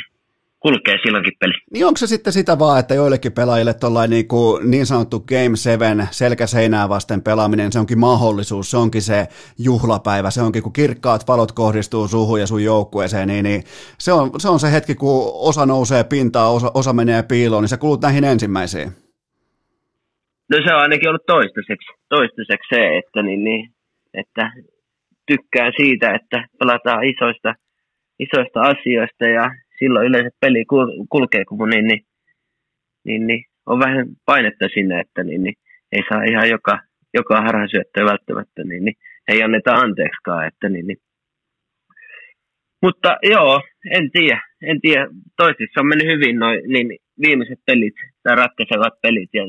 kulkee 0.59 0.97
silloinkin 1.03 1.33
peli. 1.39 1.53
Niin 1.73 1.85
onko 1.85 1.97
se 1.97 2.07
sitten 2.07 2.33
sitä 2.33 2.59
vaan, 2.59 2.79
että 2.79 2.93
joillekin 2.93 3.31
pelaajille 3.31 3.73
niin, 4.07 4.27
kuin 4.27 4.71
niin 4.71 4.85
sanottu 4.85 5.19
Game 5.19 5.55
7 5.55 6.07
selkäseinää 6.11 6.89
vasten 6.89 7.21
pelaaminen, 7.21 7.71
se 7.71 7.79
onkin 7.79 7.99
mahdollisuus, 7.99 8.71
se 8.71 8.77
onkin 8.77 9.01
se 9.01 9.27
juhlapäivä, 9.59 10.31
se 10.31 10.41
onkin 10.41 10.63
kun 10.63 10.73
kirkkaat 10.73 11.27
valot 11.27 11.51
kohdistuu 11.51 12.07
suhun 12.07 12.39
ja 12.39 12.47
sun 12.47 12.63
joukkueeseen, 12.63 13.27
niin, 13.27 13.43
niin 13.43 13.63
se, 13.97 14.13
on, 14.13 14.31
se 14.39 14.49
on 14.49 14.59
se 14.59 14.71
hetki, 14.71 14.95
kun 14.95 15.31
osa 15.33 15.65
nousee 15.65 16.03
pintaan, 16.03 16.51
osa, 16.51 16.71
osa 16.73 16.93
menee 16.93 17.23
piiloon, 17.23 17.63
niin 17.63 17.69
sä 17.69 17.77
kulut 17.77 18.01
näihin 18.01 18.23
ensimmäisiin. 18.23 18.89
No 20.51 20.57
se 20.65 20.73
on 20.73 20.81
ainakin 20.81 21.09
ollut 21.09 21.25
toistaiseksi, 21.25 21.87
toistaiseksi 22.09 22.75
se, 22.75 22.97
että, 22.97 23.21
niin, 23.21 23.43
niin, 23.43 23.69
että 24.13 24.51
tykkään 25.27 25.73
siitä, 25.77 26.15
että 26.15 26.47
pelataan 26.59 27.03
isoista, 27.03 27.55
isoista 28.19 28.59
asioista 28.61 29.25
ja 29.25 29.51
silloin 29.79 30.07
yleensä 30.07 30.29
peli 30.41 30.65
kulkee, 31.09 31.45
kun 31.45 31.69
niin, 31.69 31.87
niin, 31.87 32.01
niin, 33.05 33.27
niin, 33.27 33.43
on 33.65 33.79
vähän 33.79 34.05
painetta 34.25 34.67
sinne, 34.73 34.99
että 34.99 35.23
niin, 35.23 35.43
niin, 35.43 35.55
ei 35.91 36.03
saa 36.09 36.23
ihan 36.23 36.49
joka, 36.49 36.79
joka 37.13 37.41
harhasyöttöä 37.41 38.05
välttämättä, 38.05 38.63
niin, 38.63 38.85
niin 38.85 38.95
ei 39.27 39.43
anneta 39.43 39.73
anteeksikaan, 39.73 40.47
että 40.47 40.69
niin, 40.69 40.87
niin. 40.87 40.97
Mutta 42.81 43.17
joo, 43.23 43.61
en 43.91 44.11
tiedä, 44.11 44.41
en 44.61 44.81
tiedä. 44.81 45.07
Toisissa 45.37 45.81
on 45.81 45.87
mennyt 45.87 46.07
hyvin 46.07 46.39
noin 46.39 46.59
niin 46.67 46.87
viimeiset 47.21 47.59
pelit 47.65 47.93
tai 48.23 48.35
ratkaisevat 48.35 49.01
pelit 49.01 49.29
ja 49.33 49.43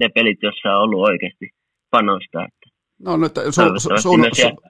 ne 0.00 0.08
pelit, 0.14 0.38
joissa 0.42 0.76
on 0.76 0.82
ollut 0.82 1.08
oikeasti 1.08 1.50
panosta. 1.90 2.48
No 3.04 3.16
nyt 3.16 3.34
sun, 3.50 3.80
sun, 3.80 3.98
sun, 4.00 4.20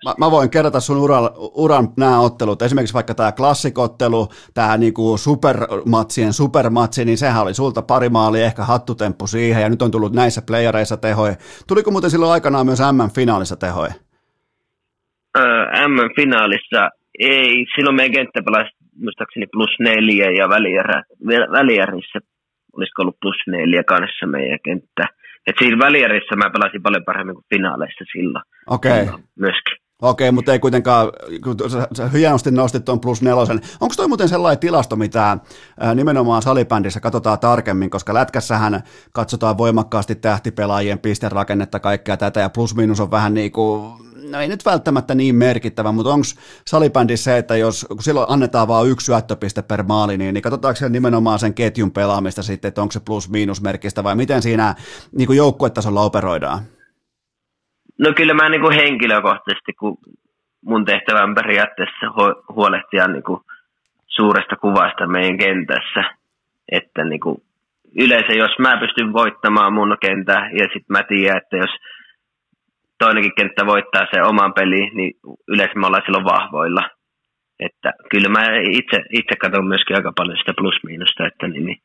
mä, 0.04 0.14
mä 0.18 0.30
voin 0.30 0.50
kerrata 0.50 0.80
sun 0.80 0.96
uran, 0.96 1.30
uran 1.36 1.88
nämä 1.96 2.20
ottelut. 2.20 2.62
Esimerkiksi 2.62 2.94
vaikka 2.94 3.14
tämä 3.14 3.32
klassikottelu, 3.32 4.28
tämä 4.54 4.76
niinku 4.76 5.16
supermatsien 5.16 6.32
supermatsi, 6.32 7.04
niin 7.04 7.18
sehän 7.18 7.42
oli 7.42 7.54
sulta 7.54 7.82
pari 7.82 8.08
maalia, 8.08 8.44
ehkä 8.44 8.62
hattutemppu 8.62 9.26
siihen, 9.26 9.62
ja 9.62 9.68
nyt 9.68 9.82
on 9.82 9.90
tullut 9.90 10.12
näissä 10.12 10.42
playereissa 10.46 10.96
tehoja. 10.96 11.34
Tuliko 11.68 11.90
muuten 11.90 12.10
silloin 12.10 12.32
aikanaan 12.32 12.66
myös 12.66 12.78
M-finaalissa 12.80 13.56
tehoja? 13.56 13.92
Öö, 15.38 15.88
M-finaalissa 15.88 16.90
ei, 17.18 17.66
silloin 17.74 17.96
meidän 17.96 18.12
kenttä 18.12 18.42
pelasi 18.44 18.70
muistaakseni 19.02 19.46
plus 19.52 19.70
neljä, 19.80 20.30
ja 20.30 20.48
välijärissä 21.52 22.18
olisiko 22.76 23.02
ollut 23.02 23.20
plus 23.20 23.36
neljä 23.46 23.84
kanssa 23.84 24.26
meidän 24.26 24.58
kenttä 24.64 25.04
et 25.48 25.56
siinä 25.58 25.78
välierissä 25.78 26.36
mä 26.36 26.50
pelasin 26.50 26.82
paljon 26.82 27.04
paremmin 27.04 27.34
kuin 27.34 27.44
finaaleissa 27.54 28.04
silloin. 28.12 28.44
Okei. 28.66 29.02
Okay. 29.02 29.18
Myöskin. 29.38 29.76
Okei, 30.02 30.32
mutta 30.32 30.52
ei 30.52 30.58
kuitenkaan, 30.58 31.12
kun 31.44 31.56
sä 31.96 32.08
hienosti 32.08 32.50
nostit 32.50 32.84
tuon 32.84 33.00
plus 33.00 33.22
nelosen. 33.22 33.60
Onko 33.80 33.94
toi 33.96 34.08
muuten 34.08 34.28
sellainen 34.28 34.58
tilasto, 34.58 34.96
mitä 34.96 35.38
nimenomaan 35.94 36.42
salibändissä 36.42 37.00
katsotaan 37.00 37.38
tarkemmin, 37.38 37.90
koska 37.90 38.14
lätkässähän 38.14 38.82
katsotaan 39.12 39.58
voimakkaasti 39.58 40.14
tähtipelaajien 40.14 40.98
pisterakennetta, 40.98 41.80
kaikkea 41.80 42.16
tätä, 42.16 42.40
ja 42.40 42.50
plus 42.50 42.76
miinus 42.76 43.00
on 43.00 43.10
vähän 43.10 43.34
niin 43.34 43.52
kuin 43.52 43.92
no 44.30 44.40
ei 44.40 44.48
nyt 44.48 44.64
välttämättä 44.64 45.14
niin 45.14 45.34
merkittävä, 45.34 45.92
mutta 45.92 46.10
onko 46.10 46.26
salibändissä 46.66 47.30
se, 47.30 47.38
että 47.38 47.56
jos 47.56 47.86
kun 47.88 48.02
silloin 48.02 48.30
annetaan 48.30 48.68
vain 48.68 48.90
yksi 48.90 49.06
syöttöpiste 49.06 49.62
per 49.62 49.82
maali, 49.82 50.16
niin, 50.16 50.34
niin 50.34 50.42
katsotaanko 50.42 50.76
siellä 50.76 50.92
nimenomaan 50.92 51.38
sen 51.38 51.54
ketjun 51.54 51.92
pelaamista 51.92 52.42
sitten, 52.42 52.68
että 52.68 52.82
onko 52.82 52.92
se 52.92 53.00
plus-miinusmerkistä 53.06 54.04
vai 54.04 54.16
miten 54.16 54.42
siinä 54.42 54.74
niin 55.12 55.36
joukkuetasolla 55.36 56.00
operoidaan? 56.00 56.58
No 57.98 58.12
kyllä 58.16 58.34
mä 58.34 58.48
niin 58.48 58.60
kuin 58.60 58.74
henkilökohtaisesti, 58.74 59.72
kun 59.72 59.98
mun 60.64 60.84
tehtävä 60.84 61.24
on 61.24 61.34
periaatteessa 61.34 62.06
huolehtia 62.54 63.06
niin 63.08 63.22
kuin 63.22 63.40
suuresta 64.06 64.56
kuvasta 64.56 65.06
meidän 65.06 65.38
kentässä, 65.38 66.04
että 66.72 67.04
niin 67.04 67.20
kuin 67.20 67.42
yleensä 67.96 68.32
jos 68.32 68.58
mä 68.58 68.80
pystyn 68.80 69.12
voittamaan 69.12 69.72
mun 69.72 69.96
kentää 70.00 70.50
ja 70.50 70.64
sitten 70.72 70.92
mä 70.96 71.02
tiedän, 71.02 71.36
että 71.36 71.56
jos 71.56 71.70
toinenkin 72.98 73.34
kenttä 73.36 73.66
voittaa 73.66 74.06
se 74.14 74.22
oman 74.22 74.54
peli, 74.54 74.90
niin 74.94 75.12
yleensä 75.48 75.78
me 75.78 75.86
ollaan 75.86 76.02
silloin 76.06 76.24
vahvoilla. 76.24 76.90
Että 77.60 77.92
kyllä 78.10 78.28
mä 78.28 78.42
itse, 78.70 78.98
itse 79.12 79.36
katson 79.40 79.68
myöskin 79.68 79.96
aika 79.96 80.12
paljon 80.16 80.38
sitä 80.38 80.52
plus-miinusta, 80.58 81.26
että 81.26 81.48
niin, 81.48 81.66
niin, 81.66 81.78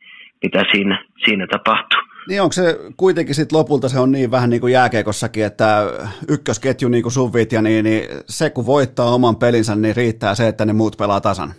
mitä 0.43 0.63
siinä, 0.71 1.05
siinä 1.25 1.47
tapahtuu. 1.47 1.99
Niin 2.27 2.41
onko 2.41 2.53
se 2.53 2.77
kuitenkin 2.97 3.35
sitten 3.35 3.57
lopulta 3.59 3.89
se 3.89 3.99
on 3.99 4.11
niin 4.11 4.31
vähän 4.31 4.49
niin 4.49 4.61
kuin 4.61 4.73
jääkeikossakin, 4.73 5.45
että 5.45 5.67
ykkösketju 6.29 6.89
niin 6.89 7.03
kuin 7.03 7.11
suvit 7.11 7.51
ja 7.51 7.61
niin, 7.61 7.83
niin 7.85 8.03
se 8.25 8.49
kun 8.49 8.65
voittaa 8.65 9.15
oman 9.15 9.35
pelinsä, 9.35 9.75
niin 9.75 9.95
riittää 9.95 10.35
se, 10.35 10.47
että 10.47 10.65
ne 10.65 10.73
muut 10.73 10.97
pelaa 10.97 11.21
tasan? 11.21 11.49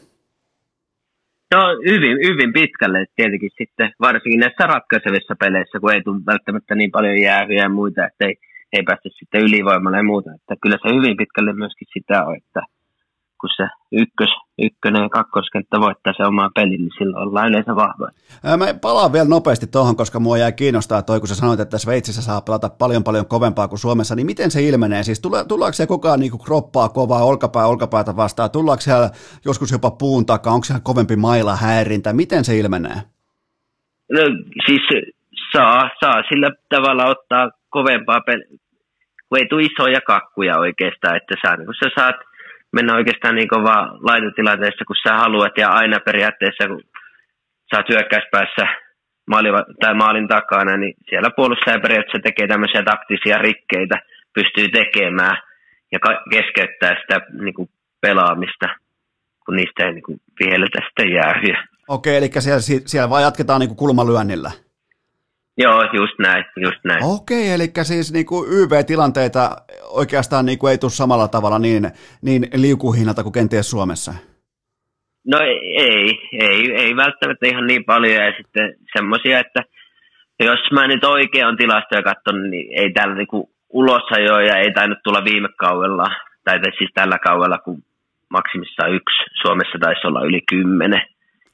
No 1.55 1.60
hyvin, 1.90 2.16
hyvin 2.28 2.52
pitkälle 2.52 3.06
tietenkin 3.16 3.51
sitten, 3.59 3.93
varsinkin 4.01 4.40
näissä 4.40 4.66
ratkaisevissa 4.66 5.35
peleissä, 5.40 5.81
kun 5.81 5.93
ei 5.93 6.02
tule 6.02 6.26
välttämättä 6.26 6.74
niin 6.74 6.90
paljon 6.90 7.18
jäähyjä 7.22 7.62
ja 7.62 7.68
muita, 7.68 8.06
että 8.06 8.26
ei, 8.26 8.35
ei 8.74 8.82
päästä 8.82 9.09
sitten 9.18 9.40
ylivoimalle 9.40 9.96
ja 9.96 10.10
muuta. 10.12 10.30
Että 10.34 10.55
kyllä 10.62 10.78
se 10.82 10.88
hyvin 10.96 11.16
pitkälle 11.16 11.52
myöskin 11.52 11.88
sitä 11.94 12.24
on, 12.26 12.36
että 12.36 12.60
kun 13.40 13.51
se 13.56 13.66
ykkös, 13.92 14.30
ykkönen 14.59 15.02
ja 15.02 15.09
kakkoskenttä 15.09 15.80
voittaa 15.80 16.12
se 16.16 16.22
omaa 16.22 16.51
pelin, 16.55 16.80
niin 16.80 16.90
silloin 16.98 17.28
ollaan 17.28 17.48
yleensä 17.48 17.76
vahvoja. 17.76 18.10
Mä 18.56 18.74
palaan 18.82 19.12
vielä 19.12 19.28
nopeasti 19.28 19.66
tuohon, 19.66 19.96
koska 19.96 20.20
mua 20.20 20.38
jäi 20.38 20.52
kiinnostaa 20.52 21.02
toi, 21.02 21.20
kun 21.20 21.28
sä 21.28 21.34
sanoit, 21.34 21.60
että 21.60 21.78
Sveitsissä 21.78 22.22
saa 22.22 22.40
pelata 22.40 22.68
paljon 22.68 23.05
paljon 23.05 23.26
kovempaa 23.26 23.68
kuin 23.68 23.78
Suomessa, 23.78 24.14
niin 24.14 24.26
miten 24.26 24.51
se 24.51 24.62
ilmenee? 24.62 25.02
Siis 25.02 25.20
tullaanko 25.20 25.72
se 25.72 25.86
koko 25.86 26.09
ajan 26.09 26.20
niin 26.20 26.44
kroppaa 26.46 26.88
kovaa, 26.88 27.24
olkapää 27.24 27.66
olkapäätä 27.66 28.16
vastaan? 28.16 28.51
Tullaanko 28.51 28.80
siellä 28.80 29.10
joskus 29.44 29.72
jopa 29.72 29.90
puun 29.90 30.26
takaa? 30.26 30.55
Onko 30.55 30.64
siellä 30.64 30.80
kovempi 30.84 31.16
maila 31.16 31.56
häirintä? 31.56 32.12
Miten 32.12 32.44
se 32.44 32.59
ilmenee? 32.59 32.96
No 34.12 34.20
siis 34.66 34.82
saa, 35.52 35.90
saa 36.01 36.22
sillä 36.28 36.51
tavalla 36.68 37.05
ottaa 37.06 37.51
kovempaa 37.70 38.20
kun 39.35 39.43
ei 39.43 39.48
tule 39.48 39.69
isoja 39.70 40.01
kakkuja 40.01 40.59
oikeastaan, 40.59 41.16
että 41.16 41.35
sä, 41.43 41.56
niin 41.56 41.66
kun 41.66 41.81
sä 41.82 41.89
saat 41.98 42.19
mennä 42.73 42.94
oikeastaan 42.94 43.35
niin 43.35 43.48
kovaa 43.48 43.82
laitotilanteessa, 44.09 44.85
kun 44.85 45.02
sä 45.05 45.12
haluat, 45.23 45.59
ja 45.59 45.69
aina 45.69 45.98
periaatteessa, 46.09 46.69
kun 46.69 46.82
sä 47.69 47.77
oot 47.77 47.89
hyökkäyspäässä 47.89 48.65
maali, 49.31 49.48
tai 49.81 49.94
maalin 49.94 50.28
takana, 50.28 50.77
niin 50.77 50.94
siellä 51.09 51.31
puolustaja 51.36 51.85
periaatteessa 51.85 52.27
tekee 52.27 52.47
tämmöisiä 52.48 52.82
taktisia 52.82 53.39
rikkeitä, 53.39 53.97
pystyy 54.35 54.69
tekemään 54.69 55.36
ja 55.93 55.98
keskeyttää 56.31 56.93
sitä 57.01 57.16
niin 57.44 57.55
kuin 57.55 57.69
pelaamista, 58.01 58.69
kun 59.44 59.56
niistä 59.56 59.86
ei 59.86 59.93
niin 59.93 60.09
kuin 60.09 60.19
vihelletä 60.40 60.78
sitten 60.86 61.12
jäähyä. 61.19 61.59
Okei, 61.89 62.16
eli 62.16 62.31
siellä, 62.39 62.61
siellä 62.61 63.11
vaan 63.11 63.23
jatketaan 63.23 63.61
niin 63.61 63.73
kuin 63.73 63.82
kulmalyönnillä. 63.82 64.51
Joo, 65.59 65.82
just 65.93 66.18
näin, 66.18 66.44
just 66.56 66.85
näin. 66.85 67.05
Okei, 67.05 67.52
eli 67.52 67.68
siis 67.82 68.12
niin 68.12 68.26
kuin 68.26 68.48
YV-tilanteita 68.52 69.51
oikeastaan 69.89 70.47
niin 70.47 70.59
kuin 70.59 70.70
ei 70.70 70.78
tule 70.78 70.90
samalla 70.90 71.28
tavalla 71.28 71.59
niin, 71.59 71.90
niin 72.22 72.48
liukuhinnalta 72.55 73.22
kuin 73.22 73.32
kenties 73.32 73.70
Suomessa? 73.70 74.14
No 75.26 75.39
ei, 75.40 76.18
ei, 76.40 76.72
ei 76.72 76.97
välttämättä 76.97 77.47
ihan 77.47 77.66
niin 77.66 77.85
paljon 77.85 78.14
ja 78.14 78.32
sitten 78.36 78.74
semmoisia, 78.97 79.39
että 79.39 79.60
jos 80.40 80.60
mä 80.72 80.86
nyt 80.86 81.05
oikein 81.05 81.47
on 81.47 81.56
tilastoja 81.56 82.02
katsonut, 82.02 82.51
niin 82.51 82.78
ei 82.81 82.93
täällä 82.93 83.14
niinku 83.14 83.51
ja 84.47 84.56
ei 84.56 84.72
tainnut 84.72 84.98
tulla 85.05 85.24
viime 85.24 85.48
kaudella, 85.59 86.06
tai 86.44 86.59
siis 86.78 86.90
tällä 86.94 87.18
kaudella, 87.18 87.59
kun 87.59 87.82
maksimissaan 88.31 88.94
yksi, 88.94 89.18
Suomessa 89.43 89.78
taisi 89.81 90.06
olla 90.06 90.22
yli 90.24 90.40
kymmenen. 90.51 91.02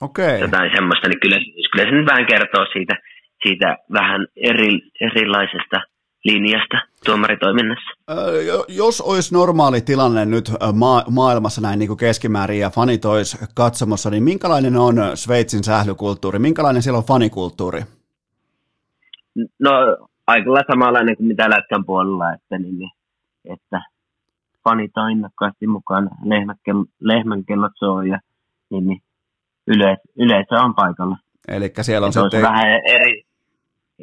Okei. 0.01 0.40
Jotain 0.40 0.70
semmoista, 0.74 1.09
niin 1.09 1.20
kyllä, 1.20 1.39
kyllä 1.70 1.85
se 1.85 1.97
nyt 1.97 2.06
vähän 2.06 2.27
kertoo 2.27 2.66
siitä, 2.72 2.94
siitä 3.42 3.76
vähän 3.92 4.26
eri, 4.36 4.80
erilaisesta 5.00 5.80
linjasta 6.24 6.78
tuomaritoiminnassa. 7.04 7.90
Jos 8.68 9.00
olisi 9.00 9.34
normaali 9.34 9.80
tilanne 9.80 10.24
nyt 10.24 10.50
ma- 10.72 11.04
maailmassa 11.10 11.60
näin 11.60 11.78
niin 11.78 11.88
kuin 11.88 11.98
keskimäärin 11.98 12.60
ja 12.60 12.70
fanit 12.70 13.04
olisi 13.04 13.38
katsomassa, 13.54 14.10
niin 14.10 14.22
minkälainen 14.22 14.76
on 14.76 14.94
Sveitsin 15.14 15.64
sählykulttuuri? 15.64 16.38
Minkälainen 16.38 16.82
siellä 16.82 16.98
on 16.98 17.04
fanikulttuuri? 17.04 17.80
No 19.58 19.70
aika 20.26 20.50
samanlainen 20.70 21.16
kuin 21.16 21.26
mitä 21.26 21.50
Lätkän 21.50 21.84
puolella, 21.84 22.32
että, 22.32 22.58
niin, 22.58 22.78
niin 22.78 22.90
että 23.44 23.80
fanit 24.64 24.96
on 24.96 25.10
innokkaasti 25.10 25.66
mukaan, 25.66 26.10
lehmän 27.00 27.44
kellot 27.44 27.72
soo 27.78 28.02
ja 28.02 28.20
niin, 28.70 28.86
niin 28.86 29.02
yleis, 29.66 29.98
yleisö 30.16 30.54
on 30.54 30.74
paikalla. 30.74 31.16
Eli 31.48 31.72
siellä 31.80 32.06
on 32.06 32.12
se 32.12 32.20
sitten... 32.20 32.42
vähän 32.42 32.68
eri, 32.68 33.22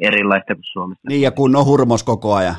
erilaista 0.00 0.54
kuin 0.54 0.64
Suomessa. 0.72 1.08
Niin, 1.08 1.20
ja 1.20 1.30
kun 1.30 1.56
on 1.56 1.64
hurmos 1.64 2.02
koko 2.02 2.34
ajan. 2.34 2.56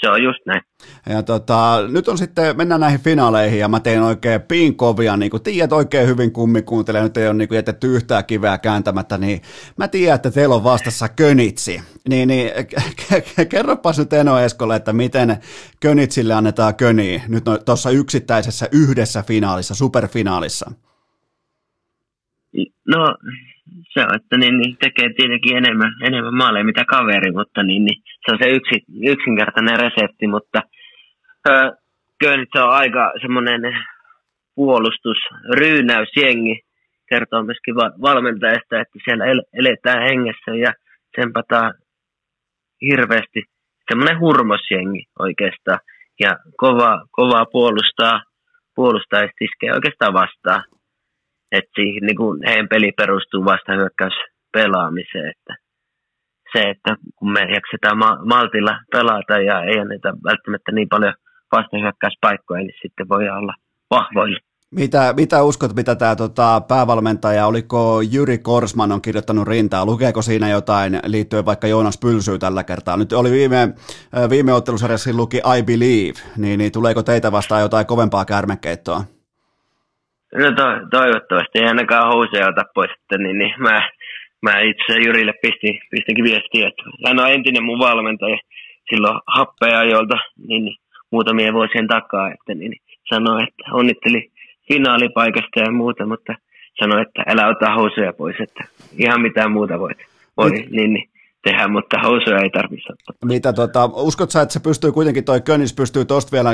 Se 0.00 0.10
on 0.10 0.22
just 0.22 0.38
näin. 0.46 0.62
Ja 1.08 1.22
tota, 1.22 1.78
nyt 1.88 2.08
on 2.08 2.18
sitten, 2.18 2.56
mennään 2.56 2.80
näihin 2.80 3.00
finaaleihin, 3.00 3.58
ja 3.58 3.68
mä 3.68 3.80
tein 3.80 4.02
oikein 4.02 4.42
pinkovia, 4.42 5.16
niin 5.16 5.30
kuin 5.30 5.42
tiedät 5.42 5.72
oikein 5.72 6.08
hyvin 6.08 6.32
kummi 6.32 6.62
kuuntelee, 6.62 7.02
nyt 7.02 7.16
ei 7.16 7.26
ole 7.26 7.34
niin 7.34 7.48
kuin 7.48 7.56
jätetty 7.56 7.94
yhtään 7.94 8.24
kiveä 8.24 8.58
kääntämättä, 8.58 9.18
niin 9.18 9.40
mä 9.76 9.88
tiedän, 9.88 10.14
että 10.14 10.30
teillä 10.30 10.54
on 10.54 10.64
vastassa 10.64 11.08
Könitsi. 11.08 11.82
Niin, 12.08 12.28
niin 12.28 12.50
kerropas 13.48 13.98
nyt 13.98 14.12
Eno 14.12 14.38
Eskolle, 14.38 14.76
että 14.76 14.92
miten 14.92 15.36
Könitsille 15.80 16.34
annetaan 16.34 16.74
köniä 16.74 17.22
nyt 17.28 17.44
tuossa 17.64 17.90
yksittäisessä 17.90 18.68
yhdessä 18.72 19.22
finaalissa, 19.22 19.74
superfinaalissa. 19.74 20.70
No 22.86 23.16
se 23.92 24.00
on, 24.00 24.16
että 24.16 24.36
niin, 24.36 24.58
niin 24.58 24.76
tekee 24.76 25.08
tietenkin 25.16 25.56
enemmän, 25.56 25.92
enemmän 26.04 26.34
maaleja 26.34 26.64
mitä 26.64 26.84
kaveri, 26.84 27.30
mutta 27.32 27.62
niin, 27.62 27.84
niin, 27.84 28.02
se 28.04 28.32
on 28.32 28.38
se 28.42 28.48
yksi, 28.50 28.76
yksinkertainen 29.12 29.78
resepti, 29.78 30.26
mutta 30.26 30.62
öö, 31.48 31.70
kyllä 32.20 32.44
se 32.52 32.62
on 32.62 32.70
aika 32.70 33.12
semmoinen 33.20 33.60
puolustus, 34.54 35.18
ryynäysjengi, 35.58 36.60
kertoo 37.08 37.42
myöskin 37.42 37.74
valmentajasta, 37.76 38.80
että 38.80 38.98
siellä 39.04 39.24
eletään 39.52 40.02
hengessä 40.02 40.50
ja 40.64 40.72
sempataan 41.20 41.74
hirveästi 42.82 43.42
semmoinen 43.88 44.20
hurmosjengi 44.20 45.04
oikeastaan 45.18 45.78
ja 46.20 46.36
kova, 46.56 47.04
kovaa 47.10 47.46
puolustaa, 47.46 48.22
puolustaa 48.74 49.20
ja 49.62 49.74
oikeastaan 49.74 50.12
vastaan. 50.12 50.62
Että 51.52 51.70
siihen, 51.74 52.02
niin 52.06 52.16
kuin 52.16 52.40
heidän 52.48 52.68
peli 52.68 52.92
perustuu 52.92 53.44
vasta 53.44 53.72
pelaamiseen, 54.52 55.30
että 55.30 55.54
se, 56.52 56.60
että 56.70 56.96
kun 57.16 57.32
me 57.32 57.40
jaksetaan 57.40 57.98
ma- 57.98 58.24
maltilla 58.24 58.80
pelata 58.92 59.38
ja 59.38 59.64
ei 59.64 59.78
anneta 59.78 60.08
välttämättä 60.24 60.72
niin 60.72 60.88
paljon 60.88 61.14
vastahyökkäyspaikkoja, 61.52 62.60
niin 62.60 62.78
sitten 62.82 63.08
voi 63.08 63.28
olla 63.28 63.54
vahvoilla. 63.90 64.38
Mitä, 64.74 65.14
mitä 65.16 65.42
uskot, 65.42 65.76
mitä 65.76 65.94
tämä 65.94 66.16
tota, 66.16 66.60
päävalmentaja, 66.68 67.46
oliko 67.46 68.00
Jyri 68.00 68.38
Korsman 68.38 68.92
on 68.92 69.02
kirjoittanut 69.02 69.48
rintaa, 69.48 69.86
lukeeko 69.86 70.22
siinä 70.22 70.48
jotain 70.48 71.00
liittyen 71.06 71.46
vaikka 71.46 71.66
Joonas 71.66 71.98
Pylsyy 71.98 72.38
tällä 72.38 72.64
kertaa? 72.64 72.96
Nyt 72.96 73.12
oli 73.12 73.30
viime, 73.30 73.74
viime 74.30 74.52
ottelusarjassa 74.52 75.10
luki 75.12 75.36
I 75.36 75.62
Believe, 75.62 76.18
niin, 76.36 76.58
niin 76.58 76.72
tuleeko 76.72 77.02
teitä 77.02 77.32
vastaan 77.32 77.62
jotain 77.62 77.86
kovempaa 77.86 78.24
kärmekeittoa? 78.24 79.04
No 80.34 80.52
to, 80.52 80.64
toivottavasti, 80.90 81.58
ei 81.58 81.66
ainakaan 81.66 82.12
housuja 82.12 82.48
ota 82.48 82.64
pois, 82.74 82.90
että 82.90 83.18
niin, 83.18 83.38
niin 83.38 83.54
mä, 83.58 83.90
mä 84.42 84.60
itse 84.60 84.92
Jyrille 85.04 85.32
pistin, 85.42 85.80
pistinkin 85.90 86.24
viestiä, 86.24 86.68
että 86.68 86.82
hän 87.06 87.20
on 87.20 87.30
entinen 87.30 87.64
mun 87.64 87.78
valmentaja 87.78 88.38
silloin 88.90 89.20
happea 89.26 89.84
jolta 89.84 90.16
niin, 90.48 90.64
niin, 90.64 90.76
muutamien 91.10 91.54
vuosien 91.54 91.88
takaa, 91.88 92.32
että 92.32 92.54
niin, 92.54 92.70
niin 92.70 92.82
sanoi, 93.08 93.42
että 93.42 93.64
onnitteli 93.72 94.30
finaalipaikasta 94.68 95.60
ja 95.60 95.70
muuta, 95.70 96.06
mutta 96.06 96.34
sanoi, 96.78 97.02
että 97.02 97.22
älä 97.26 97.48
ota 97.48 97.74
housuja 97.74 98.12
pois, 98.12 98.36
että 98.40 98.64
ihan 98.98 99.20
mitään 99.20 99.52
muuta 99.52 99.78
voit, 99.78 99.98
voi 100.36 100.50
niin, 100.50 100.92
niin, 100.92 101.08
tehdä, 101.48 101.68
mutta 101.68 101.96
housuja 102.04 102.38
ei 102.38 102.50
tarvitse 102.50 102.92
ottaa. 102.92 103.14
Mitä 103.24 103.52
tota, 103.52 103.84
uskot 103.84 104.30
sä, 104.30 104.42
että 104.42 104.52
se 104.52 104.60
pystyy 104.60 104.92
kuitenkin, 104.92 105.24
toi 105.24 105.40
Könnis 105.40 105.74
pystyy 105.74 106.04
tosta 106.04 106.32
vielä, 106.32 106.50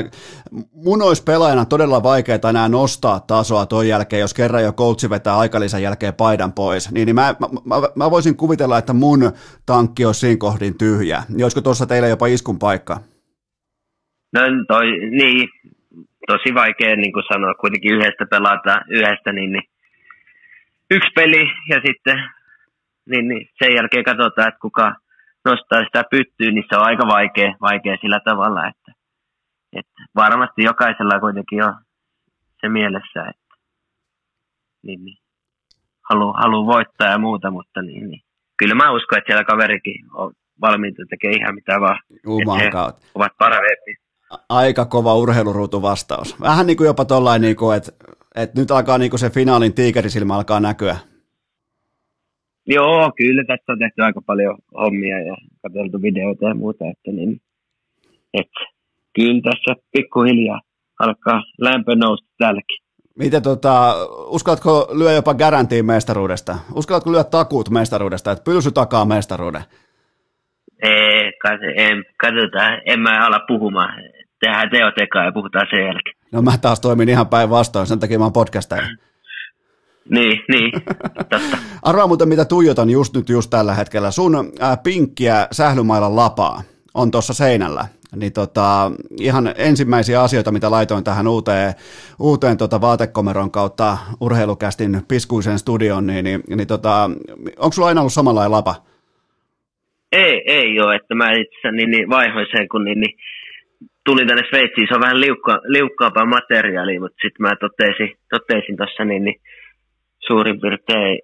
mun 0.73 1.01
olisi 1.01 1.23
pelaajana 1.23 1.65
todella 1.65 2.03
vaikeaa 2.03 2.49
enää 2.49 2.69
nostaa 2.69 3.19
tasoa 3.19 3.65
toi 3.65 3.89
jälkeen, 3.89 4.19
jos 4.19 4.33
kerran 4.33 4.63
jo 4.63 4.73
coachi 4.73 5.09
vetää 5.09 5.37
aikalisän 5.37 5.81
jälkeen 5.81 6.13
paidan 6.13 6.53
pois, 6.53 6.91
niin, 6.91 7.05
niin 7.05 7.15
mä, 7.15 7.35
mä, 7.39 7.47
mä, 7.65 7.75
mä, 7.95 8.11
voisin 8.11 8.37
kuvitella, 8.37 8.77
että 8.77 8.93
mun 8.93 9.31
tankki 9.65 10.05
olisi 10.05 10.19
siinä 10.19 10.37
kohdin 10.37 10.77
tyhjä, 10.77 11.23
niin 11.29 11.43
olisiko 11.45 11.61
tuossa 11.61 11.85
teillä 11.85 12.07
jopa 12.07 12.27
iskun 12.27 12.59
paikka? 12.59 12.97
No 14.33 14.41
toi, 14.67 14.85
niin, 15.09 15.49
tosi 16.27 16.55
vaikea 16.55 16.95
niin 16.95 17.13
kuin 17.13 17.23
sanoa, 17.33 17.53
kuitenkin 17.53 17.93
yhdestä 17.93 18.25
pelata 18.25 18.81
yhdestä, 18.89 19.31
niin, 19.31 19.51
niin 19.51 19.63
yksi 20.91 21.09
peli 21.15 21.43
ja 21.69 21.81
sitten 21.85 22.34
niin, 23.09 23.27
niin 23.27 23.49
sen 23.63 23.75
jälkeen 23.75 24.03
katsotaan, 24.03 24.47
että 24.47 24.59
kuka 24.61 24.95
nostaa 25.45 25.83
sitä 25.85 26.03
pyttyä, 26.11 26.51
niin 26.51 26.63
se 26.69 26.77
on 26.77 26.85
aika 26.85 27.07
vaikea, 27.07 27.55
vaikea 27.61 27.97
sillä 28.01 28.19
tavalla, 28.19 28.67
että, 28.67 28.91
että 29.73 30.01
varmasti 30.15 30.63
jokaisella 30.63 31.19
kuitenkin 31.19 31.63
on 31.63 31.75
se 32.61 32.69
mielessä, 32.69 33.19
että 33.29 33.55
niin, 34.83 35.05
niin, 35.05 35.17
haluaa 36.09 36.41
halu 36.41 36.65
voittaa 36.65 37.09
ja 37.09 37.17
muuta, 37.17 37.51
mutta 37.51 37.81
niin, 37.81 38.09
niin. 38.09 38.21
kyllä 38.57 38.75
mä 38.75 38.91
uskon, 38.91 39.17
että 39.17 39.27
siellä 39.27 39.43
kaverikin 39.43 40.05
on 40.13 40.33
valmiita 40.61 41.03
tekemään 41.09 41.41
ihan 41.41 41.55
mitä 41.55 41.81
vaan. 41.81 41.99
Juman 42.23 42.61
ovat 43.15 43.31
parempi 43.39 44.05
aika 44.49 44.85
kova 44.85 45.15
urheiluruutu 45.15 45.81
vastaus. 45.81 46.41
Vähän 46.41 46.67
niin 46.67 46.77
kuin 46.77 46.87
jopa 46.87 47.05
tollain, 47.05 47.41
niin 47.41 47.55
kuin, 47.55 47.77
että, 47.77 47.91
että 48.35 48.61
nyt 48.61 48.71
alkaa 48.71 48.97
niin 48.97 49.09
kuin 49.09 49.19
se 49.19 49.29
finaalin 49.29 49.73
tiikerisilmä 49.73 50.35
alkaa 50.35 50.59
näkyä. 50.59 50.97
Joo, 52.67 53.11
kyllä 53.17 53.43
tässä 53.47 53.71
on 53.71 53.79
tehty 53.79 54.01
aika 54.01 54.21
paljon 54.21 54.57
hommia 54.77 55.19
ja 55.19 55.35
katseltu 55.61 56.01
videoita 56.01 56.45
ja 56.45 56.55
muuta, 56.55 56.85
että 56.85 57.11
niin, 57.11 57.41
että 58.33 58.59
kyllä 59.15 59.41
tässä 59.41 59.81
pikkuhiljaa 59.91 60.61
alkaa 60.99 61.41
lämpö 61.57 61.95
nousta 61.95 62.27
täälläkin. 62.37 62.85
Miten 63.19 63.43
tota, 63.43 63.93
uskallatko 64.27 64.87
lyö 64.97 65.11
jopa 65.11 65.33
garantiin 65.33 65.85
mestaruudesta? 65.85 66.55
Uskallatko 66.75 67.11
lyö 67.11 67.23
takuut 67.23 67.69
mestaruudesta, 67.69 68.31
että 68.31 68.43
pylsy 68.43 68.71
takaa 68.71 69.05
mestaruuden? 69.05 69.61
Ei, 70.83 71.31
en, 71.75 72.03
katsotaan, 72.17 72.81
en 72.85 72.99
mä 72.99 73.25
ala 73.25 73.39
puhumaan 73.47 73.93
tehdään 74.39 74.69
teot 74.69 74.97
eka 74.97 75.23
ja 75.23 75.31
puhutaan 75.31 75.67
sen 75.69 75.85
jälkeen. 75.85 76.15
No 76.31 76.41
mä 76.41 76.51
taas 76.61 76.79
toimin 76.79 77.09
ihan 77.09 77.27
päinvastoin, 77.27 77.87
sen 77.87 77.99
takia 77.99 78.19
mä 78.19 78.25
oon 78.25 78.33
podcastaja. 78.33 78.87
Niin, 80.09 80.41
niin, 80.49 80.71
totta. 81.29 81.57
Arvaa 81.81 82.07
muuten, 82.07 82.29
mitä 82.29 82.45
tuijotan 82.45 82.89
just 82.89 83.15
nyt 83.15 83.29
just 83.29 83.49
tällä 83.49 83.73
hetkellä. 83.73 84.11
Sun 84.11 84.35
ää, 84.59 84.77
pinkkiä 84.77 85.47
sählymailan 85.51 86.15
lapaa 86.15 86.61
on 86.93 87.11
tuossa 87.11 87.33
seinällä. 87.33 87.85
Niin 88.15 88.33
tota, 88.33 88.91
ihan 89.19 89.53
ensimmäisiä 89.57 90.21
asioita, 90.21 90.51
mitä 90.51 90.71
laitoin 90.71 91.03
tähän 91.03 91.27
uuteen, 91.27 91.73
uuteen 92.19 92.57
tota 92.57 92.81
vaatekomeron 92.81 93.51
kautta 93.51 93.97
urheilukästin 94.21 95.01
piskuisen 95.07 95.59
studion, 95.59 96.07
niin, 96.07 96.25
niin, 96.25 96.41
niin 96.47 96.67
tota, 96.67 97.09
onko 97.57 97.71
sulla 97.71 97.87
aina 97.87 98.01
ollut 98.01 98.13
samanlainen 98.13 98.51
lapa? 98.51 98.75
Ei, 100.11 100.43
ei 100.45 100.79
ole, 100.79 100.95
että 100.95 101.15
mä 101.15 101.31
itse 101.31 101.71
niin, 101.71 101.91
niin 101.91 102.09
vaihoin 102.09 102.47
sen, 102.51 102.69
kun 102.69 102.85
niin, 102.85 102.99
niin 102.99 103.17
tulin 104.05 104.27
tänne 104.27 104.43
Sveitsiin, 104.49 104.87
se 104.87 104.95
on 104.95 105.01
vähän 105.01 105.21
liukka, 105.21 105.61
liukkaampaa 105.63 106.25
materiaalia, 106.25 106.99
mutta 106.99 107.17
sitten 107.21 107.41
mä 107.41 107.55
totesin, 107.59 108.17
totesin 108.29 108.77
tuossa 108.77 109.05
niin, 109.05 109.23
niin 109.23 109.41
suurin 110.27 110.61
piirtein 110.61 111.19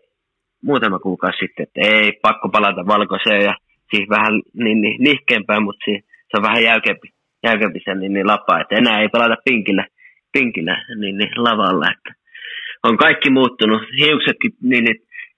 muutama 0.64 1.00
kuukausi 1.00 1.38
sitten, 1.40 1.64
että 1.64 1.80
ei 1.82 2.20
pakko 2.22 2.50
palata 2.50 2.88
valkoiseen 2.88 3.42
ja 3.42 3.54
siis 3.92 4.10
vähän 4.10 4.34
niin, 4.54 4.82
niin 4.82 5.04
nihkeämpää, 5.04 5.60
mutta 5.60 5.84
siis 5.86 6.04
se 6.06 6.38
on 6.38 6.44
vähän 6.44 6.64
jäykempi, 6.64 7.08
jäykempi 7.44 7.80
sen 7.86 8.00
niin, 8.00 8.14
niin 8.14 8.28
lapa, 8.28 8.60
että 8.60 8.76
enää 8.76 9.02
ei 9.02 9.10
palata 9.10 9.36
pinkillä, 9.46 9.86
pinkillä 10.32 10.86
niin, 11.00 11.18
niin 11.18 11.32
lavalla, 11.38 11.92
että 11.92 12.22
on 12.84 12.98
kaikki 12.98 13.30
muuttunut, 13.30 13.82
hiuksetkin 14.00 14.52
niin, 14.62 14.84
niin 14.84 14.98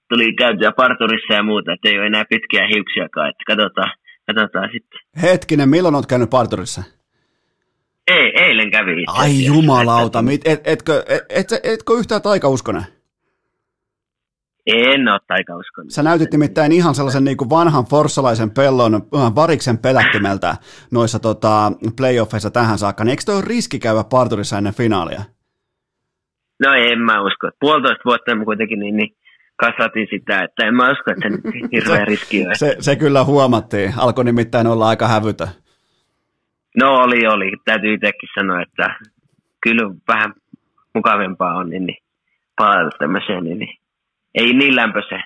tuli 0.09 0.33
käytyä 0.33 0.71
parturissa 0.71 1.33
ja 1.33 1.43
muuta, 1.43 1.73
että 1.73 1.89
ei 1.89 1.97
ole 1.97 2.05
enää 2.05 2.25
pitkiä 2.29 2.67
hiuksiakaan, 2.73 3.29
että 3.29 3.43
katsotaan, 3.47 3.91
katsotaan 4.27 4.69
sitten. 4.71 4.99
Hetkinen, 5.21 5.69
milloin 5.69 5.95
olet 5.95 6.05
käynyt 6.05 6.29
parturissa? 6.29 6.83
Ei, 8.07 8.31
eilen 8.43 8.71
kävi 8.71 9.03
Ai 9.07 9.45
jumalauta, 9.45 10.23
et, 10.45 10.67
etkö, 10.67 11.03
et, 11.09 11.23
et, 11.29 11.59
etkö 11.63 11.93
yhtään 11.99 12.21
taikauskonen? 12.21 12.83
En 14.67 15.07
ole 15.07 15.19
taikauskonen. 15.27 15.91
Sä 15.91 16.03
näytit 16.03 16.31
nimittäin 16.31 16.71
ihan 16.71 16.95
sellaisen 16.95 17.23
niin 17.23 17.37
kuin 17.37 17.49
vanhan 17.49 17.85
forssalaisen 17.85 18.51
pellon 18.51 18.95
äh, 18.95 19.35
variksen 19.35 19.77
pelättimeltä 19.77 20.55
noissa 20.91 21.19
tota, 21.19 21.71
playoffeissa 21.97 22.51
tähän 22.51 22.77
saakka. 22.77 23.03
Niin 23.03 23.09
eikö 23.09 23.23
toi 23.25 23.35
ole 23.35 23.43
riski 23.47 23.79
käydä 23.79 24.03
parturissa 24.11 24.57
ennen 24.57 24.73
finaalia? 24.73 25.21
No 26.65 26.73
en 26.73 26.99
mä 26.99 27.21
usko. 27.21 27.49
Puolitoista 27.59 28.01
vuotta 28.05 28.35
mä 28.35 28.45
kuitenkin 28.45 28.79
niin, 28.79 28.97
niin 28.97 29.15
kasvatin 29.55 30.07
sitä, 30.09 30.43
että 30.43 30.65
en 30.65 30.75
mä 30.75 30.91
usko, 30.91 31.11
että 31.11 31.29
se 31.29 31.37
hirveä 31.73 32.05
riski 32.05 32.47
on. 32.47 32.55
Se, 32.55 32.75
se 32.79 32.95
kyllä 32.95 33.23
huomattiin. 33.23 33.93
Alkoi 33.97 34.23
nimittäin 34.25 34.67
olla 34.67 34.87
aika 34.87 35.07
hävytä. 35.07 35.47
No 36.77 36.95
oli, 36.95 37.27
oli. 37.27 37.51
Täytyy 37.65 37.93
itsekin 37.93 38.29
sanoa, 38.39 38.61
että 38.61 38.99
kyllä 39.61 39.95
vähän 40.07 40.33
mukavempaa 40.95 41.53
on 41.53 41.69
niin, 41.69 41.85
niin 41.85 41.97
palata 42.57 42.97
tämmöiseen, 42.99 43.43
niin, 43.43 43.59
niin 43.59 43.82
ei 44.35 44.53
niin 44.53 44.75
lämpöiseen. 44.75 45.23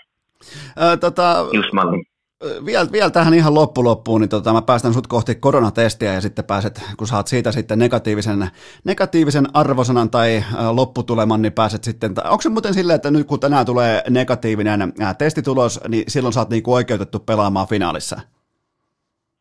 Ää, 0.77 0.97
tota, 0.97 1.45
vielä, 2.65 2.87
vielä 2.91 3.09
tähän 3.09 3.33
ihan 3.33 3.53
loppuloppuun, 3.53 4.21
niin 4.21 4.29
tota, 4.29 4.53
mä 4.53 4.61
päästän 4.61 4.93
sut 4.93 5.07
kohti 5.07 5.35
koronatestiä 5.35 6.13
ja 6.13 6.21
sitten 6.21 6.45
pääset, 6.45 6.81
kun 6.97 7.07
saat 7.07 7.27
siitä 7.27 7.51
sitten 7.51 7.79
negatiivisen, 7.79 8.47
negatiivisen 8.85 9.45
arvosanan 9.53 10.09
tai 10.09 10.43
lopputuleman, 10.71 11.41
niin 11.41 11.53
pääset 11.53 11.83
sitten, 11.83 12.11
onko 12.23 12.41
se 12.41 12.49
muuten 12.49 12.73
silleen, 12.73 12.95
että 12.95 13.11
nyt 13.11 13.27
kun 13.27 13.39
tänään 13.39 13.65
tulee 13.65 14.03
negatiivinen 14.09 14.93
testitulos, 15.17 15.81
niin 15.87 16.03
silloin 16.07 16.33
saat 16.33 16.49
niinku 16.49 16.73
oikeutettu 16.73 17.19
pelaamaan 17.19 17.67
finaalissa? 17.67 18.21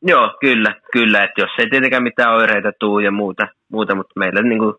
Joo, 0.02 0.36
kyllä, 0.40 0.74
kyllä. 0.92 1.24
Että 1.24 1.40
jos 1.40 1.50
ei 1.58 1.70
tietenkään 1.70 2.02
mitään 2.02 2.34
oireita 2.34 2.72
tuu 2.80 2.98
ja 2.98 3.10
muuta, 3.10 3.48
muuta 3.72 3.94
mutta 3.94 4.12
meillä 4.16 4.42
niin 4.42 4.58
kuin 4.58 4.74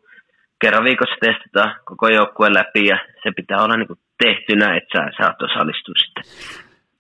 kerran 0.62 0.84
viikossa 0.84 1.16
testataan 1.22 1.76
koko 1.86 2.08
joukkueen 2.08 2.54
läpi 2.54 2.86
ja 2.86 2.98
se 3.24 3.32
pitää 3.36 3.64
olla 3.64 3.78
niin 3.78 3.88
kuin 3.88 4.00
tehtynä, 4.24 4.78
että 4.78 4.98
sä 4.98 5.12
saat 5.18 5.42
osallistua 5.42 5.96
sitten 6.06 6.24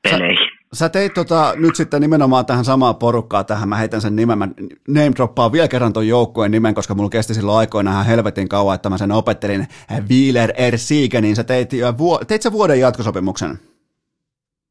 peleihin. 0.03 0.57
Sä 0.73 0.89
teit 0.89 1.13
tota, 1.13 1.53
nyt 1.55 1.75
sitten 1.75 2.01
nimenomaan 2.01 2.45
tähän 2.45 2.65
samaan 2.65 2.95
porukkaan, 2.95 3.45
tähän 3.45 3.69
mä 3.69 3.75
heitän 3.75 4.01
sen 4.01 4.15
nimen, 4.15 4.37
mä 4.37 4.47
name 4.87 5.11
droppaan 5.15 5.51
vielä 5.51 5.67
kerran 5.67 5.93
ton 5.93 6.07
joukkueen 6.07 6.51
nimen, 6.51 6.75
koska 6.75 6.95
mulla 6.95 7.09
kesti 7.09 7.33
silloin 7.33 7.57
aikoina 7.57 7.91
ihan 7.91 8.05
helvetin 8.05 8.49
kauan, 8.49 8.75
että 8.75 8.89
mä 8.89 8.97
sen 8.97 9.11
opettelin, 9.11 9.67
Wieler 10.09 10.49
R. 10.49 10.75
niin 11.21 11.35
sä 11.35 11.43
teit, 11.43 11.69
teit 12.27 12.41
sä 12.41 12.51
vuoden 12.51 12.79
jatkosopimuksen? 12.79 13.59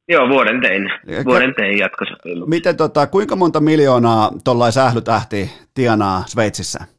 Joo, 0.09 0.29
vuoden 0.29 0.61
tein. 0.61 0.91
Vuoden 1.25 1.55
tein 1.55 1.79
jatkosopimuksen. 1.79 2.49
Miten, 2.49 2.77
tota, 2.77 3.07
kuinka 3.07 3.37
monta 3.37 3.61
miljoonaa 3.61 4.31
tuollainen 4.45 4.73
sählytähti 4.73 5.51
tienaa 5.75 6.25
Sveitsissä? 6.27 6.96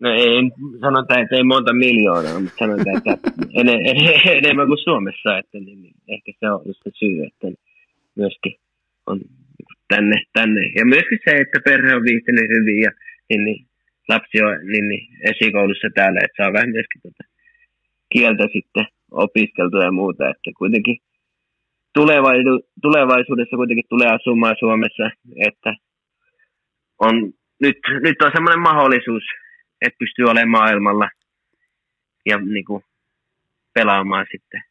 No 0.00 0.08
ei, 0.14 0.36
sanotaan, 0.80 1.22
että 1.22 1.36
ei 1.36 1.44
monta 1.44 1.72
miljoonaa, 1.72 2.40
mutta 2.40 2.58
sanotaan, 2.58 2.96
että 2.96 3.14
en, 3.58 3.68
en, 3.88 3.96
enemmän 4.38 4.66
kuin 4.66 4.84
Suomessa, 4.84 5.38
että 5.38 5.58
niin, 5.58 5.82
niin, 5.82 5.96
ehkä 6.08 6.32
se 6.40 6.50
on 6.50 6.62
just 6.66 6.80
se 6.84 6.90
syy, 6.94 7.24
että 7.26 7.46
myöskin 8.16 8.54
on 9.06 9.20
tänne, 9.88 10.16
tänne. 10.32 10.62
Ja 10.78 10.84
myöskin 10.86 11.18
se, 11.24 11.30
että 11.30 11.58
perhe 11.64 11.94
on 11.94 12.02
viihtynyt 12.02 12.50
hyvin 12.56 12.80
ja 12.82 12.90
niin, 13.28 13.44
niin, 13.44 13.66
lapsi 14.08 14.42
on 14.42 14.66
niin, 14.72 14.88
niin, 14.88 15.04
esikoulussa 15.30 15.88
täällä, 15.94 16.20
että 16.24 16.42
saa 16.42 16.52
vähän 16.52 16.70
myöskin 16.70 17.02
tuota 17.02 17.24
kieltä 18.12 18.44
sitten 18.52 18.86
opiskeltua 19.10 19.84
ja 19.84 19.92
muuta, 19.92 20.30
että 20.30 20.50
kuitenkin 20.58 20.96
tulevaisuudessa 22.82 23.56
kuitenkin 23.56 23.88
tulee 23.88 24.08
asumaan 24.08 24.56
Suomessa, 24.58 25.10
että 25.48 25.74
on, 26.98 27.32
nyt, 27.60 27.78
nyt 28.02 28.22
on 28.22 28.30
semmoinen 28.34 28.60
mahdollisuus, 28.60 29.22
että 29.80 29.98
pystyy 29.98 30.24
olemaan 30.24 30.48
maailmalla 30.48 31.10
ja 32.26 32.38
niin 32.38 32.64
kuin, 32.64 32.84
pelaamaan 33.74 34.26
sitten. 34.32 34.62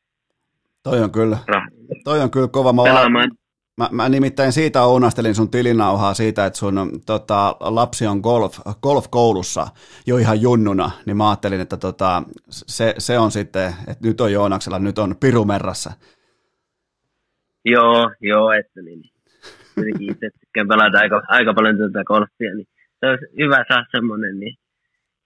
Toi 0.83 0.99
on 1.03 1.11
kyllä, 1.11 1.37
rah- 1.51 2.01
toi 2.03 2.19
on 2.21 2.31
kyllä 2.31 2.47
kova. 2.47 2.73
Mä, 2.73 2.83
pelaamaan. 2.83 3.31
Mä, 3.77 3.89
mä, 3.91 4.09
nimittäin 4.09 4.51
siitä 4.51 4.83
ounastelin 4.83 5.35
sun 5.35 5.51
tilinauhaa 5.51 6.13
siitä, 6.13 6.45
että 6.45 6.59
sun 6.59 7.01
tota, 7.05 7.55
lapsi 7.59 8.07
on 8.07 8.19
golf, 8.19 8.59
golf-koulussa 8.81 9.67
jo 10.07 10.17
ihan 10.17 10.41
junnuna, 10.41 10.91
niin 11.05 11.17
mä 11.17 11.29
ajattelin, 11.29 11.61
että 11.61 11.77
tota, 11.77 12.23
se, 12.49 12.95
se, 12.97 13.19
on 13.19 13.31
sitten, 13.31 13.73
että 13.87 14.07
nyt 14.07 14.21
on 14.21 14.31
Joonaksella, 14.31 14.79
nyt 14.79 14.99
on 14.99 15.15
Pirumerrassa. 15.19 15.91
Joo, 17.65 18.11
joo, 18.21 18.51
että 18.51 18.81
niin. 18.81 19.03
Kuitenkin 19.75 20.11
itse 20.11 20.29
tykkään 20.39 20.67
pelata 20.67 20.97
aika, 20.97 21.21
aika 21.27 21.53
paljon 21.53 21.77
tätä 21.77 22.03
golfia, 22.03 22.55
niin 22.55 22.67
se 22.99 23.05
olisi 23.05 23.25
hyvä 23.37 23.65
saada 23.67 23.85
semmoinen, 23.91 24.39
niin, 24.39 24.57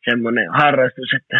semmoinen 0.09 0.47
harrastus, 0.51 1.09
että 1.19 1.37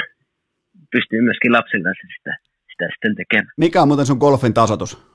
pystyy 0.91 1.22
myöskin 1.22 1.52
lapsen 1.52 1.84
kanssa 1.84 2.07
sitä, 2.18 2.38
sitä 2.72 2.85
sitten 2.94 3.15
tekemään. 3.15 3.53
Mikä 3.57 3.81
on 3.81 3.88
muuten 3.88 4.06
sun 4.06 4.18
golfin 4.18 4.53
tasotus? 4.53 5.14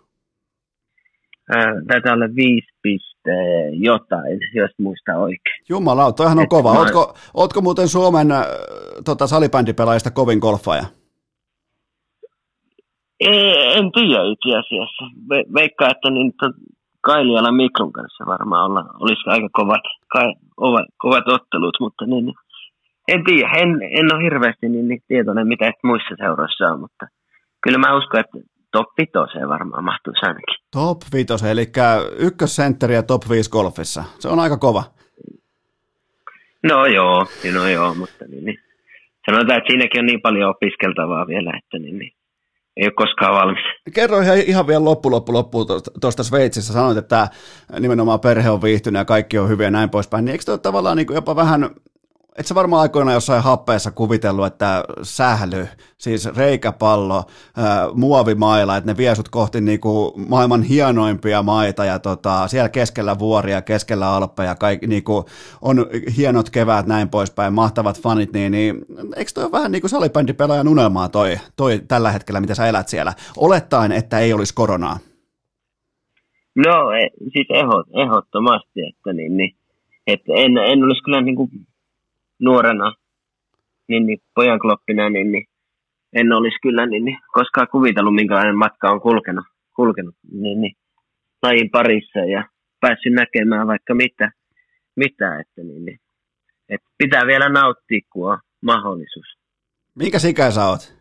taitaa 1.89 2.15
olla 2.15 2.35
viisi 2.37 2.69
piste 2.83 3.37
jotain, 3.73 4.39
jos 4.55 4.71
muista 4.79 5.13
oikein. 5.17 5.65
Jumala, 5.69 6.13
toihan 6.13 6.39
on 6.39 6.49
kova. 6.49 6.73
Mä... 6.73 6.79
Ootko, 6.79 7.15
ootko 7.35 7.61
muuten 7.61 7.89
Suomen 7.89 8.33
äh, 8.33 8.45
tota, 9.05 9.27
salibändipelaajista 9.27 10.11
kovin 10.11 10.39
golfaaja? 10.39 10.85
En 13.21 13.93
tiedä 13.93 14.23
itse 14.33 14.51
asiassa. 14.59 15.05
Ve- 15.31 15.55
veikkaa, 15.55 15.89
että 15.91 16.11
niin 16.11 16.33
Kailiala 17.01 17.53
Miklun 17.53 17.93
kanssa 17.93 18.27
varmaan 18.27 18.71
olla, 18.71 18.85
olisi 19.01 19.23
aika 19.27 19.49
kovat, 19.53 19.85
ka, 20.13 20.21
ovat, 20.57 20.87
kovat 20.99 21.29
ottelut, 21.29 21.77
mutta 21.81 22.07
niin, 22.07 22.25
niin, 22.25 22.35
en 23.09 23.25
tiedä. 23.25 23.51
En, 23.57 23.69
en 23.99 24.15
ole 24.15 24.25
hirveästi 24.25 24.69
niin, 24.69 24.89
niin 24.89 25.03
tietoinen, 25.09 25.49
mitä 25.49 25.73
muissa 25.85 26.15
seuroissa 26.19 26.65
on, 26.65 26.81
mutta 26.81 27.07
kyllä 27.63 27.79
mä 27.79 27.97
uskon, 27.97 28.21
että 28.21 28.39
top 28.73 28.87
5 28.99 29.13
varmaan 29.49 29.85
mahtuisi 29.85 30.27
ainakin. 30.27 30.57
Top 30.73 30.99
5, 31.13 31.49
eli 31.51 31.67
ykkössentteri 32.19 32.95
ja 32.95 33.03
top 33.03 33.23
5 33.31 33.51
golfissa. 33.51 34.05
Se 34.19 34.29
on 34.29 34.41
aika 34.41 34.57
kova. 34.57 34.85
No 36.63 36.87
joo, 36.87 37.27
no 37.55 37.69
joo, 37.69 37.95
mutta 37.95 38.25
niin, 38.29 38.45
niin. 38.45 38.59
sanotaan, 39.31 39.59
että 39.59 39.69
siinäkin 39.71 40.01
on 40.01 40.07
niin 40.07 40.23
paljon 40.23 40.51
opiskeltavaa 40.51 41.27
vielä, 41.27 41.53
että 41.59 41.79
niin, 41.79 41.99
niin 41.99 42.13
ei 42.77 42.87
ole 42.87 42.93
koskaan 42.93 43.35
valmis. 43.35 43.65
Kerro 43.95 44.21
ihan, 44.21 44.39
ihan 44.39 44.67
vielä 44.67 44.85
loppu, 44.85 45.11
loppu, 45.11 45.33
loppu 45.33 45.67
tuosta 46.01 46.23
Sveitsissä. 46.23 46.73
Sanoit, 46.73 46.99
että 46.99 47.29
nimenomaan 47.81 48.21
perhe 48.21 48.51
on 48.51 48.63
viihtynyt 48.63 49.01
ja 49.01 49.05
kaikki 49.05 49.39
on 49.39 49.49
hyviä 49.49 49.67
ja 49.67 49.71
näin 49.71 49.91
poispäin. 49.91 50.25
Niin 50.25 50.33
eikö 50.33 50.53
ole 50.53 50.59
tavallaan 50.59 50.97
niin 50.97 51.07
kuin 51.07 51.15
jopa 51.15 51.37
vähän 51.37 51.71
et 52.39 52.47
sä 52.47 52.55
varmaan 52.55 52.83
aikoina 52.83 53.13
jossain 53.13 53.43
happeessa 53.43 53.91
kuvitellut, 53.91 54.47
että 54.47 54.85
sähly, 55.03 55.67
siis 55.99 56.37
reikäpallo, 56.37 57.25
muovimaila, 57.95 58.77
että 58.77 58.91
ne 58.91 58.97
vie 58.97 59.15
sut 59.15 59.29
kohti 59.29 59.61
niinku 59.61 60.15
maailman 60.29 60.63
hienoimpia 60.63 61.43
maita 61.43 61.85
ja 61.85 61.99
tota, 61.99 62.49
siellä 62.49 62.69
keskellä 62.69 63.19
vuoria, 63.19 63.63
keskellä 63.63 64.11
alppeja, 64.11 64.55
kaikki 64.55 64.87
niinku, 64.87 65.25
on 65.63 65.87
hienot 66.17 66.51
kevät 66.51 66.87
näin 66.87 67.09
poispäin, 67.09 67.53
mahtavat 67.53 68.01
fanit, 68.01 68.33
niin, 68.33 68.53
niin 68.53 68.85
eikö 69.17 69.31
toi 69.35 69.45
ole 69.45 69.53
vähän 69.53 69.73
niin 69.73 69.83
kuin 69.83 69.91
salibändipelaajan 69.91 70.69
unelmaa 70.69 71.09
toi, 71.09 71.37
toi 71.57 71.81
tällä 71.89 72.11
hetkellä, 72.11 72.41
mitä 72.41 72.55
sä 72.55 72.67
elät 72.67 72.89
siellä, 72.89 73.13
olettaen, 73.37 73.93
että 73.93 74.19
ei 74.19 74.33
olisi 74.33 74.55
koronaa? 74.55 74.99
No, 76.57 76.91
e, 76.91 77.09
siis 77.33 77.47
ehdottomasti, 78.03 78.81
että 78.89 79.13
niin, 79.13 79.37
niin 79.37 79.55
että 80.07 80.33
en, 80.37 80.59
en 80.59 80.85
olisi 80.85 81.03
kyllä 81.03 81.21
niin 81.21 81.37
kuin 81.37 81.51
nuorena 82.41 82.95
niin, 83.89 84.07
niin 84.07 84.19
pojan 84.35 84.59
kloppina, 84.59 85.11
niin, 85.11 85.33
niin 85.33 85.47
en 86.13 86.33
olisi 86.33 86.57
kyllä 86.63 86.87
niin, 86.87 87.05
niin, 87.05 87.19
koskaan 87.33 87.69
kuvitellut, 87.73 88.15
minkälainen 88.15 88.57
matka 88.57 88.91
on 88.91 89.01
kulkenut, 89.01 89.45
kulkenut 89.77 90.15
niin, 90.33 90.61
niin, 90.61 90.77
lajin 91.43 91.71
parissa 91.71 92.19
ja 92.19 92.45
päässyt 92.81 93.13
näkemään 93.13 93.67
vaikka 93.67 93.95
mitä, 93.95 94.31
mitä 94.97 95.41
että, 95.41 95.63
niin, 95.63 95.85
niin, 95.85 95.99
että 96.69 96.89
pitää 96.99 97.27
vielä 97.27 97.49
nauttia, 97.49 98.01
kun 98.13 98.33
on 98.33 98.39
mahdollisuus. 98.61 99.27
Minkä 99.95 100.19
ikä 100.29 100.51
sä 100.51 100.67
oot? 100.67 100.99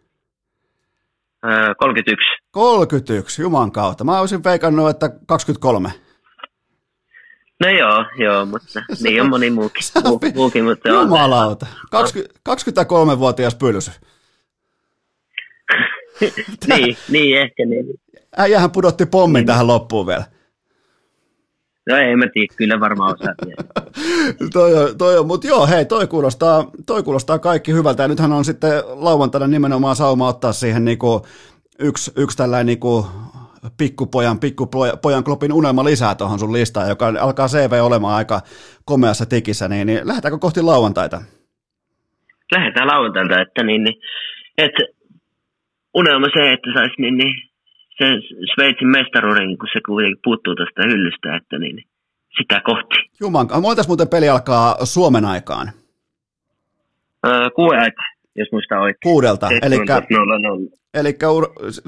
Öö, 1.46 1.76
31. 1.76 2.26
31, 2.52 3.42
juman 3.42 3.72
kautta. 3.72 4.04
Mä 4.04 4.20
olisin 4.20 4.44
veikannut, 4.44 4.90
että 4.90 5.10
23. 5.28 5.90
No 7.60 7.70
joo, 7.70 8.06
joo, 8.18 8.46
mutta 8.46 8.80
niin 9.04 9.22
on 9.22 9.30
moni 9.30 9.50
muukin, 9.50 9.84
muu, 10.04 10.20
muukin 10.36 10.64
mutta 10.64 10.90
Jumalauta, 10.90 11.68
20, 11.92 12.40
23-vuotias 12.50 13.56
pylsy. 13.56 13.92
niin, 16.68 16.98
niin, 17.10 17.38
ehkä 17.38 17.66
niin. 17.66 17.86
Äijähän 18.38 18.72
pudotti 18.72 19.06
pommin 19.06 19.40
niin. 19.40 19.48
tähän 19.48 19.68
loppuun 19.68 20.08
vielä. 20.08 20.24
No 21.90 21.98
ei 21.98 22.16
mä 22.16 22.26
tiedä, 22.34 22.54
kyllä 22.56 22.80
varmaan 22.80 23.16
osaa 23.20 23.34
toi 24.54 24.76
on, 24.76 24.98
toi 24.98 25.18
on, 25.18 25.28
mutta 25.28 25.48
joo, 25.48 25.68
hei, 25.68 25.86
toi 25.86 26.08
kuulostaa, 26.08 26.72
toi 26.86 27.04
kuulostaa 27.04 27.40
kaikki 27.40 27.74
hyvältä. 27.74 28.04
Ja 28.04 28.08
nythän 28.08 28.34
on 28.34 28.46
sitten 28.46 28.84
lauantaina 28.86 29.48
nimenomaan 29.48 29.96
sauma 29.96 30.28
ottaa 30.28 30.54
siihen 30.54 30.86
niinku 30.86 31.26
yksi, 31.80 32.12
yksi 32.16 32.38
tällainen 32.38 32.66
niinku 32.66 33.08
pikkupojan, 33.78 34.40
pikkupojan 34.40 35.24
klopin 35.24 35.54
unelma 35.54 35.84
lisää 35.84 36.16
tuohon 36.16 36.40
sun 36.40 36.54
listaan, 36.54 36.90
joka 36.90 37.14
alkaa 37.20 37.48
CV 37.48 37.72
olemaan 37.84 38.16
aika 38.16 38.42
komeassa 38.86 39.26
tikissä, 39.26 39.68
niin, 39.68 39.88
niin 39.88 40.08
lähdetäänkö 40.08 40.38
kohti 40.38 40.62
lauantaita? 40.62 41.22
Lähdetään 42.52 42.88
lauantaita, 42.88 43.42
että, 43.42 43.64
niin, 43.64 43.84
niin, 43.84 43.96
että 44.58 44.84
unelma 45.94 46.28
se, 46.34 46.54
että 46.54 46.70
saisi 46.74 47.02
niin, 47.02 47.18
niin, 47.18 47.36
se 47.98 48.06
Sveitsin 48.54 48.88
mestaruuden, 48.88 49.58
kun 49.58 49.70
se 49.74 49.80
kuitenkin 49.86 50.20
puuttuu 50.24 50.56
tästä 50.56 50.82
hyllystä, 50.84 51.36
että 51.36 51.58
niin, 51.60 51.76
niin 51.76 51.88
sitä 52.38 52.62
kohti. 52.64 52.96
Juman, 53.22 53.48
montas 53.62 53.88
muuten 53.88 54.10
peli 54.10 54.30
alkaa 54.30 54.86
Suomen 54.86 55.26
aikaan? 55.26 55.72
Öö, 57.28 57.50
kuuden 57.56 57.80
aika, 57.80 58.04
jos 58.36 58.48
muista 58.52 58.80
oikein. 58.80 59.00
Kuudelta, 59.04 59.48
eli 59.62 59.76
Eli 61.00 61.18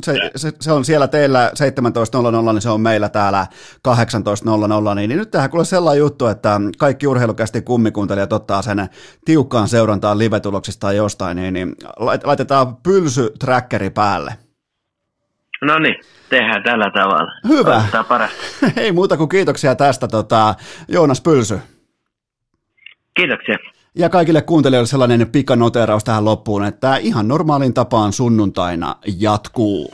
se, 0.04 0.14
se, 0.36 0.52
se, 0.60 0.72
on 0.72 0.86
siellä 0.86 1.08
teillä 1.08 1.52
17.00, 2.48 2.54
niin 2.54 2.62
se 2.62 2.70
on 2.70 2.82
meillä 2.82 3.10
täällä 3.10 3.48
18.00, 4.90 4.96
niin, 4.96 5.10
niin 5.10 5.18
nyt 5.18 5.32
tähän 5.32 5.50
kuule 5.50 5.66
sellainen 5.66 6.00
juttu, 6.00 6.28
että 6.28 6.62
kaikki 6.78 7.08
urheilukästi 7.08 7.62
kummikuuntelijat 7.62 8.34
ottaa 8.34 8.62
sen 8.62 8.88
tiukkaan 9.26 9.68
seurantaan 9.68 10.20
live-tuloksista 10.20 10.80
tai 10.80 10.96
jostain, 10.96 11.38
niin, 11.38 11.54
niin 11.54 11.76
laitetaan 12.24 12.68
pylsy-trackeri 12.76 13.90
päälle. 13.90 14.34
No 15.62 15.80
niin, 15.80 15.96
tehdään 16.30 16.64
tällä 16.64 16.92
tavalla. 16.94 17.32
Hyvä. 17.48 17.84
Ei 18.84 18.92
muuta 18.92 19.18
kuin 19.18 19.30
kiitoksia 19.30 19.76
tästä, 19.76 20.08
tota, 20.08 20.56
Joonas 20.88 21.22
Pylsy. 21.22 21.60
Kiitoksia. 23.14 23.58
Ja 24.00 24.10
kaikille 24.10 24.42
kuuntelijoille 24.42 24.88
sellainen 24.88 25.30
pikanoteraus 25.30 26.04
tähän 26.04 26.26
loppuun, 26.26 26.66
että 26.66 26.98
ihan 26.98 27.28
normaalin 27.28 27.74
tapaan 27.74 28.14
sunnuntaina 28.14 28.96
jatkuu. 29.18 29.94